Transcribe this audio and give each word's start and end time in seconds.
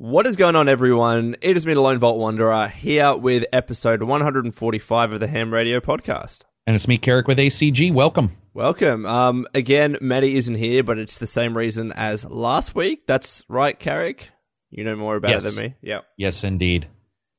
What 0.00 0.28
is 0.28 0.36
going 0.36 0.54
on, 0.54 0.68
everyone? 0.68 1.34
It 1.40 1.56
is 1.56 1.66
me, 1.66 1.74
the 1.74 1.80
Lone 1.80 1.98
Vault 1.98 2.18
Wanderer, 2.18 2.68
here 2.68 3.16
with 3.16 3.44
episode 3.52 4.00
145 4.00 5.12
of 5.12 5.18
the 5.18 5.26
Ham 5.26 5.52
Radio 5.52 5.80
Podcast. 5.80 6.42
And 6.68 6.76
it's 6.76 6.86
me, 6.86 6.98
Carrick, 6.98 7.26
with 7.26 7.38
ACG. 7.38 7.92
Welcome. 7.92 8.36
Welcome. 8.54 9.04
Um, 9.06 9.48
again, 9.54 9.96
Matty 10.00 10.36
isn't 10.36 10.54
here, 10.54 10.84
but 10.84 10.98
it's 10.98 11.18
the 11.18 11.26
same 11.26 11.56
reason 11.56 11.90
as 11.92 12.24
last 12.24 12.76
week. 12.76 13.08
That's 13.08 13.44
right, 13.48 13.76
Carrick. 13.76 14.28
You 14.70 14.84
know 14.84 14.94
more 14.94 15.16
about 15.16 15.32
Yes. 15.32 15.44
it 15.46 15.56
than 15.56 15.64
me. 15.70 15.74
Yeah. 15.82 16.00
Yes, 16.16 16.44
indeed. 16.44 16.86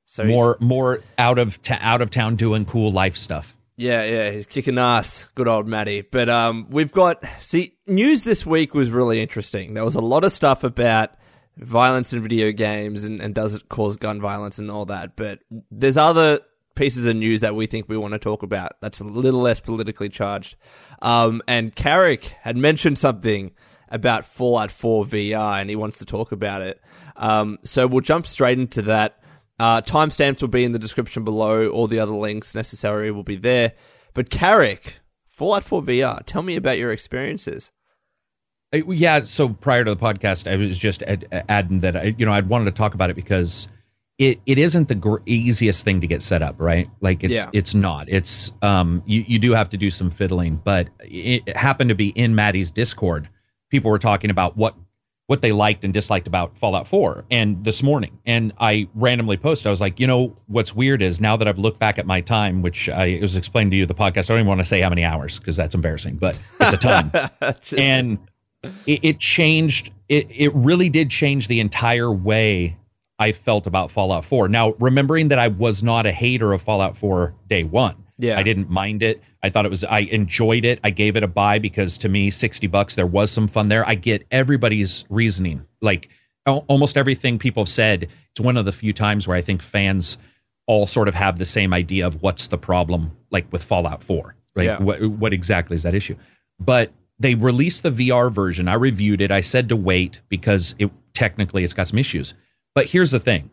So 0.08 0.26
he's- 0.26 0.36
more 0.36 0.58
more 0.60 1.00
out 1.18 1.40
of 1.40 1.62
ta- 1.62 1.80
out 1.80 2.02
of 2.02 2.10
town 2.10 2.36
doing 2.36 2.66
cool 2.66 2.92
life 2.92 3.16
stuff. 3.16 3.56
Yeah, 3.78 4.04
yeah, 4.04 4.32
he's 4.32 4.48
kicking 4.48 4.78
ass. 4.78 5.28
Good 5.36 5.48
old 5.48 5.66
Matty. 5.66 6.02
But 6.02 6.28
um, 6.28 6.68
we've 6.70 6.92
got 6.92 7.24
see 7.40 7.78
news 7.88 8.24
this 8.24 8.46
week 8.46 8.74
was 8.74 8.90
really 8.90 9.22
interesting. 9.22 9.76
There 9.76 9.86
was 9.86 9.96
a 9.96 10.02
lot 10.02 10.26
of 10.26 10.34
stuff 10.34 10.66
about 10.66 11.12
violence 11.60 12.14
in 12.14 12.22
video 12.22 12.52
games 12.52 13.04
and, 13.04 13.22
and 13.22 13.36
does 13.36 13.54
it 13.54 13.70
cause 13.70 13.96
gun 13.96 14.22
violence 14.22 14.58
and 14.60 14.72
all 14.72 14.86
that. 14.86 15.16
But 15.16 15.40
there's 15.72 15.98
other 15.98 16.40
pieces 16.76 17.06
of 17.06 17.16
news 17.16 17.42
that 17.42 17.56
we 17.56 17.68
think 17.68 17.90
we 17.90 17.98
want 17.98 18.14
to 18.14 18.20
talk 18.20 18.44
about. 18.44 18.74
That's 18.82 19.02
a 19.02 19.04
little 19.04 19.42
less 19.42 19.60
politically 19.60 20.10
charged. 20.10 20.56
Um, 21.02 21.42
and 21.48 21.76
Carrick 21.76 22.34
had 22.42 22.56
mentioned 22.56 22.98
something 22.98 23.52
about 23.90 24.26
Fallout 24.26 24.72
4 24.72 25.06
VR, 25.06 25.60
and 25.60 25.70
he 25.70 25.76
wants 25.76 26.00
to 26.00 26.06
talk 26.06 26.32
about 26.32 26.62
it. 26.62 26.80
Um, 27.16 27.58
so 27.64 27.88
we'll 27.88 28.02
jump 28.02 28.28
straight 28.28 28.60
into 28.60 28.84
that. 28.84 29.20
Uh, 29.60 29.82
timestamps 29.82 30.42
will 30.42 30.48
be 30.48 30.64
in 30.64 30.72
the 30.72 30.80
description 30.80 31.26
below. 31.26 31.68
All 31.68 31.88
the 31.88 32.00
other 32.00 32.14
links 32.14 32.56
necessary 32.56 33.12
will 33.12 33.24
be 33.24 33.36
there. 33.36 33.74
But 34.14 34.30
Carrick, 34.30 35.00
Fallout 35.28 35.66
4 35.66 35.82
VR, 35.82 36.26
tell 36.26 36.44
me 36.44 36.56
about 36.56 36.78
your 36.78 36.92
experiences. 36.92 37.72
Yeah. 38.74 39.26
So 39.26 39.50
prior 39.50 39.84
to 39.84 39.94
the 39.96 40.00
podcast, 40.00 40.52
I 40.52 40.56
was 40.56 40.78
just 40.78 41.02
ad- 41.04 41.44
adding 41.50 41.80
that 41.80 41.96
I, 41.96 42.16
you 42.18 42.26
know 42.26 42.34
I'd 42.34 42.48
wanted 42.50 42.66
to 42.66 42.72
talk 42.72 42.94
about 42.94 43.10
it 43.10 43.16
because 43.16 43.68
it 44.18 44.40
it 44.46 44.60
isn't 44.60 44.88
the 44.90 44.96
gr- 44.96 45.18
easiest 45.26 45.84
thing 45.84 46.02
to 46.02 46.08
get 46.08 46.22
set 46.22 46.42
up, 46.42 46.56
right? 46.60 46.90
Like 47.02 47.24
it's 47.24 47.34
Yeah. 47.34 47.50
it's 47.54 47.74
not. 47.74 48.10
It's 48.10 48.52
um 48.62 49.02
you 49.06 49.24
you 49.28 49.40
do 49.40 49.54
have 49.54 49.70
to 49.70 49.78
do 49.78 49.90
some 49.90 50.12
fiddling, 50.12 50.62
but 50.64 50.90
it, 51.00 51.44
it 51.48 51.58
happened 51.58 51.90
to 51.90 51.96
be 51.96 52.10
in 52.10 52.36
Matty's 52.36 52.70
Discord. 52.72 53.28
People 53.70 53.90
were 53.92 54.00
talking 54.00 54.30
about 54.30 54.56
what 54.58 54.76
what 55.28 55.42
they 55.42 55.52
liked 55.52 55.84
and 55.84 55.94
disliked 55.94 56.26
about 56.26 56.58
Fallout 56.58 56.88
4 56.88 57.24
and 57.30 57.64
this 57.64 57.84
morning 57.84 58.18
and 58.26 58.52
I 58.60 58.88
randomly 58.96 59.38
posted 59.38 59.68
I 59.68 59.70
was 59.70 59.80
like 59.80 60.00
you 60.00 60.08
know 60.08 60.36
what's 60.48 60.74
weird 60.74 61.04
is 61.04 61.22
now 61.22 61.38
that 61.38 61.48
I've 61.48 61.60
looked 61.60 61.78
back 61.80 62.00
at 62.00 62.08
my 62.08 62.20
time 62.22 62.64
which 62.64 62.90
I 62.90 63.20
was 63.22 63.36
explained 63.36 63.70
to 63.70 63.78
you 63.78 63.86
the 63.86 63.94
podcast 63.94 64.22
I 64.22 64.34
don't 64.34 64.38
even 64.40 64.48
want 64.48 64.62
to 64.62 64.66
say 64.66 64.82
how 64.82 64.90
many 64.90 65.04
hours 65.06 65.38
because 65.38 65.56
that's 65.56 65.76
embarrassing 65.76 66.16
but 66.16 66.36
it's 66.60 66.74
a 66.74 66.78
ton 66.78 67.12
and 67.78 68.18
it, 68.64 69.00
it 69.04 69.20
changed 69.20 69.92
it 70.08 70.28
it 70.30 70.54
really 70.54 70.90
did 70.90 71.10
change 71.10 71.48
the 71.48 71.60
entire 71.60 72.12
way 72.12 72.78
I 73.18 73.34
felt 73.34 73.68
about 73.68 73.92
Fallout 73.92 74.26
4 74.26 74.48
now 74.50 74.72
remembering 74.80 75.30
that 75.30 75.40
I 75.40 75.48
was 75.50 75.84
not 75.84 76.06
a 76.06 76.12
hater 76.12 76.52
of 76.54 76.62
Fallout 76.62 76.98
4 76.98 77.34
day 77.48 77.64
1 77.64 77.96
Yeah. 78.18 78.38
I 78.38 78.44
didn't 78.44 78.70
mind 78.70 79.04
it. 79.04 79.22
I 79.42 79.50
thought 79.50 79.66
it 79.66 79.70
was 79.72 79.84
I 79.84 80.00
enjoyed 80.00 80.66
it. 80.66 80.80
I 80.84 80.90
gave 80.90 81.16
it 81.16 81.24
a 81.24 81.28
buy 81.28 81.60
because 81.60 82.00
to 82.00 82.10
me 82.10 82.32
60 82.32 82.68
bucks 82.68 82.96
there 82.96 83.08
was 83.08 83.32
some 83.32 83.48
fun 83.48 83.68
there. 83.70 83.88
I 83.88 83.96
get 83.96 84.26
everybody's 84.32 85.06
reasoning. 85.10 85.66
Like 85.82 86.10
al- 86.46 86.66
almost 86.68 86.98
everything 86.98 87.40
people 87.40 87.64
have 87.64 87.70
said 87.70 88.10
it's 88.32 88.40
one 88.42 88.58
of 88.58 88.66
the 88.66 88.74
few 88.74 88.92
times 88.94 89.28
where 89.28 89.38
I 89.38 89.42
think 89.42 89.62
fans 89.62 90.18
all 90.68 90.86
sort 90.86 91.08
of 91.08 91.16
have 91.16 91.38
the 91.38 91.46
same 91.46 91.74
idea 91.74 92.06
of 92.08 92.22
what's 92.22 92.48
the 92.48 92.58
problem 92.58 93.12
like 93.32 93.52
with 93.54 93.64
Fallout 93.64 94.04
4 94.04 94.36
right 94.56 94.66
Yeah. 94.66 94.80
what 94.82 95.02
what 95.06 95.34
exactly 95.34 95.76
is 95.76 95.84
that 95.84 95.96
issue? 95.96 96.16
But 96.60 96.92
they 97.20 97.36
released 97.36 97.84
the 97.84 97.92
VR 97.92 98.32
version. 98.32 98.68
I 98.68 98.76
reviewed 98.76 99.22
it. 99.22 99.32
I 99.32 99.42
said 99.42 99.70
to 99.70 99.76
wait 99.76 100.22
because 100.30 100.76
it 100.80 100.90
technically 101.14 101.64
it's 101.64 101.74
got 101.74 101.88
some 101.88 102.00
issues. 102.00 102.34
But 102.76 102.86
here's 102.88 103.12
the 103.12 103.20
thing. 103.20 103.50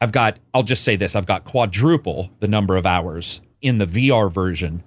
I've 0.00 0.12
got 0.12 0.38
I'll 0.54 0.62
just 0.62 0.84
say 0.84 0.96
this. 0.96 1.16
I've 1.16 1.26
got 1.26 1.44
quadruple 1.44 2.30
the 2.40 2.48
number 2.48 2.76
of 2.76 2.86
hours 2.86 3.40
in 3.62 3.78
the 3.78 3.86
VR 3.86 4.32
version 4.32 4.82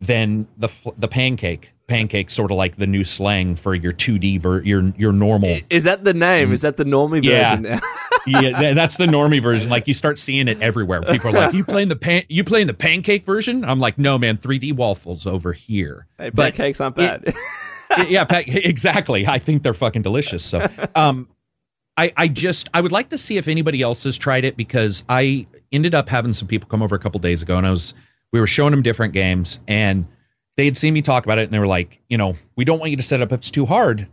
than 0.00 0.46
the 0.56 0.68
the 0.98 1.08
pancake. 1.08 1.72
Pancake 1.86 2.28
sort 2.30 2.50
of 2.50 2.58
like 2.58 2.76
the 2.76 2.86
new 2.86 3.02
slang 3.02 3.56
for 3.56 3.74
your 3.74 3.92
2D 3.92 4.40
ver- 4.42 4.62
your 4.62 4.92
your 4.98 5.12
normal 5.12 5.58
Is 5.70 5.84
that 5.84 6.04
the 6.04 6.12
name? 6.14 6.50
Mm. 6.50 6.52
Is 6.52 6.60
that 6.62 6.76
the 6.76 6.84
normie 6.84 7.24
Yeah. 7.24 7.56
version 7.56 7.62
now? 7.62 7.80
yeah 8.30 8.58
th- 8.60 8.74
that's 8.74 8.96
the 8.96 9.06
normie 9.06 9.42
version 9.42 9.68
like 9.70 9.88
you 9.88 9.94
start 9.94 10.18
seeing 10.18 10.48
it 10.48 10.60
everywhere 10.62 11.02
people 11.02 11.28
are 11.30 11.32
like 11.32 11.54
you 11.54 11.64
playing 11.64 11.88
the 11.88 11.96
pan 11.96 12.22
you 12.28 12.44
playing 12.44 12.66
the 12.66 12.74
pancake 12.74 13.24
version 13.26 13.64
I'm 13.64 13.78
like 13.78 13.98
no 13.98 14.18
man 14.18 14.36
3D 14.38 14.74
waffles 14.74 15.26
over 15.26 15.52
here 15.52 16.06
hey, 16.18 16.30
But 16.30 16.54
pancakes 16.54 16.80
aren't 16.80 16.98
it- 16.98 17.24
bad. 17.24 17.34
yeah, 18.08 18.24
pa- 18.24 18.42
exactly. 18.46 19.26
I 19.26 19.38
think 19.38 19.62
they're 19.62 19.72
fucking 19.72 20.02
delicious. 20.02 20.44
So, 20.44 20.68
um, 20.94 21.26
I 21.96 22.12
I 22.16 22.28
just 22.28 22.68
I 22.74 22.80
would 22.82 22.92
like 22.92 23.08
to 23.10 23.18
see 23.18 23.38
if 23.38 23.48
anybody 23.48 23.80
else 23.80 24.04
has 24.04 24.16
tried 24.18 24.44
it 24.44 24.56
because 24.58 25.04
I 25.08 25.46
ended 25.72 25.94
up 25.94 26.08
having 26.08 26.34
some 26.34 26.48
people 26.48 26.68
come 26.68 26.82
over 26.82 26.94
a 26.96 26.98
couple 26.98 27.18
days 27.20 27.40
ago 27.42 27.56
and 27.56 27.66
I 27.66 27.70
was 27.70 27.94
we 28.30 28.40
were 28.40 28.46
showing 28.46 28.72
them 28.72 28.82
different 28.82 29.14
games 29.14 29.58
and 29.66 30.06
they 30.58 30.66
had 30.66 30.76
seen 30.76 30.92
me 30.92 31.00
talk 31.02 31.24
about 31.24 31.38
it 31.38 31.44
and 31.44 31.52
they 31.52 31.58
were 31.58 31.66
like, 31.66 31.98
you 32.08 32.18
know, 32.18 32.36
we 32.56 32.64
don't 32.66 32.78
want 32.78 32.90
you 32.90 32.98
to 32.98 33.02
set 33.02 33.22
up 33.22 33.32
if 33.32 33.38
it's 33.40 33.50
too 33.50 33.64
hard. 33.64 34.06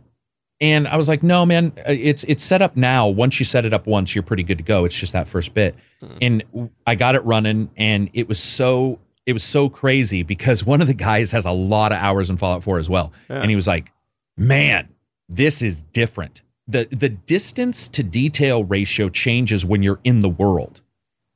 And 0.60 0.88
I 0.88 0.96
was 0.96 1.06
like, 1.08 1.22
no, 1.22 1.44
man, 1.44 1.72
uh, 1.78 1.82
it's 1.92 2.24
it's 2.24 2.42
set 2.42 2.62
up 2.62 2.76
now. 2.76 3.08
Once 3.08 3.38
you 3.38 3.44
set 3.44 3.64
it 3.66 3.74
up 3.74 3.86
once, 3.86 4.14
you're 4.14 4.22
pretty 4.22 4.42
good 4.42 4.58
to 4.58 4.64
go. 4.64 4.86
It's 4.86 4.94
just 4.94 5.12
that 5.12 5.28
first 5.28 5.52
bit. 5.52 5.74
And 6.22 6.44
I 6.86 6.94
got 6.94 7.14
it 7.14 7.24
running, 7.24 7.70
and 7.76 8.08
it 8.14 8.26
was 8.28 8.38
so 8.38 8.98
it 9.26 9.32
was 9.34 9.44
so 9.44 9.68
crazy 9.68 10.22
because 10.22 10.64
one 10.64 10.80
of 10.80 10.86
the 10.86 10.94
guys 10.94 11.32
has 11.32 11.44
a 11.44 11.50
lot 11.50 11.92
of 11.92 11.98
hours 11.98 12.30
in 12.30 12.36
Fallout 12.36 12.62
4 12.62 12.78
as 12.78 12.88
well, 12.88 13.12
Yeah. 13.28 13.40
and 13.40 13.50
he 13.50 13.56
was 13.56 13.66
like, 13.66 13.90
man, 14.36 14.88
this 15.28 15.62
is 15.62 15.82
different. 15.82 16.40
the 16.68 16.86
The 16.90 17.08
distance 17.10 17.88
to 17.88 18.02
detail 18.02 18.62
ratio 18.64 19.08
changes 19.10 19.64
when 19.64 19.82
you're 19.82 20.00
in 20.04 20.20
the 20.20 20.28
world, 20.28 20.80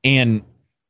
and 0.05 0.43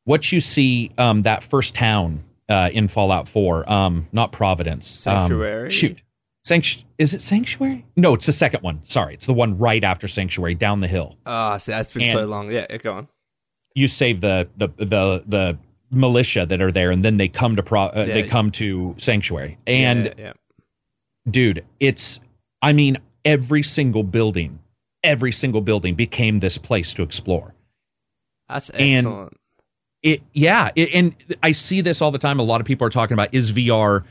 what 0.04 0.30
you 0.30 0.40
see 0.40 0.92
um, 0.98 1.22
that 1.22 1.42
first 1.42 1.74
town 1.74 2.22
uh, 2.48 2.68
in 2.72 2.86
Fallout 2.88 3.28
4, 3.28 3.70
um, 3.72 4.06
not 4.12 4.30
Providence, 4.32 5.06
um, 5.06 5.28
Sanctuary? 5.28 5.70
shoot, 5.70 6.02
Sanctu- 6.46 6.84
is 6.98 7.12
it 7.14 7.20
Sanctuary? 7.22 7.84
No, 7.96 8.14
it's 8.14 8.26
the 8.26 8.32
second 8.32 8.62
one. 8.62 8.80
Sorry, 8.84 9.14
it's 9.14 9.26
the 9.26 9.34
one 9.34 9.58
right 9.58 9.84
after 9.84 10.08
Sanctuary, 10.08 10.54
down 10.54 10.80
the 10.80 10.88
hill. 10.88 11.16
Ah, 11.26 11.58
see, 11.58 11.72
that's 11.72 11.92
been 11.92 12.02
And- 12.04 12.12
so 12.12 12.24
long. 12.26 12.50
Yeah, 12.50 12.66
go 12.78 12.94
on. 12.94 13.08
You 13.74 13.88
save 13.88 14.20
the 14.20 14.48
the 14.56 14.68
the 14.78 15.24
the 15.26 15.58
militia 15.90 16.46
that 16.46 16.60
are 16.62 16.72
there, 16.72 16.90
and 16.90 17.04
then 17.04 17.18
they 17.18 17.28
come 17.28 17.56
to 17.56 17.62
pro- 17.62 17.82
uh, 17.86 18.04
Yeah. 18.08 18.14
they 18.14 18.22
come 18.24 18.50
to 18.52 18.94
Sanctuary. 18.98 19.58
And 19.66 20.06
yeah, 20.06 20.12
yeah. 20.18 20.32
dude, 21.30 21.64
it's 21.78 22.20
I 22.62 22.72
mean 22.72 22.98
every 23.24 23.62
single 23.62 24.02
building, 24.02 24.58
every 25.04 25.32
single 25.32 25.60
building 25.60 25.94
became 25.94 26.40
this 26.40 26.58
place 26.58 26.94
to 26.94 27.02
explore. 27.02 27.54
that's 28.48 28.70
and- 28.70 28.82
excellent. 29.06 29.36
It 30.02 30.22
yeah, 30.32 30.70
it, 30.74 30.88
and 30.94 31.14
I 31.42 31.52
see 31.52 31.82
this 31.82 32.00
all 32.00 32.10
the 32.10 32.18
time. 32.18 32.40
A 32.40 32.42
lot 32.42 32.62
of 32.62 32.66
people 32.66 32.86
are 32.86 32.90
talking 32.90 33.12
about 33.14 33.28
is 33.34 33.52
VR 33.52 34.04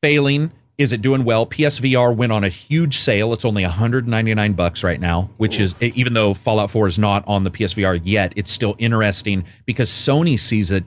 failing? 0.00 0.52
Is 0.76 0.92
it 0.92 1.02
doing 1.02 1.24
well? 1.24 1.46
PSVR 1.46 2.14
went 2.14 2.32
on 2.32 2.42
a 2.42 2.48
huge 2.48 2.98
sale. 2.98 3.32
It's 3.32 3.44
only 3.44 3.62
199 3.62 4.52
bucks 4.54 4.82
right 4.82 4.98
now, 5.00 5.30
which 5.36 5.60
is 5.60 5.80
even 5.80 6.14
though 6.14 6.34
Fallout 6.34 6.70
4 6.70 6.88
is 6.88 6.98
not 6.98 7.24
on 7.28 7.44
the 7.44 7.50
PSVR 7.50 8.00
yet, 8.02 8.34
it's 8.36 8.50
still 8.50 8.74
interesting 8.78 9.44
because 9.66 9.88
Sony 9.88 10.38
sees 10.38 10.70
it 10.72 10.84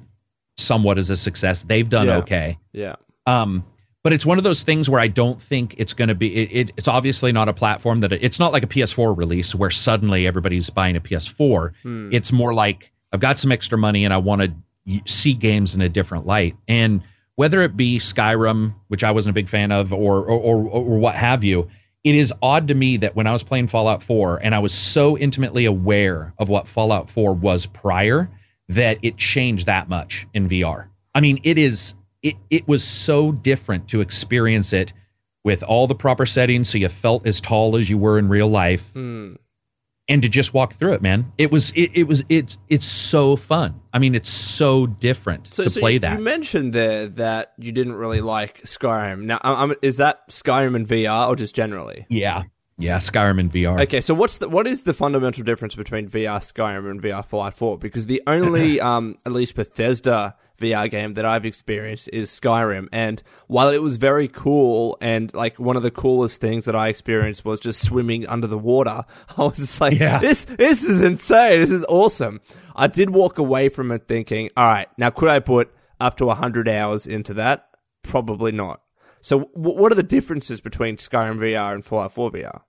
somewhat 0.57 0.97
as 0.97 1.09
a 1.09 1.15
success. 1.15 1.63
They've 1.63 1.87
done 1.87 2.07
Yeah. 2.07 2.17
okay. 2.17 2.57
yeah, 2.73 2.95
Um, 3.25 3.63
but 4.03 4.13
it's 4.13 4.25
one 4.25 4.37
of 4.37 4.43
those 4.43 4.63
things 4.63 4.89
where 4.89 5.01
I 5.01 5.07
don't 5.07 5.41
think 5.41 5.75
it's 5.77 5.93
going 5.93 6.07
to 6.09 6.15
be. 6.15 6.35
It, 6.35 6.49
it, 6.51 6.71
it's 6.77 6.87
obviously 6.87 7.31
not 7.31 7.49
a 7.49 7.53
platform 7.53 7.99
that 7.99 8.13
it's 8.13 8.39
not 8.39 8.51
like 8.53 8.63
a 8.63 8.67
PS4 8.67 9.17
release 9.17 9.53
where 9.53 9.71
suddenly 9.71 10.27
everybody's 10.27 10.69
buying 10.69 10.95
a 10.95 11.01
PS4. 11.01 11.71
Hmm. 11.83 12.09
It's 12.11 12.31
more 12.31 12.53
like 12.53 12.91
I've 13.11 13.19
got 13.19 13.39
some 13.39 13.51
extra 13.51 13.77
money 13.77 14.05
and 14.05 14.13
I 14.13 14.17
want 14.17 14.41
to 14.41 15.01
see 15.05 15.33
games 15.33 15.75
in 15.75 15.81
a 15.81 15.89
different 15.89 16.25
light. 16.25 16.55
And 16.67 17.03
whether 17.37 17.61
it 17.61 17.77
be 17.77 17.99
Skyrim, 17.99 18.73
which 18.89 19.05
I 19.05 19.11
wasn't 19.11 19.31
a 19.31 19.39
big 19.39 19.47
fan 19.47 19.71
of, 19.71 19.93
or 19.93 20.17
or, 20.25 20.39
or, 20.39 20.55
or 20.65 20.97
what 20.97 21.15
have 21.15 21.45
you, 21.45 21.69
it 22.03 22.15
is 22.15 22.33
odd 22.41 22.67
to 22.67 22.75
me 22.75 22.97
that 22.97 23.15
when 23.15 23.27
I 23.27 23.31
was 23.31 23.43
playing 23.43 23.67
Fallout 23.67 24.03
4 24.03 24.37
and 24.43 24.53
I 24.53 24.59
was 24.59 24.73
so 24.73 25.17
intimately 25.17 25.65
aware 25.65 26.33
of 26.37 26.49
what 26.49 26.67
Fallout 26.67 27.09
4 27.09 27.33
was 27.33 27.65
prior 27.65 28.29
that 28.69 28.97
it 29.03 29.17
changed 29.17 29.67
that 29.67 29.87
much 29.87 30.27
in 30.33 30.49
VR. 30.49 30.87
I 31.15 31.21
mean, 31.21 31.39
it 31.43 31.57
is 31.57 31.93
it 32.21 32.35
it 32.49 32.67
was 32.67 32.83
so 32.83 33.31
different 33.31 33.89
to 33.89 34.01
experience 34.01 34.73
it 34.73 34.91
with 35.43 35.63
all 35.63 35.87
the 35.87 35.95
proper 35.95 36.25
settings 36.25 36.69
so 36.69 36.77
you 36.77 36.89
felt 36.89 37.27
as 37.27 37.39
tall 37.39 37.77
as 37.77 37.89
you 37.89 37.97
were 37.97 38.17
in 38.19 38.27
real 38.29 38.49
life 38.49 38.89
Hmm. 38.93 39.35
And 40.09 40.21
to 40.21 40.29
just 40.29 40.53
walk 40.53 40.75
through 40.75 40.93
it, 40.93 41.01
man. 41.01 41.31
It 41.37 41.51
was 41.51 41.71
it, 41.71 41.91
it 41.93 42.03
was 42.03 42.23
it's 42.29 42.57
it's 42.69 42.85
so 42.85 43.35
fun. 43.35 43.79
I 43.93 43.99
mean, 43.99 44.15
it's 44.15 44.29
so 44.31 44.85
different 44.87 45.53
So, 45.53 45.63
to 45.63 45.69
so 45.69 45.79
play 45.79 45.93
you, 45.93 45.99
that. 45.99 46.17
You 46.17 46.23
mentioned 46.23 46.73
there 46.73 47.07
that 47.07 47.53
you 47.57 47.71
didn't 47.71 47.95
really 47.95 48.21
like 48.21 48.61
Skyrim. 48.63 49.23
Now, 49.23 49.39
um, 49.43 49.73
is 49.81 49.97
that 49.97 50.27
Skyrim 50.29 50.75
in 50.75 50.85
VR 50.85 51.27
or 51.27 51.35
just 51.35 51.55
generally? 51.55 52.05
yeah, 52.09 52.43
yeah, 52.77 52.97
Skyrim 52.97 53.39
in 53.39 53.49
VR. 53.49 53.81
Okay, 53.81 54.01
so 54.01 54.13
what's 54.13 54.37
the 54.37 54.47
what 54.47 54.67
is 54.67 54.83
the 54.83 54.93
fundamental 54.93 55.43
difference 55.43 55.73
between 55.75 56.07
VR 56.09 56.39
Skyrim 56.39 56.89
and 56.91 57.01
VR 57.01 57.25
Fallout 57.25 57.55
4? 57.55 57.77
Because 57.79 58.05
the 58.05 58.21
only, 58.27 58.79
um, 58.91 59.17
at 59.25 59.31
least 59.31 59.55
Bethesda 59.55 60.35
VR 60.59 60.89
game 60.89 61.13
that 61.15 61.25
I've 61.25 61.45
experienced 61.45 62.09
is 62.13 62.29
Skyrim, 62.31 62.87
and 62.91 63.21
while 63.47 63.69
it 63.69 63.81
was 63.81 63.97
very 63.97 64.27
cool 64.27 64.97
and 65.01 65.33
like 65.33 65.59
one 65.59 65.75
of 65.77 65.83
the 65.83 65.91
coolest 65.91 66.41
things 66.41 66.65
that 66.65 66.75
I 66.75 66.87
experienced 66.87 67.45
was 67.45 67.59
just 67.59 67.81
swimming 67.81 68.27
under 68.27 68.47
the 68.47 68.57
water, 68.57 69.03
I 69.37 69.43
was 69.43 69.57
just 69.57 69.79
like, 69.81 69.99
Yeah. 69.99 70.19
this 70.19 70.45
this 70.45 70.83
is 70.83 71.01
insane, 71.01 71.59
this 71.59 71.71
is 71.71 71.85
awesome. 71.87 72.41
I 72.75 72.87
did 72.87 73.09
walk 73.11 73.37
away 73.37 73.69
from 73.69 73.91
it 73.91 74.07
thinking, 74.07 74.49
all 74.57 74.65
right, 74.71 74.87
now 74.97 75.09
could 75.09 75.29
I 75.29 75.39
put 75.39 75.71
up 75.99 76.17
to 76.17 76.29
hundred 76.29 76.67
hours 76.67 77.07
into 77.07 77.33
that? 77.35 77.69
Probably 78.03 78.51
not. 78.51 78.81
So, 79.21 79.49
w- 79.55 79.75
what 79.79 79.91
are 79.91 79.95
the 79.95 80.03
differences 80.03 80.61
between 80.61 80.95
Skyrim 80.97 81.37
VR 81.39 81.73
and 81.73 81.83
Fallout 81.83 82.13
4 82.13 82.31
VR? 82.31 82.61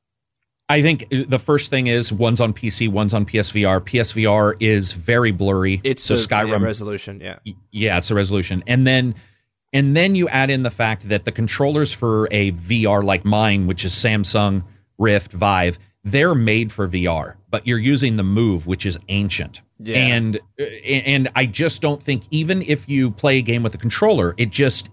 I 0.68 0.82
think 0.82 1.08
the 1.10 1.38
first 1.38 1.70
thing 1.70 1.86
is 1.86 2.12
one's 2.12 2.40
on 2.40 2.52
PC, 2.52 2.90
one's 2.90 3.14
on 3.14 3.24
PSVR. 3.24 3.80
PSVR 3.80 4.54
is 4.60 4.92
very 4.92 5.30
blurry. 5.30 5.80
It's 5.82 6.02
so 6.02 6.14
the 6.14 6.22
Skyrim 6.22 6.60
yeah, 6.60 6.66
resolution, 6.66 7.20
yeah. 7.20 7.38
yeah, 7.70 7.98
it's 7.98 8.10
a 8.10 8.14
resolution. 8.14 8.64
And 8.66 8.86
then 8.86 9.14
and 9.72 9.96
then 9.96 10.14
you 10.14 10.28
add 10.28 10.50
in 10.50 10.62
the 10.62 10.70
fact 10.70 11.08
that 11.08 11.24
the 11.24 11.32
controllers 11.32 11.92
for 11.92 12.28
a 12.30 12.52
VR 12.52 13.02
like 13.02 13.24
mine, 13.24 13.66
which 13.66 13.84
is 13.84 13.92
Samsung 13.92 14.64
Rift 14.98 15.32
Vive, 15.32 15.78
they're 16.04 16.34
made 16.34 16.72
for 16.72 16.88
VR, 16.88 17.34
but 17.50 17.66
you're 17.66 17.78
using 17.78 18.16
the 18.16 18.22
Move, 18.22 18.66
which 18.66 18.86
is 18.86 18.98
ancient. 19.08 19.62
Yeah. 19.78 19.98
And 19.98 20.40
and 20.58 21.30
I 21.34 21.46
just 21.46 21.80
don't 21.80 22.00
think 22.00 22.24
even 22.30 22.62
if 22.62 22.88
you 22.88 23.10
play 23.10 23.38
a 23.38 23.42
game 23.42 23.62
with 23.62 23.74
a 23.74 23.78
controller, 23.78 24.34
it 24.36 24.50
just 24.50 24.90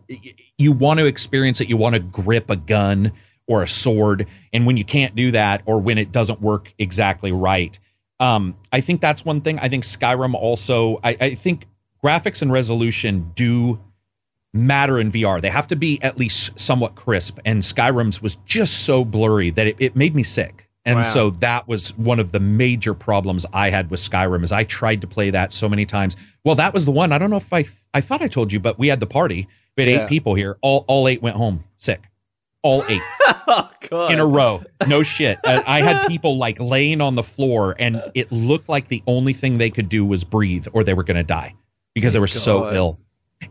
you 0.58 0.72
want 0.72 1.00
to 1.00 1.06
experience 1.06 1.60
it, 1.60 1.70
you 1.70 1.78
want 1.78 1.96
to 1.96 2.00
grip 2.00 2.50
a 2.50 2.56
gun 2.56 3.12
or 3.48 3.64
a 3.64 3.68
sword, 3.68 4.28
and 4.54 4.66
when 4.66 4.78
you 4.78 4.84
can't 4.86 5.16
do 5.16 5.32
that 5.32 5.62
or 5.66 5.80
when 5.80 5.98
it 5.98 6.12
doesn't 6.12 6.42
work 6.42 6.74
exactly 6.80 7.32
right, 7.32 7.78
um, 8.20 8.56
I 8.72 8.82
think 8.82 9.02
that's 9.02 9.24
one 9.26 9.42
thing. 9.42 9.60
I 9.60 9.70
think 9.70 9.84
Skyrim 9.84 10.34
also. 10.34 11.00
I, 11.04 11.18
I 11.20 11.36
think 11.36 11.68
graphics 12.04 12.42
and 12.42 12.52
resolution 12.52 13.32
do 13.36 13.80
matter 14.54 15.00
in 15.00 15.12
VR. 15.12 15.42
They 15.42 15.50
have 15.50 15.68
to 15.68 15.76
be 15.76 16.02
at 16.02 16.18
least 16.18 16.60
somewhat 16.60 16.96
crisp, 16.96 17.40
and 17.46 17.62
Skyrim's 17.62 18.22
was 18.22 18.36
just 18.46 18.84
so 18.86 19.04
blurry 19.04 19.50
that 19.52 19.68
it, 19.68 19.76
it 19.80 19.96
made 19.96 20.16
me 20.16 20.24
sick. 20.24 20.68
And 20.88 20.98
Wow. 20.98 21.04
so 21.14 21.30
that 21.32 21.68
was 21.68 21.98
one 21.98 22.20
of 22.20 22.32
the 22.32 22.40
major 22.40 22.94
problems 22.94 23.46
I 23.52 23.72
had 23.72 23.90
with 23.90 24.00
Skyrim 24.00 24.44
is 24.44 24.52
I 24.52 24.66
tried 24.66 25.02
to 25.02 25.08
play 25.08 25.32
that 25.32 25.52
so 25.52 25.68
many 25.68 25.86
times. 25.88 26.16
Well, 26.44 26.56
that 26.56 26.76
was 26.76 26.86
the 26.86 26.92
one. 26.92 27.12
I 27.12 27.18
don't 27.18 27.32
know 27.32 27.38
if 27.38 27.52
I 27.52 27.66
I 27.94 28.02
thought 28.02 28.22
I 28.22 28.28
told 28.28 28.52
you, 28.54 28.60
but 28.60 28.78
we 28.78 28.88
had 28.88 29.00
the 29.00 29.08
party. 29.08 29.48
We 29.76 29.84
had 29.84 29.92
Yeah. 29.92 30.04
eight 30.04 30.10
people 30.10 30.36
here. 30.36 30.58
All 30.62 30.86
all 30.88 31.08
eight 31.08 31.24
went 31.24 31.38
home 31.38 31.64
sick. 31.80 32.04
All 32.66 32.84
eight 32.88 33.02
oh 33.48 33.70
god. 33.90 34.12
in 34.12 34.20
a 34.20 34.26
row. 34.26 34.64
No 34.88 35.04
shit. 35.04 35.38
I, 35.46 35.64
I 35.68 35.82
had 35.84 36.08
people 36.08 36.38
like 36.38 36.60
laying 36.60 37.00
on 37.00 37.14
the 37.14 37.22
floor, 37.22 37.76
and 37.78 38.02
it 38.16 38.32
looked 38.32 38.68
like 38.68 38.88
the 38.88 39.04
only 39.06 39.34
thing 39.34 39.60
they 39.60 39.70
could 39.70 39.88
do 39.88 40.04
was 40.04 40.24
breathe, 40.24 40.68
or 40.74 40.84
they 40.84 40.96
were 40.96 41.04
going 41.04 41.18
to 41.18 41.24
die 41.24 41.54
because 41.94 42.14
they 42.14 42.20
were 42.20 42.26
so 42.26 42.74
ill. 42.74 43.00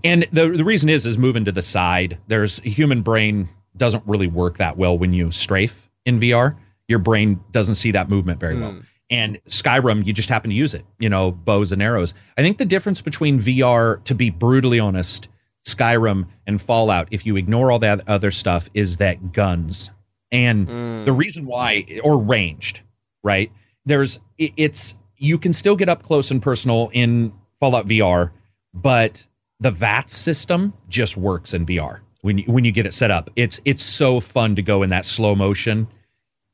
And 0.02 0.26
the 0.32 0.48
the 0.48 0.64
reason 0.64 0.88
is 0.88 1.06
is 1.06 1.16
moving 1.16 1.44
to 1.44 1.52
the 1.52 1.62
side. 1.62 2.18
There's 2.26 2.58
human 2.58 3.02
brain 3.02 3.48
doesn't 3.76 4.02
really 4.04 4.26
work 4.26 4.58
that 4.58 4.76
well 4.76 4.98
when 4.98 5.12
you 5.12 5.30
strafe 5.30 5.88
in 6.04 6.18
VR. 6.18 6.56
Your 6.88 6.98
brain 6.98 7.40
doesn't 7.52 7.76
see 7.76 7.92
that 7.92 8.08
movement 8.08 8.40
very 8.40 8.58
well. 8.58 8.72
Hmm. 8.72 8.80
And 9.10 9.40
Skyrim, 9.48 10.04
you 10.04 10.12
just 10.12 10.28
happen 10.28 10.50
to 10.50 10.56
use 10.56 10.74
it, 10.74 10.84
you 10.98 11.08
know, 11.08 11.30
bows 11.30 11.70
and 11.70 11.80
arrows. 11.80 12.14
I 12.36 12.42
think 12.42 12.58
the 12.58 12.64
difference 12.64 13.00
between 13.00 13.38
VR, 13.38 14.02
to 14.04 14.14
be 14.14 14.30
brutally 14.30 14.80
honest, 14.80 15.28
Skyrim 15.64 16.26
and 16.46 16.60
Fallout, 16.60 17.08
if 17.10 17.26
you 17.26 17.36
ignore 17.36 17.72
all 17.72 17.78
that 17.80 18.08
other 18.08 18.30
stuff, 18.30 18.68
is 18.74 18.98
that 18.98 19.32
guns. 19.32 19.90
And 20.30 20.68
the 21.06 21.12
reason 21.12 21.46
why, 21.46 22.00
or 22.02 22.18
ranged, 22.18 22.80
right? 23.22 23.52
There's, 23.86 24.18
it, 24.36 24.52
it's, 24.56 24.96
you 25.16 25.38
can 25.38 25.52
still 25.52 25.76
get 25.76 25.88
up 25.88 26.02
close 26.02 26.30
and 26.30 26.42
personal 26.42 26.90
in 26.92 27.32
Fallout 27.60 27.86
VR, 27.86 28.30
but 28.72 29.26
the 29.60 29.70
VATS 29.70 30.16
system 30.16 30.74
just 30.88 31.16
works 31.16 31.54
in 31.54 31.66
VR 31.66 32.00
when 32.20 32.38
you, 32.38 32.44
when 32.46 32.64
you 32.64 32.72
get 32.72 32.86
it 32.86 32.94
set 32.94 33.10
up. 33.10 33.30
It's, 33.36 33.60
it's 33.64 33.82
so 33.82 34.20
fun 34.20 34.56
to 34.56 34.62
go 34.62 34.82
in 34.82 34.90
that 34.90 35.06
slow 35.06 35.34
motion 35.34 35.86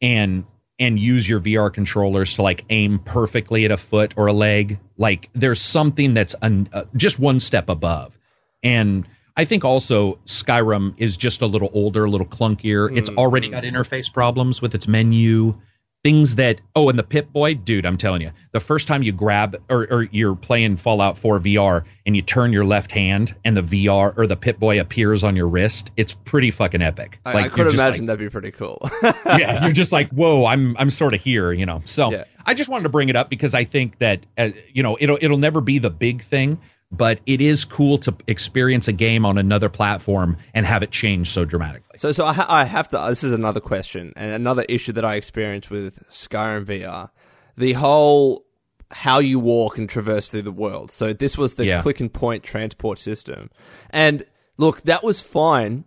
and 0.01 0.45
and 0.79 0.99
use 0.99 1.29
your 1.29 1.41
VR 1.41 1.73
controllers 1.73 2.35
to 2.35 2.43
like 2.43 2.65
aim 2.71 2.99
perfectly 3.01 3.67
at 3.67 3.71
a 3.71 3.77
foot 3.77 4.15
or 4.17 4.29
a 4.29 4.33
leg. 4.33 4.79
Like 4.97 5.29
there's 5.35 5.61
something 5.61 6.15
that's 6.15 6.35
un, 6.41 6.71
uh, 6.73 6.85
just 6.97 7.19
one 7.19 7.39
step 7.39 7.69
above. 7.69 8.17
And 8.63 9.07
I 9.37 9.45
think 9.45 9.65
also 9.65 10.19
Skyrim 10.27 10.95
is 10.99 11.17
just 11.17 11.41
a 11.41 11.47
little 11.47 11.71
older, 11.73 12.05
a 12.05 12.11
little 12.11 12.27
clunkier. 12.27 12.95
It's 12.97 13.11
already 13.11 13.49
got 13.49 13.65
interface 13.65 14.13
problems 14.13 14.61
with 14.61 14.75
its 14.75 14.87
menu. 14.89 15.59
Things 16.03 16.37
that 16.37 16.63
oh, 16.75 16.89
and 16.89 16.99
the 16.99 17.03
Pip 17.03 17.31
Boy, 17.31 17.53
dude, 17.53 17.85
I'm 17.85 17.99
telling 17.99 18.23
you, 18.23 18.31
the 18.53 18.61
first 18.61 18.89
time 18.89 19.03
you 19.03 19.13
grab 19.13 19.61
or, 19.69 19.87
or 19.91 20.03
you're 20.05 20.35
playing 20.35 20.79
Fallout 20.79 21.19
4 21.19 21.41
VR 21.41 21.85
and 22.07 22.17
you 22.17 22.23
turn 22.23 22.55
your 22.55 22.65
left 22.65 22.91
hand 22.91 23.35
and 23.45 23.55
the 23.55 23.61
VR 23.61 24.17
or 24.17 24.27
the 24.27 24.35
Pip 24.37 24.59
Boy 24.59 24.81
appears 24.81 25.23
on 25.23 25.37
your 25.37 25.47
wrist, 25.47 25.91
it's 25.99 26.15
pretty 26.15 26.51
fucking 26.51 26.81
epic. 26.81 27.19
I, 27.27 27.35
Like, 27.35 27.45
I 27.45 27.49
could 27.51 27.67
just 27.67 27.77
like- 27.77 27.89
imagine 27.89 28.07
that'd 28.07 28.19
be 28.19 28.31
pretty 28.31 28.51
cool. 28.51 28.81
yeah, 29.27 29.65
you're 29.65 29.75
just 29.75 29.93
like, 29.93 30.09
whoa, 30.09 30.47
I'm 30.47 30.75
I'm 30.79 30.89
sort 30.89 31.13
of 31.13 31.21
here, 31.21 31.53
you 31.53 31.67
know. 31.67 31.83
So 31.85 32.11
Yeah. 32.13 32.25
I 32.47 32.55
just 32.55 32.71
wanted 32.71 32.85
to 32.85 32.89
bring 32.89 33.11
it 33.11 33.17
up 33.17 33.29
because 33.29 33.55
I 33.55 33.65
think 33.65 33.99
that 33.99 34.25
uh, 34.39 34.53
you 34.73 34.83
know 34.83 34.97
it'll 34.99 35.19
it'll 35.21 35.37
never 35.37 35.61
be 35.61 35.79
the 35.81 35.91
big 35.91 36.23
thing, 36.25 36.59
but 36.93 37.21
it 37.27 37.41
is 37.41 37.65
cool 37.65 37.99
to 37.99 38.15
experience 38.27 38.89
a 38.89 38.93
game 38.93 39.25
on 39.25 39.39
another 39.39 39.69
platform 39.69 40.37
and 40.55 40.67
have 40.67 40.83
it 40.83 40.91
change 40.91 41.31
so 41.31 41.45
dramatically. 41.45 41.99
So, 41.99 42.11
so 42.13 42.25
I, 42.27 42.33
ha- 42.33 42.47
I 42.49 42.65
have 42.65 42.89
to. 42.89 42.99
Uh, 42.99 43.09
this 43.11 43.23
is 43.25 43.33
another 43.33 43.61
question 43.61 44.13
and 44.17 44.33
another 44.33 44.63
issue 44.69 44.93
that 44.93 45.05
I 45.05 45.15
experienced 45.15 45.71
with 45.71 45.99
Skyrim 46.11 46.65
VR. 46.67 47.11
The 47.57 47.75
whole 47.75 48.45
how 48.93 49.21
you 49.21 49.39
walk 49.39 49.79
and 49.79 49.89
traverse 49.89 50.27
through 50.29 50.43
the 50.43 50.51
world. 50.51 50.91
So 50.91 51.13
this 51.13 51.39
was 51.39 51.55
the 51.55 51.65
Yeah. 51.67 51.81
click 51.81 52.01
and 52.01 52.13
point 52.13 52.43
transport 52.43 52.99
system, 52.99 53.51
and 53.91 54.25
look, 54.57 54.83
that 54.83 55.05
was 55.05 55.21
fine. 55.21 55.85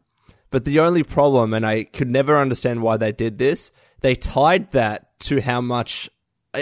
But 0.51 0.65
the 0.65 0.79
only 0.79 1.01
problem, 1.03 1.53
and 1.53 1.65
I 1.65 1.83
could 1.85 2.09
never 2.09 2.39
understand 2.39 2.81
why 2.83 2.95
they 2.97 3.11
did 3.11 3.39
this, 3.39 3.71
they 4.01 4.13
tied 4.15 4.71
that 4.71 5.19
to 5.21 5.41
how 5.41 5.59
much 5.61 6.09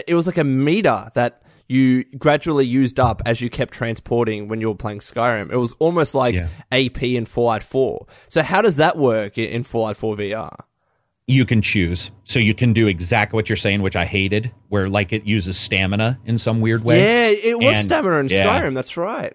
it 0.07 0.15
was 0.15 0.25
like 0.27 0.37
a 0.37 0.45
meter 0.45 1.11
that 1.13 1.40
you 1.71 2.03
gradually 2.17 2.65
used 2.65 2.99
up 2.99 3.21
as 3.25 3.39
you 3.41 3.49
kept 3.49 3.73
transporting 3.73 4.47
when 4.49 4.59
you 4.61 4.67
were 4.67 4.75
playing 4.75 4.99
Skyrim. 4.99 5.51
It 5.51 5.57
was 5.57 5.73
almost 5.79 6.13
like 6.13 6.35
Yeah. 6.35 6.47
AP 6.71 7.15
in 7.15 7.25
Fallout 7.25 7.63
4. 7.63 8.05
So 8.27 8.41
how 8.43 8.61
does 8.61 8.75
that 8.75 8.97
work 8.97 9.37
in, 9.37 9.63
Fallout 9.63 9.95
4 9.97 10.15
VR? 10.17 10.55
You 11.27 11.45
can 11.45 11.61
choose, 11.61 12.11
so 12.25 12.39
you 12.39 12.53
can 12.53 12.73
do 12.73 12.87
exactly 12.87 13.37
what 13.37 13.47
you're 13.47 13.55
saying, 13.55 13.81
which 13.81 13.95
I 13.95 14.05
hated, 14.05 14.51
where 14.69 14.89
like 14.89 15.13
it 15.13 15.23
uses 15.25 15.57
stamina 15.57 16.19
in 16.25 16.37
some 16.37 16.59
weird 16.59 16.83
way. 16.83 16.99
Yeah, 16.99 17.51
it 17.51 17.57
was 17.57 17.77
And- 17.77 17.85
stamina 17.85 18.15
in 18.17 18.27
yeah. 18.27 18.45
Skyrim. 18.47 18.75
That's 18.75 18.97
right. 18.97 19.33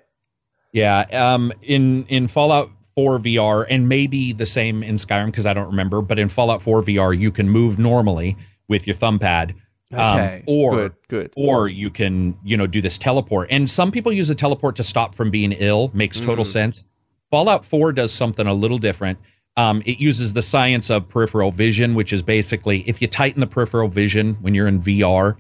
Yeah, 0.73 1.05
um, 1.13 1.53
in 1.63 2.05
in 2.09 2.29
Fallout 2.29 2.71
4 2.97 3.19
VR, 3.21 3.67
and 3.71 3.89
maybe 3.89 4.33
the 4.35 4.45
same 4.47 4.83
in 4.83 4.97
Skyrim 4.97 5.27
because 5.27 5.47
I 5.47 5.55
don't 5.55 5.69
remember, 5.69 6.03
but 6.03 6.19
in 6.19 6.29
Fallout 6.29 6.61
4 6.61 6.83
VR, 6.83 7.13
you 7.19 7.31
can 7.31 7.49
move 7.49 7.79
normally 7.79 8.37
with 8.69 8.87
your 8.87 8.97
thumb 8.97 9.19
pad, 9.19 9.55
um, 10.01 10.43
or 10.47 10.71
good, 10.77 10.93
good. 11.09 11.33
or 11.37 11.69
you 11.69 11.91
can 11.91 12.37
you 12.45 12.57
know 12.57 12.67
do 12.67 12.81
this 12.81 12.99
teleport. 12.99 13.49
And 13.51 13.69
some 13.69 13.91
people 13.93 14.13
use 14.13 14.31
a 14.31 14.35
teleport 14.35 14.77
to 14.77 14.85
stop 14.85 15.15
from 15.15 15.31
being 15.31 15.53
ill. 15.53 15.91
Makes 15.95 16.21
total 16.21 16.45
Mm. 16.45 16.53
sense. 16.53 16.85
Fallout 17.31 17.65
4 17.65 17.93
does 17.93 18.13
something 18.13 18.47
a 18.47 18.55
little 18.55 18.79
different. 18.79 19.19
Um, 19.57 19.83
it 19.87 19.99
uses 19.99 20.33
the 20.33 20.43
science 20.43 20.91
of 20.91 21.09
peripheral 21.09 21.51
vision, 21.51 21.95
which 21.95 22.13
is 22.13 22.23
basically 22.23 22.81
if 22.89 23.01
you 23.03 23.09
tighten 23.09 23.41
the 23.41 23.47
peripheral 23.47 23.89
vision 23.89 24.37
when 24.41 24.55
you're 24.55 24.69
in 24.69 24.81
VR, 24.81 25.37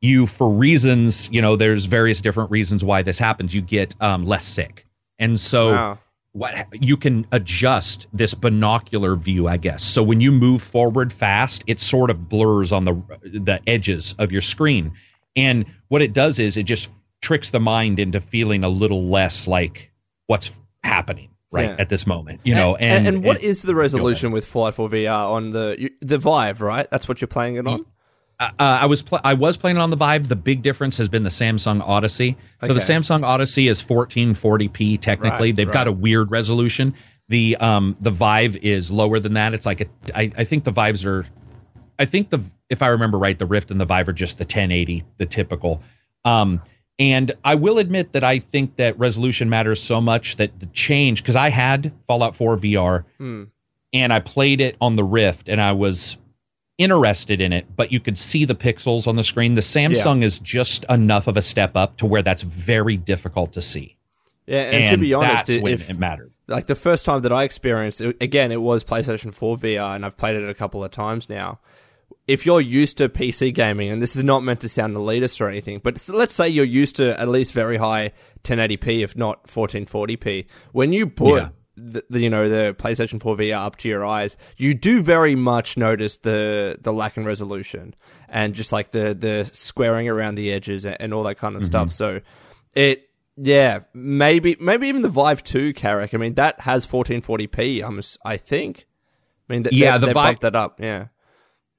you 0.00 0.26
for 0.26 0.48
reasons 0.50 1.30
you 1.32 1.40
know 1.42 1.56
there's 1.56 1.84
various 1.86 2.20
different 2.20 2.50
reasons 2.50 2.82
why 2.84 3.02
this 3.02 3.18
happens 3.18 3.54
you 3.54 3.62
get 3.62 3.94
um, 4.02 4.24
less 4.24 4.44
sick 4.46 4.86
and 5.18 5.40
so 5.40 5.72
Wow. 5.72 5.98
What 6.34 6.52
you 6.72 6.96
can 6.96 7.26
adjust 7.30 8.08
this 8.12 8.34
binocular 8.34 9.14
view 9.14 9.46
i 9.46 9.56
guess 9.56 9.84
so 9.84 10.02
when 10.02 10.20
you 10.20 10.32
move 10.32 10.62
forward 10.62 11.12
fast 11.12 11.62
it 11.68 11.78
sort 11.80 12.10
of 12.10 12.28
blurs 12.28 12.72
on 12.72 12.84
the 12.84 12.92
the 13.22 13.60
edges 13.68 14.14
of 14.18 14.32
your 14.32 14.42
screen 14.42 14.92
and 15.36 15.64
what 15.88 16.02
it 16.02 16.12
does 16.12 16.38
is 16.40 16.56
it 16.56 16.64
just 16.64 16.88
tricks 17.22 17.52
the 17.52 17.60
mind 17.60 18.00
into 18.00 18.20
feeling 18.20 18.64
a 18.64 18.68
little 18.68 19.04
less 19.08 19.46
like 19.46 19.92
what's 20.26 20.50
happening 20.82 21.30
right 21.52 21.70
Yeah. 21.70 21.76
at 21.78 21.88
this 21.88 22.04
moment 22.04 22.40
you 22.42 22.56
know 22.56 22.74
and, 22.74 23.06
and, 23.06 23.16
and 23.16 23.24
what 23.24 23.40
and- 23.40 23.56
the 23.56 23.74
resolution 23.76 24.32
with 24.32 24.44
Fallout 24.44 24.74
4 24.74 24.88
VR 24.90 25.30
on 25.30 25.50
the 25.50 25.88
the 26.00 26.18
Vive? 26.18 26.60
Right, 26.60 26.90
that's 26.90 27.08
what 27.08 27.20
you're 27.20 27.28
playing 27.28 27.54
it 27.56 27.66
on. 27.68 27.86
Uh, 28.58 28.78
I 28.82 28.86
was 28.86 29.02
pl- 29.02 29.20
I 29.24 29.34
was 29.34 29.56
playing 29.56 29.76
it 29.76 29.80
on 29.80 29.90
the 29.90 29.96
Vive. 29.96 30.28
The 30.28 30.36
big 30.36 30.62
difference 30.62 30.96
has 30.98 31.08
been 31.08 31.22
the 31.22 31.30
Samsung 31.30 31.80
Odyssey. 31.80 32.36
So 32.62 32.74
the 32.74 32.80
Samsung 32.80 33.24
Odyssey 33.24 33.68
is 33.68 33.82
1440p 33.82 35.00
technically. 35.00 35.48
Right, 35.48 35.56
They've 35.56 35.70
got 35.70 35.86
a 35.88 35.92
weird 35.92 36.30
resolution. 36.30 36.94
The 37.28 37.56
um 37.56 37.96
the 38.00 38.10
Vive 38.10 38.56
is 38.58 38.90
lower 38.90 39.18
than 39.20 39.34
that. 39.34 39.54
It's 39.54 39.66
like 39.66 39.80
a 39.82 39.86
I, 40.14 40.30
I 40.36 40.44
think 40.44 40.64
the 40.64 40.70
Vives 40.70 41.04
are 41.04 41.26
I 41.98 42.04
think 42.04 42.30
the 42.30 42.40
if 42.68 42.82
I 42.82 42.88
remember 42.88 43.18
right, 43.18 43.38
the 43.38 43.46
Rift 43.46 43.70
and 43.70 43.80
the 43.80 43.84
Vive 43.84 44.08
are 44.08 44.12
just 44.12 44.38
the 44.38 44.44
1080, 44.44 45.04
the 45.18 45.26
typical. 45.26 45.82
Um, 46.24 46.62
and 46.98 47.32
I 47.44 47.56
will 47.56 47.78
admit 47.78 48.12
that 48.12 48.24
I 48.24 48.38
think 48.38 48.76
that 48.76 48.98
resolution 48.98 49.50
matters 49.50 49.82
so 49.82 50.00
much 50.00 50.36
that 50.36 50.58
the 50.60 50.66
change 50.66 51.22
because 51.22 51.36
I 51.36 51.50
had 51.50 51.92
Fallout 52.06 52.36
4 52.36 52.56
VR 52.58 53.04
Hmm. 53.18 53.44
and 53.92 54.12
I 54.12 54.20
played 54.20 54.60
it 54.60 54.76
on 54.80 54.96
the 54.96 55.04
Rift 55.04 55.48
and 55.48 55.60
I 55.60 55.72
was 55.72 56.16
interested 56.78 57.40
in 57.40 57.52
it, 57.52 57.66
but 57.74 57.92
you 57.92 58.00
could 58.00 58.18
see 58.18 58.44
the 58.44 58.54
pixels 58.54 59.06
on 59.06 59.16
the 59.16 59.24
screen. 59.24 59.54
The 59.54 59.60
Samsung 59.60 60.22
is 60.22 60.38
just 60.38 60.84
enough 60.88 61.26
of 61.26 61.36
a 61.36 61.42
step 61.42 61.76
up 61.76 61.98
to 61.98 62.06
where 62.06 62.22
that's 62.22 62.42
very 62.42 62.96
difficult 62.96 63.52
to 63.52 63.62
see. 63.62 63.96
Yeah, 64.46 64.60
and, 64.60 64.90
to 64.90 64.98
be 64.98 65.14
honest, 65.14 65.46
that's 65.46 65.62
when 65.62 65.72
if 65.72 65.88
it 65.88 65.98
mattered. 65.98 66.30
like 66.48 66.66
the 66.66 66.74
first 66.74 67.06
time 67.06 67.22
that 67.22 67.32
I 67.32 67.44
experienced 67.44 68.00
it, 68.00 68.16
again, 68.20 68.52
it 68.52 68.60
was 68.60 68.84
PlayStation 68.84 69.32
4 69.32 69.56
VR, 69.56 69.96
and 69.96 70.04
I've 70.04 70.16
played 70.16 70.36
it 70.36 70.48
a 70.48 70.54
couple 70.54 70.84
of 70.84 70.90
times 70.90 71.28
now. 71.28 71.60
If 72.26 72.44
you're 72.44 72.60
used 72.60 72.98
to 72.98 73.08
PC 73.08 73.54
gaming, 73.54 73.90
and 73.90 74.02
this 74.02 74.16
is 74.16 74.24
not 74.24 74.42
meant 74.42 74.60
to 74.60 74.68
sound 74.68 74.96
elitist 74.96 75.40
or 75.40 75.48
anything, 75.48 75.80
but 75.82 76.06
let's 76.08 76.34
say 76.34 76.48
you're 76.48 76.64
used 76.64 76.96
to 76.96 77.18
at 77.18 77.28
least 77.28 77.52
very 77.52 77.76
high 77.76 78.12
1080p, 78.44 79.02
if 79.02 79.16
not 79.16 79.46
1440p, 79.46 80.46
when 80.72 80.92
you 80.92 81.06
put 81.06 81.42
Yeah. 81.42 81.48
The, 81.76 82.04
the 82.08 82.20
you 82.20 82.30
know 82.30 82.48
the 82.48 82.74
PlayStation 82.78 83.20
4 83.20 83.36
VR 83.36 83.66
up 83.66 83.76
to 83.76 83.88
your 83.88 84.04
eyes, 84.04 84.36
you 84.56 84.74
do 84.74 85.02
very 85.02 85.34
much 85.34 85.76
notice 85.76 86.16
the 86.18 86.78
the 86.80 86.92
lack 86.92 87.16
in 87.16 87.24
resolution 87.24 87.94
and 88.28 88.54
just 88.54 88.72
like 88.72 88.90
the 88.92 89.14
the 89.14 89.50
squaring 89.52 90.08
around 90.08 90.36
the 90.36 90.52
edges 90.52 90.84
and, 90.84 90.96
and 91.00 91.14
all 91.14 91.24
that 91.24 91.36
kind 91.36 91.56
of 91.56 91.64
stuff. 91.64 91.92
So 91.92 92.20
it 92.74 93.08
yeah, 93.36 93.80
maybe 93.92 94.56
maybe 94.60 94.88
even 94.88 95.02
the 95.02 95.08
Vive 95.08 95.42
2 95.42 95.72
Carrick. 95.74 96.14
I 96.14 96.18
mean, 96.18 96.34
that 96.34 96.60
has 96.60 96.86
1440p. 96.86 97.84
I'm 97.84 98.00
I 98.24 98.36
think. 98.36 98.86
I 99.48 99.52
mean, 99.52 99.64
th- 99.64 99.74
Yeah, 99.74 99.98
they, 99.98 100.00
the 100.00 100.06
they 100.06 100.12
Vive- 100.12 100.40
that 100.40 100.54
up. 100.54 100.80
Yeah. 100.80 101.06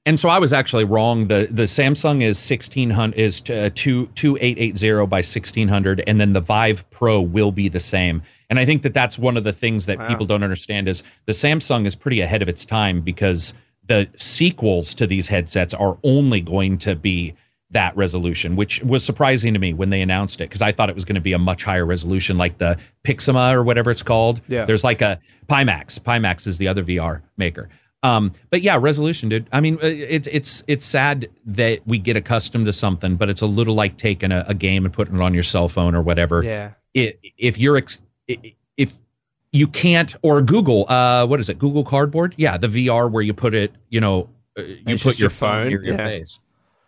And 0.07 0.19
so 0.19 0.29
I 0.29 0.37
was 0.37 0.53
actually 0.53 0.83
wrong. 0.83 1.27
The 1.27 1.47
the 1.49 1.63
Samsung 1.63 2.21
is 2.21 2.37
sixteen 2.37 2.91
hundred 2.91 3.19
is 3.19 3.41
uh, 3.49 3.71
two 3.73 4.05
two 4.13 4.37
eight 4.39 4.59
eight 4.59 4.77
zero 4.77 5.07
by 5.07 5.21
sixteen 5.21 5.67
hundred, 5.67 6.03
and 6.05 6.21
then 6.21 6.33
the 6.33 6.41
Vive 6.41 6.87
Pro 6.91 7.21
will 7.21 7.51
be 7.51 7.69
the 7.69 7.79
same. 7.79 8.21
And 8.49 8.59
I 8.59 8.65
think 8.65 8.83
that 8.83 8.93
that's 8.93 9.17
one 9.17 9.37
of 9.37 9.43
the 9.43 9.53
things 9.53 9.87
that 9.87 9.97
Wow. 9.99 10.07
people 10.07 10.25
don't 10.25 10.43
understand 10.43 10.87
is 10.87 11.03
the 11.25 11.33
Samsung 11.33 11.85
is 11.87 11.95
pretty 11.95 12.21
ahead 12.21 12.41
of 12.41 12.49
its 12.49 12.65
time 12.65 13.01
because 13.01 13.53
the 13.87 14.07
sequels 14.17 14.95
to 14.95 15.07
these 15.07 15.27
headsets 15.27 15.73
are 15.73 15.97
only 16.03 16.41
going 16.41 16.79
to 16.79 16.95
be 16.95 17.35
that 17.71 17.95
resolution, 17.97 18.55
which 18.55 18.81
was 18.83 19.03
surprising 19.03 19.53
to 19.53 19.59
me 19.59 19.73
when 19.73 19.89
they 19.89 20.01
announced 20.01 20.39
it 20.39 20.49
because 20.49 20.61
I 20.61 20.71
thought 20.71 20.89
it 20.89 20.95
was 20.95 21.05
going 21.05 21.15
to 21.15 21.21
be 21.21 21.33
a 21.33 21.39
much 21.39 21.63
higher 21.63 21.85
resolution, 21.85 22.37
like 22.37 22.57
the 22.57 22.77
Pixima 23.05 23.53
or 23.53 23.63
whatever 23.63 23.91
it's 23.91 24.03
called. 24.03 24.41
Yeah. 24.47 24.65
There's 24.65 24.83
like 24.83 25.01
a 25.01 25.19
Pimax. 25.47 25.99
Pimax 25.99 26.47
is 26.47 26.57
the 26.57 26.67
other 26.67 26.83
VR 26.83 27.21
maker. 27.37 27.69
Um, 28.03 28.33
but 28.51 28.61
yeah, 28.61 28.77
resolution, 28.79 29.29
dude. 29.29 29.47
I 29.51 29.61
mean, 29.61 29.79
it's 29.81 30.27
it's 30.31 30.63
it's 30.67 30.85
sad 30.85 31.27
that 31.47 31.87
we 31.87 31.97
get 31.97 32.15
accustomed 32.17 32.67
to 32.67 32.73
something, 32.73 33.15
but 33.15 33.29
it's 33.29 33.41
a 33.41 33.47
little 33.47 33.73
like 33.73 33.97
taking 33.97 34.31
a, 34.31 34.45
a 34.49 34.53
game 34.53 34.85
and 34.85 34.93
putting 34.93 35.15
it 35.15 35.21
on 35.21 35.33
your 35.33 35.41
cell 35.43 35.67
phone 35.69 35.95
or 35.95 36.03
whatever. 36.03 36.43
Yeah. 36.43 36.71
It, 36.93 37.19
if 37.37 37.57
you're 37.57 37.77
ex- 37.77 37.99
if 38.27 38.91
you 39.51 39.67
can't 39.67 40.15
or 40.21 40.41
Google, 40.41 40.85
uh, 40.89 41.25
what 41.25 41.39
is 41.39 41.49
it? 41.49 41.59
Google 41.59 41.83
Cardboard? 41.85 42.35
Yeah, 42.37 42.57
the 42.57 42.67
VR 42.67 43.09
where 43.11 43.23
you 43.23 43.33
put 43.33 43.53
it, 43.53 43.71
you 43.89 44.01
know, 44.01 44.29
uh, 44.57 44.61
you 44.63 44.81
It's 44.87 45.03
put 45.03 45.17
your 45.17 45.25
your 45.25 45.29
phone, 45.29 45.69
near 45.69 45.83
your 45.83 45.95
yeah. 45.95 46.05
face. 46.05 46.39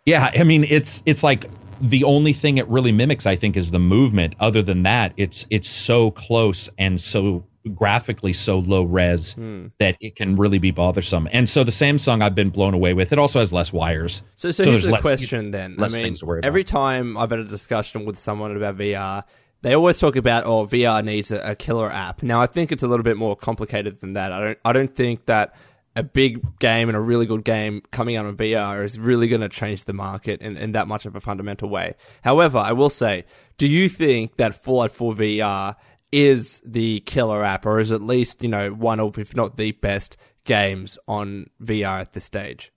Yeah, 0.04 0.30
I 0.34 0.44
mean, 0.44 0.64
it's 0.64 1.02
it's 1.06 1.22
like 1.22 1.46
the 1.80 2.04
only 2.04 2.32
thing 2.32 2.58
it 2.58 2.66
really 2.68 2.92
mimics, 2.92 3.26
I 3.26 3.36
think, 3.36 3.56
is 3.56 3.70
the 3.70 3.78
movement. 3.78 4.34
Other 4.40 4.62
than 4.62 4.82
that, 4.84 5.12
it's 5.16 5.46
it's 5.50 5.68
so 5.68 6.10
close 6.10 6.68
and 6.78 7.00
so 7.00 7.44
graphically 7.74 8.32
so 8.32 8.60
low 8.60 8.82
res 8.84 9.34
Hmm. 9.34 9.66
that 9.78 9.96
it 10.00 10.16
can 10.16 10.36
really 10.36 10.58
be 10.58 10.70
bothersome. 10.70 11.28
And 11.30 11.48
so 11.48 11.64
the 11.64 11.70
Samsung 11.70 12.22
I've 12.22 12.34
been 12.34 12.48
blown 12.48 12.72
away 12.72 12.94
with. 12.94 13.12
It 13.12 13.18
also 13.18 13.40
has 13.40 13.52
less 13.52 13.70
wires. 13.72 14.22
So, 14.36 14.50
so, 14.50 14.64
So 14.64 14.70
here's 14.70 14.84
the 14.84 14.92
less- 14.92 15.02
question 15.02 15.50
then. 15.50 15.74
I 15.78 15.82
mean, 15.82 15.90
things 15.90 16.20
to 16.20 16.26
worry 16.26 16.40
every 16.42 16.64
time 16.64 17.18
I've 17.18 17.28
had 17.30 17.40
a 17.40 17.44
discussion 17.44 18.06
with 18.06 18.18
someone 18.18 18.56
about 18.56 18.78
VR, 18.78 19.24
they 19.62 19.74
always 19.74 19.98
talk 19.98 20.16
about, 20.16 20.44
oh, 20.44 20.66
VR 20.66 21.04
needs 21.04 21.30
a, 21.32 21.38
a 21.38 21.54
killer 21.54 21.90
app. 21.90 22.22
Now, 22.22 22.40
I 22.40 22.46
think 22.46 22.70
it's 22.72 22.82
a 22.82 22.88
little 22.88 23.04
bit 23.04 23.16
more 23.16 23.36
complicated 23.36 24.00
than 24.00 24.12
that. 24.12 24.32
I 24.32 24.40
don't, 24.40 24.58
I 24.64 24.72
don't 24.72 24.94
think 24.94 25.26
that 25.26 25.54
a 25.96 26.02
big 26.02 26.58
game 26.60 26.88
and 26.88 26.96
a 26.96 27.00
really 27.00 27.26
good 27.26 27.44
game 27.44 27.82
coming 27.90 28.16
out 28.16 28.24
on 28.24 28.36
VR 28.36 28.84
is 28.84 28.98
really 28.98 29.26
going 29.26 29.40
to 29.40 29.48
change 29.48 29.84
the 29.84 29.92
market 29.92 30.40
in, 30.40 30.56
in 30.56 30.72
that 30.72 30.86
much 30.86 31.06
of 31.06 31.16
a 31.16 31.20
fundamental 31.20 31.68
way. 31.68 31.94
However, 32.22 32.58
I 32.58 32.72
will 32.72 32.90
say, 32.90 33.24
do 33.56 33.66
you 33.66 33.88
think 33.88 34.36
that 34.36 34.54
Fallout 34.54 34.92
4 34.92 35.14
VR 35.14 35.74
is 36.12 36.62
the 36.64 37.00
killer 37.00 37.44
app, 37.44 37.66
or 37.66 37.80
is 37.80 37.90
at 37.90 38.00
least, 38.00 38.42
you 38.42 38.48
know, 38.48 38.70
one 38.70 39.00
of, 39.00 39.18
if 39.18 39.34
not 39.34 39.56
the 39.56 39.72
best 39.72 40.16
games 40.44 40.98
on 41.08 41.50
VR 41.60 42.00
at 42.00 42.12
this 42.12 42.24
stage? 42.24 42.72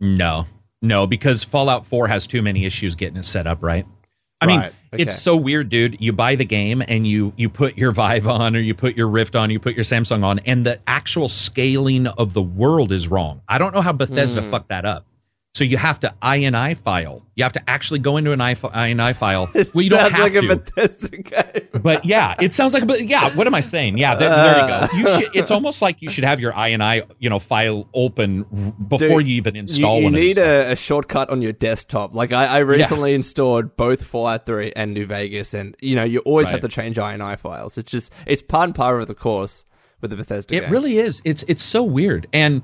No, 0.00 0.46
no, 0.80 1.06
because 1.06 1.44
Fallout 1.44 1.84
4 1.84 2.08
has 2.08 2.26
too 2.26 2.40
many 2.40 2.64
issues 2.64 2.94
getting 2.94 3.18
it 3.18 3.26
set 3.26 3.46
up 3.46 3.62
right. 3.62 3.86
I 4.40 4.46
mean, 4.46 4.60
Right, 4.60 4.72
okay. 4.94 5.02
it's 5.02 5.20
so 5.20 5.36
weird, 5.36 5.68
dude. 5.68 6.00
You 6.00 6.12
buy 6.12 6.36
the 6.36 6.44
game 6.44 6.82
and 6.86 7.06
you 7.06 7.32
you 7.36 7.48
put 7.48 7.76
your 7.76 7.92
Vive 7.92 8.26
on 8.26 8.56
or 8.56 8.60
you 8.60 8.74
put 8.74 8.96
your 8.96 9.08
Rift 9.08 9.36
on, 9.36 9.50
you 9.50 9.60
put 9.60 9.74
your 9.74 9.84
Samsung 9.84 10.24
on, 10.24 10.40
and 10.40 10.64
the 10.64 10.80
actual 10.86 11.28
scaling 11.28 12.06
of 12.06 12.32
the 12.32 12.42
world 12.42 12.92
is 12.92 13.08
wrong. 13.08 13.40
I 13.48 13.58
don't 13.58 13.74
know 13.74 13.80
how 13.80 13.92
Bethesda 13.92 14.42
Hmm. 14.42 14.50
fucked 14.50 14.68
that 14.68 14.84
up. 14.84 15.04
So 15.54 15.62
you 15.62 15.76
have 15.76 16.00
to 16.00 16.12
INI 16.20 16.76
file. 16.76 17.22
You 17.36 17.44
have 17.44 17.52
to 17.52 17.70
actually 17.70 18.00
go 18.00 18.16
into 18.16 18.32
an 18.32 18.40
INI 18.40 19.14
file. 19.14 19.48
Well, 19.72 19.82
you 19.84 19.90
don't 19.90 20.00
Sounds 20.00 20.12
have 20.14 20.20
like 20.22 20.32
to. 20.32 20.50
a 20.50 20.56
Bethesda 20.56 21.16
game. 21.16 21.68
but 21.80 22.04
yeah, 22.04 22.34
it 22.40 22.52
sounds 22.52 22.74
like 22.74 22.82
a 22.82 22.86
but 22.86 23.08
yeah. 23.08 23.34
What 23.36 23.46
am 23.46 23.54
I 23.54 23.60
saying? 23.60 23.96
Yeah, 23.98 24.16
there, 24.16 24.30
there 24.30 24.60
you 24.60 24.66
go. 24.68 24.88
You 24.96 25.20
should, 25.22 25.36
it's 25.36 25.50
almost 25.52 25.80
like 25.80 26.02
you 26.02 26.10
should 26.10 26.24
have 26.24 26.40
your 26.40 26.52
INI 26.52 27.08
you 27.20 27.30
know 27.30 27.38
file 27.38 27.88
open 27.94 28.42
before 28.88 29.20
Dude, 29.20 29.28
you 29.28 29.36
even 29.36 29.54
You, 29.54 29.60
install 29.62 29.98
you 29.98 30.04
one. 30.04 30.12
need 30.14 30.38
of 30.38 30.44
these 30.44 30.68
a, 30.68 30.72
a 30.72 30.76
shortcut 30.76 31.30
on 31.30 31.40
your 31.40 31.52
desktop. 31.52 32.14
Like 32.14 32.32
I, 32.32 32.46
I 32.46 32.58
recently 32.58 33.14
installed 33.14 33.76
both 33.76 34.02
Fallout 34.04 34.46
3 34.46 34.72
and 34.74 34.92
New 34.92 35.06
Vegas, 35.06 35.54
and 35.54 35.76
you 35.80 35.94
know 35.94 36.04
you 36.04 36.18
always 36.20 36.48
have 36.48 36.62
to 36.62 36.68
change 36.68 36.96
INI 36.96 37.38
files. 37.38 37.78
It's 37.78 37.90
just 37.92 38.12
it's 38.26 38.42
part 38.42 38.64
and 38.64 38.74
part 38.74 39.00
of 39.00 39.06
the 39.06 39.14
course 39.14 39.64
with 40.00 40.10
the 40.10 40.16
Bethesda. 40.16 40.54
It 40.56 40.60
game. 40.62 40.70
really 40.70 40.98
is. 40.98 41.22
It's 41.24 41.44
it's 41.46 41.62
so 41.62 41.84
weird, 41.84 42.26
and 42.32 42.62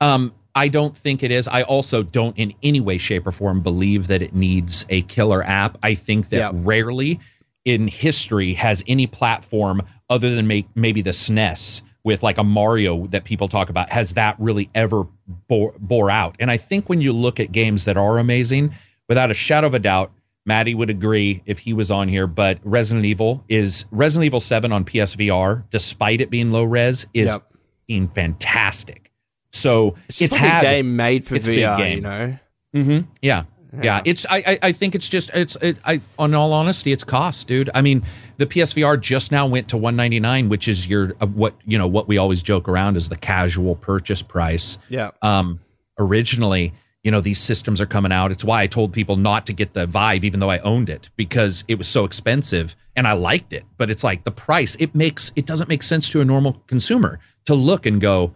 um, 0.00 0.32
I 0.60 0.68
don't 0.68 0.94
think 0.94 1.22
it 1.22 1.30
is. 1.30 1.48
I 1.48 1.62
also 1.62 2.02
don't, 2.02 2.36
in 2.36 2.52
any 2.62 2.80
way, 2.80 2.98
shape, 2.98 3.26
or 3.26 3.32
form, 3.32 3.62
believe 3.62 4.08
that 4.08 4.20
it 4.20 4.34
needs 4.34 4.84
a 4.90 5.00
killer 5.00 5.42
app. 5.42 5.78
I 5.82 5.94
think 5.94 6.28
that 6.28 6.36
Yeah. 6.36 6.50
rarely 6.52 7.18
in 7.64 7.88
history 7.88 8.52
has 8.54 8.84
any 8.86 9.06
platform 9.06 9.80
other 10.10 10.34
than 10.34 10.46
may, 10.46 10.66
maybe 10.74 11.00
the 11.00 11.12
SNES 11.14 11.80
with 12.04 12.22
like 12.22 12.36
a 12.36 12.44
Mario 12.44 13.06
that 13.06 13.24
people 13.24 13.48
talk 13.48 13.70
about 13.70 13.90
has 13.90 14.14
that 14.14 14.36
really 14.38 14.68
ever 14.74 15.06
bore, 15.48 15.72
bore 15.78 16.10
out. 16.10 16.36
And 16.40 16.50
I 16.50 16.58
think 16.58 16.90
when 16.90 17.00
you 17.00 17.14
look 17.14 17.40
at 17.40 17.52
games 17.52 17.86
that 17.86 17.96
are 17.96 18.18
amazing, 18.18 18.74
without 19.08 19.30
a 19.30 19.34
shadow 19.34 19.66
of 19.66 19.72
a 19.74 19.78
doubt, 19.78 20.12
Matty 20.44 20.74
would 20.74 20.90
agree 20.90 21.42
if 21.46 21.58
he 21.58 21.72
was 21.72 21.90
on 21.90 22.06
here, 22.08 22.26
but 22.26 22.58
Resident 22.64 23.06
Evil 23.06 23.44
is 23.48 23.86
Resident 23.90 24.26
Evil 24.26 24.40
7 24.40 24.72
on 24.72 24.84
PSVR, 24.84 25.64
despite 25.70 26.20
it 26.20 26.28
being 26.28 26.50
low 26.52 26.64
res, 26.64 27.06
is 27.14 27.28
Yep. 27.28 28.14
fantastic. 28.14 29.09
So 29.52 29.96
It's 30.08 30.18
just 30.18 30.32
like 30.32 30.40
had 30.40 30.64
a 30.64 30.66
game 30.66 30.96
made 30.96 31.26
for 31.26 31.34
it's 31.36 31.46
VR. 31.46 31.94
You 31.94 32.00
know. 32.00 32.38
hmm 32.72 33.00
Yeah. 33.20 33.44
Yeah. 33.72 33.80
yeah. 33.82 34.02
It's 34.04 34.26
I, 34.28 34.38
I 34.38 34.58
I 34.62 34.72
think 34.72 34.94
it's 34.96 35.08
just 35.08 35.30
it's 35.32 35.56
it, 35.62 35.78
I 35.84 36.00
on 36.18 36.34
all 36.34 36.52
honesty 36.52 36.92
it's 36.92 37.04
cost, 37.04 37.46
dude. 37.46 37.70
I 37.72 37.82
mean, 37.82 38.04
the 38.36 38.46
PSVR 38.46 39.00
just 39.00 39.30
now 39.30 39.46
went 39.46 39.68
to 39.68 39.76
199, 39.76 40.48
which 40.48 40.66
is 40.66 40.86
your 40.86 41.14
uh, 41.20 41.26
what 41.26 41.54
you 41.64 41.78
know 41.78 41.86
what 41.86 42.08
we 42.08 42.18
always 42.18 42.42
joke 42.42 42.68
around 42.68 42.96
is 42.96 43.08
the 43.08 43.16
casual 43.16 43.76
purchase 43.76 44.22
price. 44.22 44.78
Yeah. 44.88 45.10
Um 45.22 45.60
originally, 45.98 46.72
you 47.04 47.10
know, 47.10 47.20
these 47.20 47.40
systems 47.40 47.80
are 47.80 47.86
coming 47.86 48.12
out. 48.12 48.32
It's 48.32 48.42
why 48.44 48.62
I 48.62 48.66
told 48.66 48.92
people 48.92 49.16
not 49.16 49.46
to 49.46 49.52
get 49.52 49.72
the 49.72 49.86
Vive 49.86 50.24
even 50.24 50.40
though 50.40 50.50
I 50.50 50.58
owned 50.58 50.88
it 50.90 51.08
because 51.16 51.64
it 51.68 51.76
was 51.76 51.86
so 51.88 52.04
expensive 52.04 52.74
and 52.96 53.06
I 53.06 53.12
liked 53.12 53.52
it, 53.52 53.64
but 53.78 53.90
it's 53.90 54.02
like 54.02 54.24
the 54.24 54.30
price, 54.32 54.76
it 54.80 54.94
makes 54.94 55.32
it 55.36 55.46
doesn't 55.46 55.68
make 55.68 55.82
sense 55.82 56.08
to 56.10 56.20
a 56.20 56.24
normal 56.24 56.54
consumer 56.66 57.20
to 57.46 57.54
look 57.54 57.86
and 57.86 58.00
go, 58.00 58.34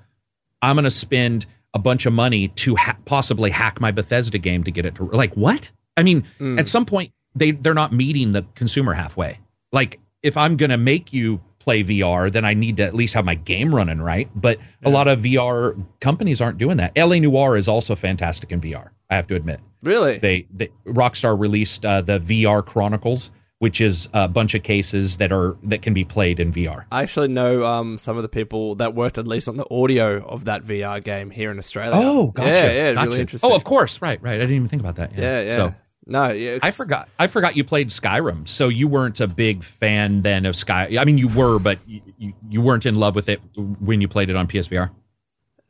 I'm 0.65 0.77
going 0.77 0.85
to 0.85 0.91
spend 0.91 1.47
a 1.73 1.79
bunch 1.79 2.07
of 2.07 2.13
money 2.13 2.49
to 2.49 2.77
ha- 2.77 2.97
possibly 3.05 3.51
hack 3.51 3.81
my 3.81 3.91
Bethesda 3.91 4.39
game 4.39 4.65
to 4.65 4.71
get 4.71 4.87
it 4.87 4.95
to 4.97 5.05
like 5.05 5.35
what? 5.35 5.71
I 5.97 6.03
mean, 6.03 6.25
Mm. 6.41 6.59
at 6.59 6.69
some 6.69 6.87
point 6.87 7.13
they 7.35 7.51
they're 7.53 7.75
not 7.75 7.93
meeting 7.93 8.33
the 8.33 8.45
consumer 8.55 8.93
halfway. 8.95 9.39
Like 9.73 10.01
if 10.23 10.37
I'm 10.37 10.57
going 10.57 10.71
to 10.71 10.79
make 10.79 11.13
you 11.13 11.41
play 11.59 11.83
VR, 11.83 12.31
then 12.31 12.45
I 12.45 12.55
need 12.55 12.77
to 12.77 12.85
at 12.85 12.95
least 12.95 13.15
have 13.15 13.25
my 13.25 13.35
game 13.35 13.75
running 13.75 14.01
right. 14.01 14.29
But 14.35 14.59
a 14.85 14.91
lot 14.91 15.09
of 15.09 15.21
VR 15.21 15.83
companies 16.01 16.41
aren't 16.41 16.59
doing 16.59 16.77
that. 16.77 16.93
LA 16.97 17.19
Noire 17.19 17.57
is 17.57 17.69
also 17.69 17.95
fantastic 17.97 18.53
in 18.53 18.61
VR. 18.61 18.91
I 19.11 19.17
have 19.17 19.27
to 19.29 19.35
admit. 19.35 19.61
Really. 19.83 20.19
They, 20.19 20.47
they 20.53 20.69
Rockstar 20.87 21.39
released 21.39 21.85
uh, 21.85 22.01
the 22.03 22.19
VR 22.19 22.65
Chronicles, 22.65 23.31
which 23.65 23.81
is 23.81 24.11
a 24.13 24.29
bunch 24.29 24.55
of 24.55 24.63
cases 24.63 25.17
that 25.17 25.33
are 25.33 25.57
that 25.63 25.81
can 25.81 25.95
be 25.95 26.05
played 26.05 26.39
in 26.39 26.53
VR. 26.53 26.85
I 26.93 27.03
actually 27.03 27.29
know 27.29 27.65
um, 27.65 27.97
some 27.97 28.19
of 28.19 28.23
the 28.23 28.29
people 28.29 28.75
that 28.75 28.95
worked 28.95 29.17
at 29.17 29.27
least 29.27 29.49
on 29.49 29.57
the 29.57 29.65
audio 29.71 30.23
of 30.23 30.45
that 30.45 30.65
VR 30.65 31.03
game 31.03 31.31
here 31.31 31.51
in 31.51 31.59
Australia. 31.59 31.93
Oh, 31.95 32.27
gotcha. 32.27 32.51
Yeah, 32.51 32.71
yeah, 32.71 32.93
gotcha. 32.93 33.07
really 33.09 33.21
interesting. 33.23 33.51
Oh, 33.51 33.57
of 33.57 33.65
course, 33.65 34.03
right, 34.03 34.23
right. 34.23 34.35
I 34.35 34.39
didn't 34.41 34.57
even 34.57 34.69
think 34.69 34.81
about 34.81 34.97
that. 34.97 35.17
Yeah, 35.17 35.41
yeah. 35.41 35.57
So 35.57 35.75
no, 36.05 36.31
yeah. 36.31 36.59
I 36.61 36.73
forgot. 36.73 37.09
I 37.19 37.27
forgot 37.27 37.57
you 37.57 37.65
played 37.65 37.89
Skyrim, 37.89 38.47
so 38.47 38.69
you 38.69 38.87
weren't 38.87 39.21
a 39.21 39.29
big 39.29 39.65
fan 39.65 40.21
then 40.21 40.45
of 40.45 40.57
Sky. 40.57 40.99
I 41.01 41.07
mean, 41.07 41.17
you 41.17 41.29
were, 41.29 41.59
but 41.59 41.79
you, 41.87 42.03
you, 42.19 42.33
you 42.51 42.61
weren't 42.61 42.85
in 42.85 42.97
love 42.97 43.15
with 43.15 43.31
it 43.31 43.41
when 43.57 44.03
you 44.03 44.09
played 44.09 44.29
it 44.29 44.37
on 44.37 44.47
PSVR. 44.47 44.91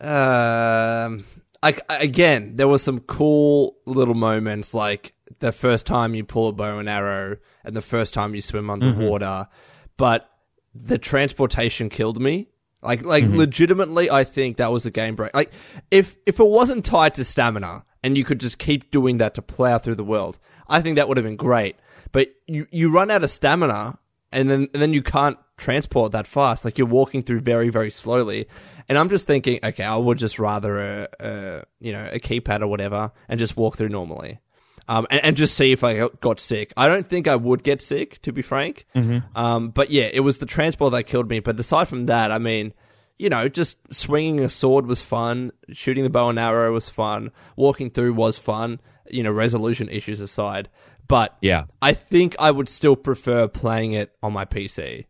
Um, 0.00 1.24
like 1.62 1.80
again, 1.88 2.56
there 2.56 2.66
were 2.66 2.78
some 2.78 2.98
cool 2.98 3.76
little 3.86 4.14
moments, 4.14 4.74
like 4.74 5.13
the 5.40 5.52
first 5.52 5.86
time 5.86 6.14
you 6.14 6.24
pull 6.24 6.48
a 6.48 6.52
bow 6.52 6.78
and 6.78 6.88
arrow, 6.88 7.36
and 7.64 7.76
the 7.76 7.82
first 7.82 8.14
time 8.14 8.34
you 8.34 8.40
swim 8.40 8.70
underwater. 8.70 9.24
Mm-hmm. 9.24 9.52
But 9.96 10.28
the 10.74 10.98
transportation 10.98 11.88
killed 11.88 12.20
me. 12.20 12.48
Like, 12.82 13.02
like 13.02 13.24
mm-hmm. 13.24 13.36
legitimately, 13.36 14.10
I 14.10 14.24
think 14.24 14.58
that 14.58 14.70
was 14.70 14.84
a 14.84 14.90
game 14.90 15.16
break. 15.16 15.34
Like, 15.34 15.52
if 15.90 16.16
if 16.26 16.38
it 16.38 16.46
wasn't 16.46 16.84
tied 16.84 17.14
to 17.14 17.24
stamina 17.24 17.84
and 18.02 18.18
you 18.18 18.24
could 18.24 18.40
just 18.40 18.58
keep 18.58 18.90
doing 18.90 19.18
that 19.18 19.34
to 19.34 19.42
plow 19.42 19.78
through 19.78 19.94
the 19.94 20.04
world, 20.04 20.38
I 20.68 20.82
think 20.82 20.96
that 20.96 21.08
would 21.08 21.16
have 21.16 21.24
been 21.24 21.36
great. 21.36 21.76
But 22.12 22.28
you 22.46 22.66
you 22.70 22.92
run 22.92 23.10
out 23.10 23.24
of 23.24 23.30
stamina, 23.30 23.98
and 24.32 24.50
then 24.50 24.68
and 24.74 24.82
then 24.82 24.92
you 24.92 25.02
can't 25.02 25.38
transport 25.56 26.12
that 26.12 26.26
fast. 26.26 26.64
Like 26.64 26.76
you're 26.76 26.86
walking 26.86 27.22
through 27.22 27.40
very 27.40 27.70
very 27.70 27.90
slowly, 27.90 28.48
and 28.86 28.98
I'm 28.98 29.08
just 29.08 29.26
thinking, 29.26 29.60
okay, 29.64 29.84
I 29.84 29.96
would 29.96 30.18
just 30.18 30.38
rather 30.38 30.78
a, 30.78 31.08
a 31.20 31.62
you 31.80 31.92
know 31.92 32.06
a 32.12 32.20
keypad 32.20 32.60
or 32.60 32.66
whatever, 32.66 33.12
and 33.28 33.40
just 33.40 33.56
walk 33.56 33.78
through 33.78 33.88
normally. 33.88 34.40
Um, 34.88 35.06
and, 35.10 35.24
and, 35.24 35.36
just 35.36 35.54
see 35.54 35.72
if 35.72 35.82
I 35.82 36.08
got 36.20 36.40
sick. 36.40 36.72
I 36.76 36.88
don't 36.88 37.08
think 37.08 37.26
I 37.26 37.36
would 37.36 37.62
get 37.62 37.80
sick, 37.80 38.20
to 38.22 38.32
be 38.32 38.42
frank. 38.42 38.84
Mm-hmm. 38.94 39.36
Um, 39.36 39.70
but 39.70 39.90
yeah, 39.90 40.10
it 40.12 40.20
was 40.20 40.38
the 40.38 40.46
transport 40.46 40.92
that 40.92 41.04
killed 41.04 41.30
me. 41.30 41.40
But 41.40 41.58
aside 41.58 41.88
from 41.88 42.06
that, 42.06 42.30
I 42.30 42.38
mean, 42.38 42.74
you 43.18 43.30
know, 43.30 43.48
just 43.48 43.78
swinging 43.94 44.40
a 44.40 44.48
sword 44.48 44.86
was 44.86 45.00
fun. 45.00 45.52
Shooting 45.72 46.04
the 46.04 46.10
bow 46.10 46.28
and 46.28 46.38
arrow 46.38 46.72
was 46.72 46.88
fun. 46.88 47.30
Walking 47.56 47.90
through 47.90 48.14
was 48.14 48.36
fun. 48.36 48.80
You 49.08 49.22
know, 49.22 49.30
resolution 49.30 49.88
issues 49.88 50.20
aside. 50.20 50.68
But 51.06 51.36
yeah, 51.40 51.64
I 51.80 51.92
think 51.92 52.36
I 52.38 52.50
would 52.50 52.68
still 52.68 52.96
prefer 52.96 53.48
playing 53.48 53.92
it 53.92 54.14
on 54.22 54.32
my 54.32 54.44
PC. 54.44 55.06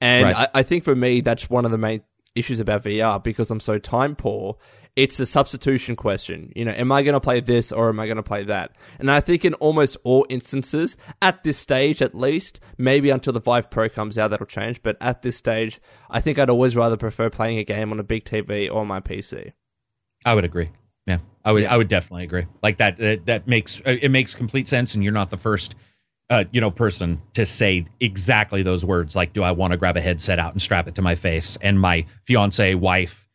And 0.00 0.24
right. 0.26 0.48
I, 0.54 0.60
I 0.60 0.62
think 0.62 0.84
for 0.84 0.94
me, 0.94 1.20
that's 1.20 1.50
one 1.50 1.64
of 1.64 1.70
the 1.70 1.78
main 1.78 2.02
issues 2.34 2.60
about 2.60 2.84
VR 2.84 3.22
because 3.22 3.50
I'm 3.50 3.60
so 3.60 3.78
time 3.78 4.14
poor. 4.14 4.56
It's 4.98 5.20
a 5.20 5.26
substitution 5.26 5.94
question. 5.94 6.52
You 6.56 6.64
know, 6.64 6.72
am 6.72 6.90
I 6.90 7.04
going 7.04 7.12
to 7.12 7.20
play 7.20 7.38
this 7.38 7.70
or 7.70 7.88
am 7.88 8.00
I 8.00 8.06
going 8.06 8.16
to 8.16 8.22
play 8.24 8.42
that? 8.42 8.72
And 8.98 9.08
I 9.08 9.20
think 9.20 9.44
in 9.44 9.54
almost 9.54 9.96
all 10.02 10.26
instances, 10.28 10.96
at 11.22 11.44
this 11.44 11.56
stage 11.56 12.02
at 12.02 12.16
least, 12.16 12.58
maybe 12.78 13.10
until 13.10 13.32
the 13.32 13.40
Vive 13.40 13.70
Pro 13.70 13.88
comes 13.88 14.18
out, 14.18 14.32
that'll 14.32 14.44
change. 14.44 14.82
But 14.82 14.96
at 15.00 15.22
this 15.22 15.36
stage, 15.36 15.80
I 16.10 16.20
think 16.20 16.36
I'd 16.36 16.50
always 16.50 16.74
rather 16.74 16.96
prefer 16.96 17.30
playing 17.30 17.58
a 17.58 17.64
game 17.64 17.92
on 17.92 18.00
a 18.00 18.02
big 18.02 18.24
TV 18.24 18.68
or 18.68 18.84
my 18.84 18.98
PC. 18.98 19.52
I 20.24 20.34
would 20.34 20.44
agree. 20.44 20.70
Yeah, 21.06 21.18
I 21.44 21.52
would. 21.52 21.62
Yeah. 21.62 21.72
I 21.72 21.76
would 21.76 21.86
definitely 21.86 22.24
agree. 22.24 22.46
Like 22.60 22.78
that. 22.78 22.96
That, 22.96 23.26
that 23.26 23.46
makes 23.46 23.80
it 23.86 24.10
makes 24.10 24.34
complete 24.34 24.68
sense, 24.68 24.96
and 24.96 25.04
you're 25.04 25.12
not 25.12 25.30
the 25.30 25.38
first 25.38 25.76
uh, 26.28 26.42
you 26.50 26.60
know, 26.60 26.72
person 26.72 27.22
to 27.34 27.46
say 27.46 27.86
exactly 28.00 28.64
those 28.64 28.84
words. 28.84 29.14
Like, 29.14 29.32
do 29.32 29.44
I 29.44 29.52
want 29.52 29.70
to 29.70 29.76
grab 29.76 29.96
a 29.96 30.00
headset 30.00 30.40
out 30.40 30.52
and 30.52 30.60
strap 30.60 30.88
it 30.88 30.96
to 30.96 31.02
my 31.02 31.14
face? 31.14 31.56
And 31.62 31.80
my 31.80 32.06
fiance, 32.26 32.74
wife, 32.74 33.27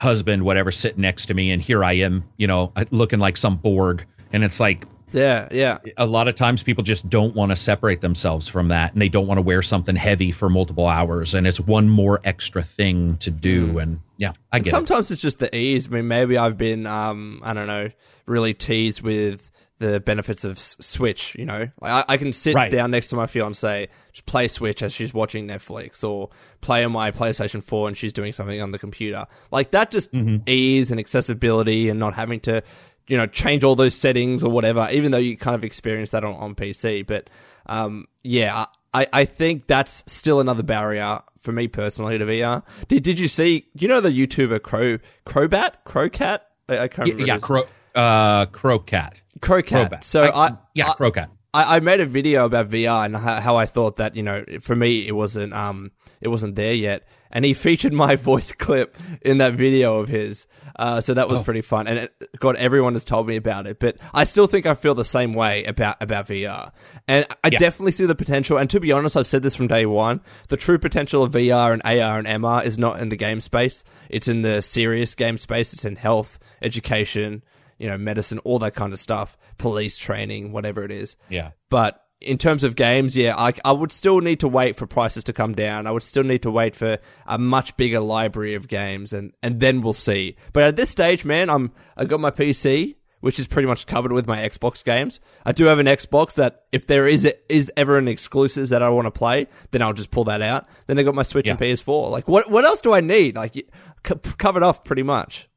husband, 0.00 0.44
whatever, 0.44 0.70
sitting 0.72 1.02
next 1.02 1.26
to 1.26 1.34
me, 1.34 1.50
and 1.50 1.60
here 1.60 1.84
I 1.84 1.94
am, 1.94 2.24
you 2.36 2.46
know, 2.46 2.72
uh, 2.76 2.84
looking 2.90 3.18
like 3.18 3.36
some 3.36 3.56
Borg. 3.56 4.04
And 4.32 4.44
it's 4.44 4.60
like, 4.60 4.84
yeah, 5.12 5.48
yeah. 5.50 5.78
A 5.96 6.06
lot 6.06 6.28
of 6.28 6.34
times 6.34 6.62
people 6.62 6.84
just 6.84 7.08
don't 7.08 7.34
want 7.34 7.50
to 7.50 7.56
separate 7.56 8.00
themselves 8.00 8.46
from 8.46 8.68
that, 8.68 8.92
and 8.92 9.00
they 9.00 9.08
don't 9.08 9.26
want 9.26 9.38
to 9.38 9.42
wear 9.42 9.62
something 9.62 9.96
heavy 9.96 10.32
for 10.32 10.48
multiple 10.50 10.86
hours, 10.86 11.34
and 11.34 11.46
it's 11.46 11.58
one 11.58 11.88
more 11.88 12.20
extra 12.24 12.62
thing 12.62 13.16
to 13.18 13.30
do. 13.30 13.72
Mm. 13.72 13.82
And 13.82 14.00
yeah, 14.18 14.32
I 14.52 14.60
get. 14.60 14.70
sometimes 14.70 15.10
it. 15.10 15.14
it's 15.14 15.22
just 15.22 15.38
the 15.38 15.54
ease. 15.54 15.86
I 15.88 15.90
mean, 15.90 16.08
maybe 16.08 16.36
I've 16.36 16.58
been, 16.58 16.86
um, 16.86 17.40
I 17.42 17.54
don't 17.54 17.66
know, 17.66 17.90
really 18.26 18.54
teased 18.54 19.02
with 19.02 19.50
the 19.78 20.00
benefits 20.00 20.44
of 20.44 20.58
Switch. 20.58 21.34
You 21.38 21.46
know, 21.46 21.68
I, 21.82 22.04
I 22.08 22.16
can 22.16 22.32
sit 22.32 22.54
right. 22.54 22.70
down 22.70 22.90
next 22.90 23.08
to 23.08 23.16
my 23.16 23.26
fiance, 23.26 23.88
just 24.12 24.26
play 24.26 24.48
Switch 24.48 24.82
as 24.82 24.92
she's 24.92 25.14
watching 25.14 25.46
Netflix, 25.46 26.02
or 26.02 26.30
play 26.60 26.84
on 26.84 26.92
my 26.92 27.10
PlayStation 27.10 27.62
Four 27.62 27.88
and 27.88 27.96
she's 27.96 28.12
doing 28.12 28.32
something 28.32 28.60
on 28.60 28.72
the 28.72 28.78
computer. 28.78 29.26
Like 29.50 29.70
that, 29.72 29.90
just 29.90 30.12
mm-hmm. 30.12 30.48
ease 30.48 30.90
and 30.90 30.98
accessibility, 30.98 31.88
and 31.88 32.00
not 32.00 32.14
having 32.14 32.40
to, 32.40 32.62
you 33.06 33.16
know, 33.16 33.26
change 33.26 33.64
all 33.64 33.76
those 33.76 33.94
settings 33.94 34.42
or 34.42 34.50
whatever. 34.50 34.88
Even 34.90 35.12
though 35.12 35.18
you 35.18 35.36
kind 35.36 35.54
of 35.54 35.64
experience 35.64 36.10
that 36.10 36.24
on, 36.24 36.34
on 36.34 36.54
PC, 36.54 37.06
but 37.06 37.30
um, 37.66 38.06
yeah, 38.22 38.66
I, 38.92 39.06
I 39.12 39.24
think 39.24 39.66
that's 39.66 40.02
still 40.06 40.40
another 40.40 40.62
barrier 40.62 41.20
for 41.40 41.52
me 41.52 41.68
personally 41.68 42.18
to 42.18 42.24
VR. 42.24 42.62
Did 42.88 43.02
Did 43.04 43.18
you 43.18 43.28
see? 43.28 43.68
You 43.74 43.88
know 43.88 44.00
the 44.00 44.10
YouTuber 44.10 44.62
Crow 44.62 44.98
Crowbat 45.24 45.74
Crowcat? 45.86 46.40
I, 46.68 46.78
I 46.78 46.88
can't 46.88 47.08
remember. 47.08 47.26
Yeah, 47.26 47.38
Crow 47.38 47.64
uh, 47.98 48.46
Crocat. 48.46 49.20
Crowcat. 49.40 50.04
So 50.04 50.22
I, 50.22 50.48
I 50.48 50.56
yeah, 50.74 50.92
Crowcat. 50.92 51.28
I, 51.52 51.76
I, 51.76 51.80
made 51.80 52.00
a 52.00 52.06
video 52.06 52.44
about 52.44 52.68
VR 52.68 53.06
and 53.06 53.16
how, 53.16 53.40
how, 53.40 53.56
I 53.56 53.66
thought 53.66 53.96
that 53.96 54.14
you 54.14 54.22
know 54.22 54.44
for 54.60 54.76
me 54.76 55.06
it 55.06 55.12
wasn't 55.12 55.52
um 55.52 55.92
it 56.20 56.28
wasn't 56.28 56.56
there 56.56 56.74
yet, 56.74 57.06
and 57.30 57.44
he 57.44 57.54
featured 57.54 57.92
my 57.92 58.16
voice 58.16 58.52
clip 58.52 58.96
in 59.22 59.38
that 59.38 59.54
video 59.54 59.98
of 59.98 60.08
his. 60.08 60.46
Uh, 60.76 61.00
so 61.00 61.12
that 61.12 61.28
was 61.28 61.40
oh. 61.40 61.42
pretty 61.42 61.60
fun, 61.60 61.88
and 61.88 61.98
it, 61.98 62.30
God, 62.38 62.54
everyone 62.54 62.92
has 62.92 63.04
told 63.04 63.26
me 63.26 63.34
about 63.34 63.66
it, 63.66 63.80
but 63.80 63.96
I 64.14 64.22
still 64.22 64.46
think 64.46 64.64
I 64.64 64.74
feel 64.74 64.94
the 64.94 65.04
same 65.04 65.32
way 65.32 65.64
about 65.64 66.00
about 66.00 66.28
VR, 66.28 66.70
and 67.08 67.26
I 67.42 67.48
yeah. 67.50 67.58
definitely 67.58 67.90
see 67.90 68.06
the 68.06 68.14
potential. 68.14 68.58
And 68.58 68.70
to 68.70 68.78
be 68.78 68.92
honest, 68.92 69.16
I've 69.16 69.26
said 69.26 69.42
this 69.42 69.56
from 69.56 69.66
day 69.66 69.86
one: 69.86 70.20
the 70.46 70.56
true 70.56 70.78
potential 70.78 71.24
of 71.24 71.32
VR 71.32 71.72
and 71.72 71.82
AR 71.82 72.18
and 72.18 72.28
MR 72.28 72.64
is 72.64 72.78
not 72.78 73.00
in 73.00 73.08
the 73.08 73.16
game 73.16 73.40
space; 73.40 73.82
it's 74.08 74.28
in 74.28 74.42
the 74.42 74.62
serious 74.62 75.16
game 75.16 75.36
space. 75.36 75.72
It's 75.72 75.84
in 75.84 75.96
health, 75.96 76.38
education, 76.62 77.42
you 77.78 77.88
know, 77.88 77.98
medicine, 77.98 78.38
all 78.40 78.58
that 78.60 78.74
kind 78.74 78.92
of 78.92 78.98
stuff, 78.98 79.36
police 79.56 79.96
training, 79.96 80.52
whatever 80.52 80.84
it 80.84 80.90
is. 80.90 81.16
Yeah. 81.28 81.50
But 81.70 82.04
in 82.20 82.38
terms 82.38 82.64
of 82.64 82.74
games, 82.76 83.16
yeah, 83.16 83.36
I, 83.36 83.52
I 83.64 83.72
would 83.72 83.92
still 83.92 84.20
need 84.20 84.40
to 84.40 84.48
wait 84.48 84.76
for 84.76 84.86
prices 84.86 85.24
to 85.24 85.32
come 85.32 85.54
down. 85.54 85.86
I 85.86 85.92
would 85.92 86.02
still 86.02 86.24
need 86.24 86.42
to 86.42 86.50
wait 86.50 86.74
for 86.74 86.98
a 87.26 87.38
much 87.38 87.76
bigger 87.76 88.00
library 88.00 88.54
of 88.54 88.68
games, 88.68 89.12
and, 89.12 89.32
and 89.42 89.60
then 89.60 89.82
we'll 89.82 89.92
see. 89.92 90.36
But 90.52 90.64
at 90.64 90.76
this 90.76 90.90
stage, 90.90 91.24
man, 91.24 91.48
I'm 91.48 91.72
I 91.96 92.04
got 92.04 92.18
my 92.20 92.30
PC, 92.30 92.96
which 93.20 93.38
is 93.38 93.46
pretty 93.46 93.68
much 93.68 93.86
covered 93.86 94.12
with 94.12 94.26
my 94.26 94.38
Xbox 94.38 94.84
games. 94.84 95.20
I 95.44 95.52
do 95.52 95.66
have 95.66 95.78
an 95.78 95.86
Xbox 95.86 96.34
that 96.34 96.64
if 96.72 96.86
there 96.86 97.06
is 97.06 97.24
is 97.48 97.70
ever 97.76 97.98
an 97.98 98.08
exclusive 98.08 98.68
that 98.70 98.82
I 98.82 98.88
want 98.88 99.06
to 99.06 99.12
play, 99.12 99.46
then 99.70 99.82
I'll 99.82 99.92
just 99.92 100.10
pull 100.10 100.24
that 100.24 100.42
out. 100.42 100.66
Then 100.86 100.98
I 100.98 101.04
got 101.04 101.14
my 101.14 101.22
Switch 101.22 101.46
yeah. 101.46 101.52
and 101.52 101.60
PS4. 101.60 102.10
Like, 102.10 102.26
what 102.26 102.50
what 102.50 102.64
else 102.64 102.80
do 102.80 102.92
I 102.92 103.00
need? 103.00 103.36
Like, 103.36 103.70
covered 104.02 104.62
off 104.62 104.82
pretty 104.82 105.04
much. 105.04 105.47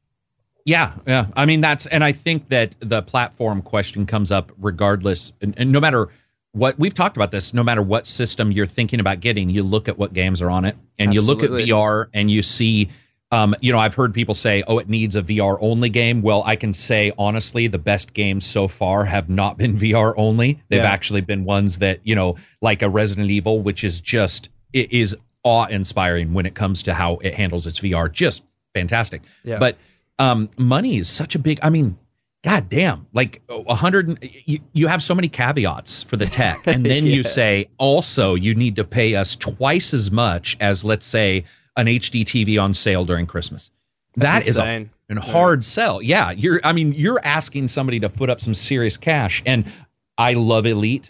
Yeah, 0.66 0.94
yeah. 1.08 1.28
I 1.36 1.46
mean, 1.46 1.62
that's, 1.62 1.86
and 1.88 2.04
I 2.04 2.12
think 2.12 2.50
that 2.50 2.76
the 2.80 3.02
platform 3.02 3.62
question 3.62 4.06
comes 4.06 4.32
up 4.32 4.52
regardless, 4.60 5.32
and, 5.42 5.54
and, 5.58 5.72
no 5.72 5.80
matter 5.80 6.10
what 6.52 6.78
we've 6.78 6.94
talked 6.94 7.18
about 7.18 7.32
this, 7.32 7.54
no 7.54 7.64
matter 7.64 7.82
what 7.82 8.08
system 8.08 8.52
you're 8.52 8.68
thinking 8.68 9.00
about 9.00 9.20
getting, 9.20 9.50
you 9.50 9.64
look 9.64 9.88
at 9.88 9.98
what 9.98 10.14
games 10.14 10.42
are 10.42 10.50
on 10.50 10.66
it, 10.66 10.76
and 11.00 11.10
Absolutely. 11.10 11.14
you 11.14 11.22
look 11.22 11.44
at 11.44 11.68
VR, 11.68 12.10
and 12.14 12.30
you 12.30 12.44
see, 12.44 12.90
um, 13.32 13.56
you 13.62 13.72
know, 13.72 13.80
I've 13.80 13.94
heard 13.94 14.14
people 14.14 14.36
say, 14.36 14.64
"Oh, 14.68 14.78
it 14.78 14.90
needs 14.90 15.16
a 15.16 15.22
VR 15.22 15.58
only 15.62 15.90
game." 15.90 16.22
Well, 16.22 16.44
I 16.46 16.58
can 16.58 16.74
say 16.74 17.14
honestly, 17.18 17.68
the 17.68 17.78
best 17.78 18.14
games 18.14 18.46
so 18.46 18.68
far 18.68 19.06
have 19.06 19.30
not 19.30 19.58
been 19.58 19.78
VR 19.80 20.14
only. 20.18 20.62
They've 20.68 20.82
yeah. 20.82 20.92
actually 20.92 21.22
been 21.22 21.46
ones 21.46 21.80
that, 21.80 22.02
you 22.04 22.16
know, 22.16 22.36
like 22.62 22.82
a 22.82 22.90
Resident 22.90 23.32
Evil, 23.32 23.62
which 23.62 23.84
is 23.86 24.02
just 24.02 24.50
it 24.74 24.92
is 24.92 25.16
awe 25.44 25.66
inspiring 25.66 26.34
when 26.34 26.46
it 26.46 26.54
comes 26.54 26.84
to 26.84 26.94
how 26.94 27.16
it 27.18 27.34
handles 27.34 27.68
its 27.68 27.80
VR, 27.80 28.12
just 28.12 28.44
fantastic. 28.74 29.22
Yeah. 29.44 29.60
But 29.60 29.78
um, 30.22 30.50
money 30.56 30.98
is 30.98 31.10
such 31.10 31.34
a 31.34 31.40
big. 31.40 31.60
I 31.64 31.72
mean, 31.72 31.98
god 32.44 32.70
damn, 32.70 33.08
like 33.12 33.42
a 33.50 33.74
hundred. 33.74 34.20
You, 34.46 34.60
you 34.72 34.88
have 34.88 35.02
so 35.02 35.16
many 35.16 35.30
caveats 35.30 36.04
for 36.04 36.16
the 36.16 36.28
tech, 36.28 36.62
and 36.68 36.86
then 36.86 37.06
yeah. 37.06 37.16
you 37.16 37.24
say 37.24 37.70
also 37.78 38.36
you 38.36 38.54
need 38.54 38.76
to 38.76 38.84
pay 38.84 39.16
us 39.16 39.36
twice 39.36 39.94
as 39.94 40.12
much 40.12 40.58
as 40.60 40.84
let's 40.84 41.08
say 41.08 41.46
an 41.76 41.88
HD 41.88 42.24
TV 42.24 42.62
on 42.62 42.76
sale 42.76 43.04
during 43.04 43.26
Christmas. 43.26 43.72
That's 44.16 44.58
a, 44.58 44.88
an 45.10 45.18
hard 45.18 45.62
yeah. 45.62 45.64
sell. 45.64 46.02
Yeah, 46.02 46.32
you're. 46.32 46.62
I 46.64 46.74
mean, 46.74 46.94
you're 46.94 47.24
asking 47.24 47.70
somebody 47.70 48.02
to 48.02 48.10
foot 48.10 48.30
up 48.30 48.42
some 48.42 48.54
serious 48.54 48.98
cash, 48.98 49.42
and 49.46 49.72
I 50.18 50.34
love 50.34 50.68
Elite. 50.68 51.10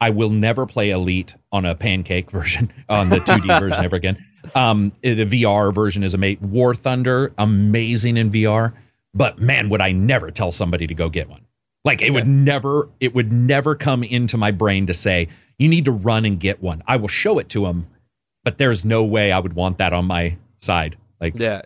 I 0.00 0.10
will 0.10 0.30
never 0.30 0.66
play 0.66 0.90
Elite 0.90 1.34
on 1.50 1.64
a 1.64 1.74
pancake 1.74 2.30
version 2.30 2.72
on 2.88 3.08
the 3.08 3.18
2D 3.18 3.60
version 3.60 3.84
ever 3.84 3.96
again. 3.96 4.24
Um, 4.54 4.92
the 5.02 5.24
VR 5.24 5.74
version 5.74 6.02
is 6.02 6.14
amazing. 6.14 6.50
War 6.50 6.74
Thunder, 6.74 7.32
amazing 7.38 8.16
in 8.16 8.30
VR. 8.30 8.72
But 9.14 9.38
man, 9.38 9.68
would 9.68 9.80
I 9.80 9.92
never 9.92 10.30
tell 10.30 10.52
somebody 10.52 10.86
to 10.86 10.94
go 10.94 11.08
get 11.08 11.28
one. 11.28 11.42
Like 11.84 12.00
it 12.00 12.12
would 12.12 12.28
never, 12.28 12.88
it 13.00 13.14
would 13.14 13.32
never 13.32 13.74
come 13.74 14.04
into 14.04 14.36
my 14.36 14.52
brain 14.52 14.86
to 14.86 14.94
say 14.94 15.28
you 15.58 15.68
need 15.68 15.84
to 15.84 15.92
run 15.92 16.24
and 16.24 16.38
get 16.38 16.62
one. 16.62 16.82
I 16.86 16.96
will 16.96 17.08
show 17.08 17.38
it 17.38 17.48
to 17.50 17.64
them, 17.64 17.86
but 18.44 18.58
there's 18.58 18.84
no 18.84 19.04
way 19.04 19.32
I 19.32 19.38
would 19.38 19.54
want 19.54 19.78
that 19.78 19.92
on 19.92 20.06
my 20.06 20.36
side. 20.58 20.96
Like 21.20 21.34
yeah. 21.36 21.62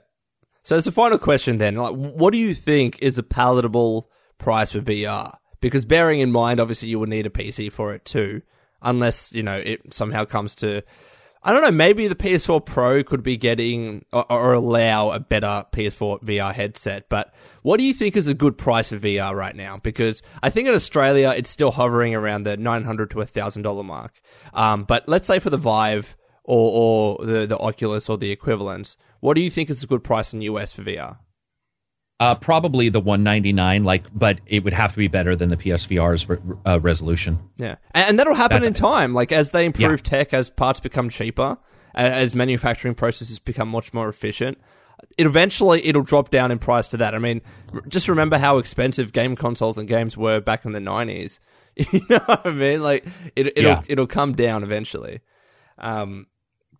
So 0.62 0.74
as 0.74 0.86
a 0.86 0.92
final 0.92 1.18
question, 1.18 1.58
then, 1.58 1.76
like, 1.76 1.94
what 1.94 2.32
do 2.32 2.38
you 2.38 2.52
think 2.52 2.98
is 3.00 3.18
a 3.18 3.22
palatable 3.22 4.10
price 4.36 4.72
for 4.72 4.80
VR? 4.80 5.36
Because 5.60 5.84
bearing 5.84 6.20
in 6.20 6.32
mind, 6.32 6.58
obviously, 6.58 6.88
you 6.88 6.98
would 6.98 7.08
need 7.08 7.24
a 7.24 7.30
PC 7.30 7.72
for 7.72 7.94
it 7.94 8.04
too, 8.04 8.42
unless 8.82 9.32
you 9.32 9.42
know 9.42 9.56
it 9.56 9.94
somehow 9.94 10.24
comes 10.24 10.54
to 10.56 10.82
I 11.46 11.52
don't 11.52 11.62
know. 11.62 11.70
Maybe 11.70 12.08
the 12.08 12.16
PS4 12.16 12.66
Pro 12.66 13.04
could 13.04 13.22
be 13.22 13.36
getting 13.36 14.04
or, 14.12 14.30
or, 14.32 14.52
allow 14.54 15.12
a 15.12 15.20
better 15.20 15.64
PS4 15.70 16.24
VR 16.24 16.52
headset. 16.52 17.08
But 17.08 17.32
what 17.62 17.76
do 17.76 17.84
you 17.84 17.94
think 17.94 18.16
is 18.16 18.26
a 18.26 18.34
good 18.34 18.58
price 18.58 18.88
for 18.88 18.98
VR 18.98 19.32
right 19.32 19.54
now? 19.54 19.78
Because 19.78 20.22
I 20.42 20.50
think 20.50 20.66
in 20.66 20.74
Australia 20.74 21.32
it's 21.36 21.48
still 21.48 21.70
hovering 21.70 22.16
around 22.16 22.42
the 22.42 22.56
nine 22.56 22.82
hundred 22.82 23.12
to 23.12 23.24
thousand 23.24 23.62
dollar 23.62 23.84
mark. 23.84 24.20
Um, 24.54 24.82
but 24.82 25.08
let's 25.08 25.28
say 25.28 25.38
for 25.38 25.50
the 25.50 25.56
Vive 25.56 26.16
or, 26.42 27.18
or 27.20 27.24
the 27.24 27.46
the 27.46 27.58
Oculus 27.58 28.08
or 28.08 28.18
the 28.18 28.32
equivalents, 28.32 28.96
what 29.20 29.34
do 29.34 29.40
you 29.40 29.50
think 29.50 29.70
is 29.70 29.84
a 29.84 29.86
good 29.86 30.02
price 30.02 30.34
in 30.34 30.42
US 30.42 30.72
for 30.72 30.82
VR? 30.82 31.18
Uh, 32.18 32.34
probably 32.34 32.88
the 32.88 33.00
199, 33.00 33.84
like, 33.84 34.04
but 34.14 34.40
it 34.46 34.64
would 34.64 34.72
have 34.72 34.90
to 34.92 34.96
be 34.96 35.06
better 35.06 35.36
than 35.36 35.50
the 35.50 35.56
PSVR's 35.56 36.26
re- 36.28 36.38
uh, 36.64 36.80
resolution. 36.80 37.38
Yeah, 37.58 37.76
and, 37.92 38.08
and 38.10 38.18
that'll 38.18 38.34
happen 38.34 38.62
That's- 38.62 38.68
in 38.68 38.72
time. 38.74 39.12
Like 39.12 39.32
as 39.32 39.50
they 39.50 39.66
improve 39.66 40.00
Yeah. 40.00 40.10
tech, 40.10 40.32
as 40.32 40.48
parts 40.48 40.80
become 40.80 41.10
cheaper, 41.10 41.58
as 41.94 42.34
manufacturing 42.34 42.94
processes 42.94 43.38
become 43.38 43.68
much 43.68 43.92
more 43.92 44.08
efficient, 44.08 44.56
it 45.18 45.26
eventually 45.26 45.86
it'll 45.86 46.02
drop 46.02 46.30
down 46.30 46.50
in 46.50 46.58
price 46.58 46.88
to 46.88 46.96
that. 46.96 47.14
I 47.14 47.18
mean, 47.18 47.42
r- 47.74 47.82
just 47.86 48.08
remember 48.08 48.38
how 48.38 48.56
expensive 48.56 49.12
game 49.12 49.36
consoles 49.36 49.76
and 49.76 49.86
games 49.86 50.16
were 50.16 50.40
back 50.40 50.64
in 50.64 50.72
the 50.72 50.80
nineties. 50.80 51.38
You 51.92 52.00
know 52.08 52.20
what 52.24 52.46
I 52.46 52.50
mean? 52.52 52.82
Like 52.82 53.04
it, 53.36 53.48
it'll 53.58 53.62
Yeah. 53.72 53.82
it'll 53.88 54.06
come 54.06 54.32
down 54.32 54.62
eventually. 54.62 55.20
Um, 55.78 56.26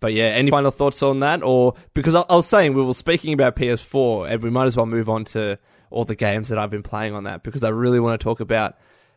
but 0.01 0.13
yeah, 0.13 0.25
any 0.25 0.51
final 0.51 0.71
thoughts 0.71 1.03
on 1.03 1.21
that? 1.21 1.43
Or 1.43 1.75
because 1.95 2.15
I, 2.15 2.23
I 2.29 2.37
was 2.37 2.47
saying 2.47 2.75
we 2.75 2.83
were 2.83 2.95
speaking 2.95 3.33
about 3.33 3.57
PS4, 3.57 4.31
and 4.31 4.43
we 4.43 4.51
might 4.51 4.67
as 4.67 4.77
well 4.77 4.87
move 4.87 5.09
on 5.09 5.25
to 5.27 5.59
all 5.91 6.05
the 6.05 6.15
games 6.15 6.49
that 6.49 6.59
I've 6.59 6.71
been 6.71 6.83
playing 6.83 7.15
on 7.15 7.25
that 7.25 7.43
because 7.43 7.65
I 7.65 7.69
really 7.69 8.01
want 8.01 8.21
to 8.21 8.25
talk 8.25 8.41
about 8.41 8.77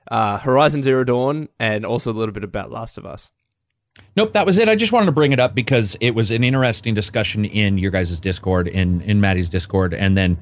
uh, 0.09 0.37
Horizon 0.37 0.83
Zero 0.83 1.03
Dawn 1.03 1.49
and 1.59 1.85
also 1.85 2.11
a 2.11 2.13
little 2.13 2.33
bit 2.33 2.43
about 2.43 2.71
Last 2.71 2.97
of 2.97 3.05
Us. 3.05 3.29
Nope, 4.15 4.33
that 4.33 4.45
was 4.45 4.57
it. 4.57 4.69
I 4.69 4.75
just 4.75 4.91
wanted 4.91 5.07
to 5.07 5.11
bring 5.11 5.33
it 5.33 5.39
up 5.39 5.53
because 5.53 5.97
it 5.99 6.11
was 6.11 6.31
an 6.31 6.43
interesting 6.43 6.93
discussion 6.93 7.45
in 7.45 7.77
your 7.77 7.91
guys' 7.91 8.19
Discord, 8.19 8.67
in 8.67 9.01
in 9.01 9.19
Matty's 9.19 9.49
Discord, 9.49 9.93
and 9.93 10.17
then 10.17 10.37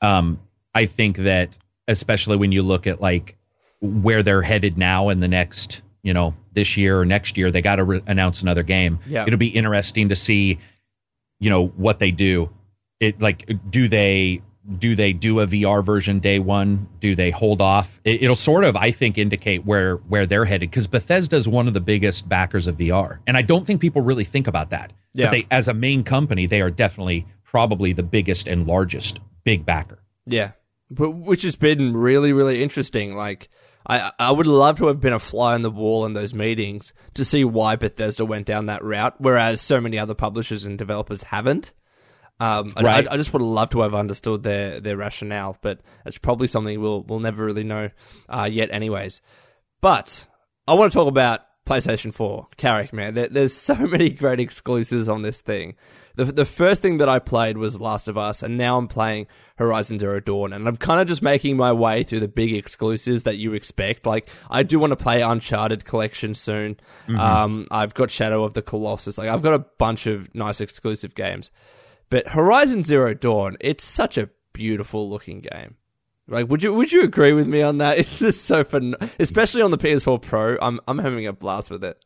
um, 0.00 0.40
I 0.74 0.86
think 0.86 1.18
that 1.18 1.56
especially 1.88 2.36
when 2.36 2.52
you 2.52 2.62
look 2.62 2.86
at 2.86 3.00
like 3.00 3.36
where 3.80 4.22
they're 4.22 4.42
headed 4.42 4.78
now 4.78 5.08
in 5.08 5.20
the 5.20 5.28
next, 5.28 5.82
you 6.02 6.14
know, 6.14 6.34
this 6.52 6.76
year 6.76 7.00
or 7.00 7.04
next 7.04 7.36
year, 7.36 7.50
they 7.50 7.62
got 7.62 7.76
to 7.76 7.84
re- 7.84 8.02
announce 8.06 8.42
another 8.42 8.62
game. 8.62 8.98
Yeah. 9.06 9.24
It'll 9.26 9.38
be 9.38 9.48
interesting 9.48 10.08
to 10.08 10.16
see, 10.16 10.58
you 11.40 11.50
know, 11.50 11.66
what 11.66 11.98
they 11.98 12.10
do. 12.10 12.50
It 13.00 13.20
like 13.20 13.50
do 13.70 13.88
they 13.88 14.42
do 14.78 14.94
they 14.94 15.12
do 15.12 15.40
a 15.40 15.46
VR 15.46 15.84
version 15.84 16.20
day 16.20 16.38
one? 16.38 16.88
Do 17.00 17.14
they 17.16 17.30
hold 17.30 17.60
off? 17.60 18.00
It, 18.04 18.22
it'll 18.22 18.36
sort 18.36 18.64
of, 18.64 18.76
I 18.76 18.92
think, 18.92 19.18
indicate 19.18 19.64
where 19.64 19.96
where 19.96 20.26
they're 20.26 20.44
headed 20.44 20.70
because 20.70 20.86
Bethesda 20.86 21.36
is 21.36 21.48
one 21.48 21.66
of 21.66 21.74
the 21.74 21.80
biggest 21.80 22.28
backers 22.28 22.66
of 22.66 22.76
VR, 22.76 23.18
and 23.26 23.36
I 23.36 23.42
don't 23.42 23.66
think 23.66 23.80
people 23.80 24.02
really 24.02 24.24
think 24.24 24.46
about 24.46 24.70
that. 24.70 24.92
Yeah. 25.14 25.26
But 25.26 25.30
they, 25.32 25.46
as 25.50 25.68
a 25.68 25.74
main 25.74 26.04
company, 26.04 26.46
they 26.46 26.60
are 26.60 26.70
definitely 26.70 27.26
probably 27.42 27.92
the 27.92 28.02
biggest 28.02 28.46
and 28.46 28.66
largest 28.66 29.20
big 29.44 29.66
backer. 29.66 29.98
Yeah, 30.26 30.52
but 30.90 31.10
which 31.10 31.42
has 31.42 31.56
been 31.56 31.96
really, 31.96 32.32
really 32.32 32.62
interesting. 32.62 33.16
Like, 33.16 33.48
I 33.86 34.12
I 34.18 34.30
would 34.30 34.46
love 34.46 34.78
to 34.78 34.86
have 34.86 35.00
been 35.00 35.12
a 35.12 35.18
fly 35.18 35.54
on 35.54 35.62
the 35.62 35.70
wall 35.70 36.04
in 36.06 36.12
those 36.14 36.34
meetings 36.34 36.92
to 37.14 37.24
see 37.24 37.44
why 37.44 37.76
Bethesda 37.76 38.24
went 38.24 38.46
down 38.46 38.66
that 38.66 38.84
route, 38.84 39.14
whereas 39.18 39.60
so 39.60 39.80
many 39.80 39.98
other 39.98 40.14
publishers 40.14 40.64
and 40.64 40.78
developers 40.78 41.24
haven't. 41.24 41.72
Um, 42.40 42.72
I- 42.76 42.82
Right. 42.82 43.08
I, 43.08 43.14
I 43.14 43.16
just 43.16 43.32
would 43.32 43.42
loved 43.42 43.72
to 43.72 43.80
have 43.82 43.94
understood 43.94 44.42
their 44.42 44.80
their 44.80 44.96
rationale, 44.96 45.56
but 45.62 45.80
it's 46.06 46.18
probably 46.18 46.46
something 46.46 46.80
we'll 46.80 47.02
we'll 47.02 47.20
never 47.20 47.44
really 47.44 47.64
know 47.64 47.90
uh, 48.28 48.48
yet, 48.50 48.70
anyways. 48.72 49.20
But 49.80 50.26
I 50.66 50.74
want 50.74 50.92
to 50.92 50.96
talk 50.98 51.08
about 51.08 51.40
PlayStation 51.66 52.12
4. 52.14 52.48
Carrick, 52.56 52.92
man, 52.92 53.14
there, 53.14 53.28
there's 53.28 53.52
so 53.54 53.74
many 53.86 54.10
great 54.10 54.40
exclusives 54.40 55.08
on 55.08 55.22
this 55.22 55.40
thing. 55.40 55.74
The 56.16 56.26
the 56.26 56.44
first 56.44 56.82
thing 56.82 56.98
that 56.98 57.08
I 57.08 57.18
played 57.18 57.56
was 57.56 57.80
Last 57.80 58.08
of 58.08 58.18
Us, 58.18 58.42
and 58.42 58.56
now 58.58 58.76
I'm 58.78 58.88
playing 58.88 59.26
Horizon 59.56 59.98
Zero 59.98 60.20
Dawn, 60.20 60.52
and 60.52 60.68
I'm 60.68 60.76
kind 60.76 61.00
of 61.00 61.06
just 61.06 61.22
making 61.22 61.56
my 61.56 61.72
way 61.72 62.02
through 62.02 62.20
the 62.20 62.28
big 62.28 62.52
exclusives 62.54 63.22
that 63.22 63.36
you 63.38 63.54
expect. 63.54 64.06
Like, 64.06 64.28
I 64.50 64.62
do 64.62 64.78
want 64.78 64.92
to 64.92 64.96
play 64.96 65.22
Uncharted 65.22 65.84
Collection 65.84 66.34
soon. 66.34 66.78
Um, 67.08 67.66
I've 67.70 67.94
got 67.94 68.10
Shadow 68.10 68.44
of 68.44 68.54
the 68.54 68.62
Colossus. 68.62 69.18
Like, 69.18 69.28
I've 69.28 69.42
got 69.42 69.54
a 69.54 69.64
bunch 69.78 70.06
of 70.06 70.34
nice 70.34 70.60
exclusive 70.60 71.14
games. 71.14 71.50
But 72.10 72.28
Horizon 72.28 72.84
Zero 72.84 73.14
Dawn, 73.14 73.56
it's 73.60 73.84
such 73.84 74.18
a 74.18 74.28
beautiful 74.52 75.08
looking 75.08 75.40
game. 75.40 75.76
Like, 76.28 76.48
would 76.48 76.62
you 76.62 76.72
would 76.72 76.92
you 76.92 77.02
agree 77.02 77.32
with 77.32 77.46
me 77.46 77.62
on 77.62 77.78
that? 77.78 77.98
It's 78.02 78.18
just 78.18 78.44
so 78.44 78.64
fun, 78.64 78.94
especially 79.18 79.62
on 79.62 79.70
the 79.70 79.78
PS4 79.78 80.20
Pro. 80.20 80.56
I'm 80.60 80.80
I'm 80.86 80.98
having 80.98 81.26
a 81.26 81.32
blast 81.32 81.70
with 81.70 81.84
it. 81.84 82.02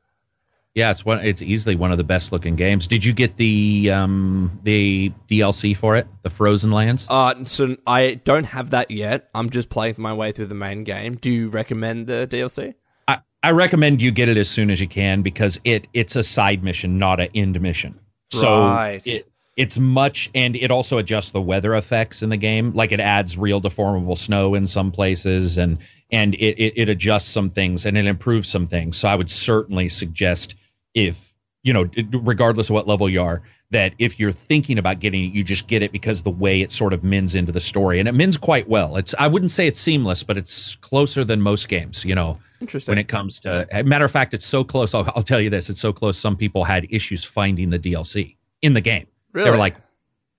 Yeah, 0.76 0.90
it's 0.90 1.06
one. 1.06 1.24
It's 1.24 1.40
easily 1.40 1.74
one 1.74 1.90
of 1.90 1.96
the 1.96 2.04
best 2.04 2.32
looking 2.32 2.54
games. 2.54 2.86
Did 2.86 3.02
you 3.02 3.14
get 3.14 3.38
the 3.38 3.90
um 3.92 4.60
the 4.62 5.10
DLC 5.26 5.74
for 5.74 5.96
it, 5.96 6.06
the 6.22 6.28
Frozen 6.28 6.70
Lands? 6.70 7.06
Uh, 7.08 7.46
so 7.46 7.76
I 7.86 8.20
don't 8.22 8.44
have 8.44 8.70
that 8.70 8.90
yet. 8.90 9.30
I'm 9.34 9.48
just 9.48 9.70
playing 9.70 9.94
my 9.96 10.12
way 10.12 10.32
through 10.32 10.48
the 10.48 10.54
main 10.54 10.84
game. 10.84 11.16
Do 11.16 11.30
you 11.30 11.48
recommend 11.48 12.06
the 12.08 12.28
DLC? 12.30 12.74
I, 13.08 13.20
I 13.42 13.52
recommend 13.52 14.02
you 14.02 14.10
get 14.10 14.28
it 14.28 14.36
as 14.36 14.50
soon 14.50 14.68
as 14.70 14.78
you 14.78 14.86
can 14.86 15.22
because 15.22 15.58
it 15.64 15.88
it's 15.94 16.14
a 16.14 16.22
side 16.22 16.62
mission, 16.62 16.98
not 16.98 17.20
an 17.20 17.28
end 17.34 17.58
mission. 17.58 17.98
So 18.30 18.66
Right. 18.66 19.06
it, 19.06 19.32
it's 19.56 19.78
much, 19.78 20.28
and 20.34 20.54
it 20.56 20.70
also 20.70 20.98
adjusts 20.98 21.30
the 21.30 21.40
weather 21.40 21.74
effects 21.74 22.22
in 22.22 22.28
the 22.28 22.36
game. 22.36 22.74
Like 22.74 22.92
it 22.92 23.00
adds 23.00 23.38
real 23.38 23.62
deformable 23.62 24.18
snow 24.18 24.54
in 24.54 24.66
some 24.66 24.92
places, 24.92 25.56
and 25.56 25.78
and 26.10 26.34
it, 26.34 26.58
it, 26.62 26.72
it 26.76 26.88
adjusts 26.90 27.30
some 27.30 27.48
things 27.48 27.86
and 27.86 27.96
it 27.96 28.04
improves 28.04 28.50
some 28.50 28.66
things. 28.66 28.98
So 28.98 29.08
I 29.08 29.14
would 29.14 29.30
certainly 29.30 29.88
suggest 29.88 30.54
if 30.96 31.22
you 31.62 31.72
know, 31.72 31.88
regardless 32.12 32.68
of 32.68 32.74
what 32.74 32.86
level 32.86 33.08
you 33.08 33.20
are, 33.20 33.42
that 33.70 33.92
if 33.98 34.20
you're 34.20 34.30
thinking 34.30 34.78
about 34.78 35.00
getting 35.00 35.24
it, 35.24 35.32
you 35.34 35.42
just 35.42 35.66
get 35.66 35.82
it 35.82 35.90
because 35.90 36.22
the 36.22 36.30
way 36.30 36.60
it 36.60 36.70
sort 36.70 36.92
of 36.92 37.02
mends 37.02 37.34
into 37.34 37.50
the 37.50 37.60
story, 37.60 37.98
and 37.98 38.08
it 38.08 38.12
mends 38.12 38.36
quite 38.36 38.68
well. 38.68 38.96
It's 38.96 39.14
I 39.18 39.26
wouldn't 39.28 39.50
say 39.50 39.66
it's 39.66 39.80
seamless, 39.80 40.22
but 40.22 40.38
it's 40.38 40.76
closer 40.76 41.24
than 41.24 41.40
most 41.40 41.68
games. 41.68 42.04
You 42.04 42.14
know, 42.14 42.38
Interesting. 42.60 42.92
when 42.92 42.98
it 42.98 43.08
comes 43.08 43.40
to 43.40 43.66
matter 43.84 44.04
of 44.04 44.10
fact 44.10 44.32
it's 44.32 44.46
so 44.46 44.64
close 44.64 44.94
I'll, 44.94 45.10
I'll 45.14 45.22
tell 45.22 45.40
you 45.40 45.50
this 45.50 45.68
it's 45.68 45.80
so 45.80 45.92
close 45.92 46.18
some 46.18 46.36
people 46.36 46.64
had 46.64 46.86
issues 46.90 47.22
finding 47.24 47.70
the 47.70 47.78
dlc 47.78 48.36
in 48.62 48.72
the 48.72 48.80
game 48.80 49.06
Really? 49.32 49.44
they 49.44 49.50
were 49.50 49.58
like 49.58 49.76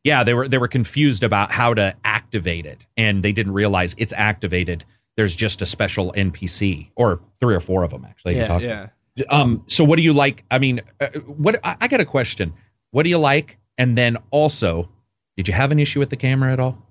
yeah 0.04 0.24
they 0.24 0.34
were 0.34 0.48
they 0.48 0.58
were 0.58 0.68
confused 0.68 1.24
about 1.24 1.52
how 1.52 1.76
to 1.76 1.96
activate 2.04 2.66
it 2.66 2.86
and 2.98 3.22
they 3.22 3.34
didn't 3.34 3.54
realize 3.54 3.94
it's 4.00 4.14
activated 4.14 4.84
there's 5.16 5.36
just 5.36 5.62
a 5.62 5.66
special 5.68 6.12
npc 6.14 6.90
or 6.96 7.20
three 7.40 7.54
or 7.54 7.60
four 7.60 7.84
of 7.84 7.92
them 7.92 8.04
actually 8.04 8.36
you 8.36 8.42
yeah, 8.42 8.58
yeah. 8.60 8.88
Um 9.30 9.64
so 9.68 9.84
what 9.84 9.98
do 9.98 10.04
you 10.04 10.14
like 10.14 10.44
i 10.52 10.60
mean 10.60 10.82
uh, 11.00 11.08
what 11.26 11.60
I, 11.64 11.78
I 11.82 11.88
got 11.88 12.02
a 12.02 12.06
question 12.06 12.54
what 12.92 13.04
do 13.04 13.10
you 13.10 13.18
like 13.18 13.58
and 13.78 13.98
then 13.98 14.18
also 14.32 14.90
did 15.36 15.48
you 15.48 15.54
have 15.54 15.72
an 15.72 15.80
issue 15.80 16.00
with 16.00 16.10
the 16.10 16.18
camera 16.18 16.54
at 16.54 16.60
all 16.60 16.88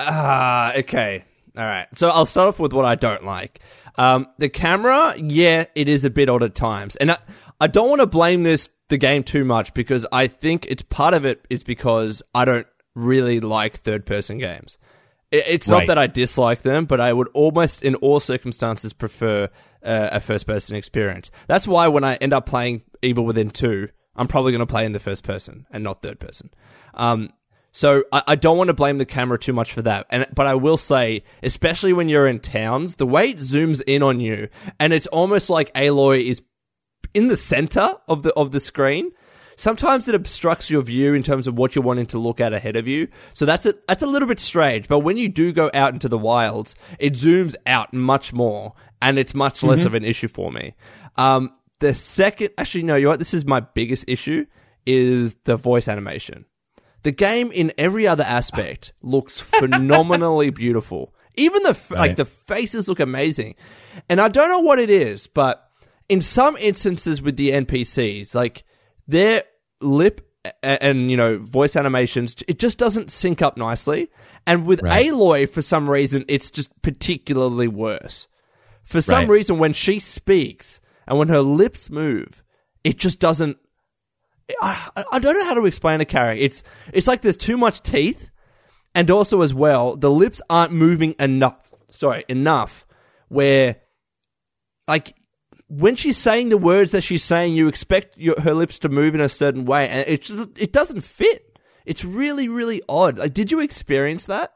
Ah, 0.00 0.72
okay. 0.76 1.24
All 1.56 1.64
right. 1.64 1.86
So 1.94 2.08
I'll 2.08 2.26
start 2.26 2.48
off 2.48 2.58
with 2.58 2.72
what 2.72 2.84
I 2.84 2.94
don't 2.94 3.24
like. 3.24 3.60
Um, 3.96 4.26
the 4.38 4.48
camera, 4.48 5.14
yeah, 5.18 5.64
it 5.74 5.88
is 5.88 6.04
a 6.04 6.10
bit 6.10 6.28
odd 6.28 6.42
at 6.42 6.54
times, 6.54 6.96
and 6.96 7.10
I, 7.10 7.18
I 7.60 7.66
don't 7.66 7.88
want 7.88 8.00
to 8.00 8.06
blame 8.06 8.44
this 8.44 8.70
the 8.88 8.96
game 8.96 9.22
too 9.22 9.44
much 9.44 9.74
because 9.74 10.06
I 10.10 10.26
think 10.26 10.66
it's 10.68 10.82
part 10.82 11.12
of 11.12 11.24
it 11.24 11.44
is 11.50 11.62
because 11.62 12.22
I 12.34 12.44
don't 12.44 12.66
really 12.94 13.40
like 13.40 13.78
third 13.78 14.06
person 14.06 14.38
games. 14.38 14.78
It, 15.30 15.44
it's 15.46 15.68
not 15.68 15.86
that 15.88 15.98
I 15.98 16.06
dislike 16.06 16.62
them, 16.62 16.86
but 16.86 17.00
I 17.00 17.12
would 17.12 17.28
almost, 17.34 17.82
in 17.82 17.94
all 17.96 18.20
circumstances, 18.20 18.92
prefer 18.92 19.48
uh, 19.84 20.10
a 20.12 20.20
first 20.20 20.46
person 20.46 20.76
experience. 20.76 21.30
That's 21.46 21.66
why 21.66 21.88
when 21.88 22.04
I 22.04 22.14
end 22.16 22.32
up 22.32 22.46
playing 22.46 22.82
Evil 23.02 23.24
Within 23.24 23.50
2, 23.50 23.88
I'm 24.16 24.28
probably 24.28 24.52
going 24.52 24.60
to 24.60 24.66
play 24.66 24.84
in 24.84 24.92
the 24.92 24.98
first 24.98 25.24
person 25.24 25.66
and 25.70 25.84
not 25.84 26.02
third 26.02 26.20
person. 26.20 26.50
Um, 26.94 27.30
so 27.72 28.04
I, 28.12 28.22
I 28.28 28.34
don't 28.36 28.58
want 28.58 28.68
to 28.68 28.74
blame 28.74 28.98
the 28.98 29.06
camera 29.06 29.38
too 29.38 29.52
much 29.52 29.72
for 29.72 29.82
that. 29.82 30.06
And 30.10 30.26
but 30.34 30.46
I 30.46 30.54
will 30.54 30.76
say, 30.76 31.24
especially 31.42 31.92
when 31.92 32.08
you're 32.08 32.26
in 32.26 32.40
towns, 32.40 32.96
the 32.96 33.06
way 33.06 33.30
it 33.30 33.38
zooms 33.38 33.80
in 33.86 34.02
on 34.02 34.20
you, 34.20 34.48
and 34.78 34.92
it's 34.92 35.06
almost 35.08 35.50
like 35.50 35.72
Aloy 35.74 36.24
is 36.24 36.42
in 37.14 37.28
the 37.28 37.36
center 37.36 37.94
of 38.08 38.22
the 38.22 38.32
of 38.34 38.52
the 38.52 38.60
screen. 38.60 39.12
Sometimes 39.60 40.08
it 40.08 40.14
obstructs 40.14 40.70
your 40.70 40.80
view 40.80 41.12
in 41.12 41.22
terms 41.22 41.46
of 41.46 41.54
what 41.54 41.74
you're 41.74 41.84
wanting 41.84 42.06
to 42.06 42.18
look 42.18 42.40
at 42.40 42.54
ahead 42.54 42.76
of 42.76 42.88
you. 42.88 43.08
So 43.34 43.44
that's 43.44 43.66
a, 43.66 43.74
that's 43.86 44.02
a 44.02 44.06
little 44.06 44.26
bit 44.26 44.40
strange. 44.40 44.88
But 44.88 45.00
when 45.00 45.18
you 45.18 45.28
do 45.28 45.52
go 45.52 45.70
out 45.74 45.92
into 45.92 46.08
the 46.08 46.16
wilds, 46.16 46.74
it 46.98 47.12
zooms 47.12 47.54
out 47.66 47.92
much 47.92 48.32
more, 48.32 48.72
and 49.02 49.18
it's 49.18 49.34
much 49.34 49.62
less 49.62 49.84
of 49.84 49.92
an 49.92 50.02
issue 50.02 50.28
for 50.28 50.50
me. 50.50 50.76
Um, 51.16 51.50
the 51.78 51.92
second, 51.92 52.52
actually, 52.56 52.84
no, 52.84 52.96
you 52.96 53.04
know 53.04 53.10
what? 53.10 53.18
This 53.18 53.34
is 53.34 53.44
my 53.44 53.60
biggest 53.60 54.06
issue 54.08 54.46
is 54.86 55.34
the 55.44 55.56
voice 55.56 55.88
animation. 55.88 56.46
The 57.02 57.12
game, 57.12 57.52
in 57.52 57.70
every 57.76 58.06
other 58.06 58.24
aspect, 58.24 58.94
looks 59.02 59.40
phenomenally 59.40 60.48
beautiful. 60.48 61.14
Even 61.34 61.64
the 61.64 61.70
f 61.70 61.90
like 61.90 62.16
the 62.16 62.24
faces 62.24 62.88
look 62.88 62.98
amazing, 62.98 63.56
and 64.08 64.22
I 64.22 64.28
don't 64.28 64.48
know 64.48 64.60
what 64.60 64.78
it 64.78 64.88
is, 64.88 65.26
but 65.26 65.70
in 66.08 66.22
some 66.22 66.56
instances 66.56 67.20
with 67.20 67.36
the 67.36 67.52
NPCs, 67.52 68.34
like 68.34 68.64
their 69.10 69.44
lip 69.80 70.26
and 70.62 71.10
you 71.10 71.16
know 71.16 71.38
voice 71.38 71.76
animations, 71.76 72.36
it 72.48 72.58
just 72.58 72.78
doesn't 72.78 73.10
sync 73.10 73.42
up 73.42 73.56
nicely. 73.56 74.08
And 74.46 74.66
with 74.66 74.82
Right. 74.82 75.10
Aloy, 75.10 75.48
for 75.48 75.62
some 75.62 75.88
reason, 75.88 76.24
it's 76.28 76.50
just 76.50 76.70
particularly 76.82 77.68
worse. 77.68 78.26
For 78.82 79.00
some 79.02 79.20
Right. 79.28 79.28
reason, 79.38 79.58
when 79.58 79.72
she 79.72 80.00
speaks 80.00 80.80
and 81.06 81.18
when 81.18 81.28
her 81.28 81.42
lips 81.42 81.90
move, 81.90 82.42
it 82.84 82.98
just 82.98 83.20
doesn't. 83.20 83.58
I, 84.62 84.90
I 85.12 85.18
don't 85.20 85.38
know 85.38 85.44
how 85.44 85.54
to 85.54 85.66
explain 85.66 86.00
a 86.00 86.04
character. 86.04 86.42
It's 86.42 86.62
it's 86.92 87.06
like 87.06 87.20
there's 87.22 87.36
too 87.36 87.56
much 87.56 87.82
teeth, 87.82 88.30
and 88.94 89.10
also 89.10 89.42
as 89.42 89.54
well, 89.54 89.94
the 89.96 90.10
lips 90.10 90.40
aren't 90.50 90.72
moving 90.72 91.14
enough. 91.20 91.70
Sorry, 91.90 92.24
enough 92.28 92.86
where, 93.28 93.76
like, 94.88 95.14
when 95.70 95.94
she's 95.94 96.18
saying 96.18 96.48
the 96.48 96.58
words 96.58 96.92
that 96.92 97.02
she's 97.02 97.22
saying, 97.22 97.54
you 97.54 97.68
expect 97.68 98.18
your, 98.18 98.38
her 98.40 98.52
lips 98.52 98.80
to 98.80 98.88
move 98.88 99.14
in 99.14 99.20
a 99.20 99.28
certain 99.28 99.64
way, 99.64 99.88
and 99.88 100.06
it 100.08 100.22
just 100.22 100.50
it 100.60 100.72
doesn't 100.72 101.02
fit. 101.02 101.58
It's 101.86 102.04
really 102.04 102.48
really 102.48 102.82
odd. 102.88 103.18
Like, 103.18 103.32
did 103.32 103.50
you 103.50 103.60
experience 103.60 104.26
that? 104.26 104.52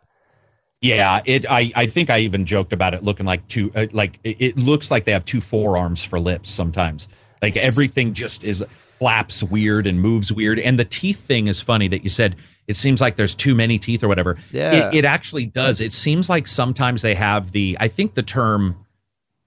Yeah, 0.81 1.23
it. 1.25 1.47
I, 1.49 1.73
I 1.75 1.87
think 1.87 2.11
I 2.11 2.19
even 2.19 2.45
joked 2.45 2.75
about 2.75 2.93
it 2.93 3.03
looking 3.03 3.25
like 3.25 3.49
two. 3.49 3.73
Uh, 3.75 3.87
like 3.93 4.19
it, 4.23 4.37
it, 4.41 4.57
looks 4.59 4.91
like 4.91 5.07
they 5.07 5.13
have 5.13 5.25
two 5.25 5.41
forearms 5.41 6.05
for 6.05 6.21
lips 6.21 6.51
sometimes. 6.51 7.09
Like 7.41 7.57
everything 7.57 8.13
just 8.13 8.45
is 8.45 8.63
flaps 8.99 9.43
weird 9.43 9.87
and 9.87 10.01
moves 10.01 10.31
weird. 10.31 10.59
And 10.59 10.79
the 10.79 10.85
teeth 10.85 11.21
thing 11.21 11.47
is 11.47 11.61
funny 11.61 11.89
that 11.89 12.05
you 12.05 12.11
said 12.11 12.37
it 12.67 12.77
seems 12.77 13.01
like 13.01 13.17
there's 13.17 13.35
too 13.35 13.55
many 13.55 13.79
teeth 13.79 14.03
or 14.03 14.09
whatever. 14.09 14.37
Yeah, 14.51 14.89
it, 14.89 14.97
it 14.97 15.05
actually 15.05 15.47
does. 15.47 15.81
It 15.81 15.93
seems 15.93 16.29
like 16.29 16.47
sometimes 16.47 17.03
they 17.03 17.15
have 17.15 17.53
the. 17.53 17.77
I 17.81 17.89
think 17.89 18.15
the 18.15 18.23
term. 18.23 18.84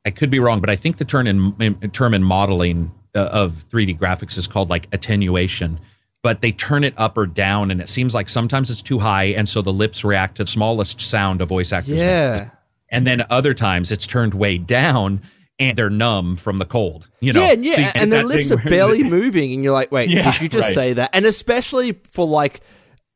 I 0.08 0.12
could 0.12 0.30
be 0.30 0.40
wrong, 0.40 0.62
but 0.62 0.70
I 0.70 0.76
think 0.76 0.98
the 0.98 1.06
term 1.06 1.28
in, 1.28 1.54
in 1.60 1.92
term 1.92 2.14
in 2.14 2.24
modeling 2.24 2.92
uh, 3.14 3.20
of 3.20 3.66
3D 3.72 4.00
graphics 4.00 4.38
is 4.38 4.48
called 4.48 4.70
like 4.70 4.88
attenuation 4.92 5.80
but 6.28 6.42
they 6.42 6.52
turn 6.52 6.84
it 6.84 6.94
up 6.98 7.18
or 7.18 7.26
down, 7.26 7.72
and 7.72 7.80
it 7.80 7.88
seems 7.88 8.14
like 8.14 8.28
sometimes 8.28 8.70
it's 8.70 8.82
too 8.82 9.00
high, 9.00 9.26
and 9.26 9.48
so 9.48 9.62
the 9.62 9.72
lips 9.72 10.04
react 10.04 10.36
to 10.36 10.44
the 10.44 10.50
smallest 10.50 11.00
sound 11.00 11.42
a 11.42 11.46
voice 11.46 11.72
actor. 11.72 11.94
Yeah. 11.94 12.32
Make. 12.32 12.48
And 12.90 13.08
then 13.08 13.26
other 13.30 13.54
times 13.54 13.92
it's 13.92 14.08
turned 14.08 14.34
way 14.34 14.58
down, 14.58 15.22
and 15.58 15.78
they're 15.78 15.90
numb 15.90 16.36
from 16.36 16.58
the 16.58 16.66
cold. 16.66 17.08
You 17.20 17.34
know, 17.34 17.42
yeah, 17.42 17.54
yeah, 17.54 17.92
so 17.94 18.00
and 18.02 18.12
their 18.12 18.26
lips 18.26 18.52
are 18.52 18.58
barely 18.58 19.04
moving, 19.10 19.54
and 19.54 19.64
you're 19.64 19.74
like, 19.74 19.92
wait, 19.92 20.10
yeah, 20.10 20.32
did 20.32 20.42
you 20.42 20.50
just 20.50 20.68
right. 20.68 20.76
say 20.76 20.94
that? 20.94 21.12
And 21.14 21.26
especially 21.26 21.94
for 22.12 22.28
like, 22.28 22.62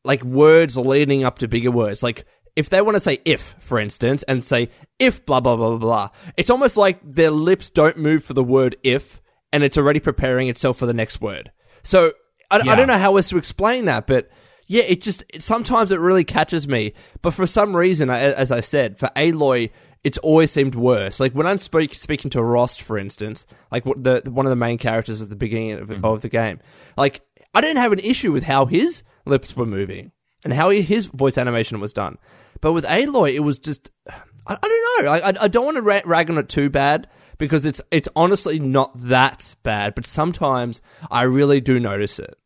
like 0.04 0.24
words 0.24 0.78
leading 0.78 1.24
up 1.24 1.40
to 1.40 1.48
bigger 1.48 1.72
words, 1.72 2.04
like 2.04 2.26
if 2.56 2.70
they 2.70 2.82
want 2.82 2.96
to 2.96 3.00
say 3.00 3.20
if, 3.26 3.56
for 3.60 3.80
instance, 3.80 4.24
and 4.24 4.44
say 4.44 4.70
if 5.00 5.26
blah 5.26 5.40
blah 5.40 5.56
blah 5.56 5.70
blah 5.70 5.78
blah, 5.78 6.10
it's 6.38 6.50
almost 6.50 6.78
like 6.78 7.00
their 7.04 7.32
lips 7.32 7.70
don't 7.70 7.98
move 7.98 8.24
for 8.24 8.34
the 8.34 8.44
word 8.44 8.76
if, 8.84 9.22
and 9.54 9.64
it's 9.64 9.78
already 9.78 10.00
preparing 10.00 10.48
itself 10.48 10.78
for 10.78 10.86
the 10.86 10.94
next 10.94 11.22
word. 11.22 11.52
So 11.84 12.14
I, 12.50 12.62
yeah. 12.64 12.74
I 12.74 12.76
don't 12.76 12.88
know 12.88 12.98
how 12.98 13.16
else 13.16 13.30
to 13.30 13.38
explain 13.38 13.86
that, 13.86 14.08
but 14.08 14.30
yeah, 14.68 14.84
it 14.84 15.02
just 15.02 15.24
it, 15.34 15.44
sometimes 15.44 15.92
it 15.92 16.00
really 16.00 16.24
catches 16.24 16.68
me. 16.68 16.94
But 17.22 17.34
for 17.34 17.46
some 17.46 17.76
reason, 17.76 18.10
I, 18.10 18.20
as 18.20 18.52
I 18.52 18.62
said, 18.62 18.98
for 18.98 19.10
Aloy, 19.16 19.72
it's 20.04 20.18
always 20.20 20.52
seemed 20.52 20.76
worse. 20.76 21.20
Like 21.20 21.34
when 21.34 21.48
I'm 21.48 21.58
speak, 21.58 21.94
speaking 21.94 22.32
to 22.32 22.44
Rost, 22.44 22.82
for 22.82 22.98
instance, 22.98 23.46
like 23.72 23.84
the 23.84 24.22
one 24.26 24.46
of 24.46 24.50
the 24.50 24.56
main 24.56 24.78
characters 24.78 25.22
at 25.22 25.30
the 25.30 25.36
beginning 25.36 25.74
of, 25.74 25.90
mm-hmm. 25.90 26.06
of 26.06 26.22
the 26.22 26.30
game, 26.30 26.60
like 26.98 27.22
I 27.54 27.62
didn't 27.62 27.78
have 27.78 27.92
an 27.92 28.00
issue 28.00 28.32
with 28.32 28.44
how 28.44 28.66
his 28.66 29.04
lips 29.26 29.56
were 29.56 29.66
moving 29.66 30.12
and 30.44 30.54
how 30.54 30.70
his 30.70 31.06
voice 31.06 31.38
animation 31.38 31.80
was 31.80 31.94
done. 31.94 32.18
But 32.62 32.74
with 32.74 32.86
Aloy, 32.86 33.34
it 33.34 33.42
was 33.42 33.60
just 33.60 33.92
I, 34.48 34.58
I 34.62 34.68
don't 34.68 35.06
know. 35.06 35.12
I, 35.12 35.34
I, 35.46 35.48
don't 35.48 35.66
want 35.66 35.78
to 35.78 35.82
ra- 35.82 36.02
rag 36.06 36.30
on 36.30 36.38
it 36.38 36.50
too 36.50 36.70
bad 36.70 37.08
because 37.38 37.66
it's 37.66 37.82
it's 37.92 38.10
honestly 38.16 38.60
not 38.60 38.98
that 39.02 39.56
bad. 39.64 39.96
But 39.96 40.06
sometimes 40.06 40.82
I 41.10 41.24
really 41.24 41.62
do 41.62 41.80
notice 41.80 42.20
it. 42.20 42.38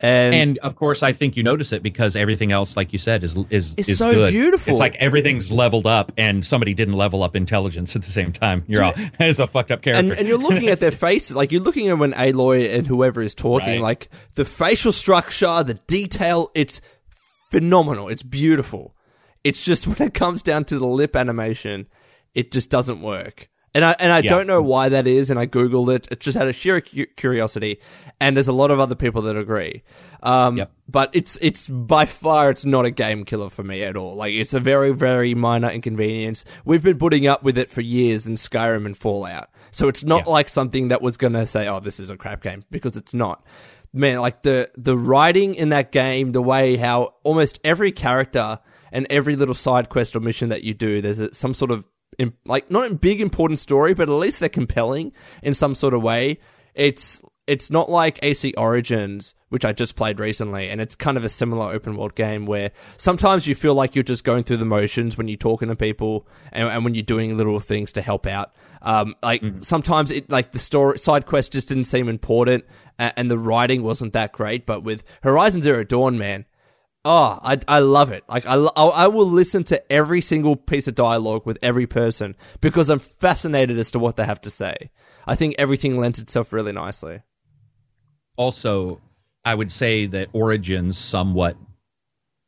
And, 0.00 0.34
and 0.34 0.58
of 0.58 0.74
course, 0.74 1.04
I 1.04 1.12
think 1.12 1.36
you 1.36 1.44
notice 1.44 1.70
it 1.70 1.80
because 1.80 2.16
everything 2.16 2.50
else, 2.50 2.76
like 2.76 2.92
you 2.92 2.98
said, 2.98 3.22
is 3.22 3.36
is 3.50 3.74
is 3.76 3.98
so 3.98 4.12
good. 4.12 4.32
beautiful. 4.32 4.72
It's 4.72 4.80
like 4.80 4.96
everything's 4.96 5.52
leveled 5.52 5.86
up, 5.86 6.10
and 6.18 6.44
somebody 6.44 6.74
didn't 6.74 6.94
level 6.94 7.22
up 7.22 7.36
intelligence 7.36 7.94
at 7.94 8.02
the 8.02 8.10
same 8.10 8.32
time. 8.32 8.64
You're 8.66 8.82
all 8.82 8.94
as 9.20 9.38
a 9.38 9.46
fucked 9.46 9.70
up 9.70 9.82
character, 9.82 10.00
and, 10.00 10.12
and, 10.12 10.26
you're 10.26 10.38
looking 10.38 10.68
at 10.70 10.80
their 10.80 10.90
faces, 10.90 11.36
like 11.36 11.52
you're 11.52 11.62
looking 11.62 11.88
at 11.88 11.98
when 11.98 12.14
Aloy 12.14 12.74
and 12.74 12.84
whoever 12.84 13.22
is 13.22 13.32
talking, 13.32 13.74
right. 13.74 13.80
like 13.80 14.08
the 14.34 14.44
facial 14.44 14.90
structure, 14.90 15.62
the 15.62 15.74
detail. 15.74 16.50
It's 16.56 16.80
phenomenal. 17.52 18.08
It's 18.08 18.24
beautiful. 18.24 18.96
It's 19.44 19.62
just 19.62 19.86
when 19.88 20.00
it 20.00 20.14
comes 20.14 20.42
down 20.42 20.64
to 20.66 20.78
the 20.78 20.86
lip 20.86 21.16
animation, 21.16 21.86
it 22.34 22.52
just 22.52 22.70
doesn't 22.70 23.02
work. 23.02 23.48
And 23.74 23.84
I 23.86 23.96
and 23.98 24.12
I 24.12 24.18
yeah. 24.18 24.28
don't 24.28 24.46
know 24.46 24.60
why 24.60 24.90
that 24.90 25.06
is. 25.06 25.30
And 25.30 25.38
I 25.38 25.46
googled 25.46 25.94
it. 25.94 26.08
It 26.10 26.20
just 26.20 26.36
had 26.36 26.46
a 26.46 26.52
sheer 26.52 26.80
cu- 26.80 27.06
curiosity. 27.16 27.80
And 28.20 28.36
there's 28.36 28.48
a 28.48 28.52
lot 28.52 28.70
of 28.70 28.78
other 28.78 28.94
people 28.94 29.22
that 29.22 29.36
agree. 29.36 29.82
Um, 30.22 30.58
yep. 30.58 30.72
But 30.88 31.10
it's 31.14 31.38
it's 31.40 31.68
by 31.68 32.04
far 32.04 32.50
it's 32.50 32.66
not 32.66 32.84
a 32.84 32.90
game 32.90 33.24
killer 33.24 33.48
for 33.48 33.62
me 33.62 33.82
at 33.82 33.96
all. 33.96 34.14
Like 34.14 34.34
it's 34.34 34.52
a 34.52 34.60
very 34.60 34.92
very 34.92 35.34
minor 35.34 35.70
inconvenience. 35.70 36.44
We've 36.66 36.82
been 36.82 36.98
putting 36.98 37.26
up 37.26 37.42
with 37.42 37.56
it 37.56 37.70
for 37.70 37.80
years 37.80 38.26
in 38.26 38.34
Skyrim 38.34 38.84
and 38.84 38.96
Fallout. 38.96 39.48
So 39.70 39.88
it's 39.88 40.04
not 40.04 40.26
yeah. 40.26 40.32
like 40.32 40.48
something 40.50 40.88
that 40.88 41.00
was 41.00 41.16
gonna 41.16 41.46
say, 41.46 41.66
"Oh, 41.66 41.80
this 41.80 41.98
is 41.98 42.10
a 42.10 42.16
crap 42.16 42.42
game," 42.42 42.64
because 42.70 42.96
it's 42.98 43.14
not. 43.14 43.42
Man, 43.94 44.20
like 44.20 44.42
the 44.42 44.70
the 44.76 44.96
writing 44.96 45.54
in 45.54 45.70
that 45.70 45.92
game, 45.92 46.32
the 46.32 46.42
way 46.42 46.76
how 46.76 47.14
almost 47.22 47.58
every 47.64 47.90
character 47.90 48.58
and 48.92 49.06
every 49.10 49.36
little 49.36 49.54
side 49.54 49.88
quest 49.88 50.14
or 50.14 50.20
mission 50.20 50.50
that 50.50 50.62
you 50.62 50.74
do, 50.74 51.00
there's 51.00 51.18
a, 51.18 51.32
some 51.34 51.54
sort 51.54 51.70
of 51.70 51.84
like 52.44 52.70
not 52.70 52.90
a 52.90 52.94
big 52.94 53.20
important 53.20 53.58
story, 53.58 53.94
but 53.94 54.08
at 54.08 54.12
least 54.12 54.40
they're 54.40 54.48
compelling 54.48 55.12
in 55.42 55.54
some 55.54 55.74
sort 55.74 55.94
of 55.94 56.02
way. 56.02 56.38
It's 56.74 57.22
it's 57.46 57.70
not 57.70 57.90
like 57.90 58.20
AC 58.22 58.54
Origins, 58.56 59.34
which 59.48 59.64
I 59.64 59.72
just 59.72 59.96
played 59.96 60.20
recently, 60.20 60.68
and 60.68 60.80
it's 60.80 60.94
kind 60.94 61.16
of 61.16 61.24
a 61.24 61.28
similar 61.28 61.72
open 61.72 61.96
world 61.96 62.14
game 62.14 62.46
where 62.46 62.70
sometimes 62.96 63.46
you 63.46 63.54
feel 63.54 63.74
like 63.74 63.96
you're 63.96 64.04
just 64.04 64.22
going 64.22 64.44
through 64.44 64.58
the 64.58 64.64
motions 64.64 65.18
when 65.18 65.26
you're 65.26 65.36
talking 65.36 65.68
to 65.68 65.76
people 65.76 66.26
and, 66.52 66.68
and 66.68 66.84
when 66.84 66.94
you're 66.94 67.02
doing 67.02 67.36
little 67.36 67.58
things 67.58 67.92
to 67.92 68.02
help 68.02 68.26
out. 68.26 68.54
Um, 68.80 69.16
like 69.22 69.42
mm-hmm. 69.42 69.60
sometimes 69.60 70.10
it 70.10 70.30
like 70.30 70.52
the 70.52 70.58
story 70.58 70.98
side 70.98 71.26
quest 71.26 71.52
just 71.52 71.68
didn't 71.68 71.84
seem 71.84 72.08
important, 72.08 72.64
and, 72.98 73.12
and 73.16 73.30
the 73.30 73.38
writing 73.38 73.82
wasn't 73.82 74.12
that 74.12 74.32
great. 74.32 74.64
But 74.64 74.84
with 74.84 75.02
Horizon 75.22 75.62
Zero 75.62 75.82
Dawn, 75.82 76.18
man, 76.18 76.46
Oh, 77.04 77.38
I, 77.42 77.58
I 77.66 77.80
love 77.80 78.12
it. 78.12 78.22
Like 78.28 78.46
I, 78.46 78.54
I 78.54 79.08
will 79.08 79.26
listen 79.26 79.64
to 79.64 79.92
every 79.92 80.20
single 80.20 80.54
piece 80.54 80.86
of 80.86 80.94
dialogue 80.94 81.44
with 81.44 81.58
every 81.60 81.86
person 81.86 82.36
because 82.60 82.90
I'm 82.90 83.00
fascinated 83.00 83.78
as 83.78 83.90
to 83.92 83.98
what 83.98 84.16
they 84.16 84.24
have 84.24 84.40
to 84.42 84.50
say. 84.50 84.90
I 85.26 85.34
think 85.34 85.56
everything 85.58 85.98
lends 85.98 86.20
itself 86.20 86.52
really 86.52 86.72
nicely. 86.72 87.22
Also, 88.36 89.00
I 89.44 89.54
would 89.54 89.72
say 89.72 90.06
that 90.06 90.28
Origins 90.32 90.96
somewhat 90.96 91.56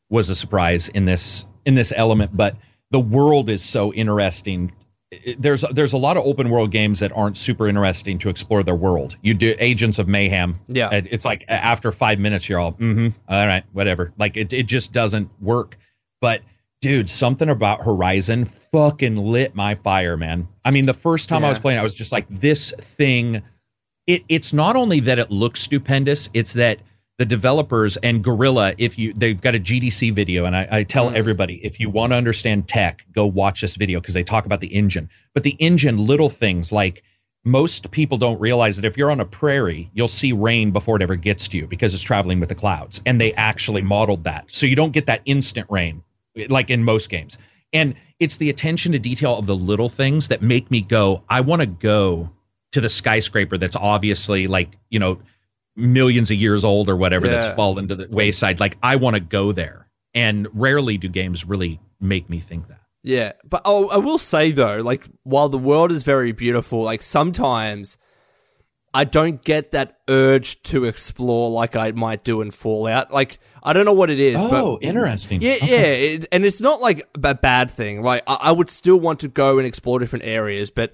was 0.09 0.31
a 0.31 0.37
surprise 0.37 0.89
in 0.89 1.05
this 1.05 1.45
in 1.67 1.75
this 1.75 1.93
element, 1.95 2.37
but 2.37 2.57
the 2.91 3.01
world 3.01 3.49
is 3.49 3.63
so 3.63 3.93
interesting 3.93 4.73
there's 5.39 5.65
there's 5.73 5.93
a 5.93 5.97
lot 5.97 6.17
of 6.17 6.25
open 6.25 6.51
world 6.51 6.71
games 6.71 7.01
that 7.01 7.13
aren't 7.13 7.37
super 7.37 7.69
interesting 7.69 8.19
to 8.21 8.29
explore 8.29 8.63
their 8.63 8.75
world. 8.75 9.17
You 9.23 9.35
do 9.35 9.55
Agents 9.59 9.99
of 9.99 10.09
Mayhem. 10.09 10.59
Yeah, 10.69 10.91
it's 10.93 11.25
like 11.25 11.45
after 11.49 11.93
five 11.93 12.19
minutes 12.19 12.49
you're 12.49 12.59
all 12.59 12.73
mm-hmm, 12.73 13.09
all 13.29 13.47
right, 13.47 13.65
whatever. 13.73 14.13
Like 14.19 14.37
it 14.37 14.53
it 14.53 14.65
just 14.65 14.93
doesn't 14.93 15.31
work. 15.41 15.77
But 16.21 16.43
dude, 16.81 17.09
something 17.09 17.49
about 17.49 17.83
Horizon 17.83 18.45
fucking 18.45 19.17
lit 19.17 19.55
my 19.55 19.75
fire, 19.75 20.17
man. 20.17 20.49
I 20.65 20.71
mean, 20.71 20.87
the 20.87 20.95
first 20.95 21.29
time 21.29 21.43
yeah. 21.43 21.49
I 21.49 21.51
was 21.51 21.59
playing, 21.59 21.79
I 21.79 21.83
was 21.83 21.95
just 21.95 22.13
like, 22.13 22.27
this 22.29 22.73
thing. 22.97 23.43
It 24.07 24.23
it's 24.29 24.53
not 24.53 24.77
only 24.77 25.01
that 25.01 25.19
it 25.19 25.31
looks 25.31 25.63
stupendous, 25.63 26.29
it's 26.35 26.53
that 26.55 26.81
the 27.19 27.25
developers 27.25 27.97
and 27.97 28.25
Guerrilla, 28.25 28.75
if 28.77 28.99
you 28.99 29.13
they've 29.15 29.41
got 29.41 29.55
a 29.55 29.61
GDC 29.61 30.13
video, 30.15 30.47
and 30.47 30.57
I, 30.57 30.69
I 30.71 30.83
tell 30.83 31.11
mm. 31.11 31.15
everybody 31.15 31.65
if 31.65 31.79
you 31.79 31.89
want 31.89 32.13
to 32.13 32.17
understand 32.17 32.69
tech, 32.69 33.05
go 33.13 33.27
watch 33.27 33.61
this 33.61 33.77
video 33.77 34.01
because 34.01 34.15
they 34.15 34.25
talk 34.25 34.47
about 34.47 34.61
the 34.61 34.75
engine. 34.75 35.11
But 35.33 35.45
the 35.45 35.57
engine, 35.59 35.99
little 35.99 36.29
things 36.29 36.73
like 36.73 37.05
most 37.45 37.91
people 37.91 38.19
don't 38.19 38.41
realize 38.41 38.77
that 38.77 38.85
if 38.85 38.97
you're 38.97 39.11
on 39.11 39.21
a 39.21 39.27
prairie, 39.27 39.91
you'll 39.93 40.09
see 40.09 40.33
rain 40.33 40.73
before 40.73 40.97
it 40.97 41.03
ever 41.03 41.15
gets 41.15 41.49
to 41.49 41.59
you 41.59 41.67
because 41.67 41.95
it's 41.95 42.03
traveling 42.03 42.41
with 42.41 42.49
the 42.49 42.55
clouds, 42.55 43.01
and 43.07 43.21
they 43.21 43.33
actually 43.35 43.83
modeled 43.83 44.25
that, 44.25 44.47
so 44.49 44.67
you 44.67 44.75
don't 44.75 44.93
get 44.93 45.07
that 45.07 45.23
instant 45.25 45.69
rain 45.71 46.03
like 46.49 46.71
in 46.71 46.83
most 46.83 47.11
games. 47.11 47.39
And 47.73 47.95
it's 48.19 48.39
the 48.39 48.51
attention 48.51 48.93
to 48.93 48.99
detail 48.99 49.37
of 49.37 49.47
the 49.47 49.57
little 49.57 49.89
things 49.89 50.29
that 50.29 50.43
make 50.43 50.71
me 50.71 50.81
go, 50.81 51.23
I 51.29 51.41
want 51.43 51.61
to 51.61 51.67
go 51.67 52.31
to 52.73 52.81
the 52.81 52.89
skyscraper 52.89 53.57
that's 53.57 53.77
obviously 53.77 54.49
like 54.49 54.77
you 54.91 54.99
know 54.99 55.21
millions 55.77 56.31
of 56.31 56.37
years 56.37 56.65
old 56.65 56.89
or 56.89 56.97
whatever 56.97 57.27
yeah. 57.27 57.41
that's 57.41 57.57
fallen 57.57 57.89
to 57.89 57.97
the 57.97 58.09
wayside. 58.11 58.61
Like 58.61 58.77
I 58.83 58.97
want 58.97 59.15
to 59.15 59.21
go 59.21 59.53
there, 59.53 59.89
and 60.15 60.49
rarely 60.53 60.99
do 60.99 61.09
games 61.09 61.45
really 61.45 61.81
make 62.01 62.29
me 62.29 62.41
think 62.41 62.69
that. 62.69 62.81
Yeah, 63.03 63.33
but 63.45 63.63
oh, 63.65 63.89
I 63.89 63.99
will 63.99 64.19
say 64.19 64.53
though, 64.53 64.79
like 64.79 65.07
while 65.25 65.49
the 65.49 65.59
world 65.59 65.93
is 65.93 66.03
very 66.03 66.33
beautiful, 66.33 66.83
like 66.83 67.03
sometimes 67.03 67.97
I 68.95 69.05
don't 69.05 69.43
get 69.43 69.73
that 69.73 69.99
urge 70.09 70.63
to 70.65 70.85
explore 70.85 71.51
like 71.51 71.75
I 71.75 71.91
might 71.91 72.23
do 72.23 72.41
in 72.41 72.53
Fallout. 72.53 73.13
Like 73.13 73.41
I 73.63 73.73
don't 73.73 73.85
know 73.85 73.93
what 73.93 74.09
it 74.09 74.21
is. 74.21 74.37
Oh, 74.39 74.79
but, 74.79 74.87
interesting. 74.87 75.43
Yeah, 75.43 75.55
okay. 75.55 75.67
yeah, 75.69 76.15
it, 76.15 76.29
and 76.31 76.45
it's 76.45 76.61
not 76.61 76.81
like 76.81 77.03
a 77.23 77.35
bad 77.35 77.71
thing. 77.73 78.03
Like 78.03 78.23
I, 78.27 78.35
I 78.35 78.53
would 78.53 78.71
still 78.71 78.99
want 78.99 79.21
to 79.21 79.29
go 79.29 79.59
and 79.59 79.67
explore 79.67 79.99
different 79.99 80.25
areas, 80.25 80.71
but 80.71 80.93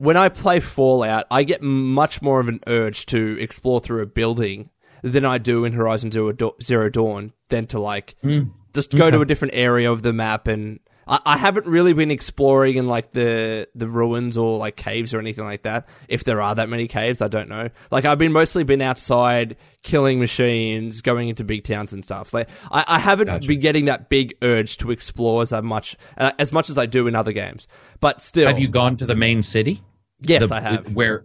when 0.00 0.16
I 0.16 0.30
play 0.30 0.60
Fallout, 0.60 1.26
I 1.30 1.42
get 1.42 1.60
much 1.60 2.22
more 2.22 2.40
of 2.40 2.48
an 2.48 2.60
urge 2.66 3.04
to 3.06 3.38
explore 3.38 3.80
through 3.80 4.02
a 4.02 4.06
building 4.06 4.70
than 5.02 5.26
I 5.26 5.36
do 5.36 5.66
in 5.66 5.74
Horizon 5.74 6.10
Zero 6.10 6.88
Dawn 6.88 7.34
than 7.50 7.66
to 7.66 7.78
like 7.78 8.16
mm. 8.24 8.50
just 8.72 8.92
go 8.92 9.08
okay. 9.08 9.16
to 9.16 9.20
a 9.20 9.26
different 9.26 9.52
area 9.54 9.92
of 9.92 10.00
the 10.00 10.14
map 10.14 10.46
and 10.46 10.80
I, 11.06 11.20
I 11.26 11.36
haven't 11.36 11.66
really 11.66 11.92
been 11.92 12.10
exploring 12.10 12.76
in 12.76 12.86
like 12.86 13.12
the 13.12 13.68
the 13.74 13.88
ruins 13.88 14.38
or 14.38 14.56
like 14.56 14.76
caves 14.76 15.12
or 15.12 15.18
anything 15.18 15.44
like 15.44 15.64
that. 15.64 15.86
If 16.08 16.24
there 16.24 16.40
are 16.40 16.54
that 16.54 16.70
many 16.70 16.88
caves, 16.88 17.20
I 17.20 17.28
don't 17.28 17.50
know. 17.50 17.68
Like 17.90 18.06
I've 18.06 18.18
been 18.18 18.32
mostly 18.32 18.64
been 18.64 18.80
outside 18.80 19.56
killing 19.82 20.18
machines, 20.18 21.02
going 21.02 21.28
into 21.28 21.44
big 21.44 21.64
towns 21.64 21.92
and 21.92 22.02
stuff. 22.02 22.32
Like 22.32 22.48
I, 22.70 22.84
I 22.86 22.98
haven't 22.98 23.26
gotcha. 23.26 23.46
been 23.46 23.60
getting 23.60 23.84
that 23.84 24.08
big 24.08 24.34
urge 24.40 24.78
to 24.78 24.92
explore 24.92 25.42
as 25.42 25.52
much 25.52 25.96
uh, 26.16 26.32
as 26.38 26.52
much 26.52 26.70
as 26.70 26.78
I 26.78 26.86
do 26.86 27.06
in 27.06 27.14
other 27.14 27.32
games. 27.32 27.68
But 28.00 28.22
still, 28.22 28.46
have 28.46 28.58
you 28.58 28.68
gone 28.68 28.96
to 28.96 29.04
the 29.04 29.16
main 29.16 29.42
city? 29.42 29.82
Yes, 30.22 30.48
the, 30.48 30.54
I 30.56 30.60
have. 30.60 30.94
Where? 30.94 31.24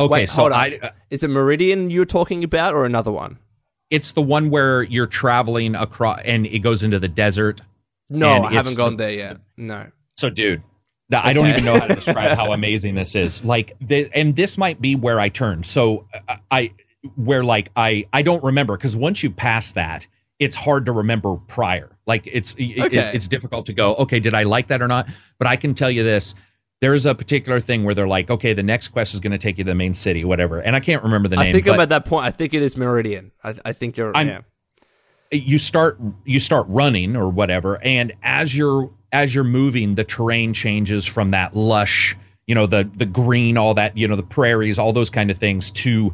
Okay, 0.00 0.10
Wait, 0.12 0.28
so 0.28 0.34
hold 0.42 0.52
on. 0.52 0.58
I, 0.60 0.78
uh, 0.82 0.90
is 1.10 1.22
it 1.22 1.28
Meridian 1.28 1.90
you're 1.90 2.04
talking 2.04 2.42
about, 2.44 2.74
or 2.74 2.84
another 2.84 3.12
one? 3.12 3.38
It's 3.90 4.12
the 4.12 4.22
one 4.22 4.50
where 4.50 4.82
you're 4.82 5.06
traveling 5.06 5.74
across, 5.74 6.20
and 6.24 6.46
it 6.46 6.60
goes 6.60 6.82
into 6.82 6.98
the 6.98 7.08
desert 7.08 7.60
No, 8.10 8.30
I 8.44 8.52
haven't 8.52 8.74
gone 8.76 8.96
the- 8.96 9.04
there 9.04 9.10
yet. 9.12 9.36
No. 9.56 9.86
So, 10.16 10.28
dude, 10.30 10.62
th- 11.10 11.22
I 11.24 11.32
don't 11.34 11.46
even 11.48 11.64
know 11.64 11.78
how 11.78 11.86
to 11.86 11.94
describe 11.94 12.36
how 12.36 12.52
amazing 12.54 12.94
this 12.94 13.14
is. 13.14 13.44
Like, 13.44 13.76
the, 13.80 14.08
and 14.14 14.34
this 14.34 14.56
might 14.58 14.80
be 14.80 14.94
where 14.96 15.20
I 15.20 15.28
turned. 15.28 15.66
So, 15.66 16.06
I, 16.28 16.38
I 16.50 16.72
where 17.16 17.42
like 17.44 17.70
I 17.76 18.06
I 18.12 18.22
don't 18.22 18.42
remember 18.44 18.76
because 18.76 18.94
once 18.96 19.22
you 19.22 19.30
pass 19.30 19.72
that, 19.72 20.06
it's 20.38 20.56
hard 20.56 20.86
to 20.86 20.92
remember 20.92 21.36
prior. 21.36 21.96
Like, 22.06 22.26
it's 22.26 22.54
it- 22.58 22.78
Okay. 22.80 22.96
it's 22.98 23.14
it's 23.16 23.28
difficult 23.28 23.66
to 23.66 23.72
go. 23.72 23.94
Okay, 23.96 24.20
did 24.20 24.34
I 24.34 24.44
like 24.44 24.68
that 24.68 24.80
or 24.82 24.88
not? 24.88 25.06
But 25.38 25.48
I 25.48 25.56
can 25.56 25.74
tell 25.74 25.90
you 25.90 26.02
this. 26.02 26.34
There's 26.82 27.06
a 27.06 27.14
particular 27.14 27.60
thing 27.60 27.84
where 27.84 27.94
they're 27.94 28.08
like, 28.08 28.28
okay, 28.28 28.52
the 28.52 28.62
next 28.62 28.88
quest 28.88 29.14
is 29.14 29.20
going 29.20 29.32
to 29.32 29.38
take 29.38 29.56
you 29.56 29.64
to 29.64 29.70
the 29.70 29.74
main 29.74 29.94
city, 29.94 30.24
whatever. 30.24 30.60
And 30.60 30.76
I 30.76 30.80
can't 30.80 31.02
remember 31.04 31.28
the 31.28 31.36
name. 31.36 31.48
I 31.48 31.52
think 31.52 31.66
I'm 31.68 31.80
at 31.80 31.88
that 31.90 32.04
point. 32.04 32.26
I 32.26 32.30
think 32.30 32.52
it 32.52 32.62
is 32.62 32.76
Meridian. 32.76 33.30
I, 33.42 33.54
I 33.64 33.72
think 33.72 33.96
you're. 33.96 34.14
I'm- 34.14 34.26
yeah. 34.28 34.40
you 35.30 35.58
start 35.58 35.98
you 36.26 36.40
start 36.40 36.66
running 36.68 37.16
or 37.16 37.28
whatever 37.30 37.82
and 37.82 38.12
as 38.22 38.54
you're 38.54 38.90
as 39.12 39.34
you're 39.34 39.44
moving 39.44 39.94
the 39.94 40.04
terrain 40.04 40.52
changes 40.52 41.06
from 41.06 41.30
that 41.30 41.56
lush 41.56 42.14
you 42.46 42.54
know 42.54 42.66
the 42.66 42.90
the 42.96 43.06
green 43.06 43.56
all 43.56 43.72
that 43.74 43.96
you 43.96 44.08
know 44.08 44.16
the 44.16 44.22
prairies 44.22 44.78
all 44.78 44.92
those 44.92 45.08
kind 45.08 45.30
of 45.30 45.38
things 45.38 45.70
to 45.70 46.12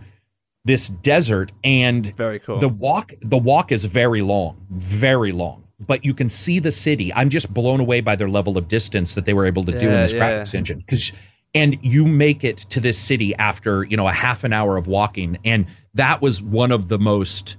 this 0.64 0.88
desert 0.88 1.50
and 1.64 2.14
Very 2.16 2.38
cool. 2.38 2.58
the 2.58 2.68
walk 2.68 3.12
the 3.20 3.38
walk 3.38 3.72
is 3.72 3.84
very 3.84 4.22
long 4.22 4.64
very 4.70 5.32
long 5.32 5.64
but 5.86 6.04
you 6.04 6.14
can 6.14 6.28
see 6.28 6.58
the 6.58 6.72
city 6.72 7.12
i'm 7.14 7.30
just 7.30 7.52
blown 7.52 7.80
away 7.80 8.00
by 8.00 8.16
their 8.16 8.28
level 8.28 8.58
of 8.58 8.68
distance 8.68 9.14
that 9.14 9.24
they 9.24 9.34
were 9.34 9.46
able 9.46 9.64
to 9.64 9.78
do 9.78 9.86
in 9.86 10.00
this 10.00 10.12
yeah. 10.12 10.20
graphics 10.20 10.54
engine 10.54 10.78
because 10.78 11.12
and 11.54 11.78
you 11.82 12.06
make 12.06 12.44
it 12.44 12.58
to 12.58 12.80
this 12.80 12.98
city 12.98 13.34
after 13.34 13.84
you 13.84 13.96
know 13.96 14.08
a 14.08 14.12
half 14.12 14.44
an 14.44 14.52
hour 14.52 14.76
of 14.76 14.86
walking 14.86 15.38
and 15.44 15.66
that 15.94 16.22
was 16.22 16.40
one 16.40 16.72
of 16.72 16.88
the 16.88 16.98
most 16.98 17.56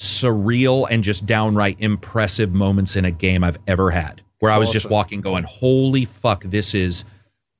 surreal 0.00 0.86
and 0.88 1.02
just 1.02 1.26
downright 1.26 1.76
impressive 1.80 2.52
moments 2.52 2.96
in 2.96 3.04
a 3.04 3.10
game 3.10 3.44
I've 3.44 3.58
ever 3.66 3.90
had. 3.90 4.20
Where 4.40 4.52
I 4.52 4.58
was 4.58 4.70
just 4.70 4.90
walking 4.90 5.22
going, 5.22 5.44
"Holy 5.44 6.04
fuck, 6.04 6.44
this 6.44 6.74
is 6.74 7.04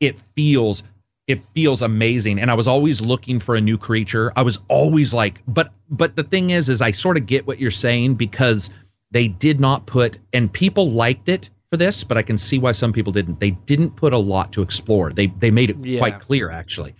it 0.00 0.18
feels 0.36 0.82
it 1.26 1.40
feels 1.54 1.80
amazing." 1.80 2.38
And 2.38 2.50
I 2.50 2.54
was 2.54 2.66
always 2.66 3.00
looking 3.00 3.40
for 3.40 3.54
a 3.56 3.60
new 3.60 3.78
creature. 3.78 4.32
I 4.36 4.42
was 4.42 4.58
always 4.68 5.14
like, 5.14 5.40
but 5.48 5.72
but 5.88 6.14
the 6.14 6.24
thing 6.24 6.50
is 6.50 6.68
is 6.68 6.82
I 6.82 6.92
sort 6.92 7.16
of 7.16 7.26
get 7.26 7.46
what 7.46 7.58
you're 7.58 7.70
saying 7.70 8.16
because 8.16 8.70
they 9.14 9.28
did 9.28 9.58
not 9.60 9.86
put 9.86 10.18
and 10.34 10.52
people 10.52 10.90
liked 10.90 11.28
it 11.30 11.48
for 11.70 11.78
this, 11.78 12.04
but 12.04 12.18
I 12.18 12.22
can 12.22 12.36
see 12.36 12.58
why 12.58 12.72
some 12.72 12.92
people 12.92 13.12
didn't. 13.12 13.40
They 13.40 13.52
didn't 13.52 13.92
put 13.96 14.12
a 14.12 14.18
lot 14.18 14.52
to 14.52 14.62
explore. 14.62 15.10
They 15.12 15.28
they 15.28 15.50
made 15.50 15.70
it 15.70 15.76
Yeah. 15.82 16.00
quite 16.00 16.20
clear 16.20 16.50
actually. 16.50 16.94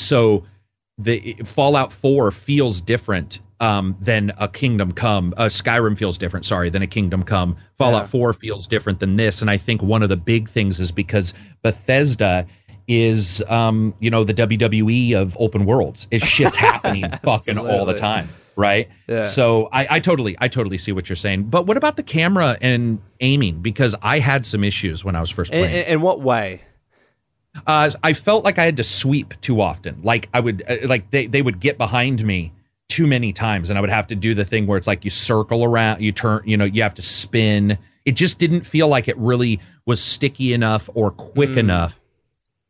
So 0.00 0.44
the 0.98 1.36
Fallout 1.44 1.92
4 1.92 2.32
feels 2.32 2.80
different 2.80 3.40
um, 3.60 3.96
than 4.00 4.32
a 4.38 4.48
Kingdom 4.48 4.92
Come. 4.92 5.34
Uh, 5.36 5.44
Skyrim 5.46 5.96
feels 5.98 6.16
different, 6.18 6.46
sorry, 6.46 6.70
than 6.70 6.82
a 6.82 6.86
Kingdom 6.86 7.22
Come. 7.24 7.56
Fallout 7.76 8.02
Yeah. 8.04 8.06
4 8.08 8.32
feels 8.32 8.66
different 8.66 8.98
than 9.00 9.16
this, 9.16 9.40
and 9.42 9.50
I 9.50 9.58
think 9.58 9.82
one 9.82 10.02
of 10.02 10.08
the 10.08 10.16
big 10.16 10.48
things 10.48 10.78
is 10.80 10.90
because 10.92 11.34
Bethesda 11.62 12.46
is, 12.86 13.42
um, 13.48 13.94
you 14.00 14.10
know, 14.10 14.24
the 14.24 14.32
WWE 14.34 15.14
of 15.14 15.36
open 15.40 15.66
worlds. 15.66 16.08
It's 16.10 16.24
shit's 16.24 16.56
happening 16.56 17.04
fucking 17.22 17.58
all 17.58 17.84
the 17.84 17.94
time, 17.94 18.28
right? 18.58 18.88
Yeah. 19.06 19.24
So 19.24 19.68
I, 19.72 19.86
I 19.88 20.00
totally, 20.00 20.36
I 20.38 20.48
totally 20.48 20.78
see 20.78 20.90
what 20.90 21.08
you're 21.08 21.16
saying. 21.16 21.44
But 21.44 21.66
what 21.66 21.76
about 21.76 21.96
the 21.96 22.02
camera 22.02 22.58
and 22.60 23.00
aiming? 23.20 23.62
Because 23.62 23.94
I 24.02 24.18
had 24.18 24.44
some 24.44 24.64
issues 24.64 25.04
when 25.04 25.14
I 25.14 25.20
was 25.20 25.30
first 25.30 25.52
in, 25.52 25.60
playing. 25.62 25.86
in, 25.86 25.92
in 25.94 26.00
what 26.00 26.20
way? 26.20 26.62
Uh, 27.66 27.90
I 28.02 28.12
felt 28.12 28.44
like 28.44 28.58
I 28.58 28.64
had 28.64 28.78
to 28.78 28.84
sweep 28.84 29.34
too 29.40 29.60
often. 29.60 30.00
Like 30.02 30.28
I 30.34 30.40
would, 30.40 30.64
uh, 30.68 30.88
like 30.88 31.10
they, 31.10 31.26
they 31.26 31.40
would 31.40 31.60
get 31.60 31.78
behind 31.78 32.22
me 32.22 32.52
too 32.88 33.06
many 33.06 33.32
times, 33.32 33.70
and 33.70 33.78
I 33.78 33.80
would 33.80 33.90
have 33.90 34.08
to 34.08 34.16
do 34.16 34.34
the 34.34 34.44
thing 34.44 34.66
where 34.66 34.76
it's 34.76 34.86
like 34.88 35.04
you 35.04 35.10
circle 35.10 35.62
around, 35.62 36.02
you 36.02 36.10
turn, 36.10 36.42
you 36.44 36.56
know, 36.56 36.64
you 36.64 36.82
have 36.82 36.94
to 36.94 37.02
spin. 37.02 37.78
It 38.04 38.12
just 38.12 38.38
didn't 38.40 38.62
feel 38.62 38.88
like 38.88 39.06
it 39.06 39.16
really 39.18 39.60
was 39.86 40.02
sticky 40.02 40.52
enough 40.52 40.90
or 40.94 41.12
quick 41.12 41.50
enough 41.56 41.98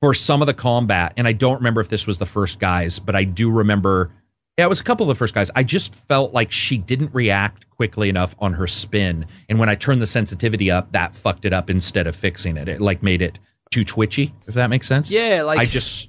for 0.01 0.13
some 0.13 0.43
of 0.43 0.47
the 0.47 0.55
combat. 0.55 1.15
And 1.17 1.27
I 1.27 1.33
don't 1.33 1.57
remember 1.57 1.81
if 1.81 1.89
this 1.89 2.07
was 2.07 2.19
the 2.19 2.27
first 2.27 2.59
guys, 2.59 2.99
but 2.99 3.17
I 3.17 3.25
do 3.25 3.51
remember. 3.51 4.11
Yeah, 4.59 4.65
it 4.65 4.69
was 4.69 4.81
a 4.81 4.85
couple 4.85 5.09
of 5.09 5.17
the 5.17 5.19
first 5.19 5.35
guys. 5.35 5.53
I 5.55 5.63
just 5.63 5.95
felt 5.95 6.33
like 6.33 6.51
she 6.51 6.79
didn't 6.79 7.15
react 7.15 7.71
quickly 7.71 8.09
enough 8.09 8.35
on 8.41 8.53
her 8.55 8.67
spin, 8.67 9.27
and 9.49 9.61
when 9.61 9.69
I 9.69 9.77
turned 9.77 10.03
the 10.03 10.07
sensitivity 10.07 10.69
up, 10.69 10.91
that 10.93 11.15
fucked 11.15 11.45
it 11.45 11.53
up 11.53 11.71
instead 11.71 12.09
of 12.09 12.17
fixing 12.17 12.57
it. 12.57 12.69
It 12.69 12.81
like 12.81 13.01
made 13.01 13.23
it 13.23 13.39
too 13.71 13.85
twitchy, 13.85 14.35
if 14.49 14.55
that 14.55 14.69
makes 14.69 14.89
sense. 14.89 15.13
Yeah, 15.13 15.43
like 15.43 15.61
I 15.61 15.65
just 15.65 16.09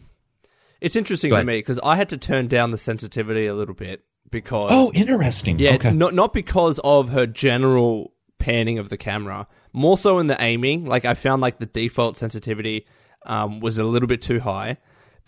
it's 0.82 0.96
interesting 0.96 1.32
for 1.32 1.44
me 1.44 1.60
because 1.60 1.80
I 1.84 1.96
had 1.96 2.10
to 2.10 2.18
turn 2.18 2.48
down 2.48 2.72
the 2.72 2.80
sensitivity 2.80 3.46
a 3.46 3.54
little 3.54 3.76
bit 3.76 4.04
because 4.32 4.72
oh, 4.74 4.92
interesting. 4.94 5.60
Yeah, 5.60 5.76
okay. 5.76 5.92
not 5.92 6.16
not 6.16 6.34
because 6.34 6.80
of 6.84 7.10
her 7.10 7.28
general 7.28 8.14
panning 8.40 8.80
of 8.80 8.90
the 8.90 8.98
camera, 8.98 9.48
more 9.74 9.96
so 9.96 10.18
in 10.18 10.26
the 10.26 10.42
aiming. 10.42 10.86
Like 10.86 11.06
I 11.06 11.14
found 11.14 11.44
like 11.44 11.60
the 11.60 11.68
default 11.68 12.18
sensitivity 12.18 12.88
um, 13.28 13.60
was 13.60 13.78
a 13.78 13.84
little 13.84 14.08
bit 14.08 14.24
too 14.24 14.40
high. 14.40 14.78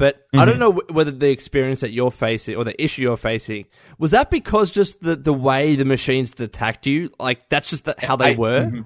But 0.02 0.26
I 0.34 0.38
Mm-hmm. 0.38 0.46
don't 0.50 0.60
know 0.60 0.72
wh- 0.72 0.96
whether 0.96 1.12
the 1.12 1.30
experience 1.30 1.82
that 1.82 1.92
you're 1.92 2.10
facing 2.10 2.56
or 2.56 2.64
the 2.64 2.76
issue 2.84 3.04
you're 3.04 3.18
facing 3.18 3.66
was 4.00 4.10
that 4.12 4.32
because 4.32 4.72
just 4.72 5.00
the, 5.02 5.16
the 5.16 5.32
way 5.32 5.76
the 5.76 5.86
machines 5.86 6.34
detect 6.34 6.88
you, 6.88 7.12
like 7.20 7.48
that's 7.50 7.70
just 7.70 7.86
the, 7.86 7.94
how 8.00 8.16
they 8.16 8.34
I- 8.34 8.36
were. 8.36 8.62
mhm. 8.66 8.86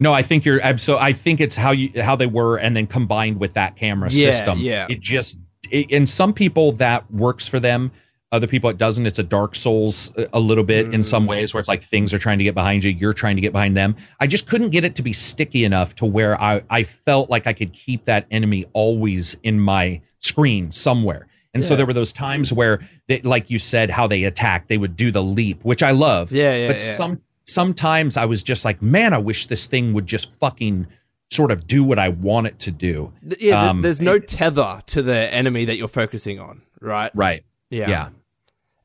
No, 0.00 0.12
I 0.12 0.20
think 0.22 0.44
you're 0.44 0.60
so. 0.76 0.98
I 0.98 1.12
think 1.14 1.40
it's 1.40 1.56
how 1.56 1.70
you 1.70 2.02
how 2.02 2.16
they 2.16 2.26
were, 2.26 2.56
and 2.58 2.76
then 2.76 2.86
combined 2.86 3.40
with 3.40 3.54
that 3.54 3.76
camera 3.76 4.10
Yeah, 4.10 4.32
system. 4.32 4.58
yeah. 4.58 4.86
It 4.90 5.00
just 5.00 5.38
it, 5.70 5.86
and 5.92 6.06
some 6.10 6.34
people 6.34 6.72
that 6.72 7.10
works 7.10 7.48
for 7.48 7.58
them. 7.60 7.90
Other 8.32 8.48
people 8.48 8.68
it 8.68 8.76
doesn't. 8.76 9.06
It's 9.06 9.20
a 9.20 9.22
Dark 9.22 9.54
Souls 9.54 10.12
a- 10.18 10.26
a 10.34 10.40
little 10.40 10.64
bit 10.64 10.92
in 10.92 11.00
Mm. 11.02 11.04
some 11.04 11.26
ways, 11.26 11.54
where 11.54 11.60
it's 11.60 11.68
like 11.68 11.84
things 11.84 12.12
are 12.12 12.18
trying 12.18 12.38
to 12.38 12.44
get 12.44 12.54
behind 12.56 12.82
you, 12.82 12.90
you're 12.90 13.14
trying 13.14 13.36
to 13.36 13.40
get 13.40 13.52
behind 13.52 13.76
them. 13.76 13.94
I 14.20 14.26
just 14.26 14.46
couldn't 14.48 14.70
get 14.70 14.84
it 14.84 14.96
to 14.96 15.02
be 15.02 15.12
sticky 15.12 15.64
enough 15.64 15.94
to 15.96 16.04
where 16.06 16.38
I 16.38 16.62
I 16.68 16.82
felt 16.82 17.30
like 17.30 17.46
I 17.46 17.52
could 17.52 17.72
keep 17.72 18.04
that 18.06 18.26
enemy 18.32 18.66
always 18.72 19.36
in 19.44 19.58
my 19.60 20.00
screen 20.24 20.72
somewhere. 20.72 21.26
And 21.52 21.64
so 21.64 21.76
there 21.76 21.86
were 21.86 21.92
those 21.92 22.12
times 22.12 22.52
where, 22.52 22.80
they, 23.06 23.20
like 23.20 23.48
you 23.48 23.60
said, 23.60 23.88
how 23.88 24.08
they 24.08 24.24
attack, 24.24 24.66
they 24.66 24.76
would 24.76 24.96
do 24.96 25.12
the 25.12 25.22
leap, 25.22 25.64
which 25.64 25.84
I 25.84 25.92
love. 25.92 26.32
Yeah, 26.32 26.52
yeah, 26.52 26.66
But 26.66 26.82
yeah. 26.84 26.96
some 26.96 27.20
sometimes 27.44 28.16
I 28.16 28.24
was 28.24 28.42
just 28.42 28.64
like, 28.64 28.82
man, 28.82 29.12
I 29.14 29.18
wish 29.18 29.46
this 29.46 29.66
thing 29.66 29.92
would 29.92 30.06
just 30.06 30.30
fucking 30.40 30.88
sort 31.30 31.52
of 31.52 31.66
do 31.68 31.84
what 31.84 31.98
I 32.00 32.08
want 32.08 32.48
it 32.48 32.58
to 32.60 32.72
do. 32.72 33.12
Yeah, 33.38 33.68
Um, 33.70 33.82
there's 33.82 34.00
no 34.00 34.18
tether 34.18 34.80
to 34.86 35.02
the 35.02 35.32
enemy 35.32 35.64
that 35.66 35.76
you're 35.76 35.86
focusing 35.86 36.40
on, 36.40 36.62
right? 36.80 37.12
Right. 37.14 37.44
Yeah. 37.70 37.88
Yeah. 37.88 38.08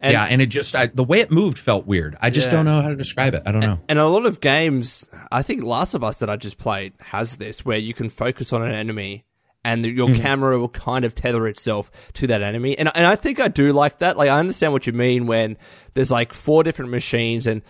And, 0.01 0.13
yeah. 0.13 0.25
And 0.25 0.41
it 0.41 0.47
just 0.47 0.75
I, 0.75 0.87
the 0.87 1.03
way 1.03 1.21
it 1.21 1.31
moved 1.31 1.57
felt 1.57 1.87
weird. 1.87 2.17
I 2.21 2.29
just 2.29 2.47
Yeah. 2.47 2.51
don't 2.57 2.65
know 2.65 2.81
how 2.81 2.89
to 2.89 2.95
describe 2.95 3.33
it. 3.33 3.43
I 3.47 3.51
don't 3.51 3.61
know. 3.61 3.79
And 3.89 3.97
a 3.97 4.07
lot 4.07 4.25
of 4.27 4.41
games, 4.41 5.09
I 5.31 5.41
think 5.41 5.63
Last 5.63 5.93
of 5.95 6.03
Us 6.03 6.17
that 6.17 6.29
I 6.29 6.35
just 6.35 6.57
played 6.59 6.93
has 6.99 7.37
this, 7.37 7.65
where 7.65 7.77
you 7.79 7.93
can 7.95 8.09
focus 8.09 8.53
on 8.53 8.61
an 8.61 8.71
enemy 8.73 9.25
and 9.69 9.85
your 9.85 10.07
Mm-hmm. 10.09 10.21
camera 10.21 10.59
will 10.59 10.69
kind 10.69 11.05
of 11.05 11.13
tether 11.15 11.47
itself 11.47 11.91
to 12.13 12.27
that 12.27 12.41
enemy. 12.41 12.77
And, 12.77 12.89
and 12.95 13.05
I 13.05 13.15
think 13.15 13.39
I 13.39 13.47
do 13.47 13.71
like 13.73 13.99
that. 13.99 14.17
Like, 14.17 14.29
I 14.29 14.39
understand 14.39 14.73
what 14.73 14.87
you 14.87 14.93
mean 14.93 15.27
when 15.27 15.57
there's 15.93 16.11
like 16.11 16.33
four 16.33 16.63
different 16.63 16.91
machines 16.91 17.45
and 17.47 17.61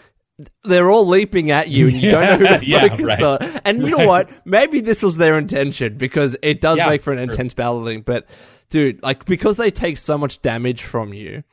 they're 0.63 0.89
all 0.89 1.05
leaping 1.05 1.51
at 1.51 1.67
you 1.69 1.87
and 1.89 2.01
you 2.01 2.11
don't 2.11 2.21
know 2.39 2.47
who 2.47 2.59
to 2.59 2.65
Yeah, 2.65 2.87
focus 2.87 3.05
right. 3.05 3.21
on. 3.21 3.59
And 3.65 3.81
you 3.85 3.97
know 3.97 4.07
what? 4.07 4.29
Maybe 4.45 4.79
this 4.79 5.03
was 5.03 5.17
their 5.17 5.37
intention 5.37 5.97
because 5.97 6.37
it 6.41 6.61
does 6.61 6.77
Yeah, 6.77 6.89
make 6.89 7.01
for 7.01 7.11
an 7.11 7.19
intense 7.19 7.53
battling. 7.53 8.01
But 8.03 8.25
dude, 8.69 9.03
like 9.03 9.25
because 9.25 9.57
they 9.57 9.69
take 9.71 9.97
so 9.97 10.17
much 10.17 10.41
damage 10.41 10.83
from 10.83 11.13
you, 11.13 11.43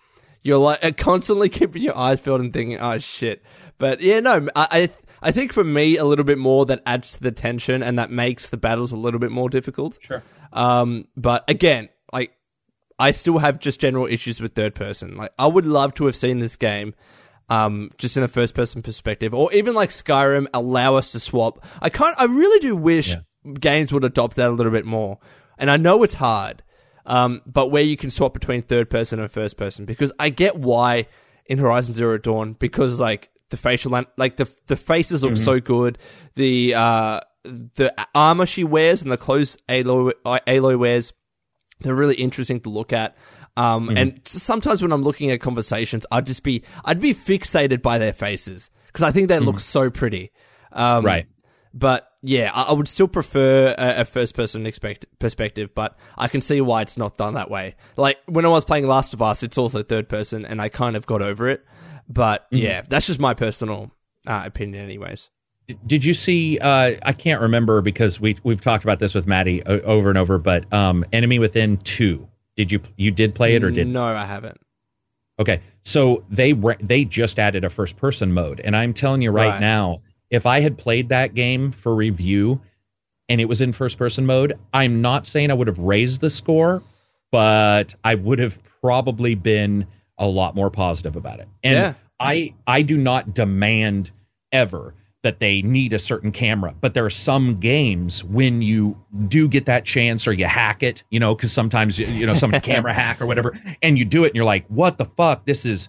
you're 0.43 0.59
like 0.59 0.85
uh, 0.85 0.93
constantly 0.97 1.49
keeping 1.59 1.83
your 1.83 1.97
eyes 1.99 2.21
peeled 2.21 2.41
and 2.41 2.53
thinking, 2.53 2.79
"Oh 2.79 2.99
shit." 2.99 3.43
But 3.79 4.01
yeah, 4.01 4.21
no, 4.21 4.47
I 4.55 4.69
I, 4.71 4.91
I 5.21 5.33
think 5.33 5.53
for 5.53 5.65
me 5.65 5.97
a 5.97 6.05
little 6.05 6.25
bit 6.25 6.39
more 6.39 6.65
that 6.67 6.83
adds 6.87 7.15
to 7.15 7.21
the 7.25 7.33
tension 7.33 7.83
and 7.83 7.99
that 7.99 8.13
makes 8.13 8.51
the 8.51 8.57
battles 8.57 8.93
a 8.93 8.97
little 8.97 9.19
bit 9.19 9.33
more 9.33 9.49
difficult. 9.51 9.99
Sure. 10.01 10.23
Um, 10.57 11.07
but 11.17 11.49
again, 11.49 11.91
like 12.13 12.33
I 12.99 13.13
still 13.13 13.39
have 13.39 13.61
just 13.61 13.79
general 13.79 14.07
issues 14.07 14.41
with 14.41 14.55
third 14.55 14.75
person. 14.75 15.17
Like 15.17 15.33
I 15.39 15.47
would 15.47 15.67
love 15.67 15.95
to 15.95 16.07
have 16.07 16.17
seen 16.17 16.41
this 16.41 16.57
game 16.57 16.95
um, 17.49 17.91
just 17.99 18.17
in 18.17 18.23
a 18.23 18.29
first 18.29 18.55
person 18.55 18.83
perspective, 18.83 19.35
or 19.35 19.53
even 19.53 19.75
like 19.75 19.91
Skyrim, 19.91 20.47
allow 20.53 20.97
us 20.97 21.13
to 21.13 21.21
swap. 21.21 21.65
I 21.81 21.91
can't. 21.91 22.19
I 22.19 22.25
really 22.25 22.59
do 22.61 22.75
wish 22.75 23.15
games 23.61 23.93
would 23.93 24.05
adopt 24.05 24.37
that 24.37 24.51
a 24.51 24.53
little 24.53 24.73
bit 24.73 24.85
more. 24.85 25.19
And 25.59 25.71
I 25.71 25.77
know 25.77 26.03
it's 26.03 26.15
hard, 26.15 26.63
um, 27.05 27.43
but 27.47 27.71
where 27.71 27.83
you 27.83 27.97
can 27.97 28.11
swap 28.11 28.35
between 28.35 28.63
third 28.63 28.91
person 28.91 29.21
and 29.21 29.31
first 29.31 29.57
person, 29.57 29.85
because 29.85 30.13
I 30.19 30.31
get 30.31 30.57
why 30.57 31.07
in 31.47 31.59
Horizon 31.59 31.95
Zero 31.95 32.19
Dawn, 32.19 32.55
because 32.55 32.99
like 33.01 33.31
the 33.51 33.57
facial, 33.57 33.93
like 34.17 34.37
the 34.37 34.51
the 34.67 34.77
faces 34.77 35.23
look 35.23 35.37
so 35.37 35.61
good, 35.61 35.99
the 36.35 36.75
uh, 36.75 37.21
the 37.75 37.95
armor 38.15 38.47
she 38.47 38.65
wears 38.65 39.03
and 39.03 39.11
the 39.11 39.17
clothes 39.17 39.57
Aloy, 39.69 40.13
Aloy 40.25 40.79
wears 40.79 41.13
they're 41.81 41.95
really 41.95 42.15
interesting 42.17 42.61
to 42.61 42.71
look 42.71 42.93
at. 42.93 43.17
Um, 43.57 43.89
Mm-hmm. 43.89 43.97
And 43.97 44.21
sometimes 44.25 44.83
when 44.83 44.93
I'm 44.93 45.03
looking 45.03 45.31
at 45.31 45.41
conversations, 45.41 46.05
I'd 46.11 46.27
just 46.27 46.43
be 46.43 46.63
I'd 46.85 47.01
be 47.01 47.15
fixated 47.15 47.81
by 47.83 47.99
their 47.99 48.13
faces 48.13 48.71
because 48.87 49.03
I 49.03 49.13
think 49.13 49.29
they 49.29 49.39
look 49.41 49.61
so 49.61 49.91
pretty. 49.91 50.31
Um. 50.73 51.05
Right. 51.05 51.27
But 51.73 52.09
yeah, 52.23 52.51
I, 52.55 52.63
I 52.65 52.73
would 52.73 52.89
still 52.89 53.09
prefer 53.09 53.75
a, 53.77 54.01
a 54.01 54.05
first 54.07 54.35
person 54.35 54.67
expect, 54.67 55.05
perspective, 55.19 55.75
but 55.75 55.97
I 56.17 56.27
can 56.29 56.41
see 56.41 56.61
why 56.63 56.81
it's 56.83 56.97
not 56.97 57.19
done 57.19 57.35
that 57.35 57.51
way. 57.51 57.77
Like 57.99 58.17
when 58.27 58.47
I 58.47 58.49
was 58.49 58.65
playing 58.65 58.87
Last 58.87 59.13
of 59.13 59.21
Us, 59.21 59.43
it's 59.43 59.59
also 59.59 59.83
third 59.83 60.09
person, 60.09 60.47
and 60.47 60.61
I 60.61 60.71
kind 60.71 60.97
of 60.97 61.05
got 61.07 61.21
over 61.23 61.49
it. 61.49 61.65
But 62.09 62.51
Mm-hmm. 62.51 62.65
yeah, 62.65 62.83
that's 62.89 63.07
just 63.07 63.21
my 63.21 63.35
personal 63.35 63.91
uh, 64.27 64.43
opinion, 64.47 64.83
anyways. 64.85 65.29
Did 65.87 66.05
you 66.05 66.15
see? 66.15 66.59
Uh, 66.59 66.93
I 67.03 67.13
can't 67.13 67.41
remember 67.41 67.81
because 67.81 68.21
we 68.21 68.37
we've 68.45 68.61
talked 68.61 68.85
about 68.85 68.99
this 68.99 69.15
with 69.15 69.27
Matty 69.27 69.63
o- 69.67 69.81
over 69.81 70.09
and 70.09 70.19
over. 70.19 70.39
But 70.39 70.73
um, 70.73 71.05
Evil 71.13 71.39
Within 71.41 71.77
two. 71.79 72.29
Did 72.57 72.71
you 72.73 72.81
you 72.97 73.11
did 73.11 73.35
play 73.35 73.55
it 73.57 73.65
or 73.65 73.71
did? 73.71 73.89
You? 73.89 73.93
No, 73.93 74.05
I 74.05 74.25
haven't. 74.25 74.59
Okay, 75.39 75.61
so 75.85 76.25
they 76.31 76.53
re- 76.53 76.77
they 76.81 77.05
just 77.05 77.39
added 77.39 77.65
a 77.65 77.71
first 77.71 77.97
person 77.97 78.33
mode, 78.33 78.61
and 78.61 78.75
I'm 78.77 78.95
telling 78.95 79.21
you 79.23 79.31
right, 79.31 79.51
Right. 79.51 79.61
now, 79.61 80.01
if 80.31 80.47
I 80.47 80.61
had 80.61 80.79
played 80.79 81.11
that 81.11 81.35
game 81.35 81.73
for 81.73 81.95
review, 81.95 82.61
and 83.29 83.41
it 83.41 83.45
was 83.47 83.61
in 83.61 83.73
first 83.73 83.99
person 83.99 84.25
mode, 84.25 84.59
I'm 84.73 85.03
not 85.03 85.27
saying 85.27 85.51
I 85.51 85.55
would 85.55 85.67
have 85.67 85.79
raised 85.79 86.21
the 86.23 86.31
score, 86.31 86.83
but 87.33 87.95
I 88.05 88.15
would 88.15 88.39
have 88.39 88.57
probably 88.81 89.35
been 89.35 89.87
a 90.17 90.27
lot 90.27 90.55
more 90.55 90.71
positive 90.71 91.17
about 91.17 91.41
it. 91.41 91.49
And 91.63 91.75
Yeah. 91.75 91.95
I 92.19 92.55
I 92.67 92.81
do 92.83 92.97
not 92.97 93.35
demand 93.35 94.11
ever 94.53 94.95
that 95.27 95.41
they 95.41 95.61
need 95.61 95.93
a 95.93 95.99
certain 95.99 96.31
camera, 96.31 96.73
but 96.81 96.95
there 96.95 97.05
are 97.05 97.11
some 97.11 97.59
games 97.59 98.23
when 98.23 98.63
you 98.63 98.97
do 99.27 99.49
get 99.49 99.67
that 99.67 99.85
chance 99.85 100.29
or 100.29 100.33
you 100.33 100.47
hack 100.47 100.85
it, 100.85 101.03
you 101.11 101.19
know, 101.19 101.35
because 101.35 101.53
sometimes 101.53 101.99
you 101.99 102.25
know 102.25 102.35
some 102.35 102.53
camera 102.63 102.95
hack 102.95 103.21
or 103.21 103.27
whatever, 103.27 103.59
and 103.83 103.99
you 103.99 104.05
do 104.05 104.23
it 104.23 104.29
and 104.29 104.37
you're 104.37 104.45
like, 104.45 104.65
what 104.69 104.99
the 104.99 105.05
fuck? 105.05 105.45
This 105.45 105.67
is 105.67 105.89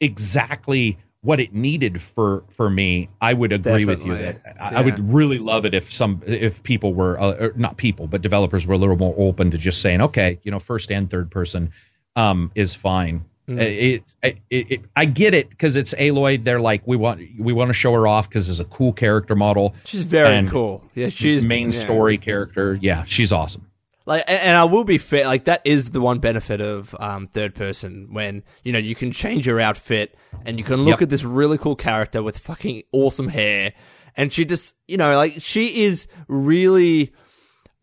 exactly 0.00 0.96
what 1.20 1.38
it 1.38 1.52
needed 1.52 2.00
for 2.00 2.44
for 2.56 2.70
me. 2.70 3.10
I 3.20 3.34
would 3.34 3.52
agree 3.52 3.84
with 3.84 4.02
you 4.02 4.16
that 4.16 4.40
I, 4.58 4.76
I 4.76 4.80
would 4.80 5.12
really 5.12 5.38
love 5.38 5.66
it 5.66 5.74
if 5.74 5.92
some 5.92 6.22
if 6.26 6.62
people 6.62 6.94
were 6.94 7.20
uh, 7.20 7.32
or 7.32 7.52
not 7.56 7.76
people 7.76 8.06
but 8.06 8.22
developers 8.22 8.66
were 8.66 8.74
a 8.74 8.78
little 8.78 8.96
more 8.96 9.14
open 9.18 9.50
to 9.50 9.58
just 9.58 9.82
saying, 9.82 10.00
okay, 10.00 10.38
you 10.44 10.50
know, 10.50 10.60
first 10.60 10.90
and 10.90 11.10
third 11.10 11.30
person 11.30 11.72
um, 12.16 12.50
is 12.54 12.74
fine. 12.74 13.26
Mm. 13.48 13.60
It, 13.60 14.02
it, 14.22 14.38
it, 14.50 14.70
it, 14.72 14.80
I 14.94 15.06
get 15.06 15.32
it 15.32 15.48
because 15.48 15.74
it's 15.74 15.94
Aloy. 15.94 16.42
They're 16.44 16.60
like, 16.60 16.86
we 16.86 16.96
want 16.96 17.20
we 17.38 17.52
want 17.54 17.68
to 17.70 17.74
show 17.74 17.92
her 17.94 18.06
off 18.06 18.28
because 18.28 18.48
it's 18.50 18.58
a 18.60 18.64
cool 18.66 18.92
character 18.92 19.34
model. 19.34 19.74
She's 19.84 20.02
very 20.02 20.34
And 20.36 20.50
cool. 20.50 20.84
Yeah, 20.94 21.08
she's 21.08 21.46
main 21.46 21.72
yeah. 21.72 21.80
story 21.80 22.18
character. 22.18 22.78
Yeah, 22.80 23.04
she's 23.06 23.32
awesome. 23.32 23.64
Like, 24.04 24.24
and, 24.28 24.38
and 24.38 24.56
I 24.56 24.64
will 24.64 24.84
be 24.84 24.96
fair. 24.98 25.26
Like, 25.26 25.44
that 25.44 25.62
is 25.66 25.90
the 25.90 26.00
one 26.00 26.18
benefit 26.18 26.60
of 26.62 26.94
um, 26.98 27.26
third 27.26 27.54
person 27.54 28.08
when 28.12 28.42
you 28.64 28.72
know 28.72 28.78
you 28.78 28.94
can 28.94 29.12
change 29.12 29.46
your 29.46 29.60
outfit 29.60 30.14
and 30.44 30.58
you 30.58 30.64
can 30.64 30.76
look 30.82 31.00
Yep. 31.00 31.02
at 31.02 31.08
this 31.08 31.24
really 31.24 31.58
cool 31.58 31.76
character 31.76 32.22
with 32.22 32.38
fucking 32.38 32.82
awesome 32.92 33.28
hair, 33.28 33.72
and 34.16 34.32
she 34.32 34.44
just, 34.44 34.74
you 34.86 34.96
know, 34.98 35.16
like 35.16 35.34
she 35.40 35.84
is 35.84 36.06
really. 36.28 37.12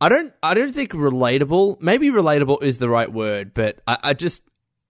I 0.02 0.10
don't. 0.10 0.34
I 0.44 0.54
don't 0.54 0.74
think 0.74 0.92
relatable. 0.92 1.82
Maybe 1.82 2.10
relatable 2.10 2.62
is 2.62 2.78
the 2.80 2.90
right 2.90 3.12
word, 3.12 3.54
but 3.54 3.80
I, 3.88 3.98
I 4.04 4.14
just. 4.14 4.44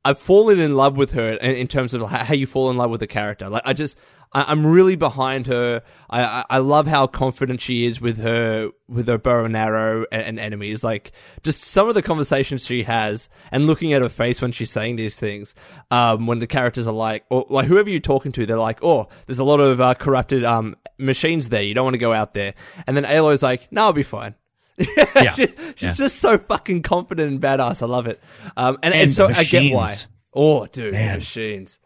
I've 0.06 0.20
fallen 0.20 0.60
in 0.60 0.76
love 0.76 0.96
with 0.96 1.12
her 1.12 1.34
in, 1.34 1.56
in 1.56 1.68
terms 1.68 1.96
of 1.96 2.08
how 2.10 2.34
you 2.34 2.46
fall 2.46 2.70
in 2.70 2.78
love 2.78 2.92
with 2.92 3.02
a 3.02 3.08
character. 3.08 3.50
Like 3.50 3.64
I 3.66 3.74
just, 3.74 3.98
I, 4.32 4.46
I'm 4.48 4.66
really 4.66 4.96
behind 4.96 5.48
her. 5.48 5.82
I, 6.12 6.22
I, 6.22 6.46
I 6.52 6.58
love 6.60 6.86
how 6.86 7.08
confident 7.08 7.60
she 7.60 7.88
is 7.88 8.00
with 8.00 8.20
her, 8.20 8.70
with 8.88 9.08
her 9.08 9.18
bow 9.18 9.46
and 9.46 9.58
arrow 9.58 10.06
and, 10.12 10.22
and 10.22 10.40
enemies. 10.40 10.84
Like 10.84 11.12
just 11.42 11.64
some 11.64 11.90
of 11.90 11.96
the 11.96 12.04
conversations 12.04 12.64
she 12.64 12.84
has, 12.84 13.30
and 13.52 13.66
looking 13.66 13.94
at 13.94 14.04
her 14.04 14.10
face 14.10 14.44
when 14.44 14.52
she's 14.52 14.72
saying 14.72 14.98
these 14.98 15.18
things. 15.18 15.56
Um, 15.90 16.28
when 16.28 16.38
the 16.38 16.48
characters 16.48 16.86
are 16.88 16.94
like, 16.94 17.26
or 17.32 17.48
like 17.50 17.66
whoever 17.66 17.90
you're 17.90 18.00
talking 18.00 18.32
to, 18.34 18.46
they're 18.46 18.60
like, 18.60 18.84
oh, 18.84 19.08
there's 19.26 19.40
a 19.40 19.44
lot 19.44 19.60
of 19.60 19.82
uh, 19.82 19.96
corrupted 19.96 20.44
um 20.44 20.76
machines 21.00 21.50
there. 21.50 21.64
You 21.64 21.74
don't 21.74 21.84
want 21.84 21.96
to 21.96 22.00
go 22.00 22.14
out 22.14 22.36
there. 22.36 22.54
And 22.86 22.96
then 22.96 23.06
Aloy's 23.06 23.42
like, 23.42 23.72
no, 23.72 23.86
I'll 23.86 23.94
be 23.94 24.04
fine. 24.04 24.36
Yeah. 25.16 25.34
She- 25.34 25.48
she's 25.76 25.82
Yeah. 25.82 25.94
just 25.94 26.20
so 26.20 26.38
fucking 26.38 26.82
confident 26.84 27.32
and 27.32 27.42
badass. 27.42 27.82
I 27.82 27.86
love 27.86 28.08
it. 28.08 28.22
Um, 28.58 28.78
and, 28.84 28.94
and, 28.94 29.04
And 29.04 29.12
so 29.12 29.28
the 29.28 29.38
I 29.40 29.44
get 29.44 29.72
why. 29.74 29.96
Oh, 30.34 30.66
dude, 30.66 30.94
Man. 30.94 31.16
machines. 31.16 31.80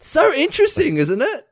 So 0.00 0.32
interesting, 0.34 0.96
isn't 0.96 1.20
it? 1.22 1.46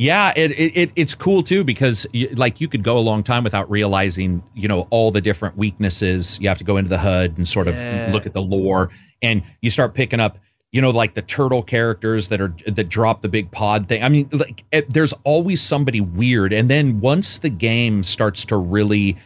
Yeah, 0.00 0.32
it, 0.36 0.52
it, 0.52 0.76
it 0.76 0.92
it's 0.94 1.14
cool 1.16 1.42
too 1.42 1.64
because 1.64 2.06
you, 2.12 2.28
like 2.36 2.60
you 2.60 2.68
could 2.68 2.84
go 2.84 2.98
a 2.98 3.00
long 3.00 3.24
time 3.24 3.42
without 3.42 3.68
realizing 3.68 4.44
you 4.54 4.68
know 4.68 4.86
all 4.90 5.10
the 5.10 5.20
different 5.20 5.56
weaknesses. 5.56 6.38
You 6.40 6.48
have 6.48 6.58
to 6.58 6.64
go 6.64 6.76
into 6.76 6.88
the 6.88 6.98
HUD 6.98 7.36
and 7.36 7.48
sort 7.48 7.66
of 7.66 7.74
look 8.12 8.24
at 8.24 8.32
the 8.32 8.40
lore, 8.40 8.90
and 9.22 9.42
you 9.60 9.70
start 9.72 9.94
picking 9.94 10.20
up 10.20 10.38
you 10.70 10.80
know 10.80 10.90
like 10.90 11.14
the 11.14 11.22
turtle 11.22 11.64
characters 11.64 12.28
that 12.28 12.40
are 12.40 12.54
that 12.68 12.88
drop 12.88 13.22
the 13.22 13.28
big 13.28 13.50
pod 13.50 13.88
thing. 13.88 14.04
I 14.04 14.08
mean, 14.08 14.28
like 14.30 14.62
it, 14.70 14.92
there's 14.92 15.12
always 15.24 15.60
somebody 15.60 16.00
weird, 16.00 16.52
and 16.52 16.70
then 16.70 17.00
once 17.00 17.40
the 17.40 17.50
game 17.50 18.04
starts 18.04 18.44
to 18.46 18.56
really 18.56 19.16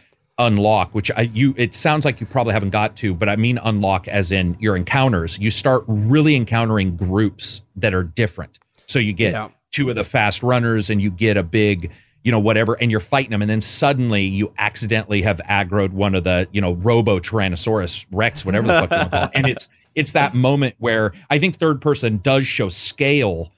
unlock 0.47 0.95
which 0.95 1.11
I 1.17 1.23
you 1.23 1.55
it 1.57 1.75
sounds 1.75 2.05
like 2.05 2.21
you 2.21 2.27
probably 2.27 2.53
haven't 2.55 2.71
got 2.71 2.97
to 2.97 3.15
but 3.15 3.29
I 3.29 3.37
mean 3.37 3.59
unlock 3.63 4.09
as 4.09 4.33
in 4.33 4.57
your 4.61 4.77
encounters 4.77 5.39
you 5.39 5.51
start 5.51 5.85
really 5.87 6.35
encountering 6.37 6.97
groups 6.97 7.63
that 7.77 7.95
are 7.95 8.03
different 8.05 8.59
so 8.87 8.99
you 8.99 9.13
get 9.13 9.33
Yeah. 9.33 9.49
two 9.71 9.89
of 9.89 9.95
the 9.95 10.05
fast 10.05 10.43
runners 10.43 10.91
and 10.91 11.01
you 11.01 11.11
get 11.11 11.37
a 11.37 11.43
big 11.43 11.93
you 12.25 12.31
know 12.33 12.41
whatever 12.41 12.75
and 12.75 12.91
you're 12.91 13.01
fighting 13.01 13.31
them 13.31 13.43
and 13.43 13.51
then 13.51 13.61
suddenly 13.61 14.23
you 14.25 14.53
accidentally 14.59 15.23
have 15.23 15.39
aggroed 15.49 15.91
one 15.93 16.15
of 16.15 16.25
the 16.25 16.49
you 16.53 16.61
know 16.61 16.73
robo 16.75 17.19
tyrannosaurus 17.21 18.05
rex 18.13 18.45
whatever 18.45 18.67
the 18.69 18.73
fuck 18.75 18.91
you 18.91 18.97
want 18.97 19.11
to 19.11 19.17
call 19.19 19.25
it 19.27 19.31
and 19.35 19.47
it's 19.47 19.69
it's 19.95 20.13
that 20.13 20.35
moment 20.35 20.75
where 20.79 21.13
i 21.31 21.39
think 21.39 21.57
third 21.57 21.81
person 21.81 22.19
does 22.19 22.47
show 22.47 22.69
scale 22.69 23.51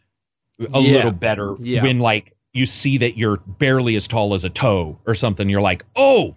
a 0.72 0.80
Yeah. 0.80 0.92
little 0.96 1.12
better 1.12 1.54
Yeah. 1.58 1.82
when 1.82 1.98
like 1.98 2.32
you 2.52 2.66
see 2.66 2.98
that 2.98 3.18
you're 3.18 3.38
barely 3.38 3.96
as 3.96 4.06
tall 4.06 4.32
as 4.34 4.44
a 4.44 4.48
toe 4.50 4.98
or 5.06 5.14
something 5.14 5.48
you're 5.48 5.60
like 5.60 5.84
oh 5.96 6.34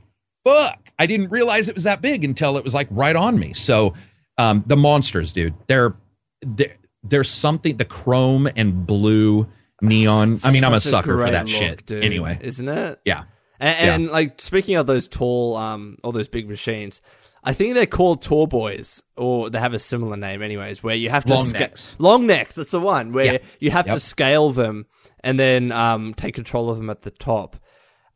fuck 0.51 0.79
i 0.99 1.05
didn't 1.05 1.29
realize 1.29 1.67
it 1.69 1.75
was 1.75 1.83
that 1.83 2.01
big 2.01 2.23
until 2.23 2.57
it 2.57 2.63
was 2.63 2.73
like 2.73 2.87
right 2.91 3.15
on 3.15 3.37
me 3.39 3.53
so 3.53 3.93
um 4.37 4.63
the 4.67 4.77
monsters 4.77 5.33
dude 5.33 5.53
they're, 5.67 5.95
they're 6.41 6.75
there's 7.03 7.29
something 7.29 7.77
the 7.77 7.85
chrome 7.85 8.47
and 8.55 8.85
blue 8.87 9.47
neon 9.81 10.37
i 10.43 10.51
mean 10.51 10.63
i'm 10.63 10.73
a 10.73 10.79
sucker 10.81 11.17
for 11.17 11.29
that 11.31 11.45
look, 11.47 11.55
shit 11.55 11.85
dude, 11.85 12.03
anyway 12.03 12.37
isn't 12.41 12.67
it? 12.67 12.99
yeah 13.05 13.23
And, 13.59 14.03
Yeah. 14.05 14.11
like 14.11 14.39
speaking 14.41 14.75
of 14.75 14.85
those 14.87 15.07
tall, 15.07 15.55
um, 15.57 15.97
all 16.03 16.11
those 16.11 16.27
big 16.27 16.47
machines, 16.47 17.01
I 17.43 17.53
think 17.53 17.73
they're 17.73 17.87
called 17.87 18.21
tall 18.21 18.45
boys, 18.45 19.01
or 19.15 19.49
they 19.49 19.57
have 19.59 19.73
a 19.73 19.79
similar 19.79 20.15
name, 20.15 20.43
anyways. 20.43 20.83
Where 20.83 20.93
you 20.95 21.09
have 21.09 21.25
to 21.25 21.33
Long 21.33 21.45
sca- 21.45 21.59
necks. 21.59 21.95
long 21.97 22.27
necks. 22.27 22.53
That's 22.53 22.69
the 22.69 22.79
one 22.79 23.13
where 23.13 23.25
Yeah. 23.25 23.37
you 23.59 23.71
have 23.71 23.85
to 23.87 23.99
scale 23.99 24.51
them 24.51 24.85
and 25.23 25.39
then 25.39 25.71
um, 25.71 26.13
take 26.13 26.35
control 26.35 26.69
of 26.69 26.77
them 26.77 26.91
at 26.91 27.01
the 27.01 27.09
top. 27.09 27.55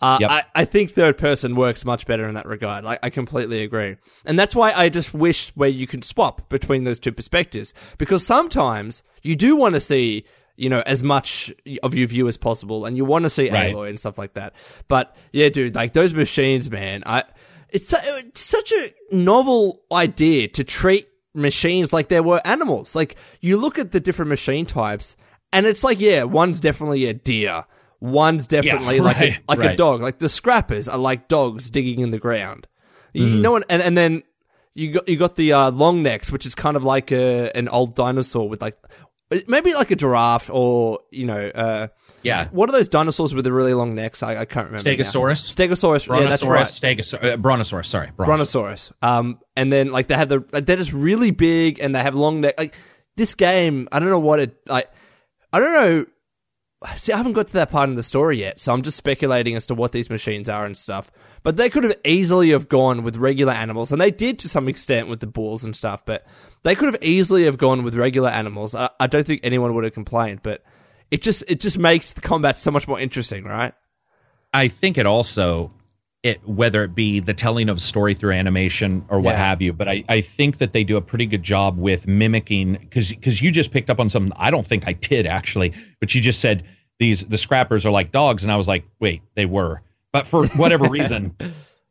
Uh, 0.01 0.17
Yep. 0.19 0.29
I, 0.31 0.43
I 0.55 0.65
think 0.65 0.91
third 0.91 1.17
person 1.17 1.55
works 1.55 1.85
much 1.85 2.07
better 2.07 2.27
in 2.27 2.33
that 2.35 2.47
regard. 2.47 2.83
Like 2.83 2.99
I 3.03 3.09
completely 3.09 3.61
agree, 3.63 3.97
and 4.25 4.37
that's 4.37 4.55
why 4.55 4.71
I 4.71 4.89
just 4.89 5.13
wish 5.13 5.51
where 5.55 5.69
you 5.69 5.85
can 5.87 6.01
swap 6.01 6.49
between 6.49 6.83
those 6.85 6.99
two 6.99 7.11
perspectives 7.11 7.73
because 7.97 8.25
sometimes 8.25 9.03
you 9.21 9.35
do 9.35 9.55
want 9.55 9.75
to 9.75 9.79
see 9.79 10.25
you 10.57 10.69
know 10.69 10.81
as 10.85 11.03
much 11.03 11.53
of 11.83 11.93
your 11.93 12.07
view 12.07 12.27
as 12.27 12.37
possible, 12.37 12.85
and 12.85 12.97
you 12.97 13.05
want 13.05 13.23
to 13.23 13.29
see 13.29 13.49
Right. 13.51 13.73
Aloy 13.73 13.89
and 13.89 13.99
stuff 13.99 14.17
like 14.17 14.33
that. 14.33 14.53
But 14.87 15.15
yeah, 15.31 15.49
dude, 15.49 15.75
like 15.75 15.93
those 15.93 16.13
machines, 16.13 16.69
man, 16.71 17.03
I 17.05 17.23
it's, 17.69 17.93
it's 17.93 18.41
such 18.41 18.71
a 18.71 18.91
novel 19.11 19.81
idea 19.91 20.47
to 20.49 20.63
treat 20.63 21.07
machines 21.33 21.93
like 21.93 22.09
they 22.09 22.19
were 22.19 22.41
animals. 22.45 22.95
Like 22.95 23.15
you 23.39 23.55
look 23.57 23.79
at 23.79 23.91
the 23.91 23.99
different 23.99 24.29
machine 24.29 24.65
types, 24.65 25.15
and 25.53 25.65
it's 25.65 25.83
like 25.83 25.99
yeah, 25.99 26.23
one's 26.23 26.59
definitely 26.59 27.05
a 27.05 27.13
deer. 27.13 27.65
One's 28.01 28.47
definitely 28.47 28.99
like 29.01 29.17
a, 29.17 29.19
right, 29.19 29.39
like 29.47 29.59
a 29.73 29.75
dog. 29.77 30.01
Like 30.01 30.17
the 30.19 30.27
scrappers 30.29 30.87
are 30.89 30.97
like 30.97 31.27
dogs 31.27 31.69
digging 31.69 31.99
in 32.01 32.11
the 32.11 32.19
ground. 32.19 32.67
You, 33.13 33.25
Mm-hmm. 33.25 33.35
you 33.35 33.41
know, 33.41 33.55
and 33.57 33.65
and 33.69 33.97
then 33.97 34.23
you 34.73 34.93
got 34.93 35.07
you 35.07 35.17
got 35.17 35.35
the 35.35 35.53
uh, 35.53 35.71
long 35.71 36.01
necks, 36.01 36.31
which 36.31 36.45
is 36.45 36.55
kind 36.55 36.75
of 36.77 36.83
like 36.83 37.11
a 37.11 37.51
an 37.55 37.67
old 37.67 37.95
dinosaur 37.95 38.49
with 38.49 38.61
like 38.61 38.77
maybe 39.47 39.73
like 39.73 39.91
a 39.91 39.95
giraffe 39.95 40.49
or 40.49 40.99
you 41.11 41.25
know 41.25 41.47
uh, 41.49 41.87
yeah 42.21 42.47
what 42.51 42.67
are 42.69 42.73
those 42.73 42.87
dinosaurs 42.89 43.33
with 43.33 43.43
the 43.45 43.51
really 43.51 43.73
long 43.73 43.93
necks? 43.95 44.23
I, 44.23 44.37
I 44.37 44.45
can't 44.45 44.67
remember. 44.71 44.89
now. 44.89 44.95
Stegosaurus? 45.03 45.55
Stegosaurus. 45.55 46.21
Yeah, 46.21 46.27
that's 46.29 46.43
right. 46.43 46.65
stegosaurus 46.65 47.33
uh, 47.33 47.37
brontosaurus 47.37 47.87
sorry 47.87 48.11
brontosaurus. 48.15 48.89
Brontosaurus. 48.89 48.91
Um, 49.01 49.39
and 49.55 49.71
then 49.71 49.91
like 49.91 50.07
they 50.07 50.15
have 50.15 50.29
the 50.29 50.43
like, 50.51 50.65
they're 50.65 50.77
just 50.77 50.93
really 50.93 51.31
big 51.31 51.79
and 51.79 51.93
they 51.93 52.01
have 52.01 52.15
long 52.15 52.41
neck. 52.41 52.55
Like 52.57 52.75
this 53.17 53.35
game, 53.35 53.87
I 53.91 53.99
don't 53.99 54.09
know 54.09 54.19
what 54.19 54.39
it 54.39 54.55
like. 54.67 54.89
I 55.53 55.59
don't 55.59 55.73
know. 55.73 56.05
See, 56.95 57.13
I 57.13 57.17
haven't 57.17 57.33
got 57.33 57.47
to 57.47 57.53
that 57.53 57.71
part 57.71 57.89
in 57.89 57.95
the 57.95 58.03
story 58.03 58.39
yet, 58.39 58.59
so 58.59 58.73
I'm 58.73 58.81
just 58.81 58.97
speculating 58.97 59.55
as 59.55 59.65
to 59.67 59.75
what 59.75 59.91
these 59.91 60.09
machines 60.09 60.49
are 60.49 60.65
and 60.65 60.77
stuff. 60.77 61.11
But 61.43 61.57
they 61.57 61.69
could 61.69 61.83
have 61.83 61.95
easily 62.03 62.51
have 62.51 62.69
gone 62.69 63.03
with 63.03 63.15
regular 63.15 63.53
animals, 63.53 63.91
and 63.91 63.99
they 63.99 64.11
did 64.11 64.39
to 64.39 64.49
some 64.49 64.67
extent 64.67 65.07
with 65.07 65.19
the 65.19 65.27
bulls 65.27 65.63
and 65.63 65.75
stuff. 65.75 66.05
But 66.05 66.25
they 66.63 66.75
could 66.75 66.93
have 66.93 67.03
easily 67.03 67.45
have 67.45 67.57
gone 67.57 67.83
with 67.83 67.95
regular 67.95 68.29
animals. 68.29 68.75
I, 68.75 68.89
I 68.99 69.07
don't 69.07 69.25
think 69.25 69.41
anyone 69.43 69.73
would 69.73 69.83
have 69.83 69.93
complained. 69.93 70.41
But 70.43 70.63
it 71.09 71.21
just 71.21 71.43
it 71.47 71.59
just 71.59 71.77
makes 71.77 72.13
the 72.13 72.21
combat 72.21 72.57
so 72.57 72.71
much 72.71 72.87
more 72.87 72.99
interesting, 72.99 73.43
right? 73.43 73.73
I 74.53 74.67
think 74.67 74.97
it 74.97 75.05
also 75.05 75.71
it 76.23 76.47
whether 76.47 76.83
it 76.83 76.93
be 76.93 77.19
the 77.19 77.33
telling 77.33 77.67
of 77.67 77.81
story 77.81 78.13
through 78.13 78.33
animation 78.33 79.03
or 79.09 79.19
what 79.19 79.31
Yeah. 79.31 79.43
have 79.47 79.61
you, 79.61 79.73
but 79.73 79.87
I, 79.87 80.03
I 80.07 80.21
think 80.21 80.59
that 80.59 80.71
they 80.71 80.83
do 80.83 80.97
a 80.97 81.01
pretty 81.01 81.25
good 81.25 81.41
job 81.43 81.77
with 81.77 82.07
mimicking 82.07 82.73
because 82.73 83.09
because 83.09 83.41
you 83.41 83.51
just 83.51 83.71
picked 83.71 83.89
up 83.89 83.99
on 83.99 84.09
something 84.09 84.31
I 84.35 84.51
don't 84.51 84.65
think 84.65 84.87
I 84.87 84.93
did 84.93 85.25
actually, 85.25 85.73
but 85.99 86.13
you 86.13 86.21
just 86.21 86.39
said 86.39 86.63
these 86.99 87.25
the 87.25 87.37
scrappers 87.37 87.85
are 87.85 87.91
like 87.91 88.11
dogs, 88.11 88.43
and 88.43 88.51
I 88.51 88.55
was 88.55 88.67
like, 88.67 88.83
wait, 88.99 89.23
they 89.35 89.45
were, 89.45 89.81
but 90.11 90.27
for 90.27 90.45
whatever 90.49 90.87
reason. 90.89 91.35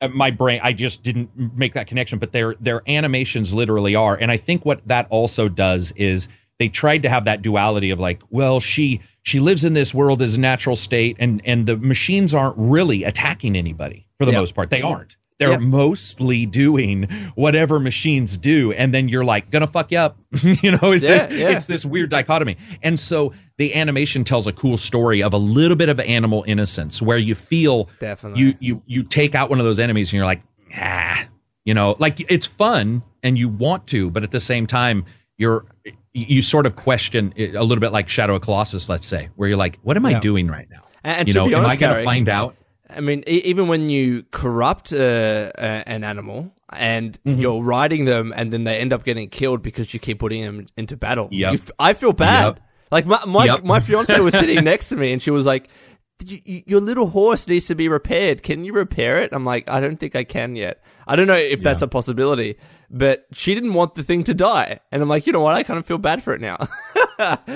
uh, 0.01 0.09
My 0.09 0.31
brain, 0.31 0.61
I 0.63 0.73
just 0.73 1.03
didn't 1.03 1.31
make 1.57 1.75
that 1.75 1.89
connection, 1.89 2.21
but 2.21 2.31
their 2.31 2.55
their 2.61 2.83
animations 2.89 3.53
literally 3.53 3.97
are, 3.97 4.17
and 4.17 4.31
I 4.31 4.37
think 4.37 4.65
what 4.65 4.87
that 4.87 5.09
also 5.11 5.49
does 5.49 5.93
is 5.97 6.29
they 6.61 6.69
tried 6.69 7.03
to 7.03 7.09
have 7.09 7.25
that 7.25 7.43
duality 7.43 7.91
of 7.91 7.99
like, 7.99 8.21
well, 8.31 8.61
she 8.61 9.01
she 9.23 9.41
lives 9.41 9.65
in 9.65 9.75
this 9.75 9.93
world 9.93 10.23
as 10.23 10.35
a 10.35 10.41
natural 10.41 10.77
state, 10.77 11.17
and 11.19 11.43
and 11.45 11.67
the 11.67 11.77
machines 11.77 12.35
aren't 12.35 12.57
really 12.57 13.05
attacking 13.05 13.57
anybody 13.57 14.07
for 14.19 14.25
the 14.25 14.33
most 14.33 14.55
part. 14.55 14.71
They 14.71 14.83
aren't. 14.83 15.17
They're 15.39 15.59
mostly 15.59 16.45
doing 16.45 17.09
whatever 17.35 17.81
machines 17.81 18.37
do, 18.37 18.73
and 18.73 18.93
then 18.93 19.09
you're 19.09 19.25
like 19.25 19.51
gonna 19.51 19.67
fuck 19.67 19.91
you 19.91 19.99
up. 19.99 20.19
you 20.43 20.73
know, 20.73 20.93
it's, 20.93 21.03
Yeah, 21.03 21.31
yeah. 21.31 21.49
it's 21.51 21.65
this 21.65 21.83
weird 21.83 22.11
dichotomy. 22.11 22.59
And 22.83 23.01
so 23.01 23.33
the 23.57 23.75
animation 23.75 24.25
tells 24.25 24.47
a 24.47 24.53
cool 24.53 24.77
story 24.77 25.23
of 25.23 25.33
a 25.33 25.39
little 25.39 25.77
bit 25.77 25.89
of 25.89 25.99
animal 25.99 26.45
innocence, 26.47 27.01
where 27.01 27.17
you 27.17 27.35
feel 27.35 27.89
Definitely. 28.01 28.43
you 28.43 28.55
you 28.61 28.83
you 28.87 29.03
take 29.03 29.35
out 29.35 29.49
one 29.49 29.59
of 29.59 29.65
those 29.65 29.79
enemies 29.79 30.09
and 30.09 30.15
you're 30.15 30.27
like, 30.27 30.43
ah, 30.77 31.27
you 31.65 31.73
know, 31.73 31.97
like 31.99 32.21
it's 32.31 32.47
fun 32.47 33.03
and 33.23 33.39
you 33.39 33.49
want 33.49 33.87
to, 33.89 34.11
but 34.11 34.23
at 34.23 34.31
the 34.31 34.41
same 34.41 34.67
time, 34.67 35.07
you're 35.41 35.65
you 36.13 36.43
sort 36.43 36.67
of 36.67 36.77
question 36.77 37.33
it 37.37 37.55
a 37.55 37.63
little 37.63 37.81
bit 37.81 37.93
like 37.93 38.09
Shadow 38.09 38.35
of 38.37 38.43
Colossus, 38.43 38.89
let's 38.89 39.07
say, 39.07 39.31
where 39.37 39.49
you're 39.49 39.57
like, 39.59 39.79
what 39.83 39.97
am 39.97 40.05
I 40.07 40.11
Yeah. 40.11 40.21
doing 40.21 40.49
right 40.49 40.69
now? 40.71 40.83
And, 41.03 41.19
and 41.21 41.29
you 41.29 41.35
know, 41.35 41.49
be 41.49 41.55
am 41.55 41.65
I 41.67 41.77
going 41.77 41.97
to 41.97 42.05
find 42.05 42.29
out? 42.29 42.57
I 42.89 43.01
mean, 43.01 43.21
e- 43.27 43.43
even 43.45 43.69
when 43.69 43.89
you 43.89 44.25
corrupt 44.33 44.93
uh, 44.93 44.97
uh, 44.99 45.51
an 45.87 46.03
animal 46.05 46.53
and 46.73 47.19
Mm-hmm. 47.25 47.41
you're 47.41 47.63
riding 47.63 48.05
them, 48.05 48.33
and 48.37 48.53
then 48.53 48.65
they 48.65 48.77
end 48.79 48.93
up 48.93 49.05
getting 49.05 49.29
killed 49.31 49.63
because 49.63 49.95
you 49.95 50.01
keep 50.01 50.19
putting 50.19 50.43
them 50.45 50.67
into 50.77 50.97
battle, 50.97 51.29
Yep. 51.31 51.55
f- 51.55 51.71
I 51.79 51.95
feel 51.95 52.13
bad. 52.13 52.45
Yep. 52.57 52.61
Like 52.93 53.07
my 53.07 53.25
my, 53.27 53.45
Yep. 53.47 53.65
my 53.65 53.81
fiance 53.81 54.19
was 54.21 54.35
sitting 54.39 54.65
next 54.73 54.89
to 54.91 54.97
me, 54.97 55.13
and 55.13 55.23
she 55.23 55.31
was 55.31 55.47
like, 55.47 55.63
"Y- 55.65 55.69
y- 55.69 56.00
"Your 56.27 56.81
little 56.81 57.09
horse 57.09 57.47
needs 57.49 57.67
to 57.69 57.75
be 57.75 57.89
repaired. 57.89 58.43
Can 58.43 58.65
you 58.65 58.73
repair 58.73 59.23
it?" 59.23 59.31
I'm 59.33 59.45
like, 59.45 59.69
"I 59.69 59.81
don't 59.81 59.99
think 59.99 60.15
I 60.17 60.25
can 60.25 60.57
yet. 60.57 60.83
I 61.07 61.17
don't 61.17 61.27
know 61.27 61.37
if 61.37 61.63
that's 61.63 61.83
a 61.83 61.89
possibility." 61.89 62.57
But 62.91 63.27
she 63.33 63.55
didn't 63.55 63.75
want 63.75 63.95
the 63.95 64.03
thing 64.03 64.25
to 64.25 64.35
die, 64.35 64.81
and 64.91 65.01
I'm 65.01 65.09
like, 65.09 65.27
you 65.27 65.33
know 65.33 65.41
what? 65.41 65.55
I 65.55 65.63
kind 65.63 65.79
of 65.79 65.87
feel 65.87 65.99
bad 65.99 66.23
for 66.23 66.35
it 66.35 66.41
now. 66.41 66.67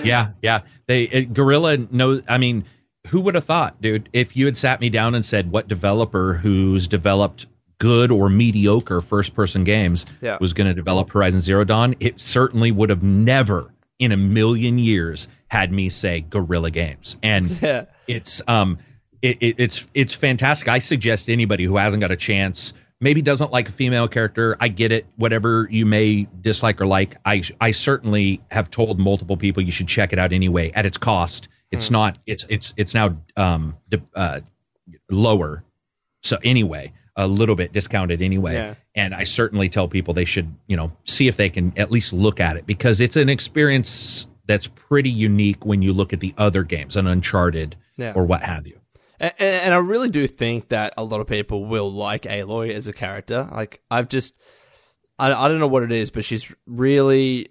Yeah, 0.04 0.28
yeah. 0.42 0.60
They 0.86 1.04
it, 1.04 1.32
Guerrilla 1.32 1.78
knows. 1.78 2.20
I 2.28 2.36
mean, 2.36 2.66
who 3.06 3.22
would 3.22 3.34
have 3.34 3.44
thought, 3.44 3.80
dude? 3.80 4.10
If 4.12 4.36
you 4.36 4.44
had 4.44 4.58
sat 4.58 4.78
me 4.78 4.90
down 4.90 5.14
and 5.14 5.24
said, 5.24 5.50
"What 5.50 5.68
developer 5.68 6.34
who's 6.34 6.86
developed 6.86 7.46
good 7.78 8.12
or 8.12 8.28
mediocre 8.28 9.00
first-person 9.00 9.64
games 9.64 10.04
Yeah. 10.20 10.36
was 10.40 10.52
going 10.52 10.66
to 10.68 10.74
develop 10.74 11.10
Horizon 11.10 11.40
Zero 11.40 11.64
Dawn?" 11.64 11.94
It 11.98 12.20
certainly 12.20 12.72
would 12.72 12.90
have 12.90 13.02
never, 13.02 13.72
in 13.98 14.12
a 14.12 14.18
million 14.18 14.78
years, 14.78 15.28
had 15.54 15.70
me 15.70 15.88
say 15.88 16.20
Guerrilla 16.20 16.70
Games. 16.70 17.16
And 17.22 17.48
yeah, 17.62 17.84
it's 18.08 18.42
um 18.48 18.78
it, 19.22 19.38
it, 19.40 19.54
it's 19.58 19.86
it's 19.94 20.12
fantastic. 20.12 20.68
I 20.68 20.80
suggest 20.80 21.30
anybody 21.30 21.64
who 21.64 21.76
hasn't 21.76 22.00
got 22.00 22.10
a 22.10 22.16
chance 22.16 22.72
maybe 23.00 23.22
doesn't 23.22 23.52
like 23.52 23.68
a 23.68 23.72
female 23.72 24.06
character 24.06 24.56
i 24.60 24.68
get 24.68 24.92
it 24.92 25.04
whatever 25.16 25.66
you 25.68 25.84
may 25.84 26.28
dislike 26.40 26.80
or 26.80 26.86
like 26.86 27.16
i 27.24 27.42
i 27.60 27.72
certainly 27.72 28.40
have 28.50 28.70
told 28.70 28.98
multiple 28.98 29.36
people 29.36 29.62
you 29.62 29.72
should 29.72 29.88
check 29.88 30.12
it 30.12 30.18
out 30.18 30.32
anyway 30.32 30.70
at 30.72 30.86
its 30.86 30.96
cost. 30.96 31.48
It's 31.70 31.90
not 31.90 32.18
it's 32.24 32.46
it's 32.48 32.72
it's 32.76 32.94
now 32.94 33.16
um 33.36 33.76
uh 34.14 34.40
lower. 35.10 35.64
So 36.22 36.38
anyway 36.42 36.92
a 37.16 37.26
little 37.26 37.56
bit 37.56 37.72
discounted 37.72 38.22
anyway. 38.22 38.54
Yeah. 38.54 38.74
and 38.94 39.14
i 39.14 39.24
certainly 39.24 39.68
tell 39.68 39.88
people 39.88 40.14
they 40.14 40.24
should 40.24 40.54
you 40.66 40.76
know 40.76 40.92
see 41.04 41.26
if 41.26 41.36
they 41.36 41.50
can 41.50 41.72
at 41.76 41.90
least 41.90 42.12
look 42.12 42.38
at 42.40 42.56
it 42.56 42.64
because 42.64 43.00
it's 43.00 43.16
an 43.16 43.28
experience 43.28 44.26
that's 44.46 44.66
pretty 44.66 45.10
unique 45.10 45.64
when 45.64 45.82
you 45.82 45.92
look 45.92 46.12
at 46.12 46.20
the 46.20 46.34
other 46.38 46.62
games 46.62 46.96
an 46.96 47.06
uncharted 47.06 47.76
Yeah. 47.96 48.12
or 48.14 48.24
what 48.24 48.42
have 48.42 48.66
you 48.66 48.78
And, 49.20 49.32
and 49.38 49.74
I 49.74 49.78
really 49.78 50.08
do 50.10 50.26
think 50.26 50.68
that 50.68 50.92
a 50.96 51.04
lot 51.04 51.20
of 51.20 51.26
people 51.26 51.64
will 51.66 51.90
like 51.92 52.22
Aloy 52.22 52.72
as 52.74 52.86
a 52.88 52.92
character. 52.92 53.48
Like, 53.50 53.80
I've 53.90 54.08
just, 54.08 54.34
I, 55.18 55.32
I 55.32 55.48
don't 55.48 55.60
know 55.60 55.66
what 55.68 55.82
it 55.84 55.92
is, 55.92 56.10
but 56.10 56.24
she's 56.24 56.52
really, 56.66 57.48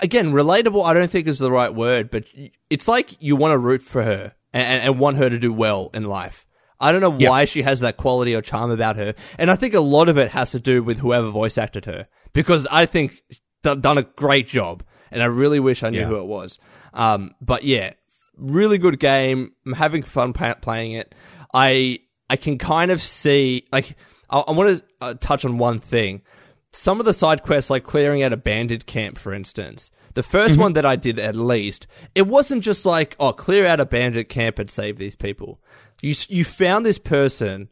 again, 0.00 0.32
relatable. 0.32 0.84
I 0.84 0.94
don't 0.94 1.10
think 1.10 1.26
is 1.26 1.38
the 1.38 1.50
right 1.50 1.74
word, 1.74 2.10
but 2.10 2.24
it's 2.70 2.86
like 2.88 3.16
you 3.20 3.34
want 3.36 3.52
to 3.52 3.58
root 3.58 3.82
for 3.82 4.02
her 4.02 4.34
and, 4.52 4.82
and 4.82 4.98
want 4.98 5.16
her 5.16 5.28
to 5.30 5.38
do 5.38 5.52
well 5.52 5.90
in 5.94 6.04
life. 6.04 6.44
I 6.80 6.92
don't 6.92 7.00
know 7.00 7.16
Yeah. 7.18 7.30
why 7.30 7.44
she 7.44 7.62
has 7.62 7.80
that 7.80 7.96
quality 7.96 8.34
or 8.36 8.42
charm 8.42 8.70
about 8.70 8.96
her, 8.96 9.14
and 9.36 9.50
I 9.50 9.56
think 9.56 9.74
a 9.74 9.80
lot 9.80 10.08
of 10.08 10.16
it 10.16 10.30
has 10.30 10.52
to 10.52 10.60
do 10.60 10.82
with 10.82 10.98
whoever 10.98 11.28
voice 11.28 11.58
acted 11.58 11.86
her 11.86 12.06
because 12.32 12.68
I 12.70 12.86
think 12.86 13.20
done 13.62 13.98
a 13.98 14.02
great 14.02 14.46
job, 14.46 14.84
and 15.10 15.22
I 15.22 15.26
really 15.26 15.60
wish 15.60 15.82
I 15.82 15.90
knew 15.90 16.00
Yeah. 16.00 16.06
who 16.06 16.16
it 16.18 16.26
was. 16.26 16.58
Um, 16.94 17.34
but 17.40 17.64
yeah, 17.64 17.92
really 18.36 18.78
good 18.78 18.98
game. 18.98 19.52
I'm 19.66 19.72
having 19.74 20.02
fun 20.02 20.32
pa- 20.32 20.54
playing 20.54 20.92
it. 20.92 21.14
I 21.54 22.00
I 22.30 22.36
can 22.36 22.58
kind 22.58 22.90
of 22.90 23.02
see 23.02 23.66
like 23.72 23.96
I, 24.30 24.40
I 24.40 24.52
want 24.52 24.78
to 24.78 24.84
uh, 25.00 25.14
touch 25.20 25.44
on 25.44 25.58
one 25.58 25.78
thing. 25.80 26.22
Some 26.70 27.00
of 27.00 27.06
the 27.06 27.14
side 27.14 27.42
quests, 27.42 27.70
like 27.70 27.84
clearing 27.84 28.22
out 28.22 28.32
a 28.32 28.36
bandit 28.36 28.84
camp, 28.86 29.16
for 29.18 29.32
instance. 29.32 29.90
The 30.14 30.22
1st 30.22 30.56
one 30.58 30.72
that 30.72 30.84
I 30.84 30.96
did, 30.96 31.18
at 31.18 31.36
least, 31.36 31.86
it 32.14 32.26
wasn't 32.26 32.64
just 32.64 32.84
like, 32.84 33.14
oh, 33.20 33.32
clear 33.32 33.66
out 33.66 33.78
a 33.78 33.86
bandit 33.86 34.28
camp 34.28 34.58
and 34.58 34.68
save 34.70 34.98
these 34.98 35.14
people. 35.16 35.60
You 36.02 36.14
you 36.28 36.44
found 36.44 36.84
this 36.84 36.98
person 36.98 37.68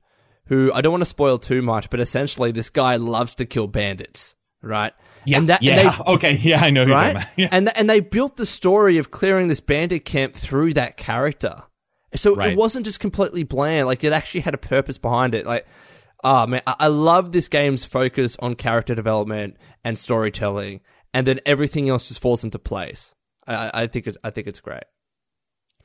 who 0.47 0.73
I 0.73 0.81
don't 0.81 0.93
want 0.93 1.03
to 1.03 1.07
spoil 1.07 1.39
too 1.39 1.61
much, 1.61 1.91
but 1.91 1.99
essentially 2.01 2.53
this 2.53 2.71
guy 2.71 2.97
loves 2.97 3.35
to 3.37 3.47
kill 3.47 3.67
bandits, 3.67 4.35
right? 4.63 4.93
Yeah 5.27 5.39
and 5.39 5.49
that, 5.49 5.61
and 5.61 5.67
yeah 5.67 5.97
they- 5.97 6.05
okay 6.15 6.33
yeah 6.37 6.61
i 6.65 6.71
know 6.71 6.85
right? 6.87 7.27
Yeah. 7.37 7.49
And 7.53 7.77
and 7.77 7.89
they 7.91 8.01
built 8.01 8.37
the 8.37 8.47
story 8.47 8.99
of 8.99 9.11
clearing 9.11 9.49
this 9.49 9.61
bandit 9.61 10.05
camp 10.05 10.35
through 10.35 10.75
that 10.75 10.97
character. 10.97 11.63
So 12.15 12.35
Right. 12.35 12.53
it 12.53 12.57
wasn't 12.57 12.87
just 12.87 13.01
completely 13.01 13.43
bland. 13.43 13.87
Like 13.87 14.03
it 14.05 14.13
actually 14.13 14.41
had 14.41 14.55
a 14.55 14.59
purpose 14.59 14.97
behind 14.97 15.35
it. 15.35 15.45
Like, 15.45 15.67
oh 16.25 16.47
man, 16.47 16.63
I, 16.67 16.75
I 16.81 16.87
love 16.87 17.33
this 17.33 17.49
game's 17.49 17.85
focus 17.85 18.37
on 18.41 18.55
character 18.55 18.95
development 18.95 19.57
and 19.85 19.99
storytelling, 19.99 20.81
and 21.13 21.27
then 21.27 21.41
everything 21.45 21.89
else 21.91 22.09
just 22.09 22.21
falls 22.21 22.43
into 22.45 22.59
place. 22.59 23.13
I, 23.47 23.55
I- 23.55 23.71
I 23.83 23.87
think 23.89 24.07
it's 24.07 24.17
I 24.25 24.31
think 24.31 24.47
it's 24.47 24.61
great. 24.61 24.85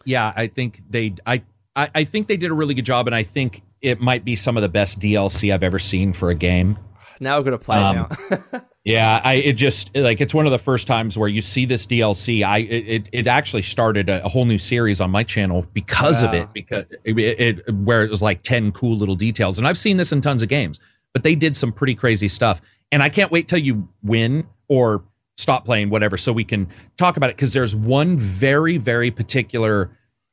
yeah 0.06 0.32
i 0.36 0.48
think 0.48 0.82
they 0.90 1.14
I, 1.26 1.44
I 1.76 1.90
i 1.96 2.04
think 2.06 2.28
they 2.28 2.38
did 2.38 2.50
a 2.52 2.54
really 2.54 2.74
good 2.74 2.86
job 2.86 3.08
and 3.08 3.16
i 3.16 3.24
think 3.24 3.62
it 3.82 4.00
might 4.00 4.26
be 4.26 4.36
some 4.36 4.58
of 4.58 4.64
the 4.64 4.70
best 4.70 5.00
dlc 5.00 5.54
i've 5.54 5.64
ever 5.64 5.80
seen 5.80 6.14
for 6.14 6.30
a 6.30 6.36
game 6.36 6.78
Now 7.22 7.38
we're 7.38 7.44
gonna 7.46 7.58
play 7.60 7.78
Um, 7.78 7.96
now. 7.96 8.62
Yeah, 8.84 9.22
I 9.24 9.36
it 9.36 9.54
just 9.54 9.96
like 9.96 10.22
it's 10.22 10.34
one 10.34 10.48
of 10.48 10.52
the 10.52 10.58
first 10.58 10.88
times 10.88 11.16
where 11.16 11.30
you 11.30 11.44
see 11.44 11.66
this 11.66 11.86
DLC. 11.86 12.44
I 12.44 12.60
it 12.60 13.10
it, 13.12 13.28
actually 13.28 13.62
started 13.62 14.10
a, 14.10 14.26
a 14.26 14.28
whole 14.28 14.46
new 14.46 14.58
series 14.58 15.00
on 15.00 15.12
my 15.12 15.24
channel 15.24 15.68
because 15.72 16.24
of 16.24 16.34
it 16.34 16.52
because 16.52 16.86
it, 17.04 17.16
it 17.20 17.76
where 17.76 18.04
it 18.04 18.10
was 18.10 18.24
like 18.24 18.42
10 18.42 18.72
cool 18.72 18.98
little 18.98 19.16
details. 19.16 19.60
And 19.60 19.68
I've 19.68 19.78
seen 19.78 19.98
this 19.98 20.12
in 20.12 20.22
tons 20.22 20.42
of 20.42 20.50
games, 20.50 20.80
but 21.14 21.22
they 21.22 21.36
did 21.36 21.56
some 21.56 21.72
pretty 21.72 21.94
crazy 21.94 22.28
stuff. 22.28 22.60
And 22.92 23.04
I 23.04 23.10
can't 23.10 23.32
wait 23.32 23.48
till 23.48 23.60
you 23.60 23.88
win 24.02 24.48
or 24.68 25.04
stop 25.38 25.64
playing 25.64 25.92
whatever 25.92 26.18
so 26.18 26.34
we 26.34 26.44
can 26.44 26.68
talk 26.98 27.18
about 27.18 27.30
it 27.30 27.38
cuz 27.38 27.54
there's 27.54 27.76
one 27.76 28.18
very 28.18 28.78
very 28.80 29.12
particular 29.12 29.92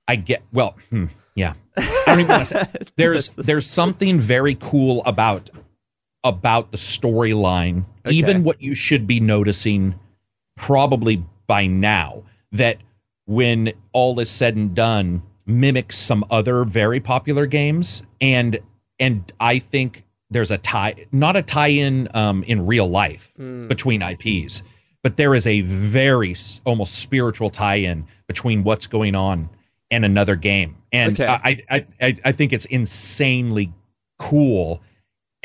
I 0.09 0.16
get 0.16 0.43
well, 0.55 0.74
hmm, 0.89 1.07
yeah. 1.34 1.53
I 1.76 2.03
don't 2.07 2.20
even 2.20 2.28
want 2.30 2.49
to 2.49 2.55
say 2.55 2.66
there's 2.97 3.28
there's 3.34 3.66
something 3.66 4.20
very 4.20 4.55
cool 4.55 5.03
about 5.05 5.51
about 6.25 6.71
the 6.73 6.79
storyline, 6.79 7.85
Okay. 8.07 8.16
even 8.16 8.43
what 8.45 8.62
you 8.62 8.75
should 8.75 9.07
be 9.07 9.21
noticing 9.21 9.95
probably 10.57 11.25
by 11.47 11.66
now 11.66 12.25
that 12.53 12.79
when 13.27 13.73
all 13.93 14.19
is 14.21 14.31
said 14.31 14.57
and 14.57 14.75
done 14.75 15.23
mimics 15.47 15.97
some 15.97 16.25
other 16.31 16.64
very 16.64 17.01
popular 17.01 17.47
games 17.47 18.03
and 18.21 18.59
and 18.99 19.33
I 19.39 19.61
think 19.61 20.05
there's 20.31 20.51
a 20.51 20.59
tie 20.59 21.07
not 21.12 21.37
a 21.37 21.43
tie-in 21.43 22.09
um, 22.14 22.43
in 22.43 22.66
real 22.66 22.89
life 22.89 23.31
between 23.37 24.03
IPs 24.03 24.62
but 25.03 25.16
there 25.16 25.35
is 25.35 25.47
a 25.47 25.61
very 25.62 26.35
almost 26.66 26.97
spiritual 26.97 27.51
tie-in 27.51 28.07
between 28.27 28.64
what's 28.64 28.87
going 28.87 29.14
on 29.14 29.49
and 29.91 30.05
another 30.05 30.37
game 30.37 30.77
and 30.93 31.12
Okay. 31.19 31.27
I, 31.27 31.62
I 31.71 31.87
I 32.01 32.14
I 32.27 32.33
think 32.33 32.53
it's 32.53 32.66
insanely 32.66 33.73
cool 34.19 34.83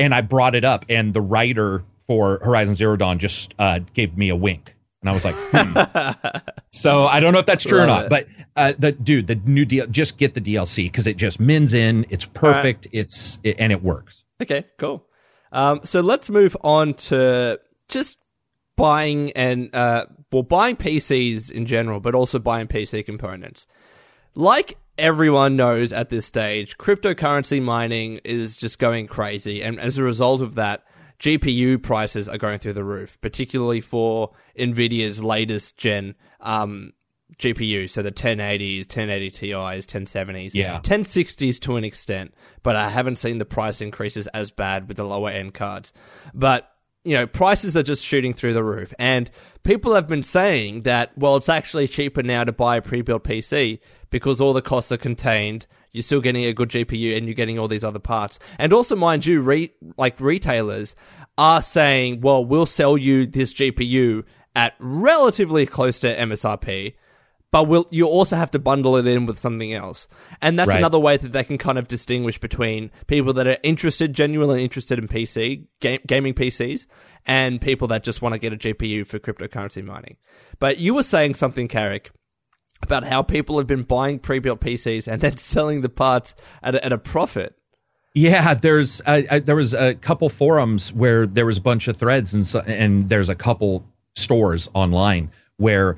and 0.03 0.13
I 0.13 0.19
brought 0.19 0.53
it 0.53 0.65
up, 0.65 0.85
and 0.89 1.13
the 1.13 1.21
writer 1.21 1.81
for 2.07 2.39
Horizon 2.43 2.75
Zero 2.75 2.97
Dawn 2.97 3.19
just 3.19 3.53
uh, 3.57 3.79
gave 3.93 4.17
me 4.17 4.27
a 4.27 4.35
wink, 4.35 4.75
and 5.01 5.09
I 5.09 5.13
was 5.13 5.23
like, 5.23 5.35
hmm. 5.35 6.39
so 6.71 7.07
I 7.07 7.21
don't 7.21 7.31
know 7.31 7.39
if 7.39 7.45
that's 7.45 7.63
true 7.63 7.79
or 7.79 7.87
not, 7.87 8.05
it. 8.05 8.09
but 8.09 8.27
uh, 8.57 8.73
the 8.77 8.91
dude, 8.91 9.27
the 9.27 9.35
new 9.35 9.63
deal, 9.63 9.87
just 9.87 10.17
get 10.17 10.33
the 10.33 10.41
DLC 10.41 10.85
because 10.85 11.07
it 11.07 11.15
just 11.15 11.39
mins 11.39 11.73
in, 11.73 12.05
it's 12.09 12.25
perfect, 12.25 12.87
it's 12.91 13.39
it, 13.43 13.55
and 13.59 13.71
it 13.71 13.81
works. 13.81 14.25
Okay, 14.41 14.65
cool. 14.77 15.05
Um, 15.53 15.79
so 15.85 16.01
let's 16.01 16.29
move 16.29 16.57
on 16.61 16.95
to 16.95 17.61
just 17.87 18.17
buying 18.75 19.31
and 19.31 19.73
uh, 19.73 20.07
well, 20.33 20.43
buying 20.43 20.75
PCs 20.75 21.49
in 21.49 21.65
general, 21.65 22.01
but 22.01 22.13
also 22.13 22.39
buying 22.39 22.67
PC 22.67 23.05
components. 23.05 23.65
Like 24.35 24.77
everyone 24.97 25.55
knows 25.55 25.91
at 25.93 26.09
this 26.09 26.25
stage, 26.25 26.77
cryptocurrency 26.77 27.61
mining 27.61 28.19
is 28.23 28.57
just 28.57 28.79
going 28.79 29.07
crazy, 29.07 29.61
and 29.61 29.79
as 29.79 29.97
a 29.97 30.03
result 30.03 30.41
of 30.41 30.55
that, 30.55 30.83
GPU 31.19 31.81
prices 31.81 32.27
are 32.27 32.37
going 32.37 32.59
through 32.59 32.73
the 32.73 32.83
roof, 32.83 33.17
particularly 33.21 33.81
for 33.81 34.31
Nvidia's 34.59 35.23
latest 35.23 35.77
gen 35.77 36.15
um, 36.41 36.91
GPU, 37.39 37.89
so 37.89 38.01
the 38.01 38.11
1080s, 38.11 38.79
1080 38.79 39.29
Ti's, 39.31 39.87
1070s, 39.87 40.51
Yeah. 40.53 40.79
1060s 40.81 41.59
to 41.61 41.77
an 41.77 41.83
extent, 41.83 42.33
but 42.61 42.75
I 42.75 42.89
haven't 42.89 43.15
seen 43.17 43.37
the 43.37 43.45
price 43.45 43.81
increases 43.81 44.27
as 44.27 44.51
bad 44.51 44.87
with 44.87 44.97
the 44.97 45.05
lower 45.05 45.29
end 45.29 45.53
cards. 45.53 45.93
But 46.33 46.69
you 47.03 47.13
know, 47.13 47.27
prices 47.27 47.75
are 47.75 47.83
just 47.83 48.05
shooting 48.05 48.33
through 48.33 48.53
the 48.53 48.63
roof. 48.63 48.93
And 48.97 49.29
people 49.63 49.95
have 49.95 50.07
been 50.07 50.23
saying 50.23 50.83
that, 50.83 51.17
well, 51.17 51.35
it's 51.35 51.49
actually 51.49 51.87
cheaper 51.87 52.23
now 52.23 52.43
to 52.43 52.51
buy 52.51 52.77
a 52.77 52.81
pre 52.81 53.01
built 53.01 53.23
PC 53.23 53.79
because 54.09 54.39
all 54.39 54.53
the 54.53 54.61
costs 54.61 54.91
are 54.91 54.97
contained. 54.97 55.65
You're 55.91 56.03
still 56.03 56.21
getting 56.21 56.45
a 56.45 56.53
good 56.53 56.69
GPU 56.69 57.15
and 57.15 57.25
you're 57.27 57.35
getting 57.35 57.59
all 57.59 57.67
these 57.67 57.83
other 57.83 57.99
parts. 57.99 58.39
And 58.57 58.73
also, 58.73 58.95
mind 58.95 59.25
you, 59.25 59.41
re- 59.41 59.73
like 59.97 60.19
retailers 60.19 60.95
are 61.37 61.61
saying, 61.61 62.21
well, 62.21 62.43
we'll 62.43 62.65
sell 62.65 62.97
you 62.97 63.27
this 63.27 63.53
GPU 63.53 64.23
at 64.55 64.73
relatively 64.79 65.65
close 65.65 65.99
to 65.99 66.15
MSRP 66.15 66.93
but 67.53 67.67
will 67.67 67.85
you 67.91 68.07
also 68.07 68.35
have 68.35 68.49
to 68.49 68.57
bundle 68.57 68.97
it 68.97 69.05
in 69.05 69.27
with 69.27 69.37
something 69.37 69.73
else. 69.75 70.07
And 70.41 70.57
that's 70.57 70.69
Right. 70.69 70.79
another 70.79 70.97
way 70.97 71.17
that 71.17 71.33
they 71.33 71.43
can 71.43 71.59
kind 71.59 71.77
of 71.77 71.87
distinguish 71.87 72.39
between 72.39 72.89
people 73.05 73.31
that 73.33 73.45
are 73.45 73.57
interested 73.61 74.11
genuinely 74.11 74.63
interested 74.63 74.97
in 74.97 75.07
pc 75.07 75.67
ga- 75.79 75.99
gaming 76.07 76.33
pcs 76.33 76.87
and 77.27 77.61
people 77.61 77.87
that 77.89 78.03
just 78.03 78.23
want 78.23 78.33
to 78.33 78.39
get 78.39 78.53
a 78.53 78.57
gpu 78.57 79.05
for 79.05 79.19
cryptocurrency 79.19 79.85
mining. 79.85 80.17
But 80.57 80.79
you 80.79 80.95
were 80.95 81.03
saying 81.03 81.35
something 81.35 81.67
Carrick 81.67 82.09
about 82.81 83.03
how 83.03 83.21
people 83.21 83.59
have 83.59 83.67
been 83.67 83.83
buying 83.83 84.17
pre-built 84.17 84.59
pcs 84.59 85.07
and 85.07 85.21
then 85.21 85.37
selling 85.53 85.81
the 85.81 85.89
parts 85.89 86.33
at 86.63 86.73
a, 86.73 86.83
at 86.83 86.91
a 86.91 86.97
profit. 86.97 87.53
Yeah, 88.15 88.55
there's 88.55 88.99
uh, 89.05 89.21
uh, 89.29 89.39
there 89.45 89.55
was 89.55 89.75
a 89.75 89.93
couple 89.93 90.29
forums 90.29 90.91
where 90.91 91.27
there 91.27 91.45
was 91.45 91.57
a 91.57 91.61
bunch 91.61 91.87
of 91.87 91.97
threads 91.97 92.33
and 92.33 92.47
so, 92.47 92.61
and 92.61 93.09
there's 93.09 93.29
a 93.29 93.35
couple 93.35 93.85
stores 94.15 94.69
online 94.73 95.29
where 95.57 95.97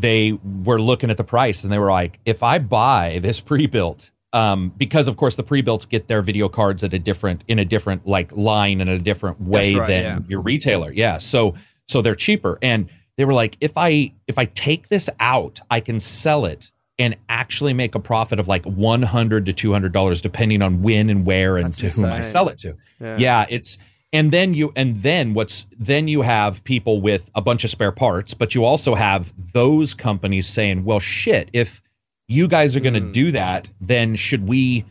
they 0.00 0.32
were 0.32 0.80
looking 0.80 1.10
at 1.10 1.16
the 1.16 1.24
price 1.24 1.64
and 1.64 1.72
they 1.72 1.78
were 1.78 1.90
like, 1.90 2.18
if 2.24 2.42
I 2.42 2.58
buy 2.58 3.20
this 3.22 3.40
pre-built, 3.40 4.10
um, 4.32 4.72
because 4.76 5.08
of 5.08 5.16
course 5.16 5.36
the 5.36 5.42
pre-builts 5.42 5.86
get 5.86 6.06
their 6.06 6.22
video 6.22 6.48
cards 6.48 6.84
at 6.84 6.94
a 6.94 6.98
different 6.98 7.42
in 7.48 7.58
a 7.58 7.64
different 7.64 8.06
like 8.06 8.30
line 8.32 8.80
in 8.80 8.88
a 8.88 8.98
different 8.98 9.40
way 9.40 9.74
right, 9.74 9.86
than 9.88 10.02
yeah. 10.02 10.18
your 10.28 10.40
retailer. 10.40 10.92
Yeah, 10.92 11.18
so 11.18 11.54
so 11.88 12.02
they're 12.02 12.14
cheaper 12.14 12.58
and 12.62 12.88
they 13.16 13.24
were 13.24 13.34
like, 13.34 13.56
if 13.60 13.72
I 13.76 14.12
if 14.28 14.38
I 14.38 14.46
take 14.46 14.88
this 14.88 15.10
out, 15.18 15.60
I 15.70 15.80
can 15.80 16.00
sell 16.00 16.46
it 16.46 16.70
and 16.98 17.16
actually 17.28 17.72
make 17.72 17.94
a 17.94 17.98
profit 17.98 18.38
of 18.38 18.46
like 18.46 18.64
one 18.64 19.02
hundred 19.02 19.46
to 19.46 19.52
two 19.52 19.72
hundred 19.72 19.92
dollars, 19.92 20.20
depending 20.20 20.62
on 20.62 20.82
when 20.82 21.10
and 21.10 21.26
where 21.26 21.56
and 21.56 21.66
That's 21.66 21.78
to 21.78 21.88
whom 21.88 22.04
I 22.06 22.22
sell 22.22 22.48
it 22.48 22.60
to. 22.60 22.76
Yeah. 23.00 23.16
Yeah. 23.18 23.46
it's 23.48 23.78
and 24.12 24.32
then 24.32 24.54
you 24.54 24.72
and 24.76 25.00
then 25.00 25.34
what's 25.34 25.66
then 25.78 26.08
you 26.08 26.22
have 26.22 26.64
people 26.64 27.00
with 27.00 27.30
a 27.34 27.40
bunch 27.40 27.64
of 27.64 27.70
spare 27.70 27.92
parts, 27.92 28.34
but 28.34 28.54
you 28.54 28.64
also 28.64 28.94
have 28.94 29.32
those 29.52 29.94
companies 29.94 30.46
saying, 30.48 30.84
well, 30.84 31.00
shit, 31.00 31.48
if 31.52 31.80
you 32.28 32.48
guys 32.48 32.76
are 32.76 32.80
going 32.80 32.94
to 32.94 33.00
Hmm. 33.00 33.12
do 33.12 33.32
that, 33.32 33.68
then 33.80 34.16
should 34.16 34.48
we? 34.48 34.84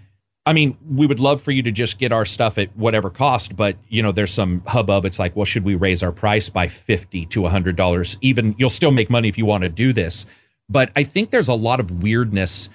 I 0.45 0.53
mean, 0.53 0.77
we 0.89 1.05
would 1.05 1.19
love 1.19 1.41
for 1.41 1.51
you 1.51 1.61
to 1.63 1.71
just 1.71 1.99
get 1.99 2.11
our 2.11 2.25
stuff 2.25 2.57
at 2.57 2.75
whatever 2.75 3.09
cost, 3.09 3.55
but 3.55 3.75
you 3.87 4.01
know, 4.01 4.11
there's 4.11 4.33
some 4.33 4.63
hubbub. 4.65 5.05
It's 5.05 5.19
like, 5.19 5.35
well, 5.35 5.45
should 5.45 5.63
we 5.63 5.75
raise 5.75 6.01
our 6.01 6.11
price 6.11 6.49
by 6.49 6.67
fifty 6.69 7.25
to 7.27 7.45
hundred 7.45 7.75
dollars? 7.75 8.17
Even 8.21 8.55
you'll 8.57 8.69
still 8.69 8.91
make 8.91 9.09
money 9.09 9.27
if 9.27 9.37
you 9.37 9.45
want 9.45 9.63
to 9.63 9.69
do 9.69 9.93
this. 9.93 10.25
But 10.69 10.91
I 10.95 11.03
think 11.03 11.29
there's 11.31 11.49
a 11.49 11.53
lot 11.53 11.79
of 11.79 12.03
weirdness, 12.03 12.69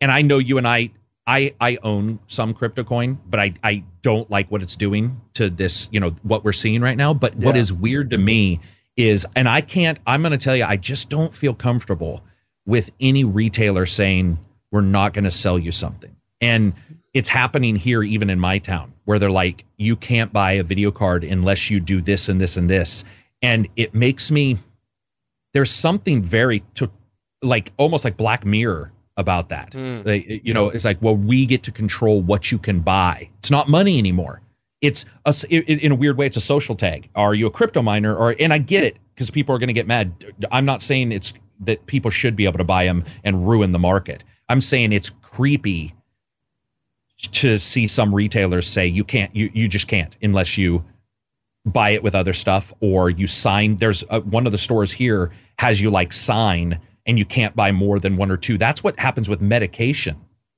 and 0.00 0.10
I 0.10 0.22
know 0.22 0.38
you 0.38 0.56
and 0.58 0.68
I, 0.68 0.90
I, 1.30 1.54
I 1.60 1.78
own 1.84 2.18
some 2.26 2.54
crypto 2.54 2.82
coin, 2.82 3.16
but 3.24 3.38
I, 3.38 3.54
I 3.62 3.84
don't 4.02 4.28
like 4.28 4.50
what 4.50 4.62
it's 4.62 4.74
doing 4.74 5.20
to 5.34 5.48
this, 5.48 5.88
you 5.92 6.00
know, 6.00 6.10
what 6.24 6.44
we're 6.44 6.52
seeing 6.52 6.80
right 6.80 6.96
now. 6.96 7.14
But 7.14 7.36
what 7.36 7.54
Yeah. 7.54 7.60
is 7.60 7.72
weird 7.72 8.10
to 8.10 8.18
me 8.18 8.58
is, 8.96 9.24
and 9.36 9.48
I 9.48 9.60
can't, 9.60 10.00
I'm 10.04 10.22
going 10.22 10.32
to 10.32 10.38
tell 10.38 10.56
you, 10.56 10.64
I 10.64 10.76
just 10.76 11.08
don't 11.08 11.32
feel 11.32 11.54
comfortable 11.54 12.24
with 12.66 12.90
any 13.00 13.22
retailer 13.22 13.86
saying 13.86 14.38
we're 14.72 14.80
not 14.80 15.14
going 15.14 15.22
to 15.24 15.30
sell 15.30 15.56
you 15.56 15.70
something. 15.70 16.16
And 16.40 16.74
it's 17.14 17.28
happening 17.28 17.76
here, 17.76 18.02
even 18.02 18.28
in 18.28 18.40
my 18.40 18.58
town, 18.58 18.92
where 19.04 19.20
they're 19.20 19.30
like, 19.30 19.64
you 19.76 19.94
can't 19.94 20.32
buy 20.32 20.52
a 20.54 20.64
video 20.64 20.90
card 20.90 21.22
unless 21.22 21.70
you 21.70 21.78
do 21.78 22.00
this 22.00 22.28
and 22.28 22.40
this 22.40 22.56
and 22.56 22.68
this. 22.68 23.04
And 23.40 23.68
it 23.76 23.94
makes 23.94 24.32
me, 24.32 24.58
there's 25.54 25.70
something 25.70 26.24
very, 26.24 26.64
to, 26.74 26.90
like 27.40 27.70
almost 27.76 28.04
like 28.04 28.16
Black 28.16 28.44
Mirror 28.44 28.90
about 29.20 29.50
that. 29.50 29.74
Hmm. 29.74 30.02
They, 30.02 30.40
you 30.42 30.54
know, 30.54 30.70
it's 30.70 30.84
like, 30.84 30.98
well, 31.00 31.16
we 31.16 31.46
get 31.46 31.64
to 31.64 31.72
control 31.72 32.20
what 32.20 32.50
you 32.50 32.58
can 32.58 32.80
buy. 32.80 33.30
It's 33.38 33.50
not 33.50 33.68
money 33.68 33.98
anymore. 33.98 34.42
It's 34.80 35.04
a, 35.26 35.34
it, 35.48 35.68
in 35.68 35.92
a 35.92 35.94
weird 35.94 36.16
way, 36.16 36.26
it's 36.26 36.38
a 36.38 36.40
social 36.40 36.74
tag. 36.74 37.10
Are 37.14 37.34
you 37.34 37.46
a 37.46 37.50
crypto 37.50 37.82
miner? 37.82 38.16
Or 38.16 38.34
and 38.38 38.52
I 38.52 38.58
get 38.58 38.82
it 38.82 38.96
because 39.14 39.30
people 39.30 39.54
are 39.54 39.58
going 39.58 39.68
to 39.68 39.74
get 39.74 39.86
mad. 39.86 40.34
I'm 40.50 40.64
not 40.64 40.82
saying 40.82 41.12
it's 41.12 41.34
that 41.60 41.86
people 41.86 42.10
should 42.10 42.34
be 42.34 42.46
able 42.46 42.58
to 42.58 42.64
buy 42.64 42.84
them 42.86 43.04
and 43.22 43.46
ruin 43.46 43.72
the 43.72 43.78
market. 43.78 44.24
I'm 44.48 44.62
saying 44.62 44.92
it's 44.92 45.10
creepy 45.22 45.94
to 47.32 47.58
see 47.58 47.86
some 47.86 48.14
retailers 48.14 48.66
say 48.66 48.86
you 48.86 49.04
can't, 49.04 49.36
you 49.36 49.50
you 49.52 49.68
just 49.68 49.86
can't 49.86 50.16
unless 50.22 50.56
you 50.56 50.84
buy 51.66 51.90
it 51.90 52.02
with 52.02 52.14
other 52.14 52.32
stuff 52.32 52.72
or 52.80 53.10
you 53.10 53.26
sign. 53.26 53.76
There's 53.76 54.02
uh 54.08 54.20
one 54.20 54.46
of 54.46 54.52
the 54.52 54.58
stores 54.58 54.90
here 54.90 55.30
has 55.58 55.78
you 55.78 55.90
like 55.90 56.14
sign 56.14 56.80
and 57.06 57.18
you 57.18 57.24
can't 57.24 57.54
buy 57.56 57.72
more 57.72 57.98
than 57.98 58.16
one 58.16 58.30
or 58.30 58.36
two. 58.36 58.58
That's 58.58 58.82
what 58.84 58.98
happens 58.98 59.28
with 59.28 59.40
medication. 59.40 60.16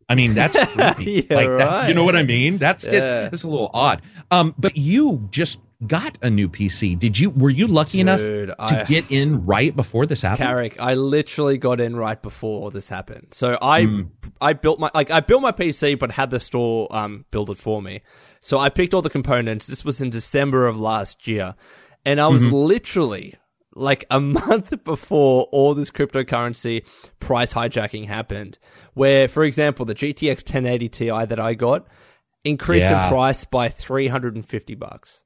I 0.09 0.15
mean, 0.15 0.35
that's 0.35 0.57
creepy. 0.73 1.27
Yeah, 1.31 1.37
like 1.37 1.49
that's, 1.59 1.89
you 1.89 1.95
know 1.95 2.05
what 2.05 2.17
I 2.17 2.23
mean? 2.23 2.59
That's 2.59 2.85
just 2.85 3.07
Yeah. 3.07 3.29
that's 3.29 3.45
a 3.45 3.49
little 3.49 3.71
odd. 3.73 4.03
Um, 4.31 4.55
but 4.59 4.77
you 4.77 5.27
just 5.31 5.59
got 5.87 6.17
a 6.23 6.29
new 6.31 6.49
PC. 6.49 6.99
Did 6.99 7.19
you? 7.19 7.31
Were 7.31 7.51
you 7.51 7.67
lucky 7.67 8.01
enough 8.01 8.21
to 8.21 8.55
I- 8.59 8.85
get 8.85 9.11
in 9.11 9.47
right 9.47 9.75
before 9.75 10.05
this 10.07 10.21
happened? 10.23 10.47
Carrick, 10.49 10.77
I 10.81 10.95
literally 10.95 11.57
got 11.59 11.81
in 11.81 11.97
right 11.97 12.21
before 12.21 12.71
this 12.71 12.89
happened. 12.89 13.29
So 13.33 13.57
I 13.63 13.85
Hmm. 13.85 14.03
I 14.41 14.53
built 14.53 14.79
my 14.81 14.91
like 14.95 15.11
I 15.11 15.21
built 15.21 15.41
my 15.43 15.53
PC, 15.53 15.99
but 15.99 16.11
had 16.13 16.31
the 16.31 16.41
store 16.41 16.89
um 16.95 17.25
build 17.31 17.49
it 17.51 17.59
for 17.59 17.81
me. 17.81 18.03
So 18.41 18.59
I 18.59 18.69
picked 18.69 18.93
all 18.95 19.03
the 19.03 19.11
components. 19.11 19.67
This 19.67 19.85
was 19.85 20.01
in 20.01 20.11
December 20.11 20.67
of 20.67 20.79
last 20.79 21.27
year, 21.27 21.55
and 22.05 22.21
I 22.21 22.25
Mm-hmm. 22.25 22.33
was 22.33 22.49
literally 22.51 23.35
like 23.75 24.05
a 24.11 24.21
month 24.21 24.85
before 24.85 25.45
all 25.53 25.75
this 25.75 25.91
cryptocurrency 25.91 26.85
price 27.21 27.53
hijacking 27.53 28.07
happened. 28.07 28.59
Where, 28.95 29.29
for 29.29 29.45
example, 29.45 29.85
the 29.87 29.95
GTX 29.95 30.39
1080 30.45 30.89
Ti 30.89 31.07
that 31.27 31.41
I 31.41 31.55
got 31.55 31.87
increased 32.45 32.91
Yeah. 32.91 33.05
in 33.07 33.13
price 33.13 33.45
by 33.45 33.69
350 33.69 34.75
bucks. 34.75 35.23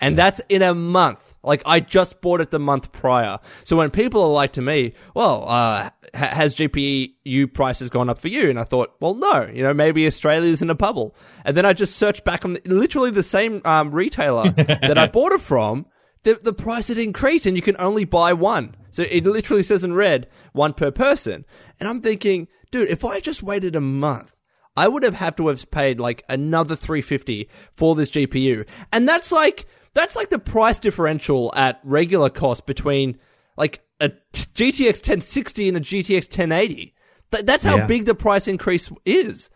And 0.00 0.18
that's 0.18 0.40
in 0.48 0.62
a 0.62 0.74
month. 0.74 1.36
Like 1.44 1.62
I 1.64 1.78
just 1.78 2.20
bought 2.22 2.40
it 2.40 2.50
the 2.50 2.58
month 2.58 2.90
prior. 2.90 3.38
So 3.62 3.76
when 3.76 3.90
people 3.90 4.20
are 4.22 4.32
like 4.32 4.52
to 4.54 4.60
me, 4.62 4.94
"Well, 5.14 5.48
uh, 5.48 5.90
has 6.12 6.56
GPU 6.56 7.46
prices 7.54 7.88
gone 7.88 8.10
up 8.10 8.18
for 8.18 8.26
you?" 8.26 8.50
and 8.50 8.58
I 8.58 8.64
thought, 8.64 8.94
"Well, 9.00 9.14
no. 9.14 9.46
You 9.52 9.62
know, 9.62 9.72
maybe 9.72 10.04
Australia's 10.08 10.60
in 10.60 10.70
a 10.70 10.74
bubble." 10.74 11.14
And 11.44 11.56
then 11.56 11.64
I 11.64 11.72
just 11.72 11.96
searched 11.98 12.24
back 12.24 12.44
on 12.44 12.54
the, 12.54 12.62
literally 12.66 13.12
the 13.12 13.22
same 13.22 13.62
um, 13.64 13.92
retailer 13.92 14.50
that 14.56 14.98
I 14.98 15.06
bought 15.06 15.30
it 15.32 15.40
from. 15.40 15.86
The, 16.24 16.38
the 16.42 16.52
price 16.52 16.88
had 16.88 16.98
increased, 16.98 17.46
and 17.46 17.56
you 17.56 17.62
can 17.62 17.76
only 17.78 18.04
buy 18.04 18.32
one. 18.32 18.76
So 18.92 19.02
it 19.02 19.24
literally 19.24 19.62
says 19.62 19.84
in 19.84 19.94
red, 19.94 20.28
one 20.52 20.72
per 20.74 20.90
person. 20.90 21.44
And 21.80 21.88
I'm 21.88 22.00
thinking, 22.00 22.46
dude, 22.70 22.88
if 22.90 23.04
I 23.04 23.20
just 23.20 23.42
waited 23.42 23.74
a 23.74 23.80
month, 23.80 24.34
I 24.76 24.86
would 24.88 25.02
have 25.02 25.14
had 25.14 25.36
to 25.38 25.48
have 25.48 25.70
paid 25.70 25.98
like 25.98 26.22
another 26.28 26.76
350 26.76 27.48
for 27.74 27.94
this 27.94 28.10
GPU. 28.10 28.66
And 28.92 29.08
that's 29.08 29.32
like 29.32 29.66
that's 29.94 30.16
like 30.16 30.30
the 30.30 30.38
price 30.38 30.78
differential 30.78 31.52
at 31.54 31.80
regular 31.84 32.30
cost 32.30 32.64
between 32.66 33.18
like 33.56 33.82
a 34.00 34.10
GTX 34.32 34.96
1060 34.96 35.68
and 35.68 35.76
a 35.76 35.80
GTX 35.80 36.24
1080. 36.26 36.94
Th- 37.32 37.44
that's 37.44 37.64
how 37.64 37.76
Yeah. 37.78 37.86
big 37.86 38.04
the 38.06 38.14
price 38.14 38.46
increase 38.48 38.90
is. 39.04 39.50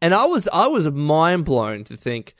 And 0.00 0.14
I 0.14 0.24
was 0.26 0.48
I 0.52 0.66
was 0.68 0.90
mind 0.90 1.44
blown 1.44 1.84
to 1.84 1.96
think, 1.96 2.34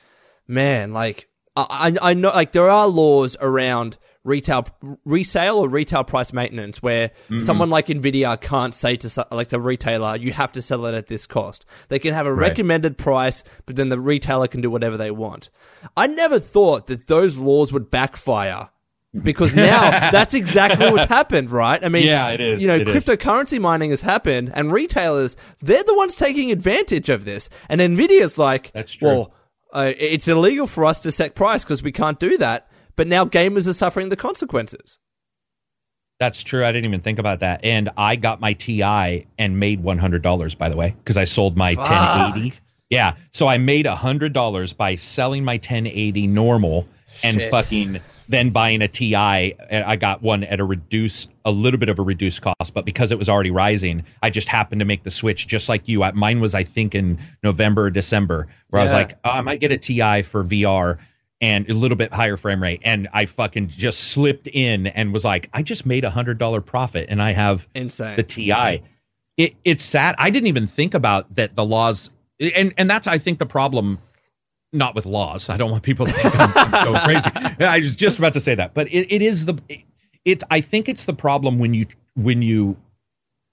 man, 0.47 0.93
like 0.93 1.28
I 1.57 1.96
I 2.00 2.14
know 2.14 2.30
like 2.30 2.53
there 2.53 2.70
are 2.70 2.88
laws 2.88 3.36
around 3.40 3.98
retail 4.24 4.66
resale 5.05 5.59
or 5.59 5.68
retail 5.68 6.05
price 6.05 6.32
maintenance 6.32 6.80
where 6.82 7.09
Mm-hmm. 7.24 7.40
someone 7.40 7.70
like 7.70 7.88
Nvidia 7.88 8.40
can't 8.40 8.74
say 8.74 8.96
to 8.96 9.26
like 9.32 9.48
the 9.48 9.61
retailer 9.61 10.16
you 10.16 10.32
have 10.32 10.53
to 10.53 10.62
sell 10.62 10.86
it 10.86 10.94
at 10.94 11.09
this 11.09 11.26
cost. 11.26 11.66
They 11.88 11.98
can 11.98 12.14
have 12.14 12.26
a 12.26 12.32
Right. 12.32 12.48
recommended 12.50 12.96
price, 12.96 13.42
but 13.66 13.76
then 13.76 13.88
the 13.88 14.00
retailer 14.00 14.46
can 14.48 14.61
do 14.61 14.70
whatever 14.70 14.96
they 14.96 15.11
want. 15.11 15.50
I 15.96 16.07
never 16.07 16.38
thought 16.38 16.86
that 16.86 17.07
those 17.09 17.36
laws 17.38 17.72
would 17.72 17.90
backfire. 17.90 18.68
Because 19.22 19.55
now 19.55 19.90
that's 20.11 20.32
exactly 20.32 20.90
what's 20.90 21.05
happened, 21.05 21.50
right? 21.50 21.84
I 21.84 21.90
mean, 21.90 22.07
Yeah, 22.07 22.30
it 22.30 22.40
is. 22.40 22.62
You 22.62 22.68
know, 22.68 22.76
It 22.76 22.88
is. 22.88 22.94
cryptocurrency 23.05 23.61
mining 23.61 23.90
has 23.90 24.00
happened, 24.00 24.50
and 24.55 24.72
retailers 24.72 25.36
they're 25.61 25.84
the 25.84 25.94
ones 25.94 26.14
taking 26.16 26.50
advantage 26.50 27.11
of 27.11 27.26
this. 27.26 27.50
And 27.68 27.82
Nvidia's 27.82 28.38
like, 28.38 28.72
That's 28.72 28.94
true. 28.94 29.09
well, 29.09 29.34
uh, 29.73 29.93
it's 29.97 30.29
illegal 30.29 30.66
for 30.66 30.85
us 30.85 31.01
to 31.01 31.12
set 31.12 31.35
price 31.35 31.64
because 31.64 31.83
we 31.83 31.93
can't 31.93 32.18
do 32.20 32.39
that. 32.39 32.68
But 32.95 33.07
now 33.07 33.25
gamers 33.25 33.66
are 33.66 33.73
suffering 33.73 34.11
the 34.11 34.16
consequences. 34.16 34.99
That's 36.20 36.43
true. 36.43 36.64
I 36.64 36.70
didn't 36.73 36.85
even 36.85 37.01
think 37.01 37.18
about 37.18 37.41
that. 37.41 37.64
And 37.64 37.91
I 37.97 38.16
got 38.16 38.41
my 38.41 38.53
TI 38.53 39.27
and 39.39 39.59
made 39.59 39.83
one 39.83 39.99
hundred 39.99 40.23
dollars. 40.23 40.55
By 40.55 40.68
the 40.68 40.77
way, 40.77 40.95
because 40.99 41.16
I 41.16 41.25
sold 41.25 41.57
my 41.57 41.75
Fuck. 41.75 41.89
1080. 41.89 42.55
Yeah, 42.91 43.14
so 43.33 43.49
I 43.49 43.57
made 43.59 43.87
hundred 43.87 44.35
dollars 44.35 44.75
by 44.75 44.97
selling 44.97 45.45
my 45.45 45.55
1080 45.55 46.27
normal 46.27 46.87
and 47.23 47.41
Shit. 47.41 47.51
fucking 47.51 48.01
then 48.33 48.51
buying 48.51 48.83
a 48.83 48.89
TI. 48.89 49.14
Uh, 49.14 49.83
I 49.87 49.97
got 49.97 50.22
one 50.22 50.43
at 50.43 50.59
a 50.59 50.64
reduced, 50.64 51.30
a 51.45 51.53
little 51.53 51.78
bit 51.78 51.89
of 51.89 51.99
a 51.99 52.03
reduced 52.03 52.43
cost, 52.43 52.74
but 52.74 52.85
because 52.85 53.12
it 53.12 53.18
was 53.18 53.28
already 53.28 53.53
rising, 53.53 54.05
I 54.22 54.30
just 54.30 54.49
happened 54.49 54.80
to 54.80 54.85
make 54.85 55.05
the 55.05 55.11
switch, 55.12 55.47
just 55.47 55.68
like 55.68 55.87
you. 55.89 56.03
I, 56.03 56.11
mine 56.12 56.41
was, 56.41 56.55
I 56.55 56.64
think, 56.64 56.95
in 56.95 57.20
November 57.43 57.85
or 57.85 57.91
December, 57.91 58.49
where 58.70 58.80
I 58.80 58.85
was 58.85 58.93
like, 58.93 59.18
oh, 59.24 59.30
I 59.30 59.41
might 59.43 59.61
get 59.61 59.70
a 59.70 59.78
TI 59.78 60.22
for 60.22 60.43
VR. 60.43 60.99
and 61.41 61.68
a 61.68 61.74
little 61.74 61.97
bit 61.97 62.12
higher 62.12 62.37
frame 62.37 62.62
rate. 62.62 62.80
And 62.85 63.09
I 63.12 63.26
fucking 63.26 63.68
just 63.68 63.99
slipped 63.99 64.47
in 64.47 64.87
and 64.87 65.12
was 65.12 65.24
like, 65.24 65.51
I 65.53 65.62
just 65.62 65.85
made 65.85 66.05
a 66.05 66.11
hundred 66.11 66.39
dollar 66.39 66.61
profit 66.61 67.07
and 67.09 67.20
I 67.20 67.33
have 67.33 67.68
Insane. 67.74 68.16
the 68.16 68.22
TI. 68.22 68.83
It, 69.37 69.55
it's 69.64 69.83
sad. 69.83 70.14
I 70.18 70.30
didn't 70.30 70.47
even 70.47 70.68
think 70.68 70.95
about 70.95 71.35
that 71.35 71.57
the 71.57 71.64
laws 71.64 72.11
and 72.39 72.74
and 72.76 72.89
that's 72.89 73.07
I 73.07 73.18
think 73.18 73.39
the 73.39 73.47
problem 73.47 73.99
not 74.73 74.95
with 74.95 75.07
laws. 75.07 75.49
I 75.49 75.57
don't 75.57 75.70
want 75.70 75.83
people 75.83 76.07
to 76.07 76.12
think 76.12 76.39
I'm, 76.39 76.53
I'm 76.57 76.85
going 76.85 77.01
crazy. 77.23 77.57
I 77.64 77.79
was 77.79 77.95
just 77.95 78.18
about 78.18 78.33
to 78.35 78.41
say 78.41 78.55
that, 78.55 78.75
but 78.75 78.89
it, 78.89 79.12
it 79.14 79.23
is 79.23 79.47
the 79.47 79.59
it, 79.68 79.81
it. 80.25 80.43
I 80.51 80.61
think 80.61 80.89
it's 80.89 81.05
the 81.05 81.12
problem 81.14 81.59
when 81.59 81.75
you 81.75 81.87
when 82.14 82.43
you 82.43 82.77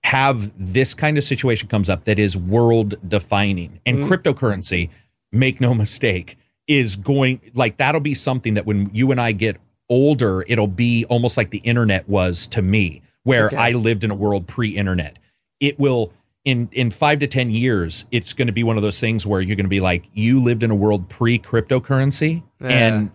have 0.03 0.51
this 0.57 0.93
kind 0.93 1.17
of 1.17 1.23
situation 1.23 1.67
comes 1.67 1.89
up 1.89 2.05
that 2.05 2.19
is 2.19 2.35
world 2.37 2.95
defining 3.07 3.79
and 3.85 3.99
Mhm. 3.99 4.07
cryptocurrency. 4.07 4.89
Make 5.31 5.61
no 5.61 5.73
mistake, 5.75 6.37
is 6.67 6.95
going 6.95 7.39
like 7.53 7.77
that'll 7.77 8.01
be 8.01 8.15
something 8.15 8.55
that 8.55 8.65
when 8.65 8.89
you 8.93 9.11
and 9.11 9.21
I 9.21 9.31
get 9.33 9.57
older, 9.89 10.43
it'll 10.47 10.67
be 10.67 11.05
almost 11.05 11.37
like 11.37 11.51
the 11.51 11.59
internet 11.59 12.07
was 12.09 12.47
to 12.47 12.61
me, 12.61 13.01
where 13.23 13.47
Okay. 13.47 13.55
I 13.57 13.71
lived 13.71 14.03
in 14.03 14.09
a 14.11 14.15
world 14.15 14.47
pre-internet. 14.47 15.17
It 15.59 15.77
will 15.79 16.13
in 16.45 16.69
in 16.71 16.91
five 16.91 17.19
to 17.19 17.27
ten 17.27 17.51
years, 17.51 18.05
it's 18.11 18.33
going 18.33 18.47
to 18.47 18.53
be 18.53 18.63
one 18.63 18.77
of 18.77 18.83
those 18.83 18.99
things 18.99 19.25
where 19.25 19.41
you're 19.41 19.55
going 19.55 19.65
to 19.65 19.69
be 19.69 19.81
like, 19.81 20.05
you 20.13 20.41
lived 20.41 20.63
in 20.63 20.71
a 20.71 20.75
world 20.75 21.09
pre-cryptocurrency, 21.09 22.43
Yeah. 22.61 22.67
and 22.69 23.11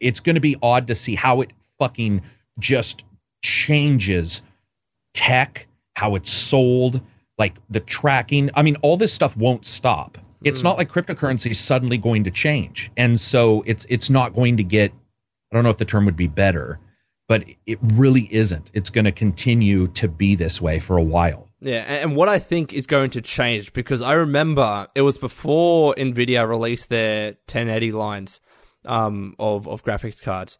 it's 0.00 0.20
going 0.20 0.34
to 0.34 0.40
be 0.40 0.56
odd 0.62 0.88
to 0.88 0.94
see 0.94 1.14
how 1.14 1.40
it 1.42 1.52
fucking 1.78 2.22
just 2.58 3.04
changes 3.42 4.42
tech, 5.14 5.66
how 5.94 6.14
it's 6.16 6.30
sold, 6.30 7.00
like 7.38 7.54
the 7.70 7.80
tracking. 7.80 8.50
I 8.54 8.62
mean, 8.62 8.76
all 8.82 8.96
this 8.96 9.12
stuff 9.12 9.36
won't 9.36 9.64
stop. 9.64 10.18
It's 10.42 10.60
Mm. 10.60 10.64
not 10.64 10.76
like 10.76 10.90
cryptocurrency 10.90 11.50
is 11.50 11.58
suddenly 11.58 11.98
going 11.98 12.24
to 12.24 12.30
change, 12.30 12.90
and 12.96 13.18
so 13.20 13.62
it's 13.66 13.86
it's 13.88 14.10
not 14.10 14.34
going 14.34 14.58
to 14.58 14.64
get. 14.64 14.92
I 15.50 15.54
don't 15.56 15.64
know 15.64 15.70
if 15.70 15.78
the 15.78 15.84
term 15.84 16.04
would 16.06 16.16
be 16.16 16.26
better, 16.26 16.78
but 17.28 17.44
it 17.66 17.78
really 17.80 18.28
isn't. 18.30 18.70
It's 18.74 18.90
going 18.90 19.04
to 19.04 19.12
continue 19.12 19.86
to 19.88 20.08
be 20.08 20.34
this 20.34 20.60
way 20.60 20.80
for 20.80 20.96
a 20.96 21.02
while. 21.02 21.45
Yeah, 21.60 21.78
and 21.80 22.14
what 22.16 22.28
I 22.28 22.38
think 22.38 22.72
is 22.74 22.86
going 22.86 23.10
to 23.10 23.22
change 23.22 23.72
because 23.72 24.02
I 24.02 24.12
remember 24.12 24.88
it 24.94 25.02
was 25.02 25.16
before 25.16 25.94
Nvidia 25.94 26.46
released 26.48 26.90
their 26.90 27.28
1080 27.48 27.92
lines 27.92 28.40
um, 28.84 29.34
of 29.38 29.66
of 29.66 29.82
graphics 29.82 30.22
cards, 30.22 30.58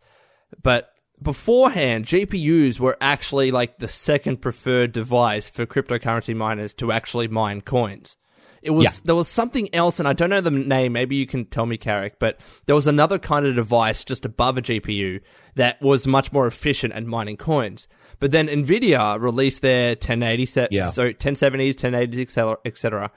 but 0.62 0.90
beforehand 1.20 2.06
GPUs 2.06 2.78
were 2.80 2.96
actually 3.00 3.50
like 3.50 3.78
the 3.78 3.88
second 3.88 4.38
preferred 4.40 4.92
device 4.92 5.48
for 5.48 5.66
cryptocurrency 5.66 6.34
miners 6.34 6.72
to 6.74 6.92
actually 6.92 7.28
mine 7.28 7.60
coins. 7.60 8.16
It 8.62 8.70
was 8.70 8.84
Yeah. 8.84 9.00
there 9.04 9.14
was 9.14 9.28
something 9.28 9.72
else, 9.74 10.00
and 10.00 10.08
I 10.08 10.12
don't 10.12 10.30
know 10.30 10.40
the 10.40 10.50
name. 10.50 10.92
Maybe 10.92 11.14
you 11.16 11.26
can 11.26 11.44
tell 11.44 11.66
me, 11.66 11.76
Carrick. 11.76 12.18
But 12.18 12.40
there 12.66 12.74
was 12.74 12.86
another 12.86 13.18
kind 13.18 13.46
of 13.46 13.54
device 13.54 14.02
just 14.02 14.24
above 14.24 14.58
a 14.58 14.62
GPU 14.62 15.20
that 15.54 15.80
was 15.80 16.06
much 16.06 16.32
more 16.32 16.46
efficient 16.46 16.92
at 16.94 17.04
mining 17.06 17.36
coins. 17.36 17.86
But 18.18 18.30
then 18.30 18.48
Nvidia 18.48 19.20
released 19.20 19.62
their 19.62 19.90
1080 19.90 20.46
set, 20.46 20.72
Yeah. 20.72 20.90
so 20.90 21.12
1070s, 21.12 21.74
1080s, 21.74 22.18
etc., 22.20 22.56
etc. 22.64 23.10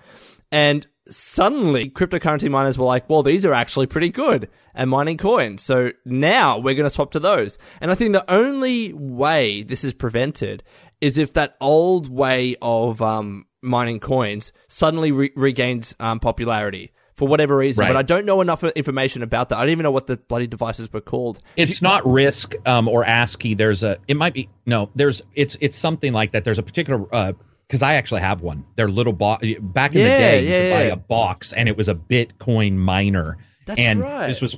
And 0.52 0.88
suddenly, 1.10 1.90
cryptocurrency 1.90 2.50
miners 2.50 2.78
were 2.78 2.86
like, 2.86 3.10
"Well, 3.10 3.24
these 3.24 3.46
are 3.46 3.54
actually 3.54 3.88
pretty 3.88 4.10
good 4.10 4.50
at 4.76 4.88
mining 4.88 5.18
coins." 5.18 5.64
So 5.64 5.92
now 6.06 6.58
we're 6.58 6.74
going 6.76 6.86
to 6.86 6.90
swap 6.90 7.12
to 7.12 7.20
those. 7.20 7.58
And 7.82 7.92
I 7.92 7.96
think 7.96 8.14
the 8.14 8.30
only 8.32 8.94
way 8.94 9.64
this 9.64 9.84
is 9.84 9.94
prevented 9.94 10.64
is 11.02 11.18
if 11.18 11.34
that 11.34 11.56
old 11.62 12.10
way 12.10 12.56
of 12.62 13.02
um, 13.02 13.46
mining 13.62 14.00
coins 14.00 14.52
suddenly 14.68 15.12
re- 15.12 15.32
regains 15.36 15.96
um, 16.00 16.20
popularity 16.20 16.92
for 17.20 17.28
whatever 17.28 17.58
reason. 17.58 17.84
Right. 17.84 17.90
But 17.90 17.98
I 17.98 18.02
don't 18.02 18.26
know 18.26 18.42
enough 18.42 18.64
information 18.64 19.22
about 19.22 19.50
that. 19.50 19.58
I 19.58 19.62
don't 19.62 19.72
even 19.72 19.84
know 19.84 19.92
what 19.92 20.08
the 20.08 20.18
bloody 20.18 20.48
devices 20.48 20.92
were 20.92 21.02
called. 21.02 21.40
It's 21.56 21.82
not 21.82 22.08
Risk 22.08 22.56
um, 22.66 22.88
or 22.88 23.06
ASCII. 23.06 23.54
There's 23.54 23.84
a. 23.84 23.98
It 24.08 24.18
might 24.18 24.34
be 24.34 24.50
no. 24.66 24.90
There's. 24.96 25.22
It's 25.36 25.58
it's 25.60 25.78
something 25.78 26.14
like 26.14 26.32
that. 26.32 26.44
There's 26.44 26.60
a 26.60 26.64
particular. 26.64 27.36
Because 27.68 27.84
I 27.84 27.96
actually 27.96 28.22
have 28.22 28.42
one. 28.42 28.66
They're 28.76 28.90
little 28.90 29.14
box. 29.14 29.46
Back 29.60 29.94
in 29.94 30.00
Yeah, 30.00 30.04
the 30.04 30.10
day, 30.10 30.42
you 30.42 30.50
yeah, 30.50 30.60
could 30.62 30.76
buy 30.76 30.84
yeah. 30.88 30.94
a 30.94 30.96
box, 30.96 31.54
and 31.54 31.70
it 31.70 31.78
was 31.78 31.88
a 31.88 31.94
Bitcoin 31.94 32.74
miner. 32.76 33.38
That's 33.68 33.80
and 33.80 34.00
right. 34.00 34.28
This 34.28 34.42
was. 34.42 34.58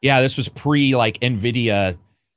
Yeah, 0.00 0.20
this 0.20 0.36
was 0.36 0.48
pre 0.48 0.94
like 0.94 1.18
Nvidia 1.20 1.96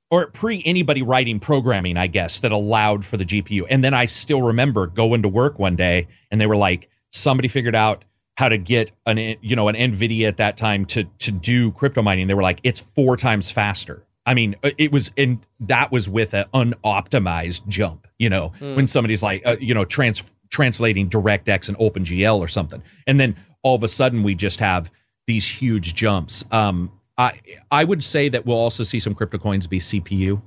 or 0.10 0.28
pre 0.28 0.62
anybody 0.66 1.02
writing 1.02 1.40
programming, 1.40 1.98
I 1.98 2.08
guess, 2.08 2.40
that 2.40 2.52
allowed 2.52 3.06
for 3.06 3.18
the 3.18 3.26
GPU. 3.26 3.66
And 3.70 3.84
then 3.84 3.94
I 3.94 4.06
still 4.06 4.42
remember 4.42 4.88
going 4.88 5.24
to 5.24 5.28
work 5.28 5.60
one 5.60 5.76
day 5.76 6.08
and 6.32 6.40
they 6.40 6.46
were 6.46 6.56
like, 6.56 6.90
somebody 7.12 7.48
figured 7.48 7.76
out 7.76 8.04
how 8.36 8.50
to 8.50 8.58
get 8.58 8.92
an 9.06 9.18
you 9.42 9.56
know 9.56 9.68
an 9.70 9.76
Nvidia 9.76 10.28
at 10.28 10.38
that 10.38 10.58
time 10.58 10.86
to 10.88 11.06
to 11.20 11.32
do 11.32 11.72
crypto 11.72 12.02
mining. 12.02 12.28
They 12.28 12.34
were 12.34 12.42
like, 12.44 12.60
it's 12.64 12.80
four 12.80 13.18
times 13.18 13.50
faster. 13.50 14.04
I 14.26 14.34
mean, 14.34 14.56
uh, 14.64 14.72
it 14.78 14.92
was 14.92 15.12
and 15.18 15.40
that 15.62 15.92
was 15.92 16.10
with 16.10 16.34
an 16.34 16.46
unoptimized 16.54 17.68
jump. 17.68 18.08
You 18.20 18.30
know, 18.30 18.54
when 18.60 18.88
somebody's 18.88 19.24
like, 19.24 19.44
uh, 19.46 19.58
you 19.60 19.74
know, 19.74 19.86
trans 19.86 20.24
translating 20.50 21.10
DirectX 21.10 21.68
and 21.70 21.78
OpenGL 21.78 22.40
or 22.40 22.48
something, 22.48 22.82
and 23.08 23.20
then 23.20 23.36
all 23.64 23.76
of 23.76 23.84
a 23.84 23.88
sudden 23.88 24.24
we 24.24 24.36
just 24.36 24.60
have 24.60 24.90
these 25.28 25.48
huge 25.48 25.96
jumps. 25.96 26.46
Um, 26.52 26.92
I 27.18 27.40
I 27.72 27.84
would 27.84 28.04
say 28.04 28.30
that 28.30 28.46
we'll 28.46 28.58
also 28.58 28.84
see 28.84 29.00
some 29.00 29.16
crypto 29.16 29.38
coins 29.38 29.68
be 29.68 29.80
CPU, 29.80 30.42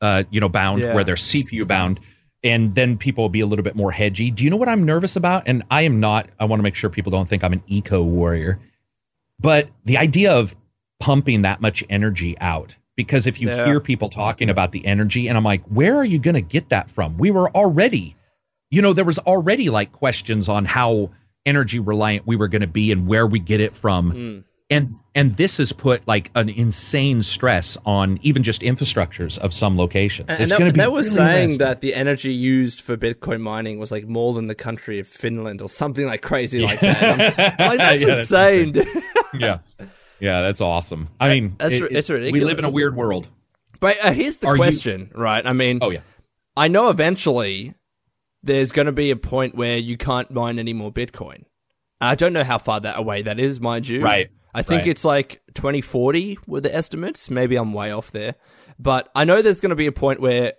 uh, 0.00 0.24
you 0.30 0.40
know, 0.40 0.48
bound 0.48 0.80
Yeah. 0.80 0.94
where 0.94 1.04
they're 1.04 1.16
CPU 1.16 1.66
bound, 1.66 2.00
and 2.44 2.74
then 2.74 2.98
people 2.98 3.24
will 3.24 3.30
be 3.30 3.40
a 3.40 3.46
little 3.46 3.62
bit 3.62 3.74
more 3.74 3.90
hedgy. 3.90 4.30
Do 4.30 4.44
you 4.44 4.50
know 4.50 4.56
what 4.56 4.68
I'm 4.68 4.84
nervous 4.84 5.16
about? 5.16 5.44
And 5.46 5.64
I 5.70 5.82
am 5.82 5.98
not. 5.98 6.28
I 6.38 6.44
want 6.44 6.60
to 6.60 6.62
make 6.62 6.74
sure 6.74 6.90
people 6.90 7.10
don't 7.10 7.28
think 7.28 7.42
I'm 7.42 7.54
an 7.54 7.62
eco 7.66 8.02
warrior, 8.02 8.60
but 9.40 9.68
the 9.84 9.96
idea 9.98 10.32
of 10.32 10.54
pumping 11.00 11.42
that 11.42 11.60
much 11.60 11.82
energy 11.90 12.36
out. 12.38 12.76
Because 12.96 13.26
if 13.26 13.40
you 13.40 13.48
Yeah. 13.48 13.64
hear 13.64 13.80
people 13.80 14.08
talking 14.08 14.50
about 14.50 14.70
the 14.70 14.86
energy, 14.86 15.26
and 15.26 15.36
I'm 15.36 15.42
like, 15.42 15.64
where 15.64 15.96
are 15.96 16.04
you 16.04 16.20
going 16.20 16.34
to 16.34 16.40
get 16.40 16.68
that 16.68 16.88
from? 16.88 17.18
We 17.18 17.32
were 17.32 17.50
already, 17.50 18.14
you 18.70 18.82
know, 18.82 18.92
there 18.92 19.04
was 19.04 19.18
already 19.18 19.68
like 19.68 19.90
questions 19.90 20.48
on 20.48 20.64
how 20.64 21.10
energy 21.44 21.80
reliant 21.80 22.26
we 22.26 22.36
were 22.36 22.46
going 22.46 22.60
to 22.62 22.68
be 22.68 22.92
and 22.92 23.08
where 23.08 23.26
we 23.26 23.40
get 23.40 23.60
it 23.60 23.74
from 23.74 24.12
Mm. 24.12 24.44
And 24.70 24.94
and 25.14 25.36
this 25.36 25.58
has 25.58 25.72
put 25.72 26.06
like 26.08 26.30
an 26.34 26.48
insane 26.48 27.22
stress 27.22 27.76
on 27.84 28.18
even 28.22 28.42
just 28.42 28.62
infrastructures 28.62 29.38
of 29.38 29.52
some 29.52 29.76
locations. 29.76 30.28
And 30.30 30.40
it's 30.40 30.50
they, 30.52 30.58
going 30.58 30.70
to 30.70 30.74
be 30.74 30.80
they 30.80 30.86
were 30.88 30.98
really 30.98 31.08
saying 31.08 31.46
messy. 31.48 31.58
that 31.58 31.80
the 31.82 31.94
energy 31.94 32.32
used 32.32 32.80
for 32.80 32.96
Bitcoin 32.96 33.40
mining 33.40 33.78
was 33.78 33.92
like 33.92 34.06
more 34.08 34.32
than 34.34 34.46
the 34.46 34.54
country 34.54 34.98
of 34.98 35.06
Finland 35.06 35.60
or 35.62 35.68
something 35.68 36.06
like 36.06 36.22
crazy 36.22 36.60
like 36.60 36.80
that. 36.80 37.18
Like, 37.18 37.36
that's 37.78 38.00
Yeah, 38.00 38.06
that's 38.06 38.20
insane, 38.30 38.72
dude. 38.72 38.88
yeah, 39.38 39.58
yeah, 40.18 40.40
that's 40.42 40.60
awesome. 40.60 41.08
I 41.20 41.28
mean, 41.28 41.56
That's 41.58 41.74
it- 41.74 41.92
it's 41.92 42.08
We 42.08 42.40
live 42.40 42.58
in 42.58 42.64
a 42.64 42.70
weird 42.70 42.96
world. 42.96 43.28
But 43.80 43.96
uh, 44.02 44.12
here's 44.12 44.38
the 44.38 44.46
Are 44.46 44.56
you- 44.56 44.62
question, 44.62 45.10
right? 45.14 45.46
I 45.46 45.52
mean, 45.52 45.78
Oh 45.82 45.90
yeah, 45.90 46.00
I 46.56 46.68
know 46.68 46.88
eventually 46.88 47.74
there's 48.42 48.72
going 48.72 48.86
to 48.86 48.92
be 48.92 49.10
a 49.10 49.16
point 49.16 49.54
where 49.54 49.76
you 49.76 49.96
can't 49.98 50.30
mine 50.30 50.58
any 50.58 50.72
more 50.72 50.90
Bitcoin. 50.90 51.44
I 52.00 52.14
don't 52.14 52.32
know 52.32 52.44
how 52.44 52.58
far 52.58 52.80
that 52.80 52.98
away 52.98 53.22
that 53.22 53.38
is, 53.38 53.60
mind 53.60 53.86
you. 53.88 54.02
Right, 54.02 54.30
I 54.54 54.62
think 54.62 54.82
right. 54.82 54.88
it's 54.88 55.04
like 55.04 55.42
2040 55.54 56.38
were 56.46 56.60
the 56.60 56.74
estimates. 56.74 57.28
Maybe 57.28 57.56
I'm 57.56 57.72
way 57.72 57.90
off 57.90 58.10
there. 58.12 58.36
But 58.78 59.10
I 59.14 59.24
know 59.24 59.42
there's 59.42 59.60
going 59.60 59.70
to 59.70 59.76
be 59.76 59.86
a 59.86 59.92
point 59.92 60.20
where, 60.20 60.54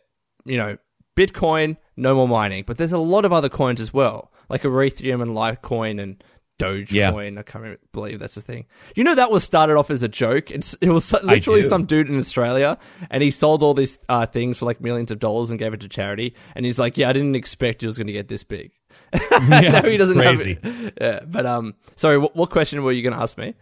you 0.45 0.57
know, 0.57 0.77
Bitcoin, 1.15 1.77
no 1.95 2.15
more 2.15 2.27
mining. 2.27 2.63
But 2.67 2.77
there's 2.77 2.91
a 2.91 2.97
lot 2.97 3.25
of 3.25 3.33
other 3.33 3.49
coins 3.49 3.79
as 3.79 3.93
well, 3.93 4.31
like 4.49 4.63
Ethereum 4.63 5.21
and 5.21 5.31
Litecoin 5.31 6.01
and 6.01 6.23
Dogecoin. 6.59 7.33
Yeah. 7.33 7.39
I 7.39 7.43
can't 7.43 7.79
believe 7.91 8.19
that's 8.19 8.37
a 8.37 8.41
thing. 8.41 8.65
You 8.95 9.03
know, 9.03 9.15
that 9.15 9.31
was 9.31 9.43
started 9.43 9.77
off 9.77 9.89
as 9.89 10.03
a 10.03 10.07
joke. 10.07 10.51
It's, 10.51 10.73
it 10.81 10.89
was 10.89 11.11
literally 11.23 11.63
some 11.63 11.85
dude 11.85 12.09
in 12.09 12.17
Australia, 12.17 12.77
and 13.09 13.21
he 13.21 13.31
sold 13.31 13.63
all 13.63 13.73
these 13.73 13.99
uh, 14.07 14.25
things 14.25 14.57
for 14.57 14.65
like 14.65 14.81
millions 14.81 15.11
of 15.11 15.19
dollars 15.19 15.49
and 15.49 15.59
gave 15.59 15.73
it 15.73 15.81
to 15.81 15.89
charity. 15.89 16.35
And 16.55 16.65
he's 16.65 16.79
like, 16.79 16.97
"Yeah, 16.97 17.09
I 17.09 17.13
didn't 17.13 17.35
expect 17.35 17.83
it 17.83 17.87
was 17.87 17.97
going 17.97 18.07
to 18.07 18.13
get 18.13 18.27
this 18.27 18.43
big." 18.43 18.71
No, 19.31 19.81
he 19.83 19.97
doesn't 19.97 20.17
crazy. 20.17 20.57
Yeah, 20.99 21.19
but 21.25 21.45
um, 21.45 21.75
sorry, 21.95 22.17
what, 22.17 22.35
what 22.35 22.49
question 22.49 22.81
were 22.83 22.91
you 22.91 23.03
going 23.03 23.13
to 23.13 23.21
ask 23.21 23.37
me? 23.37 23.53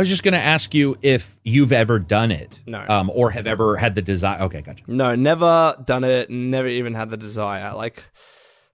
I 0.00 0.02
was 0.02 0.08
just 0.08 0.22
going 0.22 0.32
to 0.32 0.40
ask 0.40 0.72
you 0.72 0.96
if 1.02 1.36
you've 1.44 1.72
ever 1.72 1.98
done 1.98 2.30
it, 2.30 2.58
No. 2.64 2.82
um, 2.88 3.10
or 3.12 3.30
have 3.32 3.46
ever 3.46 3.76
had 3.76 3.94
the 3.94 4.00
desire. 4.00 4.40
Okay, 4.44 4.62
gotcha. 4.62 4.82
No, 4.86 5.14
never 5.14 5.76
done 5.84 6.04
it. 6.04 6.30
Never 6.30 6.68
even 6.68 6.94
had 6.94 7.10
the 7.10 7.18
desire. 7.18 7.74
Like, 7.74 8.02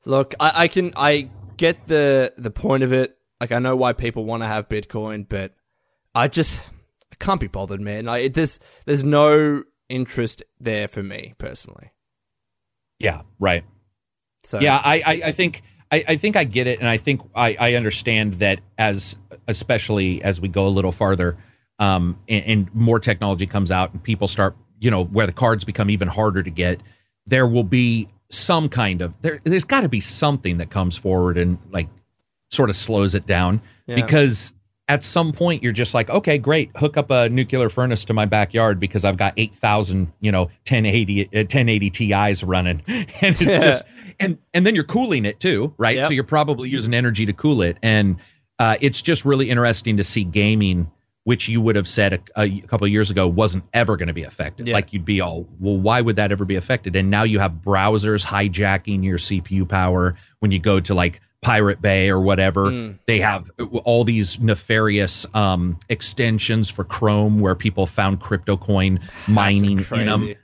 look, 0.04 0.36
I, 0.38 0.52
I 0.54 0.68
can, 0.68 0.92
I 0.94 1.28
get 1.56 1.88
the 1.88 2.32
the 2.38 2.52
point 2.52 2.84
of 2.84 2.92
it. 2.92 3.18
Like, 3.40 3.50
I 3.50 3.58
know 3.58 3.74
why 3.74 3.92
people 3.92 4.24
want 4.24 4.44
to 4.44 4.46
have 4.46 4.68
Bitcoin, 4.68 5.28
but 5.28 5.52
I 6.14 6.28
just 6.28 6.60
I 7.10 7.16
can't 7.18 7.40
be 7.40 7.48
bothered, 7.48 7.80
man. 7.80 8.04
Like, 8.04 8.22
it, 8.26 8.34
there's 8.34 8.60
there's 8.84 9.02
no 9.02 9.64
interest 9.88 10.44
there 10.60 10.86
for 10.86 11.02
me 11.02 11.34
personally. 11.38 11.90
Yeah, 13.00 13.22
right. 13.40 13.64
So 14.44 14.60
Yeah, 14.60 14.76
I, 14.76 15.02
I, 15.04 15.12
I 15.24 15.32
think 15.32 15.62
I, 15.93 16.05
I 16.09 16.16
think 16.16 16.37
I 16.37 16.45
get 16.45 16.66
it, 16.66 16.80
and 16.80 16.89
I 16.89 16.97
think 16.97 17.20
I, 17.34 17.57
I 17.59 17.74
understand 17.74 18.34
that 18.41 18.61
as 18.76 19.16
especially 19.47 20.22
as 20.22 20.41
we 20.41 20.49
go 20.49 20.66
a 20.66 20.68
little 20.68 20.93
farther, 20.93 21.37
um, 21.78 22.18
and, 22.28 22.45
and 22.45 22.74
more 22.74 22.99
technology 22.99 23.47
comes 23.47 23.70
out, 23.70 23.93
and 23.93 24.03
people 24.03 24.28
start, 24.28 24.57
you 24.80 24.91
know, 24.91 25.05
where 25.05 25.26
the 25.26 25.32
cards 25.32 25.64
become 25.64 25.91
even 25.91 26.09
harder 26.09 26.43
to 26.43 26.51
get, 26.51 26.80
there 27.26 27.47
will 27.47 27.64
be 27.64 28.09
some 28.30 28.68
kind 28.68 29.03
of 29.03 29.14
there. 29.22 29.41
There's 29.45 29.64
got 29.64 29.82
to 29.82 29.89
be 29.89 30.01
something 30.01 30.59
that 30.59 30.70
comes 30.70 30.97
forward 30.97 31.39
and 31.39 31.59
like 31.70 31.89
sort 32.51 32.70
of 32.70 32.76
slows 32.76 33.14
it 33.14 33.26
down 33.26 33.61
Yeah. 33.87 33.97
because 33.97 34.55
at 34.89 35.03
some 35.03 35.32
point 35.32 35.62
you're 35.64 35.72
just 35.72 35.95
like, 35.95 36.09
okay, 36.11 36.39
great, 36.39 36.70
hook 36.76 36.97
up 36.97 37.11
a 37.11 37.28
nuclear 37.28 37.68
furnace 37.68 38.05
to 38.07 38.14
my 38.14 38.24
backyard 38.24 38.78
because 38.78 39.05
I've 39.05 39.16
got 39.16 39.34
8,000, 39.37 40.12
you 40.20 40.30
know, 40.32 40.43
1080 40.68 41.26
uh, 41.26 41.28
1080 41.32 41.91
Ti's 41.91 42.45
running, 42.45 42.82
and 42.89 43.07
it's 43.20 43.41
Yeah. 43.41 43.59
just 43.61 43.84
and 44.18 44.38
and 44.54 44.66
then 44.66 44.74
you're 44.74 44.84
cooling 44.84 45.24
it 45.24 45.40
too, 45.40 45.74
right? 45.78 45.96
Yep. 45.96 46.06
So 46.08 46.12
you're 46.12 46.24
probably 46.24 46.68
using 46.68 46.94
energy 46.94 47.26
to 47.26 47.32
cool 47.32 47.62
it, 47.62 47.78
and 47.82 48.16
uh, 48.58 48.76
it's 48.80 49.02
just 49.02 49.24
really 49.24 49.50
interesting 49.50 49.98
to 49.98 50.04
see 50.04 50.24
gaming, 50.24 50.90
which 51.24 51.48
you 51.48 51.60
would 51.60 51.76
have 51.76 51.88
said 51.88 52.14
a, 52.14 52.42
a 52.42 52.60
couple 52.62 52.86
of 52.86 52.92
years 52.92 53.10
ago 53.10 53.26
wasn't 53.26 53.64
ever 53.74 53.96
going 53.96 54.08
to 54.08 54.14
be 54.14 54.24
affected. 54.24 54.66
Yeah. 54.66 54.74
Like 54.74 54.92
you'd 54.92 55.04
be 55.04 55.20
all, 55.20 55.46
well, 55.60 55.76
why 55.76 56.00
would 56.00 56.16
that 56.16 56.32
ever 56.32 56.44
be 56.44 56.56
affected? 56.56 56.96
And 56.96 57.10
now 57.10 57.24
you 57.24 57.38
have 57.38 57.52
browsers 57.52 58.24
hijacking 58.24 59.04
your 59.04 59.18
CPU 59.18 59.68
power 59.68 60.16
when 60.38 60.50
you 60.50 60.58
go 60.58 60.80
to 60.80 60.94
like 60.94 61.20
Pirate 61.42 61.82
Bay 61.82 62.08
or 62.08 62.20
whatever. 62.20 62.70
Mm. 62.70 62.98
They 63.06 63.20
have 63.20 63.50
all 63.84 64.04
these 64.04 64.40
nefarious 64.40 65.26
um, 65.34 65.78
extensions 65.88 66.70
for 66.70 66.82
Chrome 66.82 67.40
where 67.40 67.54
people 67.54 67.86
found 67.86 68.20
crypto 68.20 68.56
coin 68.56 69.00
mining 69.28 69.78
in 69.78 70.06
them. 70.06 70.34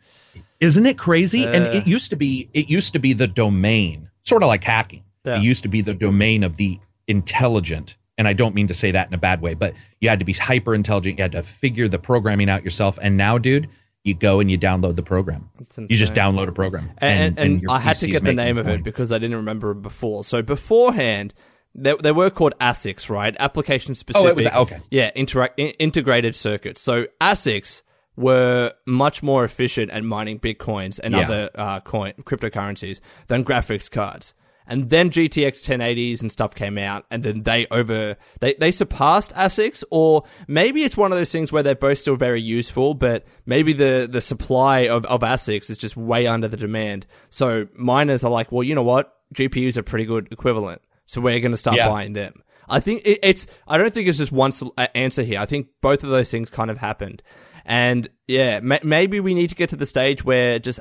Isn't 0.63 0.87
it 0.87 0.97
crazy? 0.97 1.45
and 1.45 1.65
Uh. 1.65 1.71
it 1.79 1.87
used 1.87 2.09
to 2.11 2.17
be 2.17 2.49
it 2.55 2.71
used 2.71 2.93
to 2.95 2.99
be 2.99 3.13
the 3.13 3.27
domain, 3.27 4.09
sort 4.23 4.43
of 4.43 4.47
like 4.49 4.65
hacking. 4.65 5.03
Yeah. 5.25 5.37
It 5.37 5.43
used 5.43 5.63
to 5.65 5.69
be 5.69 5.83
the 5.83 5.93
domain 5.95 6.43
of 6.45 6.57
the 6.57 6.79
intelligent. 7.09 7.97
And 8.19 8.29
I 8.29 8.33
don't 8.35 8.55
mean 8.55 8.69
to 8.69 8.75
say 8.75 8.91
that 8.91 9.09
in 9.09 9.15
a 9.15 9.19
bad 9.19 9.41
way, 9.41 9.55
but 9.55 9.75
you 10.01 10.09
had 10.09 10.19
to 10.19 10.25
be 10.25 10.33
hyper 10.33 10.75
intelligent. 10.75 11.19
You 11.19 11.23
had 11.23 11.33
to 11.33 11.43
figure 11.43 11.89
the 11.89 11.99
programming 11.99 12.49
out 12.51 12.63
yourself. 12.65 12.99
And 13.01 13.17
now, 13.17 13.39
dude, 13.39 13.69
you 14.05 14.15
go 14.15 14.39
and 14.41 14.51
you 14.51 14.59
download 14.59 14.97
the 14.97 15.03
program. 15.03 15.49
You 15.79 15.97
just 15.97 16.13
download 16.15 16.49
a 16.49 16.53
program. 16.53 16.91
and, 16.99 17.21
and, 17.21 17.39
and 17.39 17.63
your 17.63 17.71
I 17.71 17.79
had 17.81 17.97
to 17.97 18.07
get 18.09 18.23
the 18.25 18.33
name 18.33 18.59
of 18.59 18.69
it 18.69 18.83
because 18.85 19.13
I 19.13 19.19
didn't 19.19 19.37
remember 19.37 19.71
it 19.71 19.83
before. 19.83 20.25
So 20.25 20.43
beforehand, 20.43 21.33
they, 21.75 21.95
they 22.03 22.13
were 22.13 22.29
called 22.31 22.53
ASICs, 22.61 23.09
right? 23.09 23.35
Application 23.39 23.95
specific. 23.95 24.27
Oh, 24.27 24.31
it 24.31 24.37
was- 24.37 24.47
okay. 24.47 24.81
Yeah, 24.91 25.11
interact, 25.15 25.59
integrated 25.59 26.35
circuits. 26.35 26.81
So 26.83 27.07
ASICs 27.21 27.83
were 28.17 28.73
much 28.87 29.23
more 29.23 29.45
efficient 29.45 29.91
at 29.91 30.05
mining 30.05 30.39
bitcoins 30.39 31.01
and 31.03 31.15
Yeah. 31.15 31.21
other 31.23 31.51
uh, 31.55 31.81
coin 31.81 32.13
cryptocurrencies 32.23 33.01
than 33.29 33.45
graphics 33.45 33.91
cards. 33.91 34.35
And 34.65 34.91
then 34.91 35.11
GTX 35.11 35.67
1080s 35.67 36.23
and 36.23 36.31
stuff 36.31 36.55
came 36.55 36.79
out, 36.79 37.05
and 37.11 37.25
then 37.25 37.43
they 37.43 37.67
over 37.73 38.17
they, 38.41 38.55
they 38.55 38.71
surpassed 38.71 39.35
ASICs, 39.35 39.83
or 39.91 40.23
maybe 40.47 40.85
it's 40.85 40.97
one 40.97 41.11
of 41.11 41.19
those 41.19 41.33
things 41.33 41.51
where 41.51 41.65
they're 41.65 41.75
both 41.75 41.99
still 41.99 42.15
very 42.15 42.41
useful, 42.41 42.95
but 42.95 43.25
maybe 43.45 43.73
the 43.73 44.09
the 44.11 44.21
supply 44.21 44.87
of, 44.87 45.05
of 45.07 45.23
ASICs 45.23 45.69
is 45.69 45.77
just 45.77 45.97
way 45.97 46.29
under 46.29 46.47
the 46.47 46.57
demand. 46.57 47.07
So 47.29 47.67
miners 47.75 48.23
are 48.23 48.31
like, 48.31 48.53
well, 48.53 48.63
you 48.63 48.77
know 48.77 48.85
what, 48.85 49.13
GPUs 49.35 49.77
are 49.77 49.83
pretty 49.83 50.05
good 50.05 50.29
equivalent, 50.31 50.81
so 51.07 51.21
we're 51.21 51.41
going 51.41 51.51
to 51.51 51.57
start 51.59 51.77
Yeah. 51.79 51.89
buying 51.89 52.13
them. 52.13 52.43
I 52.69 52.79
think 52.79 53.03
it, 53.05 53.19
it's. 53.25 53.49
I 53.67 53.79
don't 53.79 53.93
think 53.93 54.07
it's 54.09 54.19
just 54.19 54.31
one 54.33 54.53
uh, 54.79 54.87
answer 54.95 55.25
here. 55.25 55.41
I 55.41 55.45
think 55.47 55.67
both 55.81 56.05
of 56.05 56.11
those 56.11 56.31
things 56.31 56.51
kind 56.51 56.71
of 56.71 56.79
happened, 56.79 57.21
and 57.65 58.09
yeah, 58.27 58.61
ma- 58.61 58.79
maybe 58.83 59.21
we 59.21 59.35
need 59.35 59.49
to 59.51 59.55
get 59.55 59.71
to 59.71 59.77
the 59.77 59.87
stage 59.87 60.25
where 60.25 60.59
just 60.59 60.81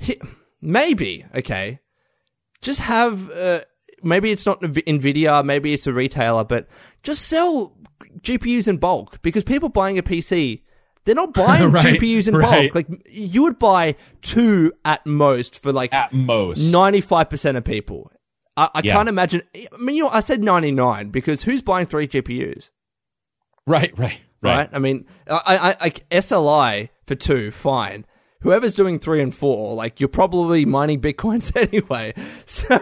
hi- 0.00 0.18
maybe 0.60 1.24
okay, 1.34 1.80
just 2.60 2.80
have. 2.80 3.30
Uh, 3.30 3.60
maybe 4.02 4.30
it's 4.30 4.46
not 4.46 4.60
Nvidia, 4.60 5.44
maybe 5.44 5.72
it's 5.72 5.86
a 5.86 5.92
retailer, 5.92 6.44
but 6.44 6.68
just 7.02 7.22
sell 7.26 7.76
GPUs 8.20 8.68
in 8.68 8.76
bulk 8.76 9.20
because 9.22 9.44
people 9.44 9.68
buying 9.68 9.98
a 9.98 10.02
PC. 10.02 10.62
They're 11.04 11.14
not 11.14 11.34
buying 11.34 11.70
Right, 11.72 11.84
GPUs 12.00 12.26
in 12.26 12.36
right. 12.36 12.72
bulk. 12.72 12.74
Like 12.74 13.04
you 13.08 13.42
would 13.44 13.58
buy 13.60 13.94
two 14.22 14.72
at 14.84 15.06
most 15.06 15.60
for 15.60 15.72
like 15.72 15.94
At 15.94 16.12
most. 16.12 16.58
Ninety-five 16.60 17.30
percent 17.30 17.56
of 17.56 17.62
people. 17.64 18.10
I, 18.56 18.68
I 18.74 18.80
Yeah. 18.82 18.94
can't 18.94 19.08
imagine. 19.08 19.42
I 19.54 19.68
mean, 19.78 19.94
you 19.96 20.02
know, 20.04 20.08
I 20.10 20.18
said 20.20 20.42
ninety-nine 20.42 21.10
because 21.10 21.42
who's 21.42 21.62
buying 21.62 21.86
three 21.86 22.08
GPUs, 22.08 22.70
Right, 23.68 23.96
right, 23.98 24.18
right? 24.46 24.56
right. 24.58 24.70
I 24.72 24.78
mean, 24.78 25.06
I, 25.28 25.76
I, 25.80 25.86
I 25.86 25.90
SLI 26.10 26.88
for 27.06 27.14
two, 27.14 27.50
fine. 27.50 28.04
Whoever's 28.40 28.74
doing 28.74 28.98
three 28.98 29.20
and 29.22 29.34
four, 29.34 29.74
like 29.74 29.98
you're 30.00 30.08
probably 30.08 30.64
mining 30.64 31.00
bitcoins 31.00 31.54
anyway. 31.60 32.14
So, 32.44 32.78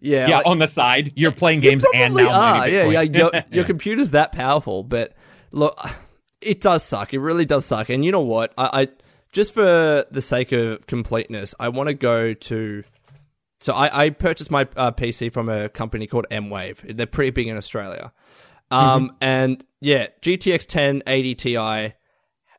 yeah, 0.00 0.28
Yeah, 0.28 0.36
like- 0.38 0.46
on 0.46 0.58
the 0.58 0.66
side, 0.68 1.12
you're 1.14 1.32
playing 1.32 1.62
you 1.62 1.70
games 1.70 1.84
and 1.94 2.14
probably 2.14 2.24
now 2.24 2.40
are. 2.40 2.58
mining 2.58 2.74
Yeah, 2.74 2.84
yeah. 2.88 3.00
Your, 3.02 3.30
your 3.32 3.42
Yeah. 3.50 3.62
computer's 3.64 4.10
that 4.10 4.32
powerful, 4.32 4.82
but 4.82 5.14
look, 5.52 5.78
it 6.40 6.60
does 6.60 6.82
suck. 6.82 7.14
It 7.14 7.20
really 7.20 7.44
does 7.44 7.64
suck. 7.66 7.88
And 7.90 8.04
you 8.04 8.12
know 8.12 8.20
what? 8.20 8.52
I, 8.58 8.82
I 8.82 8.88
just 9.32 9.54
for 9.54 10.04
the 10.10 10.22
sake 10.22 10.52
of 10.52 10.86
completeness, 10.86 11.54
I 11.60 11.68
want 11.68 11.88
to 11.88 11.94
go 11.94 12.32
to. 12.34 12.82
So 13.60 13.72
I, 13.72 14.04
I 14.06 14.10
purchased 14.10 14.50
my 14.50 14.66
uh, 14.76 14.90
PC 14.92 15.32
from 15.32 15.48
a 15.48 15.68
company 15.70 16.06
called 16.06 16.26
M-Wave. 16.30 16.82
They're 16.88 17.06
pretty 17.06 17.30
big 17.30 17.46
in 17.48 17.56
Australia. 17.56 18.12
Um, 18.70 19.08
Mm-hmm. 19.08 19.16
and 19.20 19.64
yeah, 19.80 20.08
GTX 20.22 20.62
1080 20.74 21.34
Ti 21.34 21.92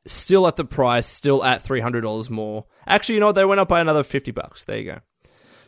still 0.06 0.48
at 0.48 0.56
the 0.56 0.64
price, 0.66 1.06
still 1.06 1.44
at 1.44 1.64
three 1.64 1.82
hundred 1.82 2.02
dollars 2.02 2.30
more. 2.30 2.66
Actually, 2.86 3.16
you 3.16 3.20
know 3.22 3.28
what? 3.28 3.36
They 3.36 3.44
went 3.46 3.60
up 3.60 3.68
by 3.68 3.82
another 3.82 4.04
fifty 4.04 4.32
bucks. 4.32 4.64
There 4.64 4.78
you 4.78 4.92
go. 4.94 5.00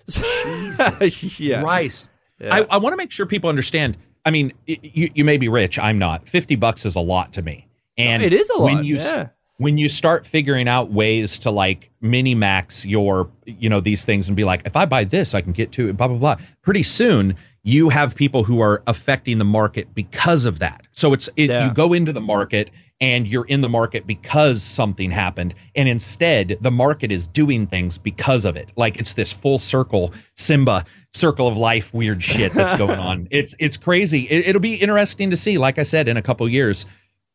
Jesus 0.08 1.40
yeah, 1.40 1.62
Christ. 1.62 2.10
Yeah. 2.40 2.56
I, 2.56 2.62
I 2.70 2.78
want 2.78 2.94
to 2.94 2.98
make 2.98 3.12
sure 3.12 3.26
people 3.26 3.50
understand. 3.50 3.98
I 4.26 4.32
mean, 4.32 4.54
y- 4.68 4.78
you, 4.82 5.10
you 5.14 5.26
may 5.26 5.38
be 5.38 5.48
rich. 5.50 5.78
I'm 5.78 5.98
not. 5.98 6.28
50 6.30 6.56
bucks 6.56 6.86
is 6.86 6.96
a 6.96 7.00
lot 7.00 7.34
to 7.34 7.42
me. 7.42 7.68
And 7.98 8.24
It 8.24 8.34
is 8.34 8.50
a 8.50 8.54
lot, 8.58 8.64
When 8.76 8.84
you, 8.86 8.96
yeah. 8.98 9.28
When 9.60 9.78
you 9.78 9.90
start 9.90 10.26
figuring 10.26 10.68
out 10.68 10.90
ways 10.92 11.40
to 11.40 11.52
like 11.52 11.90
mini 12.02 12.34
max 12.34 12.86
your, 12.86 13.30
you 13.46 13.70
know, 13.70 13.82
these 13.82 14.06
things 14.06 14.28
and 14.30 14.36
be 14.38 14.46
like, 14.46 14.62
if 14.66 14.76
I 14.76 14.86
buy 14.86 15.04
this, 15.04 15.36
I 15.36 15.42
can 15.42 15.52
get 15.52 15.74
to 15.74 15.90
it, 15.90 15.98
blah, 15.98 16.08
blah, 16.08 16.18
blah. 16.18 16.36
Pretty 16.62 16.84
soon, 16.84 17.36
you 17.62 17.90
have 17.90 18.16
people 18.16 18.46
who 18.46 18.62
are 18.62 18.82
affecting 18.88 19.38
the 19.38 19.44
market 19.46 19.94
because 19.94 20.46
of 20.46 20.60
that. 20.60 20.88
So 20.94 21.12
it's, 21.14 21.28
it, 21.36 21.50
Yeah. 21.50 21.68
you 21.68 21.74
go 21.74 21.92
into 21.92 22.14
the 22.14 22.22
market 22.22 22.72
and 23.02 23.28
you're 23.28 23.46
in 23.46 23.60
the 23.62 23.68
market 23.70 24.08
because 24.08 24.64
something 24.64 25.12
happened. 25.12 25.54
And 25.76 25.90
instead, 25.90 26.58
the 26.62 26.72
market 26.72 27.12
is 27.12 27.28
doing 27.28 27.68
things 27.68 27.98
because 27.98 28.46
of 28.46 28.56
it. 28.56 28.72
Like 28.78 28.98
it's 28.98 29.14
this 29.14 29.32
full 29.32 29.60
circle 29.60 30.14
Simba 30.36 30.86
circle 31.12 31.48
of 31.48 31.58
life 31.58 31.92
weird 31.94 32.24
shit 32.24 32.54
that's 32.54 32.78
going 32.78 33.00
on. 33.10 33.28
It's 33.32 33.56
it's 33.60 33.78
crazy. 33.78 34.22
It, 34.30 34.48
it'll 34.50 34.62
be 34.62 34.76
interesting 34.76 35.32
to 35.32 35.38
see. 35.38 35.58
Like 35.58 35.80
I 35.80 35.84
said, 35.84 36.08
in 36.08 36.18
a 36.18 36.22
couple 36.22 36.48
years, 36.48 36.86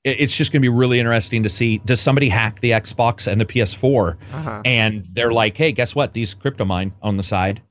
it's 0.05 0.37
just 0.37 0.53
going 0.53 0.61
to 0.61 0.65
be 0.65 0.69
really 0.69 1.01
interesting 1.01 1.43
to 1.45 1.49
see. 1.49 1.79
Does 1.79 2.01
somebody 2.01 2.29
hack 2.29 2.61
the 2.61 2.73
Xbox 2.73 3.27
and 3.27 3.41
the 3.41 3.47
PS4? 3.47 4.17
Uh-huh. 4.33 4.63
And 4.65 5.05
they're 5.13 5.33
like, 5.33 5.57
hey, 5.57 5.73
guess 5.73 5.95
what? 5.95 6.13
These 6.13 6.35
crypto 6.35 6.65
mine 6.65 6.93
on 7.03 7.17
the 7.17 7.23
side. 7.23 7.63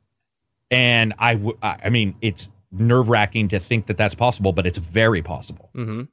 And 0.71 1.13
I, 1.19 1.33
w- 1.35 1.57
I 1.61 1.89
mean, 1.91 2.15
it's 2.21 2.49
nerve 2.71 3.07
wracking 3.09 3.49
to 3.49 3.59
think 3.59 3.85
that 3.87 3.97
that's 3.97 4.15
possible, 4.15 4.51
but 4.53 4.65
it's 4.65 4.79
very 4.79 5.21
possible. 5.21 5.69
And 5.75 6.07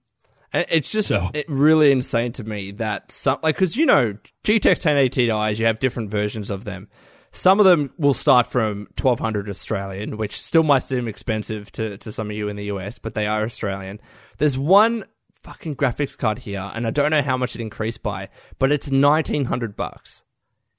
It's 0.52 0.90
just 0.90 1.08
So- 1.08 1.30
it 1.32 1.46
really 1.48 1.90
insane 1.90 2.32
to 2.32 2.44
me 2.44 2.72
that 2.72 3.10
some 3.10 3.38
like 3.42 3.54
because 3.56 3.76
you 3.76 3.86
know 3.86 4.14
GTX 4.44 4.84
1080 4.84 5.08
Ti's 5.28 5.58
you 5.60 5.66
have 5.66 5.78
different 5.78 6.10
versions 6.10 6.50
of 6.50 6.64
them. 6.64 6.88
Some 7.32 7.60
of 7.60 7.64
them 7.64 7.92
will 7.96 8.12
start 8.12 8.48
from 8.48 8.88
1200 9.00 9.48
Australian, 9.48 10.16
which 10.16 10.38
still 10.42 10.64
might 10.64 10.82
seem 10.82 11.06
expensive 11.06 11.70
to, 11.72 11.96
to 11.98 12.10
some 12.10 12.28
of 12.28 12.36
you 12.36 12.48
in 12.48 12.56
the 12.56 12.64
US, 12.64 12.98
but 12.98 13.14
they 13.14 13.26
are 13.28 13.44
Australian. 13.44 14.00
There's 14.38 14.58
one 14.58 15.04
fucking 15.42 15.76
graphics 15.76 16.16
card 16.16 16.38
here, 16.40 16.70
and 16.74 16.86
I 16.86 16.90
don't 16.90 17.10
know 17.10 17.22
how 17.22 17.36
much 17.36 17.54
it 17.54 17.60
increased 17.60 18.02
by, 18.02 18.28
but 18.58 18.72
it's 18.72 18.90
1900 18.90 19.76
bucks. 19.76 20.22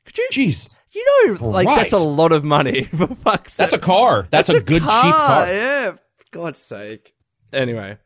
Could 0.06 0.18
you? 0.18 0.28
Jeez, 0.32 0.70
You 0.92 1.36
know, 1.40 1.48
like 1.50 1.68
that's 1.68 1.94
a 1.94 1.98
lot 1.98 2.32
of 2.32 2.44
money 2.44 2.84
for 2.96 3.08
fuck's 3.08 3.56
that's 3.56 3.74
a 3.74 3.80
car. 3.80 4.28
That's, 4.32 4.50
a, 4.50 4.60
good 4.60 4.82
cheap 4.82 4.90
car. 4.90 5.48
Yeah, 5.48 5.92
for 5.92 6.26
God's 6.32 6.60
sake. 6.60 7.14
Anyway, 7.54 7.98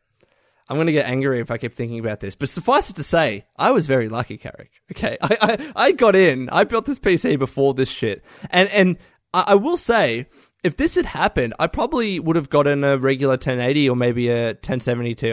I'm 0.68 0.76
gonna 0.76 0.92
get 0.92 1.06
angry 1.06 1.40
if 1.40 1.50
I 1.50 1.58
keep 1.58 1.74
thinking 1.74 1.98
about 1.98 2.20
this. 2.20 2.34
But 2.34 2.48
suffice 2.48 2.90
it 2.90 2.96
to 2.96 3.02
say, 3.02 3.46
I 3.56 3.70
was 3.70 3.86
very 3.86 4.08
lucky, 4.08 4.36
Carrick. 4.36 4.70
Okay, 4.92 5.16
I, 5.22 5.36
I, 5.40 5.72
I 5.76 5.92
got 5.92 6.16
in. 6.16 6.48
I 6.50 6.64
built 6.64 6.86
this 6.86 6.98
PC 6.98 7.38
before 7.38 7.74
this 7.74 7.88
shit, 7.88 8.24
and 8.50 8.68
and 8.70 8.98
I, 9.32 9.44
I 9.48 9.54
will 9.54 9.76
say, 9.76 10.26
if 10.62 10.76
this 10.76 10.96
had 10.96 11.06
happened, 11.06 11.54
I 11.58 11.66
probably 11.68 12.18
would 12.18 12.36
have 12.36 12.50
gotten 12.50 12.82
a 12.82 12.98
regular 12.98 13.34
1080 13.34 13.88
or 13.88 13.96
maybe 13.96 14.28
a 14.28 14.46
1070 14.48 15.14
Ti 15.14 15.32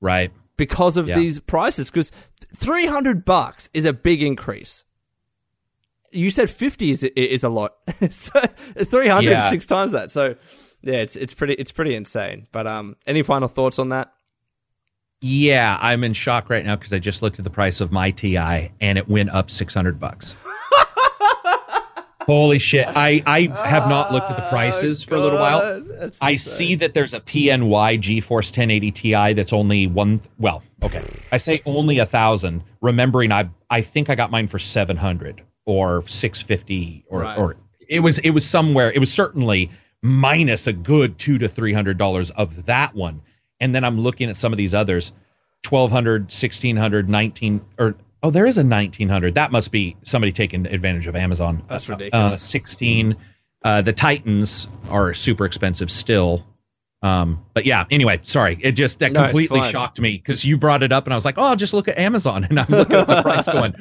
Right. 0.00 0.30
because 0.56 0.96
of 0.96 1.08
Yeah. 1.08 1.16
these 1.18 1.38
prices. 1.40 1.90
Because 1.90 2.10
300 2.56 3.24
bucks 3.24 3.68
is 3.74 3.84
a 3.84 3.92
big 3.92 4.22
increase. 4.22 4.84
You 6.10 6.30
said 6.30 6.48
50 6.48 6.90
is 6.90 7.02
is 7.04 7.44
a 7.44 7.48
lot. 7.48 7.74
so 8.10 8.40
300 8.76 9.28
is 9.28 9.32
Yeah. 9.32 9.50
six 9.50 9.66
times 9.66 9.92
that. 9.92 10.10
So 10.10 10.34
yeah, 10.82 10.94
it's 10.96 11.16
it's 11.16 11.34
pretty 11.34 11.54
it's 11.54 11.72
pretty 11.72 11.94
insane. 11.94 12.46
But 12.52 12.66
um, 12.66 12.96
any 13.06 13.22
final 13.22 13.48
thoughts 13.48 13.78
on 13.78 13.90
that? 13.90 14.12
Yeah, 15.20 15.76
I'm 15.80 16.04
in 16.04 16.12
shock 16.12 16.48
right 16.48 16.64
now 16.64 16.76
because 16.76 16.92
I 16.92 16.98
just 17.00 17.22
looked 17.22 17.38
at 17.38 17.44
the 17.44 17.50
price 17.50 17.80
of 17.80 17.90
my 17.92 18.10
TI 18.12 18.70
and 18.80 18.96
it 18.98 19.08
went 19.08 19.30
up 19.30 19.50
600 19.50 19.98
bucks. 19.98 20.34
Holy 22.28 22.58
shit! 22.58 22.86
I 22.86 23.22
I 23.26 23.68
have 23.68 23.88
not 23.88 24.12
looked 24.12 24.30
at 24.30 24.36
the 24.36 24.44
ah, 24.44 24.50
prices 24.50 25.02
for 25.02 25.16
a 25.16 25.20
little 25.20 25.38
while. 25.38 25.80
That's 25.82 26.18
I 26.20 26.32
insane. 26.32 26.54
see 26.56 26.74
that 26.76 26.92
there's 26.92 27.14
a 27.14 27.20
PNY 27.20 27.98
GeForce 28.00 28.50
1080 28.52 28.90
Ti 28.92 29.32
that's 29.32 29.54
only 29.54 29.86
one. 29.86 30.20
Well, 30.38 30.62
okay, 30.82 31.02
I 31.32 31.38
say 31.38 31.62
only 31.64 31.98
a 32.00 32.06
thousand. 32.06 32.62
Remembering 32.82 33.32
I 33.32 33.48
I 33.70 33.80
think 33.80 34.10
I 34.10 34.14
got 34.14 34.30
mine 34.30 34.46
for 34.46 34.58
700 34.58 35.42
or 35.64 36.06
650 36.06 37.04
or 37.08 37.20
Right. 37.22 37.38
or 37.38 37.56
it 37.88 38.00
was 38.00 38.18
it 38.18 38.30
was 38.30 38.46
somewhere. 38.46 38.92
It 38.92 38.98
was 38.98 39.10
certainly 39.12 39.70
minus 40.02 40.66
a 40.66 40.72
good 40.74 41.18
two 41.18 41.38
to 41.38 41.48
three 41.48 41.72
hundred 41.72 41.96
dollars 41.96 42.30
of 42.30 42.66
that 42.66 42.94
one. 42.94 43.22
and 43.58 43.74
then 43.74 43.84
I'm 43.84 43.98
looking 43.98 44.28
at 44.30 44.36
some 44.36 44.52
of 44.52 44.56
these 44.56 44.74
others, 44.74 45.12
1200, 45.68 46.24
1600, 46.24 47.08
19 47.08 47.60
or 47.78 47.96
oh, 48.22 48.30
there 48.30 48.46
is 48.46 48.58
a 48.58 48.64
1900. 48.64 49.34
That 49.36 49.52
must 49.52 49.70
be 49.70 49.96
somebody 50.04 50.32
taking 50.32 50.66
advantage 50.66 51.06
of 51.06 51.16
Amazon. 51.16 51.62
That's 51.68 51.88
Uh, 51.88 51.94
ridiculous. 51.94 52.42
16. 52.42 53.16
Uh, 53.64 53.82
the 53.82 53.92
Titans 53.92 54.68
are 54.90 55.14
super 55.14 55.44
expensive 55.44 55.90
still. 55.90 56.44
Um, 57.02 57.44
but 57.54 57.64
yeah, 57.66 57.84
anyway, 57.90 58.20
sorry. 58.24 58.58
It 58.60 58.72
just 58.72 58.98
that 59.00 59.12
No, 59.12 59.22
completely 59.24 59.62
shocked 59.70 60.00
me 60.00 60.10
because 60.12 60.44
you 60.44 60.56
brought 60.58 60.82
it 60.82 60.90
up 60.92 61.04
and 61.06 61.14
I 61.14 61.16
was 61.16 61.24
like, 61.24 61.38
oh, 61.38 61.44
I'll 61.44 61.56
just 61.56 61.72
look 61.74 61.86
at 61.88 61.98
Amazon 61.98 62.44
and 62.50 62.58
I'm 62.58 62.66
looking 62.68 62.96
at 62.96 63.06
the 63.06 63.22
price 63.22 63.46
going, 63.46 63.74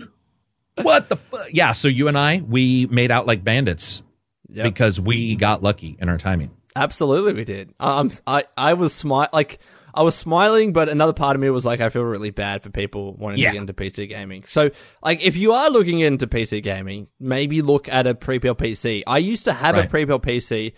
what 0.81 1.09
the 1.09 1.17
fuck? 1.17 1.47
Yeah. 1.51 1.71
So 1.73 1.87
you 1.87 2.07
and 2.07 2.17
I, 2.17 2.37
we 2.47 2.85
made 2.87 3.09
out 3.11 3.25
like 3.25 3.43
bandits 3.43 4.03
Yep. 4.49 4.63
because 4.63 4.99
we 4.99 5.35
got 5.35 5.61
lucky 5.61 5.97
in 5.99 6.07
our 6.07 6.17
timing. 6.17 6.51
Absolutely, 6.73 7.33
we 7.33 7.43
did. 7.43 7.73
Um, 7.81 8.11
I 8.25 8.45
I 8.55 8.75
was 8.75 8.93
smart. 8.93 9.33
like 9.33 9.59
I 9.97 10.03
was 10.03 10.15
smiling, 10.15 10.73
but 10.73 10.89
another 10.89 11.13
part 11.13 11.35
of 11.35 11.41
me 11.41 11.49
was 11.49 11.65
like, 11.65 11.81
I 11.81 11.89
feel 11.89 12.03
really 12.03 12.29
bad 12.29 12.61
for 12.63 12.69
people 12.69 13.13
wanting 13.15 13.39
Yeah. 13.39 13.49
to 13.49 13.53
get 13.53 13.61
into 13.61 13.73
PC 13.73 14.07
gaming. 14.07 14.43
So, 14.47 14.69
like, 15.03 15.21
if 15.25 15.35
you 15.35 15.53
are 15.53 15.69
looking 15.71 15.99
into 16.01 16.27
PC 16.27 16.61
gaming, 16.61 17.07
maybe 17.19 17.61
look 17.61 17.89
at 17.89 18.05
a 18.07 18.13
pre-built 18.13 18.59
PC. 18.59 19.01
I 19.07 19.17
used 19.17 19.45
to 19.45 19.53
have 19.53 19.75
a 19.75 19.87
pre-built 19.87 20.21
PC. 20.23 20.73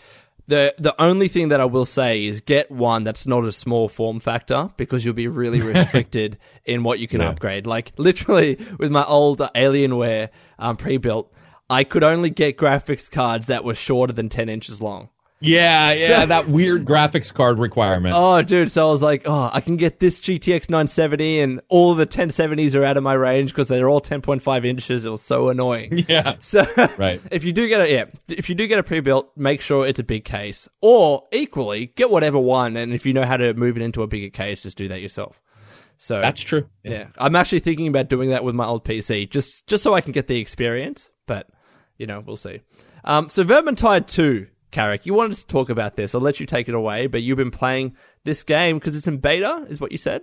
The 0.48 0.74
the 0.80 1.00
only 1.00 1.28
thing 1.28 1.50
that 1.50 1.60
I 1.62 1.66
will 1.66 1.86
say 1.86 2.26
is 2.26 2.42
get 2.42 2.72
one 2.72 3.04
that's 3.04 3.28
not 3.28 3.46
a 3.46 3.52
small 3.52 3.88
form 3.88 4.20
factor 4.20 4.72
because 4.78 5.06
you'll 5.06 5.14
be 5.14 5.28
really 5.28 5.62
restricted 5.74 6.40
in 6.66 6.82
what 6.84 6.98
you 6.98 7.08
can 7.08 7.22
Yeah. 7.22 7.30
upgrade. 7.30 7.68
Like 7.68 7.92
literally 7.98 8.58
with 8.80 8.90
my 8.90 9.04
old 9.04 9.38
Alienware 9.40 10.30
um, 10.58 10.76
pre-built, 10.76 11.32
I 11.70 11.84
could 11.84 12.04
only 12.04 12.32
get 12.32 12.58
graphics 12.58 13.12
cards 13.12 13.46
that 13.46 13.64
were 13.64 13.76
shorter 13.76 14.12
than 14.14 14.30
ten 14.30 14.50
inches 14.50 14.82
long. 14.82 15.10
Yeah, 15.42 15.94
yeah, 15.94 16.26
that 16.26 16.50
weird 16.50 16.84
graphics 16.86 17.34
card 17.34 17.60
requirement. 17.60 18.14
Oh, 18.18 18.42
dude. 18.42 18.70
So 18.70 18.88
I 18.88 18.92
was 18.92 19.02
like, 19.02 19.24
oh, 19.26 19.50
I 19.54 19.62
can 19.62 19.78
get 19.78 20.00
this 20.00 20.20
GTX 20.20 20.70
970 20.70 21.40
and 21.40 21.62
all 21.70 21.96
the 21.96 22.06
1070s 22.06 22.76
are 22.76 22.84
out 22.84 22.98
of 22.98 23.04
my 23.04 23.14
range 23.14 23.52
because 23.52 23.70
they're 23.70 23.88
all 23.88 24.02
10.5 24.02 24.66
inches. 24.66 25.06
It 25.06 25.10
was 25.10 25.22
so 25.22 25.48
annoying. 25.50 26.06
yeah. 26.10 26.36
So 26.42 26.66
Right. 26.98 27.22
if 27.32 27.46
you 27.46 27.54
do 27.54 27.68
get 27.70 27.82
a 27.82 27.90
yeah, 27.90 28.06
if 28.28 28.50
you 28.50 28.56
do 28.56 28.68
get 28.68 28.80
a 28.80 28.84
pre-built, 28.84 29.32
make 29.38 29.62
sure 29.62 29.88
it's 29.88 30.00
a 30.00 30.04
big 30.04 30.26
case. 30.26 30.68
Or 30.82 31.28
equally, 31.32 31.88
get 31.96 32.12
whatever 32.12 32.38
one, 32.40 32.76
and 32.76 32.94
if 32.94 33.06
you 33.06 33.14
know 33.14 33.26
how 33.26 33.38
to 33.38 33.54
move 33.54 33.78
it 33.78 33.82
into 33.82 34.04
a 34.04 34.08
bigger 34.08 34.30
case, 34.30 34.64
just 34.64 34.78
do 34.78 34.90
that 34.90 35.00
yourself. 35.02 35.42
So 35.98 36.22
That's 36.22 36.42
true. 36.42 36.68
yeah, 36.84 37.08
I'm 37.18 37.36
actually 37.36 37.60
thinking 37.60 37.88
about 37.88 38.08
doing 38.08 38.30
that 38.30 38.44
with 38.44 38.56
my 38.56 38.66
old 38.66 38.86
PC, 38.86 39.30
just 39.30 39.68
just 39.68 39.84
so 39.84 39.94
I 39.94 40.02
can 40.02 40.12
get 40.12 40.28
the 40.28 40.38
experience. 40.38 41.10
But 41.28 41.48
you 41.98 42.08
know, 42.08 42.22
we'll 42.26 42.38
see. 42.38 42.62
Um, 43.04 43.30
so 43.30 43.44
Vermintide 43.44 44.08
Two, 44.08 44.48
Carrick, 44.72 45.06
you 45.06 45.14
wanted 45.14 45.38
to 45.38 45.48
talk 45.48 45.70
about 45.70 45.96
this. 45.96 46.14
I'll 46.14 46.22
let 46.22 46.40
you 46.40 46.46
take 46.46 46.70
it 46.70 46.76
away. 46.76 47.08
But 47.08 47.24
you've 47.24 47.38
been 47.38 47.52
playing 47.52 47.96
this 48.24 48.44
game 48.44 48.78
because 48.78 48.96
it's 48.96 49.08
in 49.08 49.18
beta, 49.18 49.66
is 49.70 49.82
what 49.82 49.92
you 49.92 49.98
said. 49.98 50.22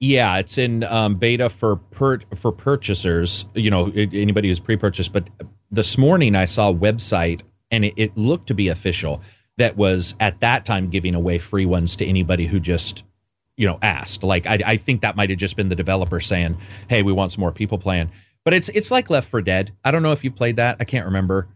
Yeah, 0.00 0.38
it's 0.38 0.56
in 0.56 0.82
um, 0.82 1.16
beta 1.16 1.50
for 1.50 1.76
per- 1.76 2.20
for 2.36 2.52
purchasers. 2.52 3.44
You 3.54 3.70
know, 3.70 3.92
anybody 3.94 4.48
who's 4.48 4.60
pre-purchased. 4.60 5.12
But 5.12 5.28
this 5.70 5.98
morning 5.98 6.34
I 6.34 6.46
saw 6.46 6.70
a 6.70 6.74
website, 6.74 7.42
and 7.70 7.84
it, 7.84 7.94
it 7.96 8.16
looked 8.16 8.48
to 8.48 8.54
be 8.54 8.68
official. 8.68 9.20
That 9.58 9.76
was 9.76 10.14
at 10.18 10.40
that 10.40 10.64
time 10.64 10.88
giving 10.88 11.14
away 11.14 11.38
free 11.38 11.66
ones 11.66 11.96
to 11.96 12.06
anybody 12.06 12.46
who 12.46 12.60
just, 12.60 13.02
you 13.58 13.66
know, 13.66 13.78
asked. 13.82 14.22
Like 14.22 14.46
I, 14.46 14.58
I 14.64 14.76
think 14.78 15.02
that 15.02 15.16
might 15.16 15.28
have 15.28 15.38
just 15.38 15.54
been 15.54 15.68
the 15.68 15.76
developer 15.76 16.18
saying, 16.18 16.56
"Hey, 16.88 17.02
we 17.02 17.12
want 17.12 17.32
some 17.32 17.40
more 17.40 17.52
people 17.52 17.76
playing." 17.76 18.10
But 18.42 18.54
it's 18.54 18.70
it's 18.70 18.90
like 18.90 19.10
Left 19.10 19.28
4 19.30 19.42
Dead. 19.42 19.72
I 19.84 19.90
don't 19.90 20.02
know 20.02 20.12
if 20.12 20.24
you 20.24 20.30
played 20.30 20.56
that. 20.56 20.78
I 20.80 20.84
can't 20.84 21.06
remember. 21.06 21.48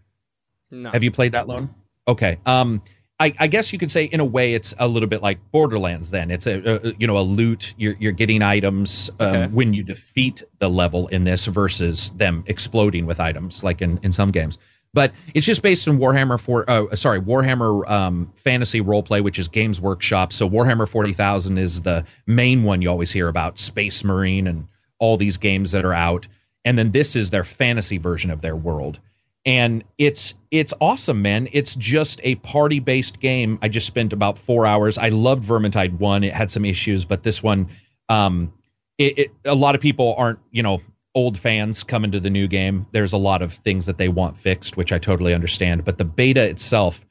No. 0.70 0.90
Have 0.90 1.02
you 1.02 1.10
played 1.10 1.32
that 1.32 1.48
lone? 1.48 1.74
Okay. 2.06 2.38
Um, 2.44 2.82
I, 3.18 3.32
I 3.38 3.46
guess 3.46 3.72
you 3.72 3.78
could 3.78 3.92
say 3.92 4.04
in 4.04 4.18
a 4.20 4.24
way 4.24 4.54
it's 4.54 4.74
a 4.78 4.88
little 4.88 5.08
bit 5.08 5.22
like 5.22 5.38
Borderlands. 5.52 6.10
Then 6.10 6.30
it's 6.30 6.46
a, 6.46 6.88
a 6.88 6.92
you 6.98 7.06
know 7.06 7.18
a 7.18 7.22
loot. 7.22 7.72
You're 7.76 7.94
you're 7.98 8.12
getting 8.12 8.42
items 8.42 9.10
um, 9.20 9.26
Okay. 9.28 9.46
when 9.46 9.72
you 9.72 9.82
defeat 9.84 10.42
the 10.58 10.68
level 10.68 11.06
in 11.08 11.24
this 11.24 11.46
versus 11.46 12.10
them 12.10 12.44
exploding 12.46 13.06
with 13.06 13.20
items 13.20 13.62
like 13.62 13.82
in 13.82 14.00
in 14.02 14.12
some 14.12 14.30
games. 14.32 14.58
But 14.92 15.12
it's 15.32 15.46
just 15.46 15.62
based 15.62 15.88
on 15.88 15.98
Warhammer 15.98 16.38
for 16.40 16.68
uh, 16.68 16.96
sorry 16.96 17.20
Warhammer 17.20 17.88
um, 17.88 18.32
Fantasy 18.36 18.80
Roleplay, 18.80 19.22
which 19.22 19.38
is 19.38 19.48
Games 19.48 19.80
Workshop. 19.80 20.32
So 20.32 20.48
Warhammer 20.50 20.88
Forty 20.88 21.12
Thousand 21.12 21.58
is 21.58 21.82
the 21.82 22.04
main 22.26 22.64
one 22.64 22.82
you 22.82 22.90
always 22.90 23.12
hear 23.12 23.28
about, 23.28 23.58
Space 23.58 24.02
Marine 24.04 24.48
and 24.48 24.66
all 24.98 25.16
these 25.16 25.36
games 25.36 25.70
that 25.70 25.84
are 25.84 25.94
out. 25.94 26.26
And 26.64 26.76
then 26.76 26.90
this 26.90 27.14
is 27.14 27.30
their 27.30 27.44
fantasy 27.44 27.98
version 27.98 28.30
of 28.30 28.40
their 28.40 28.56
world 28.56 28.98
and 29.46 29.84
it's 29.98 30.34
it's 30.50 30.72
awesome 30.80 31.22
man. 31.22 31.48
It's 31.52 31.74
just 31.74 32.20
a 32.22 32.36
party 32.36 32.80
based 32.80 33.20
game. 33.20 33.58
I 33.62 33.68
just 33.68 33.86
spent 33.86 34.12
about 34.12 34.38
four 34.38 34.66
hours. 34.66 34.98
I 34.98 35.08
loved 35.10 35.44
vermintide 35.44 35.98
1 35.98 36.24
it 36.24 36.32
had 36.32 36.50
some 36.50 36.64
issues 36.64 37.04
but 37.04 37.22
this 37.22 37.42
one 37.42 37.68
um 38.08 38.52
it, 38.98 39.18
it 39.18 39.30
a 39.44 39.54
lot 39.54 39.74
of 39.74 39.80
people 39.80 40.14
aren't 40.16 40.38
you 40.50 40.62
know 40.62 40.80
old 41.14 41.38
fans 41.38 41.82
coming 41.84 42.12
to 42.12 42.20
the 42.20 42.30
new 42.30 42.48
game. 42.48 42.86
There's 42.92 43.12
a 43.12 43.18
lot 43.18 43.42
of 43.42 43.52
things 43.52 43.86
that 43.86 43.98
they 43.98 44.08
want 44.08 44.36
fixed 44.38 44.76
which 44.76 44.92
i 44.92 44.98
totally 44.98 45.34
understand. 45.34 45.84
But 45.84 45.98
the 45.98 46.04
beta 46.04 46.42
itself 46.42 47.04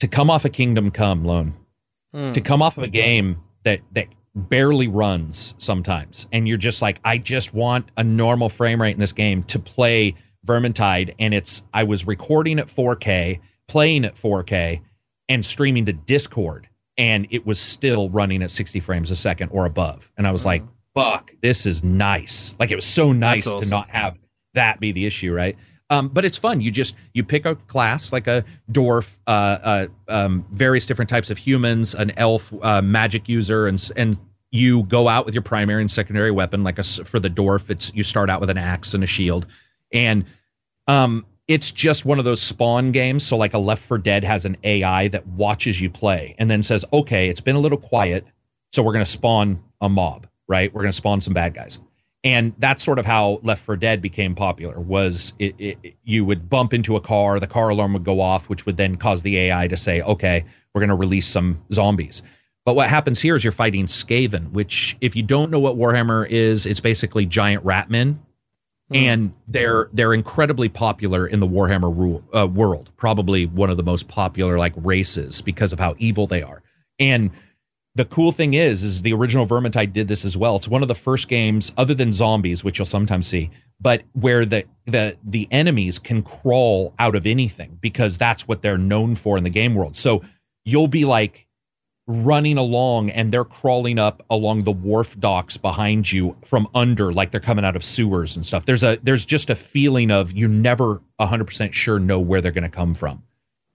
to 0.00 0.08
come 0.08 0.30
off 0.30 0.44
a 0.44 0.50
kingdom 0.50 0.90
come 0.90 1.24
loan 1.24 1.54
Hmm. 2.14 2.32
to 2.32 2.40
come 2.40 2.62
off 2.62 2.78
of 2.78 2.84
a 2.84 2.88
game 2.88 3.42
that 3.64 3.80
that 3.92 4.06
barely 4.34 4.86
runs 4.86 5.54
sometimes 5.58 6.28
and 6.32 6.46
you're 6.46 6.56
just 6.56 6.80
like 6.80 7.00
i 7.04 7.18
just 7.18 7.52
want 7.52 7.90
a 7.96 8.04
normal 8.04 8.48
frame 8.48 8.80
rate 8.80 8.94
in 8.94 9.00
this 9.00 9.12
game 9.12 9.42
to 9.42 9.58
play 9.58 10.14
vermintide 10.46 11.14
and 11.18 11.34
it's 11.34 11.62
i 11.74 11.82
was 11.82 12.06
recording 12.06 12.58
at 12.58 12.68
4k 12.68 13.40
playing 13.68 14.04
at 14.04 14.16
4k 14.16 14.80
and 15.28 15.44
streaming 15.44 15.86
to 15.86 15.92
discord 15.92 16.68
and 16.96 17.28
it 17.30 17.44
was 17.44 17.58
still 17.58 18.08
running 18.08 18.42
at 18.42 18.50
60 18.50 18.80
frames 18.80 19.10
a 19.10 19.16
second 19.16 19.50
or 19.50 19.66
above 19.66 20.10
and 20.16 20.26
i 20.26 20.30
was 20.30 20.44
like 20.44 20.62
fuck 20.94 21.32
this 21.42 21.66
is 21.66 21.82
nice 21.82 22.54
like 22.58 22.70
it 22.70 22.76
was 22.76 22.86
so 22.86 23.12
nice 23.12 23.46
awesome. 23.46 23.60
to 23.60 23.68
not 23.68 23.90
have 23.90 24.18
that 24.54 24.80
be 24.80 24.92
the 24.92 25.04
issue 25.04 25.32
right 25.32 25.56
um, 25.88 26.08
but 26.08 26.24
it's 26.24 26.36
fun. 26.36 26.60
You 26.60 26.70
just 26.70 26.96
you 27.12 27.22
pick 27.22 27.46
a 27.46 27.54
class 27.54 28.12
like 28.12 28.26
a 28.26 28.44
dwarf, 28.70 29.08
uh, 29.26 29.30
uh, 29.30 29.86
um, 30.08 30.44
various 30.50 30.86
different 30.86 31.08
types 31.08 31.30
of 31.30 31.38
humans, 31.38 31.94
an 31.94 32.12
elf, 32.16 32.52
uh, 32.60 32.82
magic 32.82 33.28
user, 33.28 33.68
and 33.68 33.90
and 33.94 34.18
you 34.50 34.82
go 34.82 35.08
out 35.08 35.26
with 35.26 35.34
your 35.34 35.42
primary 35.42 35.82
and 35.82 35.90
secondary 35.90 36.32
weapon. 36.32 36.64
Like 36.64 36.80
a 36.80 36.82
for 36.82 37.20
the 37.20 37.30
dwarf, 37.30 37.70
it's 37.70 37.92
you 37.94 38.02
start 38.02 38.30
out 38.30 38.40
with 38.40 38.50
an 38.50 38.58
axe 38.58 38.94
and 38.94 39.04
a 39.04 39.06
shield, 39.06 39.46
and 39.92 40.24
um, 40.86 41.26
it's 41.48 41.70
just 41.72 42.04
one 42.04 42.18
of 42.18 42.24
those 42.24 42.42
spawn 42.42 42.92
games. 42.92 43.26
So 43.26 43.36
like 43.36 43.54
a 43.54 43.58
Left 43.58 43.82
4 43.84 43.98
Dead 43.98 44.24
has 44.24 44.44
an 44.46 44.56
AI 44.64 45.08
that 45.08 45.26
watches 45.26 45.80
you 45.80 45.90
play 45.90 46.34
and 46.38 46.50
then 46.50 46.62
says, 46.62 46.84
okay, 46.92 47.28
it's 47.28 47.40
been 47.40 47.56
a 47.56 47.60
little 47.60 47.78
quiet, 47.78 48.26
so 48.72 48.82
we're 48.82 48.92
gonna 48.92 49.06
spawn 49.06 49.62
a 49.80 49.88
mob, 49.88 50.26
right? 50.48 50.72
We're 50.74 50.82
gonna 50.82 50.92
spawn 50.92 51.20
some 51.20 51.34
bad 51.34 51.54
guys 51.54 51.78
and 52.24 52.54
that's 52.58 52.84
sort 52.84 52.98
of 52.98 53.06
how 53.06 53.40
Left 53.42 53.64
4 53.64 53.76
Dead 53.76 54.02
became 54.02 54.34
popular. 54.34 54.78
Was 54.78 55.32
it, 55.38 55.54
it- 55.58 55.94
you 56.04 56.24
would 56.24 56.48
bump 56.50 56.74
into 56.74 56.96
a 56.96 57.00
car, 57.00 57.40
the 57.40 57.46
car 57.46 57.70
alarm 57.70 57.94
would 57.94 58.04
go 58.04 58.20
off, 58.20 58.48
which 58.48 58.66
would 58.66 58.76
then 58.76 58.96
cause 58.96 59.22
the 59.22 59.38
AI 59.38 59.68
to 59.68 59.76
say, 59.76 60.02
"Okay, 60.02 60.44
we're 60.74 60.80
going 60.80 60.90
to 60.90 60.96
release 60.96 61.26
some 61.26 61.62
zombies." 61.72 62.22
But 62.64 62.76
what 62.76 62.88
happens 62.90 63.20
here 63.20 63.36
is 63.36 63.44
you're 63.44 63.52
fighting 63.52 63.86
Skaven, 63.86 64.50
which, 64.52 64.96
if 65.00 65.16
you 65.16 65.22
don't 65.22 65.50
know 65.50 65.60
what 65.60 65.76
Warhammer 65.78 66.28
is, 66.28 66.66
it's 66.66 66.80
basically 66.80 67.26
giant 67.26 67.64
ratmen, 67.64 68.18
and 68.94 69.32
they're 69.48 69.88
they're 69.92 70.14
incredibly 70.14 70.68
popular 70.68 71.26
in 71.26 71.40
the 71.40 71.46
Warhammer 71.46 71.94
rule, 71.94 72.22
uh, 72.36 72.46
world. 72.46 72.90
Probably 72.96 73.46
one 73.46 73.70
of 73.70 73.76
the 73.76 73.82
most 73.82 74.08
popular 74.08 74.58
like 74.58 74.74
races 74.76 75.40
because 75.42 75.72
of 75.72 75.78
how 75.78 75.94
evil 75.98 76.26
they 76.26 76.42
are. 76.42 76.62
And 76.98 77.30
the 77.96 78.04
cool 78.04 78.30
thing 78.30 78.54
is, 78.54 78.82
is 78.82 79.02
the 79.02 79.14
original 79.14 79.46
Vermintide 79.46 79.92
did 79.92 80.06
this 80.06 80.24
as 80.24 80.36
well. 80.36 80.56
It's 80.56 80.68
one 80.68 80.82
of 80.82 80.88
the 80.88 80.94
first 80.94 81.28
games, 81.28 81.72
other 81.76 81.94
than 81.94 82.12
zombies, 82.12 82.62
which 82.62 82.78
you'll 82.78 82.86
sometimes 82.86 83.26
see, 83.26 83.50
but 83.80 84.02
where 84.12 84.44
the 84.44 84.64
the 84.86 85.16
the 85.24 85.48
enemies 85.50 85.98
can 85.98 86.22
crawl 86.22 86.94
out 86.98 87.16
of 87.16 87.26
anything 87.26 87.78
because 87.80 88.18
that's 88.18 88.46
what 88.46 88.62
they're 88.62 88.78
known 88.78 89.14
for 89.14 89.36
in 89.38 89.44
the 89.44 89.50
game 89.50 89.74
world. 89.74 89.96
So 89.96 90.22
you'll 90.64 90.88
be 90.88 91.04
like 91.04 91.45
running 92.06 92.56
along 92.56 93.10
and 93.10 93.32
they're 93.32 93.44
crawling 93.44 93.98
up 93.98 94.24
along 94.30 94.62
the 94.64 94.70
wharf 94.70 95.18
docks 95.18 95.56
behind 95.56 96.10
you 96.10 96.36
from 96.44 96.68
under 96.74 97.12
like 97.12 97.32
they're 97.32 97.40
coming 97.40 97.64
out 97.64 97.74
of 97.74 97.82
sewers 97.84 98.36
and 98.36 98.46
stuff. 98.46 98.64
There's 98.64 98.84
a 98.84 98.98
there's 99.02 99.24
just 99.24 99.50
a 99.50 99.56
feeling 99.56 100.10
of 100.12 100.32
you 100.32 100.46
never 100.46 101.00
100% 101.20 101.72
sure 101.72 101.98
know 101.98 102.20
where 102.20 102.40
they're 102.40 102.52
going 102.52 102.62
to 102.64 102.70
come 102.70 102.94
from 102.94 103.22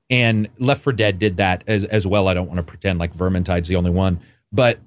and 0.09 0.49
Left 0.59 0.83
4 0.83 0.93
Dead 0.93 1.19
did 1.19 1.37
that 1.37 1.63
as 1.67 1.83
as 1.85 2.05
well. 2.07 2.27
I 2.27 2.33
don't 2.33 2.47
want 2.47 2.57
to 2.57 2.63
pretend 2.63 2.99
like 2.99 3.15
Vermintide's 3.15 3.67
the 3.67 3.75
only 3.77 3.91
one, 3.91 4.21
but 4.51 4.79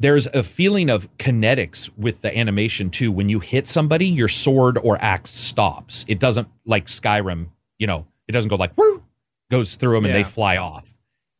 there's 0.00 0.26
a 0.26 0.42
feeling 0.42 0.90
of 0.90 1.08
kinetics 1.18 1.88
with 1.96 2.20
the 2.20 2.36
animation 2.36 2.90
too. 2.90 3.12
When 3.12 3.28
you 3.28 3.38
hit 3.40 3.68
somebody, 3.68 4.06
your 4.06 4.28
sword 4.28 4.78
or 4.82 4.98
axe 5.00 5.34
stops. 5.34 6.04
It 6.08 6.18
doesn't 6.18 6.48
like 6.66 6.86
Skyrim, 6.86 7.46
you 7.78 7.86
know, 7.86 8.06
it 8.28 8.32
doesn't 8.32 8.48
go 8.48 8.56
like 8.56 8.76
woo, 8.76 9.02
goes 9.50 9.76
through 9.76 9.94
them 9.94 10.04
and 10.04 10.12
Yeah. 10.14 10.22
they 10.22 10.24
fly 10.24 10.56
off. 10.58 10.84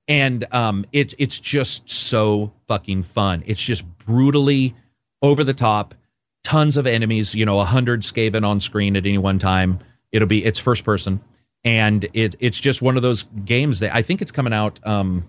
And 0.07 0.45
um, 0.53 0.85
it's 0.93 1.15
it's 1.19 1.39
just 1.39 1.89
so 1.89 2.53
fucking 2.69 3.05
fun. 3.05 3.43
It's 3.47 3.61
just 3.61 3.85
brutally 3.99 4.75
over 5.23 5.45
the 5.45 5.55
top. 5.55 5.95
Tons 6.43 6.77
of 6.77 6.87
enemies, 6.87 7.35
you 7.35 7.47
know, 7.47 7.59
a 7.59 7.65
hundred 7.65 8.03
Skaven 8.03 8.47
on 8.47 8.61
screen 8.61 8.97
at 8.97 9.07
any 9.07 9.17
one 9.17 9.39
time. 9.39 9.79
It'll 10.13 10.29
be 10.29 10.45
it's 10.45 10.59
first 10.59 10.85
person 10.85 11.21
and 11.65 12.07
it 12.13 12.37
it's 12.41 12.61
just 12.61 12.83
one 12.83 12.97
of 12.97 13.03
those 13.03 13.25
games 13.45 13.81
that 13.81 13.95
I 13.95 14.03
think 14.03 14.23
it's 14.23 14.31
coming 14.31 14.53
out 14.53 14.79
um 14.85 15.27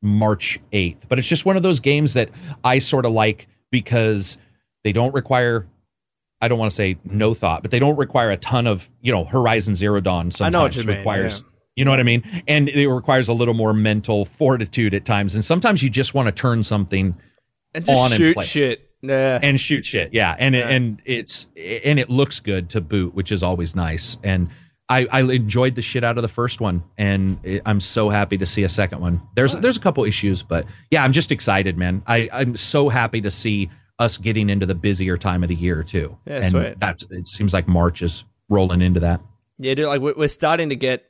March 0.00 0.60
8th. 0.72 1.08
But 1.08 1.18
it's 1.18 1.28
just 1.28 1.44
one 1.44 1.56
of 1.56 1.62
those 1.62 1.80
games 1.80 2.14
that 2.14 2.30
I 2.64 2.78
sort 2.80 3.04
of 3.04 3.12
like 3.12 3.48
because 3.70 4.38
they 4.84 4.92
don't 4.92 5.14
require 5.14 5.66
I 6.40 6.48
don't 6.48 6.58
want 6.58 6.70
to 6.70 6.74
say 6.74 6.98
no 7.04 7.34
thought, 7.34 7.62
but 7.62 7.70
they 7.70 7.78
don't 7.78 7.96
require 7.96 8.32
a 8.32 8.36
ton 8.36 8.66
of, 8.66 8.90
you 9.00 9.12
know, 9.12 9.24
Horizon 9.24 9.76
Zero 9.76 10.00
Dawn 10.00 10.32
sometimes 10.32 10.54
I 10.54 10.58
know 10.58 10.64
what 10.64 10.76
you 10.76 10.82
mean, 10.84 10.96
requires 10.98 11.40
yeah. 11.40 11.51
You 11.76 11.84
know 11.84 11.90
what 11.90 12.00
I 12.00 12.04
mean? 12.04 12.42
And 12.46 12.68
it 12.68 12.88
requires 12.88 13.28
a 13.28 13.32
little 13.32 13.54
more 13.54 13.72
mental 13.72 14.24
fortitude 14.24 14.94
at 14.94 15.04
times. 15.04 15.34
And 15.34 15.44
sometimes 15.44 15.82
you 15.82 15.90
just 15.90 16.14
want 16.14 16.26
to 16.26 16.32
turn 16.32 16.62
something 16.62 17.14
And 17.74 17.84
just 17.84 17.98
on 17.98 18.12
and 18.12 18.18
shoot 18.18 18.34
play. 18.34 18.44
shit. 18.44 18.88
Yeah. 19.02 19.40
and 19.42 19.58
shoot 19.58 19.84
shit. 19.84 20.10
Yeah, 20.12 20.34
and 20.38 20.54
Yeah. 20.54 20.68
It, 20.68 20.74
and 20.74 21.02
it's 21.04 21.46
and 21.56 21.98
it 21.98 22.08
looks 22.08 22.40
good 22.40 22.70
to 22.70 22.80
boot, 22.80 23.14
which 23.14 23.32
is 23.32 23.42
always 23.42 23.74
nice. 23.74 24.16
And 24.22 24.50
I, 24.88 25.06
I 25.10 25.22
enjoyed 25.22 25.74
the 25.74 25.82
shit 25.82 26.04
out 26.04 26.18
of 26.18 26.22
the 26.22 26.28
first 26.28 26.60
one, 26.60 26.84
and 26.98 27.38
it, 27.42 27.62
I'm 27.64 27.80
so 27.80 28.10
happy 28.10 28.38
to 28.38 28.46
see 28.46 28.62
a 28.64 28.68
second 28.68 29.00
one. 29.00 29.22
There's 29.34 29.54
there's 29.54 29.76
a 29.76 29.80
couple 29.80 30.04
issues, 30.04 30.42
but 30.42 30.66
yeah, 30.90 31.02
I'm 31.02 31.12
just 31.12 31.32
excited, 31.32 31.78
man. 31.78 32.02
I 32.06 32.28
I'm 32.32 32.56
so 32.56 32.88
happy 32.88 33.22
to 33.22 33.30
see 33.30 33.70
us 33.98 34.18
getting 34.18 34.50
into 34.50 34.66
the 34.66 34.74
busier 34.74 35.16
time 35.16 35.42
of 35.42 35.48
the 35.48 35.54
year 35.54 35.82
too. 35.82 36.16
Yeah, 36.26 36.34
and 36.36 36.50
sweet. 36.50 36.80
that 36.80 37.02
it 37.10 37.26
seems 37.26 37.52
like 37.52 37.66
March 37.66 38.02
is 38.02 38.24
rolling 38.48 38.82
into 38.82 39.00
that. 39.00 39.20
Yeah, 39.58 39.74
dude, 39.74 39.86
like 39.86 40.00
we're 40.00 40.28
starting 40.28 40.70
to 40.70 40.76
get 40.76 41.04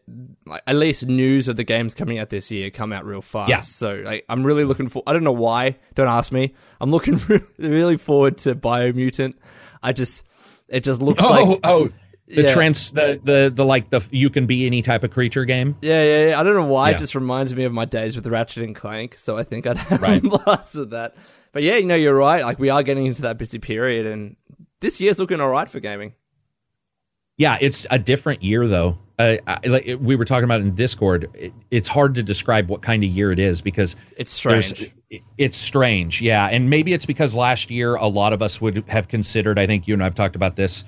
like 0.46 0.62
at 0.66 0.76
least 0.76 1.06
news 1.06 1.48
of 1.48 1.56
the 1.56 1.64
games 1.64 1.94
coming 1.94 2.18
out 2.18 2.28
this 2.28 2.50
year 2.50 2.70
come 2.70 2.92
out 2.92 3.06
real 3.06 3.22
fast. 3.22 3.48
Yeah. 3.48 3.60
So 3.62 4.02
like 4.04 4.24
I'm 4.28 4.44
really 4.44 4.64
looking 4.64 4.88
for. 4.88 5.02
I 5.06 5.12
don't 5.12 5.24
know 5.24 5.32
why. 5.32 5.78
Don't 5.94 6.08
ask 6.08 6.32
me. 6.32 6.54
I'm 6.80 6.90
looking 6.90 7.16
really, 7.28 7.44
really 7.58 7.96
forward 7.96 8.38
to 8.38 8.54
Biomutant. 8.54 9.34
I 9.82 9.92
just 9.92 10.24
it 10.68 10.80
just 10.84 11.00
looks 11.00 11.22
Oh 11.24 11.28
like 11.30 11.60
oh. 11.64 11.90
The 12.28 12.42
Yeah. 12.44 12.52
trans 12.54 12.92
the, 12.92 13.20
the 13.22 13.52
the 13.54 13.64
like 13.64 13.90
the 13.90 14.00
you 14.10 14.30
can 14.30 14.46
be 14.46 14.64
any 14.66 14.80
type 14.82 15.02
of 15.04 15.10
creature 15.10 15.44
game. 15.44 15.76
yeah, 15.82 16.02
yeah, 16.02 16.28
yeah. 16.28 16.40
I 16.40 16.42
don't 16.42 16.54
know 16.54 16.64
why. 16.66 16.90
Yeah. 16.90 16.96
It 16.96 16.98
just 16.98 17.14
reminds 17.14 17.54
me 17.54 17.64
of 17.64 17.72
my 17.72 17.84
days 17.84 18.16
with 18.16 18.26
Ratchet 18.26 18.62
and 18.64 18.74
Clank. 18.74 19.18
So 19.18 19.36
I 19.36 19.42
think 19.44 19.66
I'd 19.66 19.76
have 19.76 20.00
Right. 20.00 20.24
a 20.24 20.28
blast 20.28 20.74
of 20.76 20.90
that. 20.90 21.14
But 21.52 21.62
yeah, 21.62 21.76
you 21.76 21.84
know, 21.86 21.94
you're 21.96 22.14
right. 22.16 22.42
Like 22.44 22.58
we 22.58 22.70
are 22.70 22.82
getting 22.82 23.06
into 23.06 23.22
that 23.22 23.38
busy 23.38 23.58
period, 23.58 24.06
and 24.06 24.36
this 24.80 25.00
year's 25.00 25.18
looking 25.18 25.40
all 25.40 25.48
right 25.50 25.68
for 25.68 25.80
gaming. 25.80 26.14
Yeah, 27.38 27.58
it's 27.60 27.86
a 27.90 27.98
different 27.98 28.42
year 28.42 28.66
though. 28.68 28.98
Uh, 29.18 29.36
I, 29.46 29.58
like 29.66 29.96
we 30.00 30.16
were 30.16 30.24
talking 30.24 30.44
about 30.44 30.60
in 30.60 30.74
Discord, 30.74 31.30
it, 31.34 31.52
it's 31.70 31.88
hard 31.88 32.14
to 32.16 32.22
describe 32.22 32.68
what 32.68 32.82
kind 32.82 33.04
of 33.04 33.10
year 33.10 33.30
it 33.32 33.38
is 33.38 33.60
because 33.60 33.96
It's 34.16 34.32
strange. 34.32 34.92
it- 35.10 35.22
It's 35.36 35.58
strange, 35.58 36.22
yeah, 36.22 36.46
and 36.46 36.70
maybe 36.70 36.94
it's 36.94 37.04
because 37.04 37.34
last 37.34 37.70
year 37.70 37.96
a 37.96 38.06
lot 38.06 38.32
of 38.32 38.40
us 38.40 38.60
would 38.62 38.84
have 38.88 39.08
considered. 39.08 39.58
I 39.58 39.66
think 39.66 39.86
you 39.86 39.92
and 39.92 40.02
I've 40.02 40.14
talked 40.14 40.36
about 40.36 40.56
this, 40.56 40.84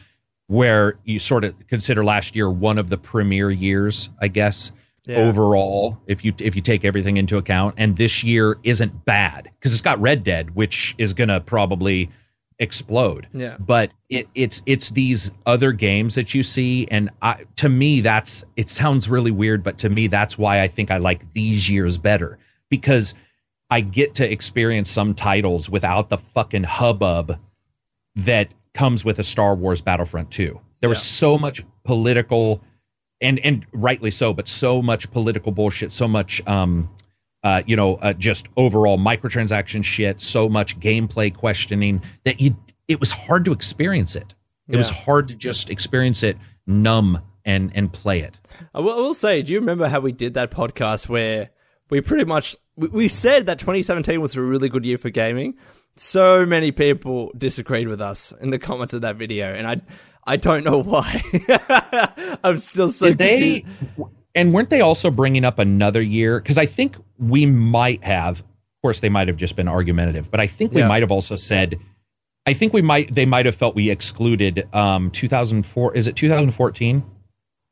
where 0.47 0.97
you 1.05 1.19
sort 1.19 1.45
of 1.45 1.55
consider 1.69 2.03
last 2.03 2.35
year 2.35 2.51
one 2.51 2.79
of 2.79 2.89
the 2.89 2.97
premier 2.97 3.51
years, 3.51 4.09
I 4.23 4.29
guess. 4.29 4.73
Yeah. 5.07 5.19
Overall, 5.19 5.99
if 6.07 6.25
you 6.25 6.33
if 6.39 6.57
you 6.57 6.63
take 6.63 6.87
everything 6.87 7.19
into 7.19 7.37
account, 7.37 7.75
and 7.77 7.95
this 7.95 8.25
year 8.25 8.57
isn't 8.63 9.05
bad 9.05 9.51
because 9.61 9.75
it's 9.75 9.83
got 9.83 10.01
Red 10.01 10.25
Dead, 10.25 10.55
which 10.55 10.95
is 10.97 11.13
gonna 11.13 11.41
probably 11.41 12.09
explode 12.59 13.27
Yeah. 13.33 13.57
but 13.59 13.91
it, 14.09 14.29
it's 14.35 14.63
it's 14.65 14.91
these 14.91 15.33
other 15.45 15.73
games 15.73 16.15
that 16.15 16.35
you 16.35 16.43
see 16.45 16.87
and 16.89 17.11
I, 17.21 17.45
to 17.57 17.69
me 17.69 18.01
that's 18.01 18.45
it 18.57 18.71
sounds 18.71 19.09
really 19.09 19.33
weird 19.33 19.65
but 19.65 19.79
to 19.79 19.89
me 19.89 20.07
that's 20.07 20.39
why 20.39 20.61
i 20.63 20.69
think 20.69 20.93
i 20.93 20.99
like 20.99 21.33
these 21.33 21.69
years 21.69 21.99
better 21.99 22.39
because 22.71 23.15
i 23.71 23.81
get 23.81 24.15
to 24.17 24.31
experience 24.31 24.89
some 24.89 25.15
titles 25.15 25.69
without 25.69 26.09
the 26.11 26.19
fucking 26.19 26.63
hubbub 26.63 27.41
that 28.17 28.55
comes 28.73 29.05
with 29.05 29.19
a 29.19 29.25
star 29.25 29.57
wars 29.57 29.81
battlefront 29.81 30.31
2 30.31 30.61
there 30.81 30.89
was 30.89 30.99
Yeah. 30.99 31.03
so 31.03 31.39
much 31.39 31.65
political 31.83 32.63
and 33.21 33.41
and 33.41 33.67
rightly 33.73 34.13
so 34.13 34.33
but 34.33 34.47
so 34.49 34.81
much 34.81 35.11
political 35.11 35.51
bullshit 35.51 35.91
so 35.91 36.07
much 36.07 36.41
um 36.47 36.89
uh, 37.45 37.63
you 37.67 37.77
know, 37.77 37.97
uh, 37.97 38.15
just 38.15 38.49
overall 38.57 38.99
microtransaction 38.99 39.85
shit, 39.85 40.21
so 40.21 40.49
much 40.49 40.81
gameplay 40.81 41.33
questioning 41.33 42.03
that 42.25 42.41
you 42.41 42.57
it 42.89 42.99
was 43.01 43.11
hard 43.11 43.45
to 43.45 43.53
experience 43.53 44.17
it. 44.17 44.35
It 44.67 44.77
was 44.77 44.89
hard 44.89 45.29
to 45.29 45.35
just 45.35 45.69
experience 45.69 46.23
it, 46.23 46.39
numb 46.67 47.21
and 47.45 47.71
and 47.75 47.93
play 47.93 48.21
it. 48.21 48.41
I 48.75 48.81
will, 48.81 48.93
I 48.93 48.97
will 48.97 49.15
say, 49.15 49.43
do 49.43 49.53
you 49.53 49.61
remember 49.61 49.89
how 49.89 50.01
we 50.01 50.11
did 50.11 50.35
that 50.35 50.51
podcast 50.51 51.07
where 51.07 51.51
we 51.91 52.01
pretty 52.01 52.25
much 52.25 52.57
we, 52.77 52.89
we 52.89 53.09
said 53.09 53.47
that 53.47 53.59
2017 53.59 54.21
was 54.23 54.35
a 54.37 54.41
really 54.41 54.71
good 54.71 54.87
year 54.87 54.97
for 54.97 55.11
gaming? 55.11 55.55
So 55.97 56.47
many 56.47 56.73
people 56.73 57.31
disagreed 57.37 57.89
with 57.89 58.01
us 58.01 58.33
in 58.41 58.51
the 58.51 58.59
comments 58.59 58.95
of 58.95 59.03
that 59.03 59.17
video, 59.17 59.53
and 59.53 59.67
I 59.67 59.83
I 60.27 60.37
don't 60.37 60.65
know 60.65 60.83
why. 60.83 61.23
I'm 62.43 62.57
still 62.57 62.89
so 62.89 63.09
Did 63.09 63.19
they? 63.19 63.65
And 64.35 64.53
weren't 64.53 64.71
they 64.71 64.81
also 64.81 65.11
bringing 65.11 65.45
up 65.45 65.59
another 65.59 66.03
year? 66.03 66.41
Because 66.41 66.59
I 66.59 66.67
think 66.67 66.97
we 67.19 67.47
might 67.47 68.03
have. 68.05 68.41
Of 68.41 68.45
course, 68.83 69.01
they 69.01 69.09
might 69.09 69.29
have 69.29 69.37
just 69.37 69.57
been 69.57 69.69
argumentative, 69.69 70.31
but 70.31 70.41
I 70.41 70.47
think 70.47 70.73
we 70.73 70.81
Yeah. 70.81 70.89
might 70.89 71.03
have 71.03 71.13
also 71.13 71.37
said. 71.37 71.77
I 72.47 72.53
think 72.53 72.73
we 72.75 72.83
might. 72.83 73.15
They 73.15 73.25
might 73.27 73.47
have 73.47 73.55
felt 73.55 73.75
we 73.75 73.91
excluded 73.91 74.69
um 74.75 75.11
2004. 75.11 75.97
Is 75.97 76.07
it 76.09 76.17
2014? 76.17 77.03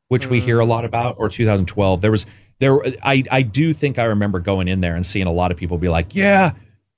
Which 0.07 0.27
we 0.27 0.39
hear 0.41 0.59
a 0.59 0.65
lot 0.65 0.85
about, 0.85 1.15
or 1.19 1.29
2012. 1.29 2.01
There 2.01 2.11
was 2.11 2.25
there. 2.59 2.79
I 3.03 3.23
I 3.29 3.41
do 3.43 3.73
think 3.73 3.99
I 3.99 4.05
remember 4.05 4.39
going 4.39 4.67
in 4.67 4.79
there 4.79 4.95
and 4.95 5.05
seeing 5.05 5.27
a 5.27 5.31
lot 5.31 5.51
of 5.51 5.57
people 5.57 5.77
be 5.77 5.89
like, 5.89 6.15
yeah. 6.15 6.53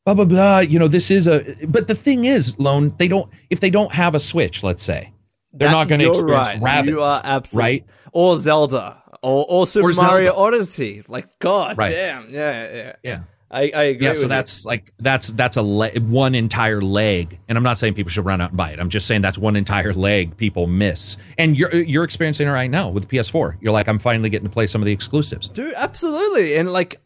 Blah 0.06 0.14
blah 0.14 0.26
blah. 0.26 0.60
You 0.60 0.78
know, 0.80 0.88
this 0.88 1.10
is 1.12 1.26
a. 1.28 1.44
But 1.68 1.88
the 1.88 1.96
thing 1.96 2.26
is, 2.26 2.58
loan. 2.60 2.94
they 2.98 3.08
don't. 3.08 3.30
If 3.50 3.60
they 3.60 3.72
don't 3.72 3.92
have 3.92 4.14
a 4.16 4.20
Switch, 4.20 4.62
let's 4.64 4.84
say, 4.84 5.12
they're 5.52 5.68
That- 5.70 5.74
not 5.74 5.88
going 5.88 6.00
to 6.02 6.10
experience 6.12 6.48
right. 6.50 6.62
rabbits. 6.62 6.92
You 6.92 7.02
are 7.02 7.22
absolutely 7.24 7.70
right. 7.72 7.86
Or 8.12 8.38
Zelda, 8.38 9.02
or 9.26 9.46
or 9.50 9.68
Super 9.68 9.90
Or 9.90 9.94
Mario 9.94 10.34
Odyssey. 10.34 11.04
Like 11.08 11.40
God 11.40 11.78
Right. 11.78 11.92
damn, 11.92 12.30
yeah, 12.30 12.74
yeah. 12.74 12.96
Yeah. 13.04 13.20
I, 13.52 13.72
I 13.76 13.84
agree. 13.84 14.08
Yeah, 14.08 14.14
so 14.14 14.22
you. 14.24 14.28
that's 14.28 14.66
like 14.66 14.92
that's 15.00 15.28
that's 15.30 15.56
a 15.56 15.62
le- 15.62 15.92
one 16.00 16.34
entire 16.36 16.82
leg, 16.82 17.40
and 17.48 17.58
I'm 17.58 17.64
not 17.64 17.78
saying 17.78 17.94
people 17.94 18.10
should 18.10 18.26
run 18.26 18.42
out 18.42 18.50
and 18.50 18.58
buy 18.58 18.72
it. 18.72 18.80
I'm 18.80 18.90
just 18.90 19.06
saying 19.06 19.22
that's 19.22 19.38
one 19.38 19.56
entire 19.56 19.94
leg 19.94 20.36
people 20.36 20.66
miss, 20.68 21.18
and 21.38 21.58
you're 21.58 21.74
you're 21.74 22.04
experiencing 22.04 22.48
it 22.48 22.52
right 22.52 22.70
now 22.70 22.90
with 22.90 23.08
the 23.08 23.16
PS4. 23.18 23.58
You're 23.62 23.72
like, 23.72 23.88
I'm 23.88 24.00
finally 24.00 24.30
getting 24.30 24.48
to 24.48 24.54
play 24.54 24.68
some 24.68 24.82
of 24.82 24.88
the 24.88 24.92
exclusives. 24.92 25.48
Dude, 25.48 25.74
absolutely. 25.76 26.58
And 26.58 26.74
like, 26.74 27.00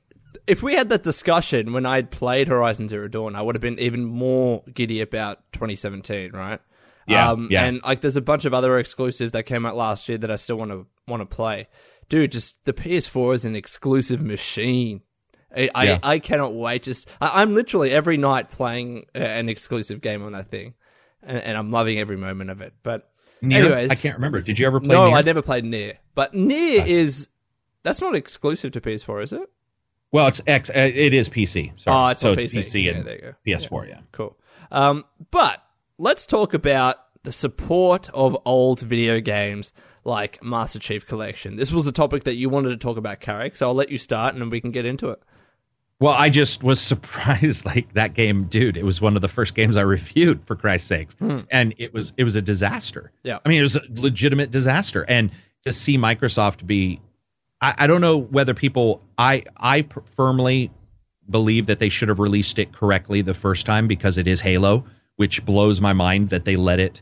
if 0.48 0.64
we 0.64 0.74
had 0.76 0.90
that 0.90 1.04
discussion 1.04 1.74
when 1.74 1.86
I'd 1.86 2.10
played 2.10 2.48
Horizon 2.48 2.88
Zero 2.88 3.10
Dawn, 3.10 3.36
I 3.36 3.42
would 3.42 3.54
have 3.56 3.62
been 3.62 3.78
even 3.78 4.06
more 4.06 4.64
giddy 4.74 5.02
about 5.02 5.40
2017, 5.52 6.32
right? 6.32 6.60
Yeah, 7.06 7.32
Um, 7.32 7.50
yeah. 7.52 7.66
And 7.66 7.82
like, 7.84 8.02
there's 8.02 8.18
a 8.18 8.22
bunch 8.22 8.46
of 8.46 8.54
other 8.54 8.78
exclusives 8.78 9.34
that 9.34 9.44
came 9.44 9.66
out 9.66 9.76
last 9.76 10.08
year 10.10 10.18
that 10.20 10.32
I 10.32 10.36
still 10.38 10.58
want 10.58 10.72
to 10.72 10.88
want 11.08 11.22
to 11.22 11.26
play. 11.26 11.68
Dude, 12.10 12.32
just 12.32 12.64
the 12.66 12.74
PS4 12.74 13.36
is 13.36 13.45
an 13.45 13.55
exclusive 13.55 14.22
machine. 14.22 15.01
I, 15.55 15.62
Yeah. 15.84 15.99
I, 16.03 16.14
I 16.14 16.20
cannot 16.20 16.53
wait. 16.53 16.84
Just 16.84 17.07
I, 17.22 17.41
I'm 17.41 17.55
literally 17.55 17.91
every 17.91 18.18
night 18.18 18.49
playing 18.51 19.05
an 19.16 19.49
exclusive 19.49 20.01
game 20.01 20.24
on 20.24 20.34
that 20.34 20.49
thing, 20.49 20.74
and, 21.24 21.38
and 21.38 21.57
I'm 21.57 21.72
loving 21.72 21.99
every 21.99 22.18
moment 22.18 22.49
of 22.49 22.62
it. 22.62 22.74
But 22.84 23.10
anyways, 23.43 23.89
I 23.91 23.95
can't 23.95 24.16
remember. 24.16 24.41
Did 24.41 24.60
you 24.60 24.68
ever 24.68 24.80
play? 24.80 24.89
no, 24.89 25.07
Nier? 25.07 25.18
I 25.18 25.22
never 25.22 25.41
played 25.41 25.66
Nier. 25.66 25.97
But 26.16 26.34
Nier 26.34 26.84
is 26.86 27.30
that's 27.84 28.01
not 28.01 28.16
exclusive 28.16 28.72
to 28.73 28.81
PS4, 28.81 29.23
is 29.23 29.34
it? 29.34 29.49
Well, 30.11 30.27
it's 30.27 30.41
X. 30.45 30.69
Uh, 30.69 30.73
it 30.94 31.14
is 31.14 31.30
PC. 31.30 31.80
Sorry. 31.80 31.95
Oh, 31.95 32.07
it's 32.10 32.22
so 32.22 32.31
on 32.31 32.40
it's 32.40 32.53
PC. 32.53 32.60
PC 32.60 32.86
Yeah, 32.86 33.02
there 33.03 33.15
you 33.15 33.22
go. 33.22 33.34
PS4. 33.45 33.90
Yeah. 33.90 33.99
Cool. 34.11 34.38
Um, 34.72 35.06
but 35.31 35.64
let's 35.98 36.26
talk 36.26 36.53
about 36.53 36.98
the 37.23 37.31
support 37.31 38.10
of 38.14 38.38
old 38.45 38.80
video 38.80 39.19
games 39.19 39.73
like 40.04 40.44
Master 40.44 40.80
Chief 40.80 41.06
Collection. 41.06 41.56
This 41.56 41.72
was 41.72 41.88
a 41.88 41.92
topic 41.92 42.24
that 42.24 42.36
you 42.36 42.50
wanted 42.50 42.70
to 42.70 42.78
talk 42.78 42.98
about, 42.98 43.20
Carrick, 43.20 43.56
so 43.56 43.68
I'll 43.68 43.76
let 43.76 43.90
you 43.90 43.98
start 43.98 44.34
and 44.34 44.42
then 44.42 44.50
we 44.50 44.62
can 44.62 44.72
get 44.72 44.86
into 44.86 45.10
it. 45.10 45.22
Well, 46.00 46.14
I 46.14 46.30
just 46.30 46.64
was 46.64 46.80
surprised. 46.80 47.66
Like 47.66 47.94
that 47.94 48.14
game, 48.14 48.46
dude. 48.46 48.78
It 48.78 48.86
was 48.86 49.02
one 49.02 49.16
of 49.16 49.22
the 49.22 49.28
first 49.28 49.56
games 49.56 49.76
I 49.76 49.82
reviewed, 49.82 50.46
for 50.46 50.56
Christ's 50.56 50.88
sakes, 50.88 51.16
and 51.20 51.76
it 51.78 51.94
was 51.94 52.14
it 52.18 52.24
was 52.24 52.36
a 52.36 52.42
disaster. 52.42 53.12
Hmm. 53.22 53.28
Yeah. 53.28 53.40
I 53.46 53.50
mean, 53.50 53.60
it 53.60 53.64
was 53.64 53.76
a 53.76 53.84
legitimate 53.90 54.52
disaster, 54.52 55.04
and 55.04 55.32
to 55.66 55.74
see 55.74 55.98
Microsoft 55.98 56.66
be, 56.66 57.02
I, 57.62 57.76
I 57.80 57.88
don't 57.88 58.02
know 58.02 58.18
whether 58.18 58.54
people, 58.54 59.02
I 59.18 59.44
I 59.58 59.86
firmly 60.16 60.72
believe 61.30 61.68
that 61.68 61.80
they 61.80 61.90
should 61.90 62.10
have 62.10 62.20
released 62.20 62.58
it 62.58 62.74
correctly 62.74 63.22
the 63.22 63.34
first 63.34 63.66
time 63.66 63.88
because 63.88 64.18
it 64.18 64.28
is 64.28 64.42
Halo, 64.42 64.86
which 65.18 65.46
blows 65.46 65.80
my 65.80 65.94
mind 65.94 66.30
that 66.30 66.46
they 66.46 66.56
let 66.56 66.80
it 66.80 67.02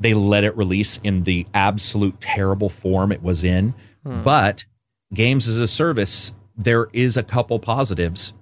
they 0.00 0.14
let 0.14 0.44
it 0.44 0.56
release 0.56 0.98
in 1.02 1.24
the 1.24 1.46
absolute 1.52 2.20
terrible 2.20 2.68
form 2.68 3.12
it 3.12 3.22
was 3.22 3.44
in. 3.44 3.74
But 4.04 4.64
games 5.12 5.48
as 5.48 5.58
a 5.58 5.68
service, 5.68 6.34
there 6.56 6.88
is 6.92 7.18
a 7.18 7.22
couple 7.22 7.58
positives, 7.58 8.32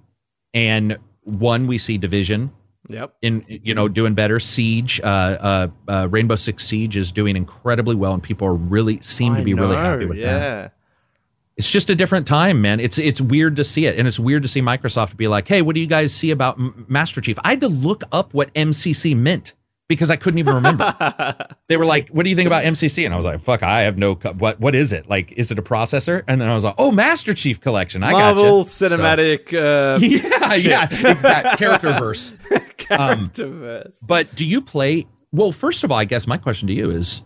and 0.54 0.98
one 1.24 1.66
we 1.66 1.78
see 1.78 1.98
Division 1.98 2.52
Yep. 2.88 3.16
in 3.20 3.44
you 3.48 3.74
know 3.74 3.88
doing 3.88 4.14
better. 4.14 4.38
Siege, 4.38 5.00
uh, 5.02 5.06
uh, 5.06 5.68
uh, 5.88 6.08
Rainbow 6.08 6.36
Six 6.36 6.64
Siege 6.64 6.96
is 6.96 7.10
doing 7.10 7.36
incredibly 7.36 7.96
well, 7.96 8.14
and 8.14 8.22
people 8.22 8.46
are 8.46 8.54
really 8.54 9.00
seem 9.02 9.34
to 9.34 9.42
be 9.42 9.54
really 9.54 9.74
happy 9.76 10.06
with 10.06 10.18
yeah. 10.18 10.38
that. 10.38 10.72
It's 11.56 11.70
just 11.70 11.90
a 11.90 11.94
different 11.94 12.28
time, 12.28 12.60
man. 12.62 12.78
It's 12.78 12.98
it's 12.98 13.20
weird 13.20 13.56
to 13.56 13.64
see 13.64 13.86
it, 13.86 13.98
and 13.98 14.06
it's 14.06 14.20
weird 14.20 14.42
to 14.42 14.48
see 14.48 14.62
Microsoft 14.62 15.16
be 15.16 15.26
like, 15.26 15.48
"Hey, 15.48 15.62
what 15.62 15.74
do 15.74 15.80
you 15.80 15.88
guys 15.88 16.14
see 16.14 16.30
about 16.30 16.58
M- 16.60 16.86
Master 16.88 17.20
Chief?" 17.20 17.38
I 17.42 17.50
had 17.50 17.60
to 17.60 17.68
look 17.68 18.04
up 18.12 18.32
what 18.34 18.54
MCC 18.54 19.16
meant 19.16 19.54
because 19.88 20.10
I 20.10 20.16
couldn't 20.16 20.38
even 20.38 20.54
remember. 20.56 20.94
they 21.68 21.76
were 21.76 21.86
like, 21.86 22.08
"What 22.08 22.24
do 22.24 22.30
you 22.30 22.36
think 22.36 22.46
about 22.46 22.64
MCC?" 22.64 23.04
And 23.04 23.14
I 23.14 23.16
was 23.16 23.26
like, 23.26 23.40
"Fuck, 23.40 23.62
I 23.62 23.82
have 23.82 23.96
no. 23.98 24.16
Co- 24.16 24.32
what 24.32 24.58
what 24.60 24.74
is 24.74 24.92
it? 24.92 25.08
Like, 25.08 25.32
is 25.32 25.50
it 25.50 25.58
a 25.58 25.62
processor?" 25.62 26.22
And 26.26 26.40
then 26.40 26.48
I 26.48 26.54
was 26.54 26.64
like, 26.64 26.74
"Oh, 26.78 26.90
Master 26.90 27.34
Chief 27.34 27.60
Collection. 27.60 28.02
I 28.02 28.12
got 28.12 28.36
Marvel 28.36 28.64
gotcha. 28.64 28.70
Cinematic. 28.70 29.52
uh, 29.54 29.98
So, 29.98 30.04
yeah, 30.06 30.54
yeah, 30.54 31.10
exact 31.12 31.58
character 31.58 31.92
verse. 31.98 32.32
Um, 32.88 33.30
characterverse. 33.30 33.96
But 34.06 34.32
do 34.36 34.44
you 34.46 34.60
play? 34.60 35.06
Well, 35.32 35.50
first 35.50 35.82
of 35.82 35.90
all, 35.90 35.98
I 35.98 36.04
guess 36.04 36.26
my 36.28 36.36
question 36.38 36.68
to 36.68 36.74
you 36.74 36.90
is: 36.90 37.20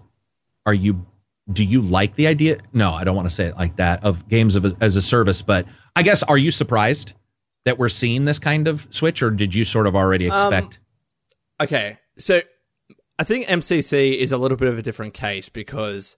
Are 0.64 0.72
you? 0.74 1.04
Do 1.52 1.64
you 1.64 1.82
like 1.82 2.14
the 2.14 2.28
idea? 2.28 2.58
No, 2.72 2.92
I 2.92 3.04
don't 3.04 3.16
want 3.16 3.28
to 3.28 3.34
say 3.34 3.46
it 3.46 3.56
like 3.56 3.76
that 3.76 4.04
of 4.04 4.26
games 4.28 4.56
of, 4.56 4.64
as 4.80 4.96
a 4.96 5.02
service. 5.02 5.42
But 5.42 5.66
I 5.96 6.02
guess 6.02 6.22
are 6.22 6.38
you 6.38 6.50
surprised 6.50 7.12
that 7.66 7.76
we're 7.76 7.88
seeing 7.90 8.24
this 8.24 8.38
kind 8.38 8.68
of 8.68 8.86
switch, 8.90 9.22
or 9.22 9.30
did 9.30 9.54
you 9.54 9.64
sort 9.64 9.86
of 9.86 9.94
already 9.96 10.30
Um, 10.30 10.50
expect? 10.52 10.78
Okay, 11.60 11.98
so 12.18 12.40
I 13.18 13.24
think 13.24 13.46
MCC 13.46 14.16
is 14.16 14.32
a 14.32 14.38
little 14.38 14.56
bit 14.56 14.68
of 14.68 14.78
a 14.78 14.82
different 14.82 15.14
case 15.14 15.48
because 15.48 16.16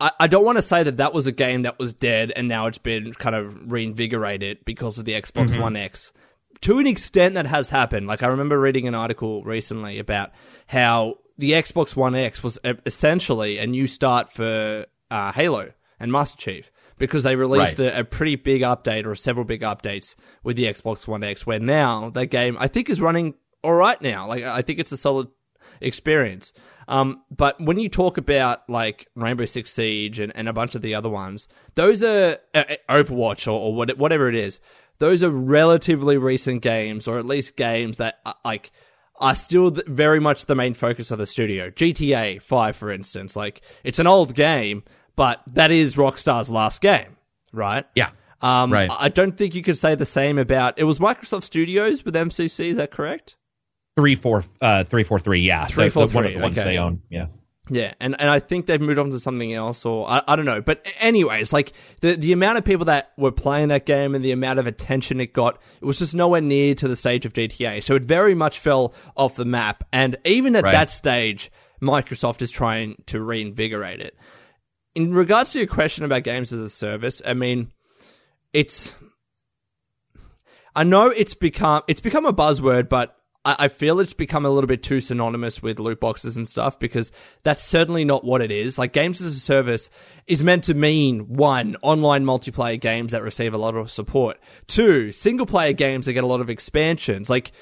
I, 0.00 0.10
I 0.20 0.26
don't 0.26 0.44
want 0.44 0.56
to 0.58 0.62
say 0.62 0.82
that 0.82 0.98
that 0.98 1.12
was 1.14 1.26
a 1.26 1.32
game 1.32 1.62
that 1.62 1.78
was 1.78 1.92
dead 1.92 2.32
and 2.34 2.48
now 2.48 2.66
it's 2.66 2.78
been 2.78 3.12
kind 3.14 3.34
of 3.36 3.70
reinvigorated 3.72 4.64
because 4.64 4.98
of 4.98 5.04
the 5.04 5.12
Xbox 5.12 5.50
Mm-hmm. 5.50 5.60
One 5.60 5.76
X. 5.76 6.12
To 6.62 6.78
an 6.78 6.86
extent, 6.86 7.34
that 7.34 7.46
has 7.46 7.70
happened. 7.70 8.06
Like 8.06 8.22
I 8.22 8.28
remember 8.28 8.58
reading 8.60 8.86
an 8.86 8.94
article 8.94 9.42
recently 9.42 9.98
about 9.98 10.30
how 10.68 11.16
the 11.38 11.52
Xbox 11.52 11.96
One 11.96 12.14
X 12.14 12.42
was 12.44 12.58
essentially 12.86 13.58
a 13.58 13.66
new 13.66 13.86
start 13.88 14.32
for 14.32 14.86
uh, 15.10 15.32
Halo 15.32 15.72
and 15.98 16.12
Master 16.12 16.38
Chief 16.38 16.70
because 16.98 17.24
they 17.24 17.34
released 17.34 17.80
Right. 17.80 17.88
a, 17.92 18.00
a 18.00 18.04
pretty 18.04 18.36
big 18.36 18.62
update 18.62 19.06
or 19.06 19.16
several 19.16 19.44
big 19.44 19.62
updates 19.62 20.14
with 20.44 20.56
the 20.56 20.64
Xbox 20.66 21.08
One 21.08 21.24
X, 21.24 21.44
where 21.44 21.58
now 21.58 22.10
that 22.10 22.26
game 22.26 22.56
I 22.60 22.68
think 22.68 22.88
is 22.88 23.00
running 23.00 23.34
all 23.62 23.74
right 23.74 24.00
now. 24.00 24.28
Like 24.28 24.44
I 24.44 24.62
think 24.62 24.78
it's 24.78 24.92
a 24.92 24.96
solid 24.96 25.28
experience. 25.80 26.52
Um, 26.88 27.22
but 27.30 27.60
when 27.60 27.78
you 27.78 27.88
talk 27.88 28.18
about 28.18 28.68
like 28.68 29.08
Rainbow 29.14 29.44
Six 29.46 29.72
Siege 29.72 30.18
and, 30.18 30.32
and 30.34 30.48
a 30.48 30.52
bunch 30.52 30.74
of 30.74 30.82
the 30.82 30.94
other 30.94 31.08
ones, 31.08 31.48
those 31.74 32.02
are 32.02 32.38
uh, 32.54 32.64
uh, 32.68 32.74
Overwatch 32.90 33.46
or, 33.46 33.58
or 33.58 33.74
what, 33.74 33.96
whatever 33.98 34.28
it 34.28 34.34
is. 34.34 34.60
Those 34.98 35.22
are 35.22 35.30
relatively 35.30 36.16
recent 36.16 36.62
games, 36.62 37.08
or 37.08 37.18
at 37.18 37.24
least 37.26 37.56
games 37.56 37.96
that 37.96 38.20
uh, 38.26 38.34
like 38.44 38.70
are 39.20 39.34
still 39.34 39.70
th- 39.70 39.86
very 39.86 40.20
much 40.20 40.46
the 40.46 40.54
main 40.54 40.74
focus 40.74 41.10
of 41.10 41.18
the 41.18 41.26
studio. 41.26 41.70
GTA 41.70 42.42
Five, 42.42 42.76
for 42.76 42.90
instance, 42.90 43.36
like 43.36 43.62
it's 43.84 43.98
an 43.98 44.06
old 44.06 44.34
game, 44.34 44.82
but 45.16 45.40
that 45.46 45.70
is 45.70 45.96
Rockstar's 45.96 46.50
last 46.50 46.80
game, 46.80 47.16
right? 47.52 47.84
yeah, 47.94 48.10
Um, 48.40 48.72
Right. 48.72 48.90
I 48.90 49.08
don't 49.08 49.36
think 49.36 49.54
you 49.54 49.62
could 49.62 49.78
say 49.78 49.94
the 49.94 50.04
same 50.04 50.38
about. 50.38 50.78
It 50.78 50.84
was 50.84 50.98
Microsoft 50.98 51.44
Studios 51.44 52.04
with 52.04 52.14
MCC. 52.14 52.70
Is 52.70 52.76
that 52.76 52.90
correct? 52.90 53.36
Three 53.96 54.14
four 54.14 54.44
uh 54.60 54.84
three 54.84 55.04
four 55.04 55.18
three. 55.18 55.40
Yeah, 55.40 55.66
Three, 55.66 55.88
four, 55.90 56.06
one 56.08 56.26
of 56.26 56.32
the 56.32 56.38
ones 56.38 56.58
okay. 56.58 56.72
they 56.72 56.78
own. 56.78 57.02
Yeah. 57.10 57.26
Yeah, 57.70 57.94
and, 58.00 58.20
and 58.20 58.28
I 58.28 58.40
think 58.40 58.66
they've 58.66 58.80
moved 58.80 58.98
on 58.98 59.10
to 59.12 59.20
something 59.20 59.54
else, 59.54 59.86
or 59.86 60.10
I, 60.10 60.20
I 60.26 60.34
don't 60.36 60.44
know. 60.44 60.60
But 60.60 60.84
anyways, 60.98 61.52
like 61.52 61.72
the 62.00 62.16
the 62.16 62.32
amount 62.32 62.58
of 62.58 62.64
people 62.64 62.86
that 62.86 63.12
were 63.16 63.30
playing 63.30 63.68
that 63.68 63.86
game 63.86 64.16
and 64.16 64.24
the 64.24 64.32
amount 64.32 64.58
of 64.58 64.66
attention 64.66 65.20
it 65.20 65.32
got, 65.32 65.60
it 65.80 65.84
was 65.84 66.00
just 66.00 66.12
nowhere 66.14 66.40
near 66.40 66.74
to 66.74 66.88
the 66.88 66.96
stage 66.96 67.24
of 67.24 67.32
GTA. 67.34 67.82
So 67.82 67.94
it 67.94 68.02
very 68.02 68.34
much 68.34 68.58
fell 68.58 68.94
off 69.16 69.36
the 69.36 69.44
map. 69.44 69.84
And 69.92 70.16
even 70.24 70.56
at 70.56 70.64
Right. 70.64 70.72
that 70.72 70.90
stage, 70.90 71.52
Microsoft 71.80 72.42
is 72.42 72.50
trying 72.50 73.00
to 73.06 73.22
reinvigorate 73.22 74.00
it. 74.00 74.16
In 74.96 75.14
regards 75.14 75.52
to 75.52 75.58
your 75.58 75.68
question 75.68 76.04
about 76.04 76.24
games 76.24 76.52
as 76.52 76.60
a 76.60 76.68
service, 76.68 77.22
I 77.24 77.34
mean, 77.34 77.70
it's 78.52 78.92
I 80.74 80.82
know 80.82 81.06
it's 81.08 81.34
become 81.34 81.82
it's 81.86 82.00
become 82.00 82.26
a 82.26 82.32
buzzword, 82.32 82.88
but 82.88 83.16
I, 83.44 83.56
I 83.60 83.68
feel 83.68 84.00
it's 84.00 84.14
become 84.14 84.44
a 84.46 84.50
little 84.50 84.68
bit 84.68 84.82
too 84.82 85.00
synonymous 85.00 85.62
with 85.62 85.78
loot 85.78 86.00
boxes 86.00 86.36
and 86.36 86.48
stuff 86.48 86.78
because 86.78 87.10
that's 87.42 87.62
certainly 87.62 88.04
not 88.04 88.24
what 88.24 88.42
it 88.42 88.50
is. 88.50 88.78
Like 88.78 88.92
games 88.92 89.20
as 89.20 89.36
a 89.36 89.40
service 89.40 89.90
is 90.26 90.42
meant 90.42 90.64
to 90.64 90.74
mean 90.74 91.20
one, 91.28 91.76
online 91.82 92.24
multiplayer 92.24 92.80
games 92.80 93.12
that 93.12 93.22
receive 93.22 93.54
a 93.54 93.58
lot 93.58 93.74
of 93.74 93.90
support. 93.90 94.38
Two, 94.66 95.12
single 95.12 95.46
player 95.46 95.72
games 95.72 96.06
that 96.06 96.12
get 96.12 96.24
a 96.24 96.28
lot 96.28 96.40
of 96.40 96.50
expansions. 96.50 97.28
Like 97.30 97.52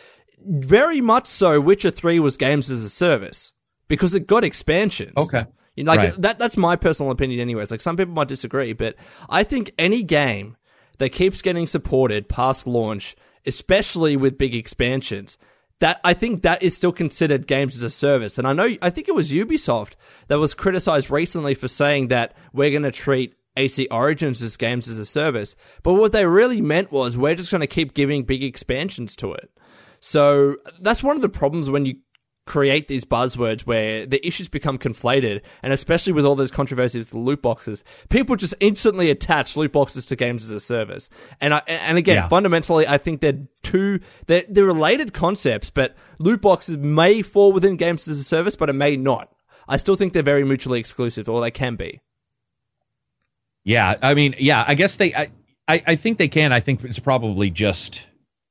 very 0.47 1.01
much 1.01 1.27
so 1.27 1.61
Witcher 1.61 1.91
3 1.91 2.19
was 2.21 2.37
games 2.37 2.71
as 2.71 2.83
a 2.83 2.91
service 2.91 3.53
because 3.89 4.15
it 4.15 4.27
got 4.27 4.45
expansions. 4.45 5.13
Okay. 5.17 5.45
You 5.77 5.85
know, 5.85 5.93
like 5.93 6.01
Right. 6.01 6.23
that 6.23 6.39
that's 6.39 6.57
my 6.57 6.77
personal 6.77 7.13
opinion 7.13 7.41
anyways. 7.41 7.71
Like 7.71 7.81
some 7.81 7.97
people 7.97 8.15
might 8.15 8.29
disagree, 8.29 8.73
but 8.73 8.97
I 9.29 9.45
think 9.45 9.73
any 9.79 10.03
game 10.03 10.57
that 10.99 11.11
keeps 11.11 11.41
getting 11.43 11.67
supported 11.67 12.29
past 12.29 12.67
launch, 12.67 13.17
especially 13.47 14.17
with 14.17 14.37
big 14.37 14.55
expansions, 14.55 15.39
that 15.81 16.01
I 16.05 16.15
think 16.15 16.43
that 16.43 16.63
is 16.63 16.77
still 16.77 16.93
considered 16.93 17.47
games 17.47 17.75
as 17.75 17.83
a 17.83 17.91
service. 17.91 18.39
And 18.39 18.47
I 18.47 18.53
know 18.53 18.77
I 18.81 18.91
think 18.91 19.09
it 19.09 19.15
was 19.15 19.31
Ubisoft 19.33 19.95
that 20.29 20.39
was 20.39 20.55
criticized 20.55 21.11
recently 21.11 21.55
for 21.55 21.69
saying 21.69 22.09
that 22.09 22.35
we're 22.53 22.71
going 22.71 22.83
to 22.83 22.91
treat 22.91 23.35
AC 23.57 23.87
Origins 23.91 24.43
as 24.43 24.57
games 24.57 24.89
as 24.89 24.99
a 24.99 25.07
service. 25.07 25.57
But 25.83 25.95
what 25.95 26.13
they 26.13 26.25
really 26.27 26.61
meant 26.61 26.93
was 26.93 27.19
we're 27.19 27.35
just 27.35 27.51
going 27.51 27.63
to 27.63 27.67
keep 27.67 27.95
giving 27.95 28.25
big 28.25 28.45
expansions 28.45 29.17
to 29.17 29.33
it. 29.33 29.51
So 30.01 30.57
that's 30.81 31.03
one 31.03 31.17
of 31.17 31.23
the 31.23 31.29
problems 31.29 31.69
when 31.69 31.85
you 31.85 31.97
create 32.51 32.89
these 32.89 33.05
buzzwords 33.05 33.61
where 33.63 34.05
the 34.05 34.27
issues 34.27 34.49
become 34.49 34.77
conflated, 34.77 35.41
and 35.63 35.73
especially 35.73 36.13
with 36.13 36.25
all 36.25 36.35
those 36.35 36.51
controversies 36.51 37.05
with 37.05 37.15
loot 37.15 37.41
boxes, 37.41 37.85
people 38.09 38.35
just 38.35 38.55
instantly 38.59 39.09
attach 39.09 39.57
loot 39.57 39.71
boxes 39.71 40.05
to 40.05 40.17
games 40.17 40.43
as 40.45 40.51
a 40.51 40.59
service. 40.59 41.09
And 41.41 41.55
I, 41.55 41.63
and 41.69 41.97
again, 41.97 42.17
Yeah. 42.17 42.29
fundamentally, 42.29 42.89
I 42.89 42.99
think 42.99 43.21
they're 43.21 43.39
two 43.63 44.01
they're, 44.27 44.43
they're 44.49 44.65
related 44.65 45.13
concepts, 45.13 45.71
but 45.71 45.95
loot 46.19 46.41
boxes 46.41 46.77
may 46.77 47.23
fall 47.23 47.53
within 47.53 47.77
games 47.77 48.09
as 48.09 48.19
a 48.19 48.25
service, 48.25 48.57
but 48.57 48.69
it 48.69 48.73
may 48.75 48.97
not. 48.97 49.33
I 49.69 49.77
still 49.77 49.95
think 49.95 50.13
they're 50.13 50.25
very 50.25 50.45
mutually 50.45 50.81
exclusive, 50.81 51.29
or 51.29 51.41
they 51.41 51.53
can 51.53 51.77
be. 51.77 52.01
Yeah, 53.63 53.95
I 54.03 54.15
mean, 54.15 54.35
yeah, 54.39 54.65
I 54.67 54.75
guess 54.75 54.97
they. 54.97 55.15
I, 55.15 55.31
I, 55.69 55.83
I 55.87 55.97
think 55.97 56.19
they 56.19 56.27
can. 56.29 56.53
I 56.53 56.59
think 56.59 56.83
it's 56.83 56.99
probably 56.99 57.51
just 57.51 58.03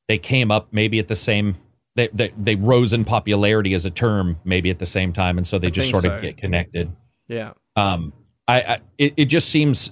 they 0.07 0.19
came 0.19 0.51
up 0.51 0.69
maybe 0.71 0.99
at 0.99 1.09
the 1.09 1.17
same. 1.17 1.57
They, 1.99 2.07
they 2.13 2.33
they 2.37 2.55
rose 2.55 2.93
in 2.93 3.03
popularity 3.03 3.73
as 3.73 3.83
a 3.83 3.89
term 3.89 4.37
maybe 4.45 4.69
at 4.69 4.79
the 4.79 4.85
same 4.85 5.11
time, 5.11 5.37
and 5.37 5.45
so 5.45 5.59
they 5.59 5.67
I 5.67 5.71
just 5.71 5.89
sort 5.89 6.05
of 6.05 6.21
get 6.21 6.37
connected. 6.37 6.89
Yeah. 7.27 7.51
Um, 7.75 8.13
I, 8.47 8.61
I 8.61 8.79
it, 8.97 9.15
it 9.17 9.25
just 9.25 9.49
seems 9.49 9.91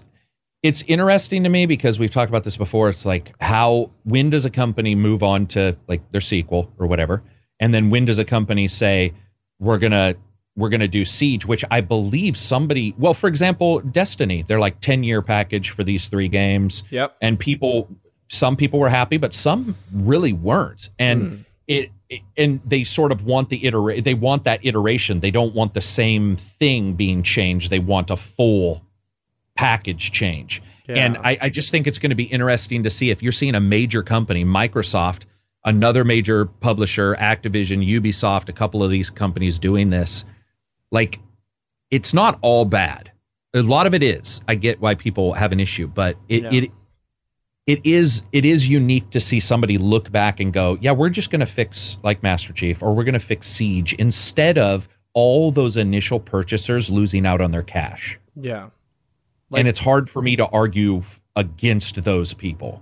it's 0.64 0.86
interesting 0.88 1.44
to 1.44 1.50
me 1.50 1.66
because 1.66 2.00
we've 2.00 2.12
talked 2.12 2.30
about 2.30 2.46
this 2.46 2.56
before. 2.56 2.90
It's 2.90 3.06
like 3.06 3.34
how 3.42 3.92
when 4.06 4.30
does 4.30 4.46
a 4.46 4.50
company 4.50 4.96
move 4.96 5.22
on 5.22 5.48
to 5.48 5.76
like 5.86 6.10
their 6.14 6.22
sequel 6.22 6.72
or 6.80 6.88
whatever, 6.88 7.24
and 7.60 7.74
then 7.74 7.90
when 7.90 8.06
does 8.06 8.20
a 8.20 8.26
company 8.26 8.70
say 8.70 9.14
we're 9.60 9.80
gonna 9.80 10.16
we're 10.56 10.70
gonna 10.70 10.88
do 10.88 11.04
Siege, 11.04 11.46
which 11.46 11.66
I 11.70 11.82
believe 11.82 12.38
somebody 12.38 12.96
well, 12.98 13.14
for 13.14 13.28
example, 13.28 13.82
Destiny, 13.82 14.46
they're 14.48 14.62
like 14.62 14.80
ten 14.80 15.04
year 15.04 15.22
package 15.22 15.72
for 15.72 15.84
these 15.84 16.08
three 16.08 16.30
games, 16.30 16.86
Yep. 16.90 17.18
and 17.22 17.38
people 17.38 17.90
some 18.30 18.56
people 18.56 18.80
were 18.80 18.90
happy, 18.90 19.18
but 19.18 19.34
some 19.34 19.76
really 19.92 20.32
weren't, 20.32 20.90
and. 20.98 21.44
It, 21.68 21.92
it 22.10 22.22
and 22.38 22.62
they 22.66 22.86
sort 22.86 23.12
of 23.12 23.26
want 23.26 23.50
the 23.50 23.66
iterate 23.66 24.04
they 24.06 24.14
want 24.14 24.46
that 24.46 24.66
iteration. 24.66 25.20
They 25.20 25.32
don't 25.32 25.54
want 25.54 25.74
the 25.74 25.82
same 25.82 26.38
thing 26.38 26.94
being 26.94 27.24
changed. 27.24 27.70
They 27.70 27.80
want 27.80 28.10
a 28.10 28.18
full 28.18 28.82
package 29.56 30.12
change. 30.12 30.62
Yeah. 30.88 30.96
and 31.06 31.18
I, 31.18 31.38
I 31.42 31.50
just 31.50 31.70
think 31.72 31.86
it's 31.86 32.00
going 32.00 32.12
to 32.12 32.16
be 32.16 32.24
interesting 32.24 32.84
to 32.84 32.90
see 32.90 33.10
if 33.10 33.22
you're 33.22 33.34
seeing 33.34 33.56
a 33.56 33.60
major 33.60 34.04
company 34.04 34.46
microsoft 34.46 35.24
another 35.66 36.06
major 36.06 36.46
publisher 36.46 37.14
activision 37.16 37.86
ubisoft 37.86 38.48
a 38.48 38.54
couple 38.54 38.82
of 38.84 38.90
these 38.90 39.10
companies 39.10 39.60
doing 39.60 39.90
this. 39.90 40.24
Like 40.92 41.20
it's 41.92 42.14
not 42.14 42.40
all 42.42 42.64
bad. 42.64 43.12
A 43.54 43.62
lot 43.62 43.86
of 43.88 43.94
it 43.94 44.04
is. 44.04 44.40
I 44.48 44.56
get 44.56 44.80
why 44.80 44.96
people 44.96 45.34
have 45.34 45.52
an 45.52 45.60
issue 45.60 45.88
but 45.88 46.16
it, 46.30 46.44
Yeah. 46.44 46.54
it 46.54 46.72
it 47.68 47.82
is 47.86 48.24
it 48.32 48.46
is 48.46 48.68
unique 48.68 49.12
to 49.12 49.20
see 49.20 49.42
somebody 49.42 49.78
look 49.78 50.10
back 50.10 50.40
and 50.40 50.54
go, 50.54 50.78
yeah, 50.80 50.94
we're 50.94 51.10
just 51.10 51.30
going 51.30 51.42
to 51.42 51.46
fix 51.46 51.98
like 52.02 52.24
Master 52.24 52.54
Chief 52.54 52.82
or 52.82 52.96
we're 52.96 53.04
going 53.04 53.14
to 53.14 53.20
fix 53.20 53.50
Siege 53.50 53.94
instead 53.94 54.58
of 54.58 54.88
all 55.14 55.52
those 55.52 55.76
initial 55.78 56.20
purchasers 56.20 56.90
losing 56.90 57.26
out 57.26 57.42
on 57.42 57.52
their 57.52 57.64
cash. 57.64 58.18
Yeah. 58.36 58.70
Like- 59.50 59.60
and 59.60 59.68
it's 59.68 59.80
hard 59.80 60.10
for 60.10 60.22
me 60.22 60.38
to 60.38 60.46
argue 60.48 61.04
against 61.36 62.02
those 62.04 62.34
people. 62.34 62.82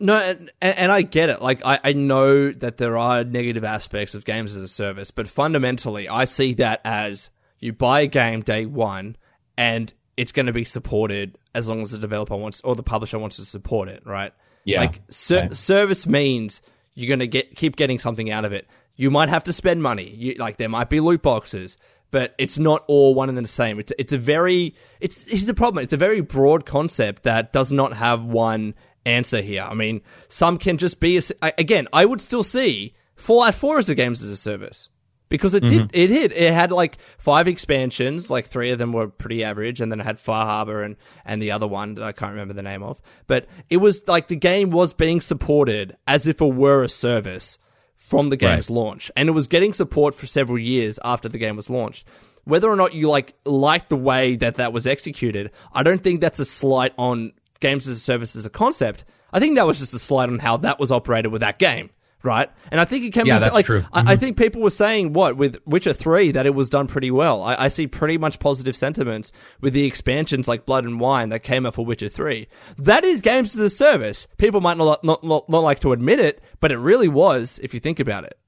No, 0.00 0.16
and, 0.16 0.50
and 0.60 0.92
I 0.92 1.02
get 1.02 1.28
it. 1.28 1.42
Like, 1.42 1.66
I, 1.66 1.80
I 1.82 1.92
know 1.92 2.52
that 2.52 2.76
there 2.76 2.96
are 2.96 3.24
negative 3.24 3.64
aspects 3.64 4.14
of 4.14 4.24
games 4.24 4.56
as 4.56 4.62
a 4.62 4.68
service, 4.68 5.10
but 5.10 5.28
fundamentally, 5.28 6.08
I 6.08 6.24
see 6.24 6.54
that 6.54 6.80
as 6.84 7.30
you 7.58 7.72
buy 7.72 8.02
a 8.02 8.06
game 8.06 8.42
day 8.42 8.64
one 8.64 9.16
and 9.56 9.92
it's 10.18 10.32
going 10.32 10.46
to 10.46 10.52
be 10.52 10.64
supported 10.64 11.38
as 11.54 11.68
long 11.68 11.80
as 11.80 11.92
the 11.92 11.98
developer 11.98 12.36
wants 12.36 12.60
or 12.62 12.74
the 12.74 12.82
publisher 12.82 13.20
wants 13.20 13.36
to 13.36 13.44
support 13.44 13.88
it, 13.88 14.02
right? 14.04 14.32
Yeah. 14.64 14.80
Like, 14.80 15.00
ser- 15.10 15.54
service 15.54 16.08
means 16.08 16.60
you're 16.94 17.06
going 17.06 17.20
to 17.20 17.28
get 17.28 17.54
keep 17.54 17.76
getting 17.76 18.00
something 18.00 18.28
out 18.28 18.44
of 18.44 18.52
it. 18.52 18.66
You 18.96 19.12
might 19.12 19.28
have 19.28 19.44
to 19.44 19.52
spend 19.52 19.80
money. 19.80 20.10
You, 20.10 20.34
like, 20.34 20.56
there 20.56 20.68
might 20.68 20.90
be 20.90 20.98
loot 20.98 21.22
boxes. 21.22 21.76
But 22.10 22.34
it's 22.38 22.58
not 22.58 22.84
all 22.88 23.14
one 23.14 23.28
and 23.28 23.36
the 23.36 23.46
same. 23.46 23.78
It's 23.78 23.92
it's 23.98 24.14
a 24.14 24.18
very 24.18 24.74
it's 24.98 25.30
here's 25.30 25.44
the 25.44 25.52
problem. 25.52 25.84
It's 25.84 25.92
a 25.92 25.98
very 25.98 26.22
broad 26.22 26.64
concept 26.64 27.24
that 27.24 27.52
does 27.52 27.70
not 27.70 27.92
have 27.92 28.24
one 28.24 28.74
answer 29.04 29.42
here. 29.42 29.62
I 29.62 29.74
mean, 29.74 30.00
some 30.28 30.56
can 30.56 30.78
just 30.78 31.00
be 31.00 31.18
a 31.18 31.22
again. 31.58 31.86
I 31.92 32.06
would 32.06 32.22
still 32.22 32.42
see 32.42 32.94
Fallout 33.14 33.54
Four 33.54 33.76
as 33.78 33.90
a 33.90 33.94
games 33.94 34.22
as 34.22 34.30
a 34.30 34.38
service 34.38 34.88
because 35.28 35.54
it 35.54 35.60
did 35.60 35.88
mm-hmm. 35.88 35.90
it 35.92 36.06
did 36.08 36.32
it 36.32 36.52
had 36.52 36.72
like 36.72 36.98
five 37.18 37.48
expansions. 37.48 38.30
Like 38.30 38.46
three 38.46 38.70
of 38.70 38.78
them 38.78 38.92
were 38.92 39.08
pretty 39.08 39.44
average 39.44 39.80
and 39.80 39.90
then 39.90 40.00
it 40.00 40.04
had 40.04 40.18
far 40.20 40.46
harbor 40.46 40.82
and 40.82 40.96
and 41.24 41.42
the 41.42 41.50
other 41.50 41.66
one 41.66 41.94
that 41.94 42.04
i 42.04 42.12
can't 42.12 42.32
remember 42.32 42.54
the 42.54 42.62
name 42.62 42.82
of. 42.82 43.00
But 43.26 43.46
it 43.68 43.78
was 43.78 44.06
like 44.08 44.28
the 44.28 44.36
game 44.36 44.70
was 44.70 44.92
being 44.92 45.20
supported 45.20 45.96
as 46.06 46.26
if 46.26 46.40
it 46.40 46.54
were 46.54 46.84
a 46.84 46.88
service 46.88 47.58
from 47.96 48.30
the 48.30 48.36
game's 48.36 48.70
Right. 48.70 48.76
launch. 48.76 49.10
And 49.16 49.28
it 49.28 49.32
was 49.32 49.46
getting 49.48 49.72
support 49.72 50.14
for 50.14 50.26
several 50.26 50.58
years 50.58 50.98
after 51.04 51.28
the 51.28 51.38
game 51.38 51.56
was 51.56 51.68
launched. 51.68 52.06
Whether 52.44 52.68
or 52.70 52.76
not 52.76 52.94
you 52.94 53.08
like 53.08 53.34
like 53.44 53.88
the 53.88 53.96
way 53.96 54.36
that 54.36 54.54
that 54.54 54.72
was 54.72 54.86
executed 54.86 55.50
i 55.72 55.82
don't 55.82 56.02
think 56.02 56.20
that's 56.20 56.38
a 56.38 56.46
slight 56.46 56.94
on 56.96 57.32
games 57.60 57.88
as 57.88 57.98
a 57.98 58.00
service 58.00 58.36
as 58.36 58.46
a 58.46 58.50
concept. 58.50 59.04
I 59.32 59.40
think 59.40 59.56
that 59.56 59.66
was 59.66 59.78
just 59.78 59.92
a 59.94 59.98
slight 59.98 60.28
on 60.28 60.38
how 60.38 60.56
that 60.58 60.80
was 60.80 60.90
operated 60.90 61.32
with 61.32 61.42
that 61.42 61.58
game 61.58 61.90
right 62.22 62.50
and 62.70 62.80
i 62.80 62.84
think 62.84 63.04
it 63.04 63.12
can 63.12 63.26
Yeah, 63.26 63.38
be 63.38 63.44
that's 63.44 63.54
like 63.54 63.66
true. 63.66 63.84
I, 63.92 64.00
I 64.00 64.02
mm-hmm. 64.02 64.20
think 64.20 64.36
people 64.36 64.62
were 64.62 64.70
saying 64.70 65.12
what 65.12 65.36
with 65.36 65.58
Witcher 65.66 65.92
Three 65.92 66.32
that 66.32 66.46
it 66.46 66.54
was 66.54 66.68
done 66.68 66.86
pretty 66.86 67.10
well. 67.10 67.42
I, 67.42 67.64
I 67.64 67.68
see 67.68 67.86
pretty 67.86 68.18
much 68.18 68.38
positive 68.38 68.76
sentiments 68.76 69.30
with 69.60 69.72
the 69.72 69.84
expansions 69.84 70.48
like 70.48 70.66
Blood 70.66 70.84
and 70.84 70.98
Wine 70.98 71.28
that 71.28 71.42
came 71.42 71.66
out 71.66 71.74
for 71.74 71.84
Witcher 71.84 72.08
Three. 72.08 72.48
That 72.78 73.04
is 73.04 73.20
games 73.20 73.54
as 73.54 73.60
a 73.60 73.70
service. 73.70 74.26
People 74.36 74.60
might 74.60 74.76
not 74.76 75.02
not, 75.04 75.22
not, 75.22 75.48
not 75.48 75.62
like 75.62 75.80
to 75.80 75.92
admit 75.92 76.18
it, 76.20 76.42
but 76.60 76.72
it 76.72 76.78
really 76.78 77.08
was 77.08 77.60
if 77.62 77.74
you 77.74 77.80
think 77.80 78.00
about 78.00 78.24
it. 78.24 78.38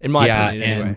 In 0.00 0.10
my 0.10 0.26
yeah, 0.26 0.48
opinion, 0.48 0.70
anyway. 0.70 0.96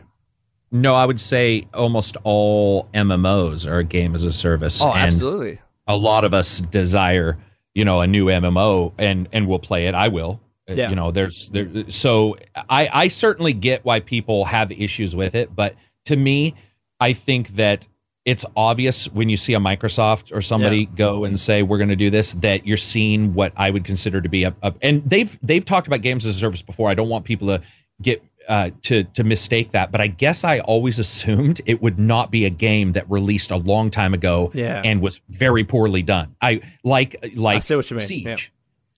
no, 0.72 0.96
I 0.96 1.06
would 1.06 1.20
say 1.22 1.68
almost 1.74 2.18
all 2.24 2.90
MMOs 2.94 3.68
are 3.68 3.80
a 3.80 3.84
game 3.84 4.16
as 4.16 4.24
a 4.24 4.32
service. 4.32 4.82
Oh, 4.82 4.94
absolutely. 4.94 5.60
a 5.88 5.96
lot 5.96 6.26
of 6.26 6.34
us 6.34 6.60
desire, 6.60 7.38
you 7.74 7.86
know, 7.86 8.02
a 8.02 8.08
new 8.08 8.26
MMO, 8.26 8.94
and 8.98 9.30
and 9.32 9.48
we'll 9.48 9.60
play 9.60 9.86
it. 9.88 9.94
I 9.94 10.08
will. 10.08 10.42
Uh, 10.70 10.74
Yeah. 10.76 10.90
You 10.90 10.96
know, 10.96 11.12
there's 11.12 11.50
there. 11.50 11.68
So 11.92 12.38
I 12.70 12.90
I 12.92 13.08
certainly 13.10 13.54
get 13.54 13.86
why 13.86 14.00
people 14.00 14.46
have 14.46 14.72
issues 14.72 15.16
with 15.16 15.36
it, 15.36 15.56
but 15.56 15.76
to 16.06 16.16
me, 16.16 16.56
I 17.00 17.14
think 17.14 17.50
that 17.56 17.88
it's 18.26 18.46
obvious 18.56 19.06
when 19.06 19.30
you 19.30 19.38
see 19.38 19.54
a 19.54 19.60
Microsoft 19.60 20.36
or 20.36 20.42
somebody 20.42 20.80
Yeah. 20.80 20.90
go 20.96 21.26
and 21.26 21.40
say 21.40 21.62
we're 21.62 21.78
going 21.78 21.90
to 21.90 21.96
do 21.96 22.10
this 22.10 22.34
that 22.42 22.66
you're 22.66 22.78
seeing 22.78 23.36
what 23.36 23.54
I 23.56 23.70
would 23.70 23.84
consider 23.86 24.20
to 24.22 24.30
be 24.30 24.46
a, 24.46 24.56
a 24.64 24.74
and 24.82 25.04
they've 25.08 25.38
they've 25.44 25.64
talked 25.64 25.86
about 25.88 26.02
games 26.02 26.26
as 26.26 26.36
a 26.36 26.40
service 26.40 26.64
before. 26.64 26.90
I 26.90 26.96
don't 26.96 27.10
want 27.10 27.26
people 27.26 27.48
to 27.50 27.62
get 28.02 28.24
uh, 28.48 28.72
to 28.84 29.04
to 29.04 29.24
mistake 29.24 29.72
that, 29.72 29.92
but 29.92 30.02
I 30.02 30.08
guess 30.08 30.44
I 30.44 30.60
always 30.62 30.98
assumed 31.06 31.62
it 31.68 31.82
would 31.84 32.00
not 32.00 32.32
be 32.32 32.46
a 32.46 32.50
game 32.50 32.94
that 32.94 33.10
released 33.12 33.52
a 33.52 33.58
long 33.58 33.92
time 33.92 34.16
ago 34.16 34.52
Yeah. 34.56 34.82
and 34.84 35.02
was 35.02 35.22
very 35.30 35.64
poorly 35.64 36.02
done. 36.02 36.36
I 36.42 36.62
like 36.84 37.34
like 37.36 37.58
I 37.58 37.60
see 37.60 37.76
what 37.76 37.90
you 37.92 37.98
mean, 37.98 38.08
Siege. 38.08 38.26
yeah. 38.26 38.36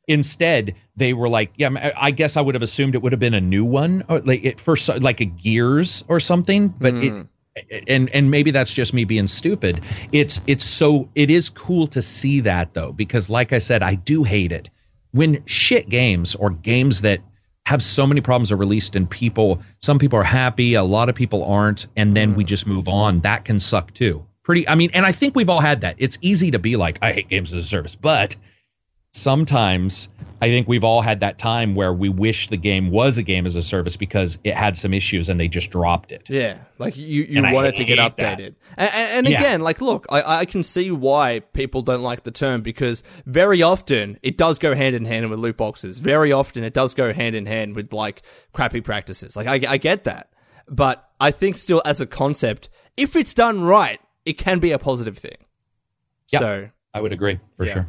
Instead, 0.07 0.75
they 0.95 1.13
were 1.13 1.29
like, 1.29 1.51
yeah, 1.57 1.93
I 1.97 2.11
guess 2.11 2.38
I 2.38 2.41
would 2.41 2.55
have 2.55 2.61
assumed 2.63 2.95
it 2.95 3.01
would 3.01 3.11
have 3.11 3.19
been 3.19 3.34
a 3.34 3.41
new 3.41 3.65
one, 3.65 4.03
or 4.07 4.19
like 4.19 4.43
it 4.43 4.61
for 4.61 4.77
like 4.99 5.19
a 5.19 5.25
Gears 5.25 6.03
or 6.07 6.19
something. 6.19 6.69
But 6.69 6.93
Hmm. 6.95 7.03
it, 7.03 7.27
and 7.88 8.09
and 8.13 8.31
maybe 8.31 8.51
that's 8.51 8.71
just 8.71 8.93
me 8.93 9.03
being 9.03 9.27
stupid. 9.27 9.81
It's 10.11 10.39
it's 10.47 10.65
so 10.65 11.09
it 11.15 11.29
is 11.29 11.49
cool 11.49 11.88
to 11.88 12.01
see 12.01 12.41
that 12.41 12.73
though, 12.73 12.91
because 12.91 13.29
like 13.29 13.51
I 13.51 13.59
said, 13.59 13.84
I 13.84 13.95
do 13.95 14.23
hate 14.23 14.51
it 14.51 14.69
when 15.11 15.43
shit 15.45 15.89
games 15.89 16.35
or 16.35 16.49
games 16.51 17.01
that 17.01 17.21
have 17.65 17.84
so 17.84 18.07
many 18.07 18.21
problems 18.21 18.51
are 18.51 18.57
released 18.57 18.95
and 18.95 19.09
people 19.09 19.61
some 19.81 19.99
people 19.99 20.19
are 20.19 20.23
happy 20.23 20.75
a 20.75 20.84
lot 20.84 21.09
of 21.09 21.15
people 21.15 21.43
aren't 21.43 21.88
and 21.97 22.15
then 22.15 22.35
we 22.35 22.43
just 22.43 22.65
move 22.67 22.88
on 22.88 23.19
that 23.21 23.43
can 23.43 23.59
suck 23.59 23.93
too 23.93 24.25
pretty 24.43 24.67
i 24.69 24.75
mean 24.75 24.89
and 24.93 25.05
i 25.05 25.11
think 25.11 25.35
we've 25.35 25.49
all 25.49 25.59
had 25.59 25.81
that 25.81 25.95
it's 25.97 26.17
easy 26.21 26.51
to 26.51 26.59
be 26.59 26.75
like 26.77 26.97
i 27.01 27.11
hate 27.11 27.27
games 27.29 27.53
as 27.53 27.63
a 27.63 27.67
service 27.67 27.95
but 27.95 28.35
sometimes 29.18 30.07
i 30.41 30.48
think 30.48 30.68
we've 30.68 30.84
all 30.84 31.02
had 31.02 31.19
that 31.22 31.38
time 31.39 31.76
where 31.76 31.91
we 31.94 32.10
wish 32.10 32.48
the 32.49 32.57
game 32.57 32.91
was 32.91 33.18
a 33.18 33.23
game 33.23 33.45
as 33.45 33.56
a 33.56 33.61
service 33.64 33.98
because 33.98 34.38
it 34.44 34.53
had 34.53 34.77
some 34.77 34.94
issues 34.94 35.27
and 35.30 35.39
they 35.39 35.48
just 35.48 35.69
dropped 35.72 36.11
it 36.11 36.30
Yeah, 36.30 36.60
like 36.77 36.95
you, 36.95 37.23
you 37.23 37.44
And 37.44 37.53
want 37.53 37.68
it 37.68 37.76
to 37.77 37.84
get 37.85 37.98
hate 37.98 38.18
that. 38.18 38.38
updated. 38.38 38.56
And, 38.77 38.89
and, 38.94 39.10
and 39.18 39.27
Yeah. 39.30 39.39
again, 39.39 39.61
like, 39.61 39.81
look, 39.81 40.06
I, 40.10 40.39
I 40.41 40.45
can 40.45 40.61
see 40.64 40.91
why 40.91 41.39
people 41.39 41.81
don't 41.81 42.03
like 42.03 42.23
the 42.23 42.31
term 42.31 42.61
because 42.61 43.02
very 43.26 43.61
often 43.64 44.19
it 44.22 44.38
does 44.38 44.60
go 44.60 44.76
hand 44.76 44.95
in 44.95 45.06
hand 45.06 45.30
with 45.30 45.39
loot 45.39 45.57
boxes. 45.57 45.98
Very 45.99 46.31
often 46.31 46.64
it 46.64 46.73
does 46.76 46.94
go 46.94 47.11
hand 47.14 47.35
in 47.35 47.45
hand 47.48 47.76
with 47.76 47.91
like 47.91 48.22
crappy 48.53 48.81
practices. 48.81 49.35
Like, 49.35 49.48
I, 49.48 49.73
I 49.73 49.77
get 49.77 50.03
that. 50.03 50.30
But 50.69 51.03
I 51.19 51.31
think 51.31 51.57
still 51.57 51.81
as 51.85 51.99
a 51.99 52.06
concept, 52.06 52.69
if 52.95 53.15
it's 53.15 53.34
done 53.34 53.61
right, 53.64 53.99
it 54.26 54.34
can 54.38 54.60
be 54.60 54.72
a 54.72 54.77
positive 54.80 55.18
thing. 55.18 55.38
Yep. 56.30 56.39
So, 56.39 56.69
i 56.94 57.02
would 57.02 57.14
agree 57.14 57.39
for 57.56 57.65
Yeah. 57.65 57.73
sure 57.73 57.88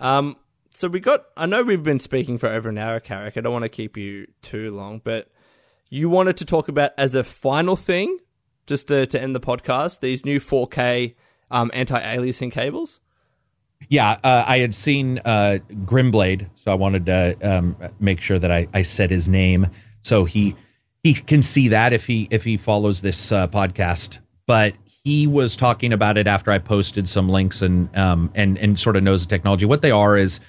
um, 0.00 0.36
so 0.74 0.88
we 0.88 1.00
got. 1.00 1.26
I 1.36 1.46
know 1.46 1.62
we've 1.62 1.82
been 1.82 2.00
speaking 2.00 2.38
for 2.38 2.48
over 2.48 2.68
an 2.68 2.78
hour, 2.78 3.00
Carrick. 3.00 3.36
I 3.36 3.40
don't 3.40 3.52
want 3.52 3.64
to 3.64 3.68
keep 3.68 3.96
you 3.96 4.26
too 4.42 4.74
long, 4.74 5.00
but 5.02 5.28
you 5.88 6.08
wanted 6.08 6.36
to 6.38 6.44
talk 6.44 6.68
about 6.68 6.92
as 6.96 7.14
a 7.14 7.22
final 7.24 7.76
thing, 7.76 8.18
just 8.66 8.88
to, 8.88 9.06
to 9.06 9.20
end 9.20 9.34
the 9.34 9.40
podcast, 9.40 10.00
these 10.00 10.24
new 10.24 10.40
4K 10.40 11.14
um, 11.50 11.70
anti-aliasing 11.74 12.52
cables. 12.52 13.00
Yeah, 13.88 14.18
uh, 14.22 14.44
I 14.46 14.58
had 14.58 14.74
seen 14.74 15.20
uh, 15.24 15.58
Grimblade, 15.84 16.48
so 16.54 16.70
I 16.70 16.74
wanted 16.74 17.06
to 17.06 17.36
um, 17.42 17.76
make 17.98 18.20
sure 18.20 18.38
that 18.38 18.50
I, 18.50 18.68
I 18.72 18.82
said 18.82 19.10
his 19.10 19.28
name 19.28 19.68
so 20.02 20.24
he 20.24 20.56
he 21.02 21.14
can 21.14 21.42
see 21.42 21.68
that 21.68 21.92
if 21.92 22.06
he 22.06 22.28
if 22.30 22.44
he 22.44 22.56
follows 22.56 23.00
this 23.00 23.32
uh, 23.32 23.48
podcast. 23.48 24.18
But 24.46 24.74
he 25.04 25.26
was 25.26 25.56
talking 25.56 25.92
about 25.92 26.18
it 26.18 26.26
after 26.26 26.50
I 26.50 26.58
posted 26.58 27.08
some 27.08 27.28
links 27.28 27.62
and 27.62 27.94
um 27.96 28.30
and 28.34 28.58
and 28.58 28.78
sort 28.78 28.96
of 28.96 29.02
knows 29.02 29.26
the 29.26 29.28
technology. 29.28 29.66
What 29.66 29.82
they 29.82 29.90
are 29.90 30.16
is 30.16 30.40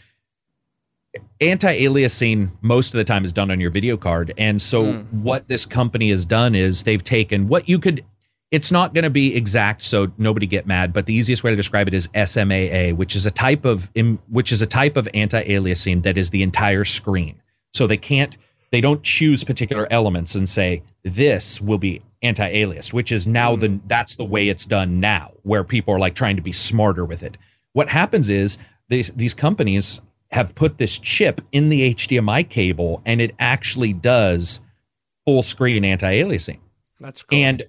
anti-aliasing 1.40 2.52
most 2.62 2.94
of 2.94 2.98
the 2.98 3.04
time 3.04 3.26
is 3.26 3.34
done 3.34 3.52
on 3.52 3.60
your 3.60 3.72
video 3.72 3.98
card. 3.98 4.34
And 4.38 4.62
so 4.62 4.94
what 5.12 5.48
this 5.48 5.66
company 5.66 6.10
has 6.10 6.26
done 6.26 6.56
is 6.56 6.84
they've 6.84 7.04
taken 7.04 7.48
what 7.48 7.68
you 7.68 7.80
could 7.80 8.06
it's 8.50 8.70
not 8.70 8.94
going 8.94 9.06
to 9.06 9.10
be 9.10 9.34
exact 9.34 9.82
so 9.82 10.12
nobody 10.18 10.46
get 10.46 10.68
mad 10.68 10.92
but 10.92 11.06
the 11.06 11.14
easiest 11.14 11.42
way 11.42 11.52
to 11.52 11.56
describe 11.56 11.88
it 11.88 11.94
is 11.94 12.08
SMAA 12.08 12.96
which 12.96 13.16
is 13.16 13.26
a 13.26 13.32
type 13.32 13.66
of 13.66 13.90
which 14.30 14.52
is 14.52 14.62
a 14.62 14.68
type 14.68 14.98
of 14.98 15.08
anti-aliasing 15.14 16.04
that 16.04 16.18
is 16.18 16.30
the 16.30 16.44
entire 16.44 16.86
screen. 16.86 17.42
So 17.74 17.88
they 17.88 17.98
can't 17.98 18.36
they 18.72 18.82
don't 18.82 19.04
choose 19.04 19.44
particular 19.44 19.88
elements 19.92 20.36
and 20.36 20.50
say 20.50 20.84
this 21.04 21.62
will 21.62 21.78
be 21.78 22.02
anti-aliased 22.24 22.94
which 22.94 23.12
is 23.12 23.28
now 23.28 23.56
the 23.56 23.80
that's 23.88 24.16
the 24.16 24.24
way 24.24 24.48
it's 24.48 24.66
done 24.66 25.00
now 25.00 25.32
where 25.44 25.64
people 25.64 25.94
are 25.94 26.00
like 26.00 26.16
trying 26.16 26.36
to 26.36 26.42
be 26.42 26.52
smarter 26.52 27.06
with 27.06 27.24
it. 27.24 27.38
What 27.74 27.90
happens 27.90 28.30
is 28.30 28.58
these 28.90 29.10
these 29.12 29.34
companies 29.34 30.02
have 30.30 30.56
put 30.56 30.78
this 30.78 30.98
chip 30.98 31.42
in 31.52 31.70
the 31.70 31.94
HDMI 31.94 32.48
cable 32.48 33.02
and 33.06 33.20
it 33.22 33.36
actually 33.40 33.94
does 33.94 34.62
full 35.26 35.44
screen 35.44 35.84
anti-aliasing. 35.84 36.60
That's 37.00 37.24
cool. 37.24 37.38
and 37.38 37.64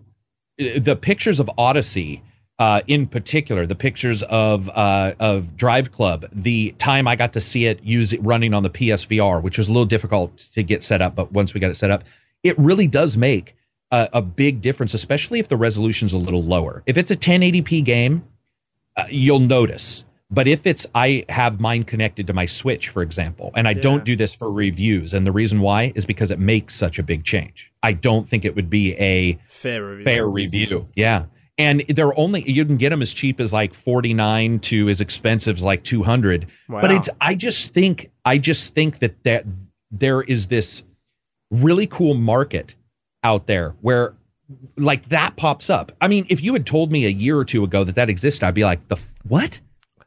uh, 0.61 0.79
the 0.79 0.97
pictures 0.97 1.41
of 1.41 1.51
Odyssey, 1.57 2.23
uh, 2.59 2.81
in 2.87 3.07
particular, 3.07 3.67
the 3.67 3.75
pictures 3.75 4.23
of 4.23 4.69
uh, 4.69 5.15
of 5.19 5.57
Drive 5.57 5.91
Club, 5.93 6.27
the 6.33 6.73
time 6.79 7.09
I 7.09 7.17
got 7.17 7.33
to 7.33 7.41
see 7.41 7.67
it 7.67 7.83
use 7.83 8.13
it 8.13 8.23
running 8.23 8.55
on 8.55 8.63
the 8.63 8.71
PSVR, 8.71 9.43
which 9.43 9.59
was 9.59 9.69
a 9.69 9.71
little 9.73 9.87
difficult 9.87 10.37
to 10.55 10.63
get 10.63 10.85
set 10.85 11.03
up, 11.03 11.15
but 11.15 11.33
once 11.33 11.55
we 11.55 11.61
got 11.61 11.71
it 11.71 11.77
set 11.77 11.91
up, 11.91 12.05
it 12.43 12.59
really 12.59 12.87
does 12.87 13.17
make 13.17 13.57
a, 13.91 14.09
a 14.15 14.23
big 14.23 14.61
difference, 14.61 14.95
especially 14.95 15.39
if 15.41 15.49
the 15.49 15.57
resolution's 15.57 16.13
a 16.13 16.19
little 16.19 16.43
lower. 16.43 16.83
If 16.87 16.97
it's 16.99 17.11
a 17.11 17.17
1080p 17.17 17.85
game, 17.85 18.25
uh, 18.97 19.05
you'll 19.11 19.41
notice. 19.41 20.05
But 20.31 20.49
if 20.49 20.67
it's, 20.67 20.87
I 20.95 21.27
have 21.29 21.61
mine 21.61 21.83
connected 21.85 22.29
to 22.29 22.33
my 22.33 22.47
Switch, 22.47 22.89
for 22.89 23.03
example, 23.03 23.51
and 23.55 23.69
I 23.69 23.73
Yeah. 23.73 23.83
don't 23.83 24.05
do 24.05 24.17
this 24.17 24.35
for 24.35 24.51
reviews, 24.51 25.13
and 25.13 25.27
the 25.27 25.33
reason 25.33 25.61
why 25.61 25.93
is 25.95 26.07
because 26.07 26.31
it 26.31 26.39
makes 26.39 26.75
such 26.75 26.99
a 26.99 27.03
big 27.03 27.25
change. 27.25 27.71
I 27.83 27.93
don't 27.93 28.27
think 28.27 28.45
it 28.47 28.57
would 28.57 28.71
be 28.71 28.95
a 28.97 29.39
fair 29.49 29.85
review. 29.85 30.05
fair 30.05 30.27
review. 30.27 30.89
Yeah. 30.95 31.25
And 31.59 31.85
they're 31.89 32.19
only 32.19 32.51
you 32.51 32.65
can 32.65 32.79
get 32.79 32.91
them 32.91 33.03
as 33.03 33.13
cheap 33.13 33.41
as 33.41 33.53
like 33.53 33.75
49 33.75 34.61
to 34.61 34.89
as 34.89 35.01
expensive 35.01 35.59
as 35.59 35.63
like 35.63 35.85
200. 35.85 36.47
But 36.69 36.91
it's 36.93 37.09
I 37.21 37.35
just 37.35 37.75
think 37.75 38.11
I 38.25 38.39
just 38.39 38.75
think 38.75 39.01
that 39.01 39.23
that 39.25 39.45
there 39.91 40.23
is 40.23 40.49
this 40.49 40.83
really 41.51 41.87
cool 41.87 42.15
market 42.15 42.75
out 43.23 43.47
there 43.47 43.75
where 43.83 44.15
like 44.77 45.09
that 45.11 45.37
pops 45.37 45.71
up. 45.71 45.93
I 46.01 46.09
mean, 46.09 46.27
if 46.31 46.43
you 46.43 46.55
had 46.55 46.67
told 46.67 46.91
me 46.91 47.07
a 47.07 47.11
year 47.11 47.39
or 47.39 47.45
two 47.45 47.65
ago 47.65 47.85
that 47.85 47.97
that 47.97 48.09
existed, 48.09 48.45
I'd 48.45 48.55
be 48.55 48.65
like, 48.65 48.89
"The 48.89 48.99
what? 49.29 49.61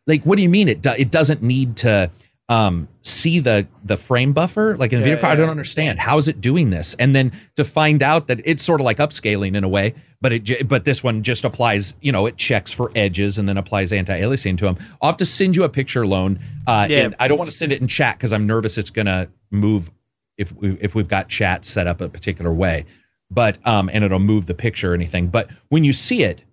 Like 0.07 0.23
what 0.23 0.35
do 0.35 0.41
you 0.41 0.49
mean 0.49 0.67
it 0.67 0.81
do, 0.81 0.91
it 0.97 1.11
doesn't 1.11 1.41
need 1.41 1.77
to 1.77 2.11
um 2.47 2.87
see 3.01 3.39
the 3.39 3.67
the 3.83 3.97
frame 3.97 4.31
buffer 4.31 4.77
like 4.77 4.93
in 4.93 4.99
Yeah, 4.99 5.05
video 5.05 5.21
card? 5.21 5.33
I 5.33 5.35
don't 5.35 5.49
understand. 5.49 5.97
How 5.99 6.19
is 6.19 6.27
it 6.27 6.41
doing 6.41 6.69
this? 6.69 6.95
And 6.99 7.15
then 7.15 7.31
to 7.55 7.63
find 7.63 8.03
out 8.03 8.27
that 8.27 8.41
it's 8.45 8.63
sort 8.63 8.81
of 8.81 8.85
like 8.85 8.97
upscaling 8.97 9.55
in 9.55 9.63
a 9.63 9.67
way, 9.67 9.95
but 10.21 10.31
it 10.31 10.67
but 10.67 10.85
this 10.85 11.03
one 11.03 11.23
just 11.23 11.43
applies, 11.43 11.95
you 12.01 12.11
know, 12.11 12.27
it 12.27 12.37
checks 12.37 12.71
for 12.71 12.91
edges 12.95 13.39
and 13.39 13.49
then 13.49 13.57
applies 13.57 13.91
anti-aliasing 13.91 14.59
to 14.59 14.65
them. 14.65 14.77
I'll 15.01 15.09
have 15.09 15.17
to 15.17 15.25
send 15.25 15.55
you 15.55 15.63
a 15.63 15.69
picture 15.69 16.03
alone. 16.03 16.39
Uh, 16.67 16.85
Yeah. 16.87 17.05
and 17.05 17.15
I 17.19 17.27
don't 17.27 17.39
want 17.39 17.49
to 17.49 17.55
send 17.57 17.71
it 17.71 17.81
in 17.81 17.87
chat 17.87 18.17
because 18.17 18.31
I'm 18.31 18.45
nervous 18.45 18.77
it's 18.77 18.91
gonna 18.91 19.27
move 19.49 19.89
if 20.37 20.51
we, 20.51 20.77
if 20.81 20.93
we've 20.93 21.07
got 21.07 21.29
chat 21.29 21.65
set 21.65 21.87
up 21.87 21.99
a 22.01 22.09
particular 22.09 22.53
way. 22.53 22.85
But 23.31 23.57
um, 23.65 23.89
and 23.91 24.03
it'll 24.03 24.19
move 24.19 24.45
the 24.45 24.53
picture 24.53 24.91
or 24.91 24.93
anything. 24.93 25.27
But 25.29 25.49
when 25.69 25.83
you 25.83 25.93
see 25.93 26.21
it, 26.23 26.43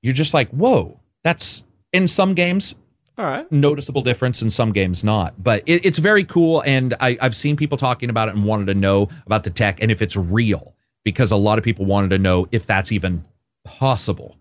you're 0.00 0.14
just 0.14 0.32
like, 0.32 0.50
whoa, 0.50 1.00
that's 1.24 1.64
in 1.92 2.06
some 2.06 2.34
games 2.34 2.76
All 3.16 3.24
right. 3.24 3.50
noticeable 3.52 4.02
difference 4.02 4.42
in 4.42 4.50
some 4.50 4.72
games 4.72 5.04
not 5.04 5.40
but 5.42 5.62
it, 5.66 5.86
it's 5.86 5.98
very 5.98 6.24
cool 6.24 6.62
and 6.62 6.94
I, 6.98 7.16
i've 7.20 7.36
seen 7.36 7.56
people 7.56 7.78
talking 7.78 8.10
about 8.10 8.28
it 8.28 8.34
and 8.34 8.44
wanted 8.44 8.66
to 8.66 8.74
know 8.74 9.08
about 9.24 9.44
the 9.44 9.50
tech 9.50 9.78
and 9.80 9.92
if 9.92 10.02
it's 10.02 10.16
real 10.16 10.74
because 11.04 11.30
a 11.30 11.36
lot 11.36 11.58
of 11.58 11.64
people 11.64 11.84
wanted 11.84 12.10
to 12.10 12.18
know 12.18 12.48
if 12.50 12.66
that's 12.66 12.90
even 12.90 13.24
possible. 13.62 14.36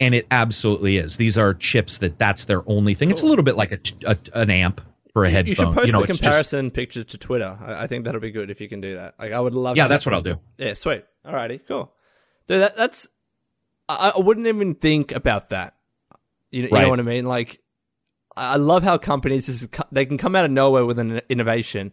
And 0.00 0.14
it 0.14 0.26
absolutely 0.30 0.98
is. 0.98 1.16
These 1.16 1.38
are 1.38 1.54
chips 1.54 1.98
that 1.98 2.18
that's 2.18 2.44
their 2.44 2.62
only 2.68 2.94
thing. 2.94 3.08
Cool. 3.08 3.14
It's 3.14 3.22
a 3.22 3.26
oh. 3.26 3.28
little 3.28 3.44
bit 3.44 3.56
like 3.56 3.72
a, 3.72 3.80
a, 4.06 4.16
an 4.34 4.50
amp 4.50 4.80
for 5.12 5.24
a 5.24 5.30
headphone. 5.30 5.48
You 5.48 5.54
should 5.54 5.74
post 5.74 5.86
you 5.86 5.92
know, 5.92 6.00
the 6.02 6.06
comparison 6.06 6.66
just... 6.66 6.74
picture 6.74 7.04
to 7.04 7.18
Twitter. 7.18 7.58
I, 7.60 7.84
I, 7.84 7.86
think 7.88 8.04
that'll 8.04 8.20
be 8.20 8.30
good 8.30 8.50
if 8.50 8.60
you 8.60 8.68
can 8.68 8.80
do 8.80 8.94
that. 8.94 9.14
Like 9.18 9.32
I 9.32 9.40
would 9.40 9.54
love. 9.54 9.76
Yeah, 9.76 9.88
that's 9.88 10.06
what 10.06 10.14
I'll 10.14 10.22
do. 10.22 10.38
Yeah, 10.56 10.74
sweet. 10.74 11.04
Alrighty, 11.26 11.60
cool. 11.66 11.92
Dude, 12.46 12.62
that, 12.62 12.76
that's. 12.76 13.08
I, 13.88 14.12
I, 14.16 14.20
wouldn't 14.20 14.46
even 14.46 14.76
think 14.76 15.12
about 15.12 15.48
that. 15.48 15.74
You, 16.50 16.64
you 16.64 16.68
right. 16.68 16.82
know 16.82 16.90
what 16.90 17.00
I 17.00 17.02
mean? 17.02 17.24
Like, 17.24 17.60
I 18.38 18.56
love 18.56 18.82
how 18.82 18.98
companies 18.98 19.48
is, 19.48 19.68
they 19.92 20.06
can 20.06 20.18
come 20.18 20.36
out 20.36 20.44
of 20.44 20.50
nowhere 20.50 20.84
with 20.84 20.98
an 20.98 21.20
innovation 21.28 21.92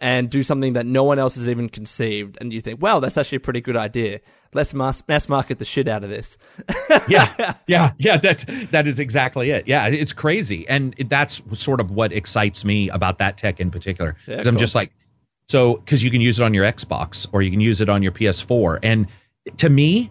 and 0.00 0.28
do 0.28 0.42
something 0.42 0.72
that 0.72 0.84
no 0.84 1.04
one 1.04 1.20
else 1.20 1.36
has 1.36 1.48
even 1.48 1.68
conceived, 1.68 2.36
and 2.40 2.52
you 2.52 2.60
think, 2.60 2.82
"Wow, 2.82 2.98
that's 2.98 3.16
actually 3.16 3.36
a 3.36 3.40
pretty 3.40 3.60
good 3.60 3.76
idea." 3.76 4.20
Let's 4.52 4.74
mass, 4.74 5.02
mass 5.06 5.28
market 5.28 5.58
the 5.58 5.64
shit 5.64 5.86
out 5.86 6.02
of 6.02 6.10
this. 6.10 6.36
yeah, 7.08 7.54
yeah, 7.68 7.92
yeah. 7.98 8.16
That 8.16 8.44
that 8.72 8.86
is 8.86 8.98
exactly 8.98 9.50
it. 9.50 9.68
Yeah, 9.68 9.86
it's 9.86 10.12
crazy, 10.12 10.68
and 10.68 10.94
that's 11.08 11.40
sort 11.52 11.80
of 11.80 11.92
what 11.92 12.12
excites 12.12 12.64
me 12.64 12.88
about 12.88 13.18
that 13.18 13.38
tech 13.38 13.60
in 13.60 13.70
particular. 13.70 14.16
Yeah, 14.26 14.42
cool. 14.42 14.48
I'm 14.48 14.56
just 14.56 14.74
like, 14.74 14.92
so 15.48 15.76
because 15.76 16.02
you 16.02 16.10
can 16.10 16.20
use 16.20 16.40
it 16.40 16.42
on 16.42 16.52
your 16.52 16.64
Xbox 16.64 17.28
or 17.32 17.42
you 17.42 17.50
can 17.50 17.60
use 17.60 17.80
it 17.80 17.88
on 17.88 18.02
your 18.02 18.12
PS4, 18.12 18.80
and 18.82 19.06
to 19.58 19.70
me, 19.70 20.10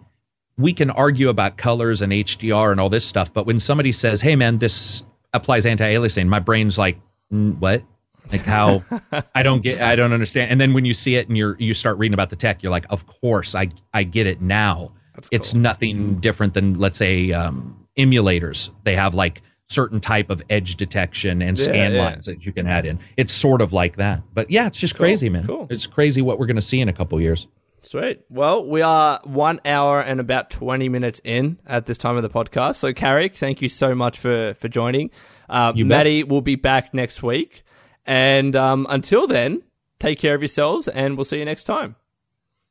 we 0.58 0.74
can 0.74 0.90
argue 0.90 1.28
about 1.28 1.58
colors 1.58 2.02
and 2.02 2.14
HDR 2.14 2.72
and 2.72 2.80
all 2.80 2.90
this 2.90 3.04
stuff, 3.04 3.34
but 3.34 3.46
when 3.46 3.60
somebody 3.60 3.92
says, 3.92 4.22
"Hey, 4.22 4.38
man, 4.38 4.58
this 4.58 5.04
applies 5.34 5.66
anti-aliasing," 5.66 6.28
my 6.28 6.40
brain's 6.40 6.78
like, 6.78 6.98
mm, 7.32 7.58
"What?" 7.60 7.84
Like 8.32 8.42
how 8.42 8.84
I 9.36 9.44
don't 9.44 9.62
get, 9.62 9.82
I 9.82 9.96
don't 9.96 10.14
understand. 10.14 10.52
And 10.52 10.62
then 10.62 10.74
when 10.74 10.86
you 10.86 10.94
see 10.94 11.16
it 11.16 11.28
and 11.28 11.38
you're 11.38 11.56
you 11.60 11.74
start 11.74 11.98
reading 11.98 12.14
about 12.14 12.30
the 12.30 12.36
tech, 12.36 12.64
you're 12.64 12.72
like, 12.72 12.86
of 12.90 13.06
course, 13.08 13.56
I 13.56 13.70
I 13.94 14.04
get 14.04 14.28
it 14.28 14.42
now. 14.42 14.92
Cool. 15.16 15.26
It's 15.32 15.54
nothing 15.54 16.20
different 16.20 16.54
than 16.54 16.80
let's 16.80 16.98
say 16.98 17.32
um, 17.32 17.88
emulators. 17.98 18.70
They 18.84 18.96
have 18.96 19.14
like 19.14 19.42
certain 19.68 20.02
type 20.02 20.30
of 20.30 20.42
edge 20.50 20.76
detection 20.76 21.42
and 21.42 21.58
yeah, 21.58 21.64
scan 21.64 21.94
yeah. 21.94 22.04
lines 22.04 22.26
that 22.26 22.46
you 22.46 22.52
can 22.52 22.68
add 22.68 22.86
in. 22.86 23.00
It's 23.18 23.34
sort 23.34 23.62
of 23.62 23.74
like 23.74 23.98
that. 23.98 24.22
But 24.34 24.52
yeah, 24.52 24.68
it's 24.68 24.80
just 24.80 24.96
cool. 24.96 25.06
crazy, 25.06 25.30
man. 25.30 25.46
Cool. 25.46 25.68
It's 25.70 25.88
crazy 25.88 26.22
what 26.22 26.40
we're 26.40 26.48
going 26.48 26.58
to 26.58 26.62
see 26.62 26.82
in 26.82 26.90
a 26.90 26.94
couple 26.94 27.20
years. 27.22 27.48
Sweet. 27.84 28.22
Well, 28.30 28.66
we 28.66 28.82
are 28.82 29.20
one 29.24 29.60
hour 29.66 30.02
and 30.02 30.20
about 30.20 30.50
20 30.52 30.88
minutes 30.90 31.20
in 31.24 31.60
at 31.66 31.88
this 31.88 31.98
time 31.98 32.16
of 32.16 32.24
the 32.24 32.30
podcast. 32.30 32.76
So, 32.76 32.94
Carrick, 32.94 33.36
thank 33.36 33.62
you 33.62 33.70
so 33.70 33.96
much 33.96 34.20
for, 34.20 34.54
for 34.54 34.68
joining. 34.68 35.10
Uh, 35.50 35.74
Matty 35.76 36.24
will 36.24 36.42
be 36.42 36.56
back 36.56 36.94
next 36.94 37.24
week. 37.24 37.64
And 38.06 38.56
um, 38.56 38.86
until 38.90 39.28
then, 39.28 39.64
take 40.00 40.20
care 40.20 40.36
of 40.36 40.42
yourselves 40.42 40.88
and 40.88 41.18
we'll 41.18 41.26
see 41.26 41.40
you 41.40 41.46
next 41.46 41.64
time. 41.66 41.96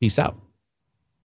Peace 0.01 0.19
out. 0.19 0.41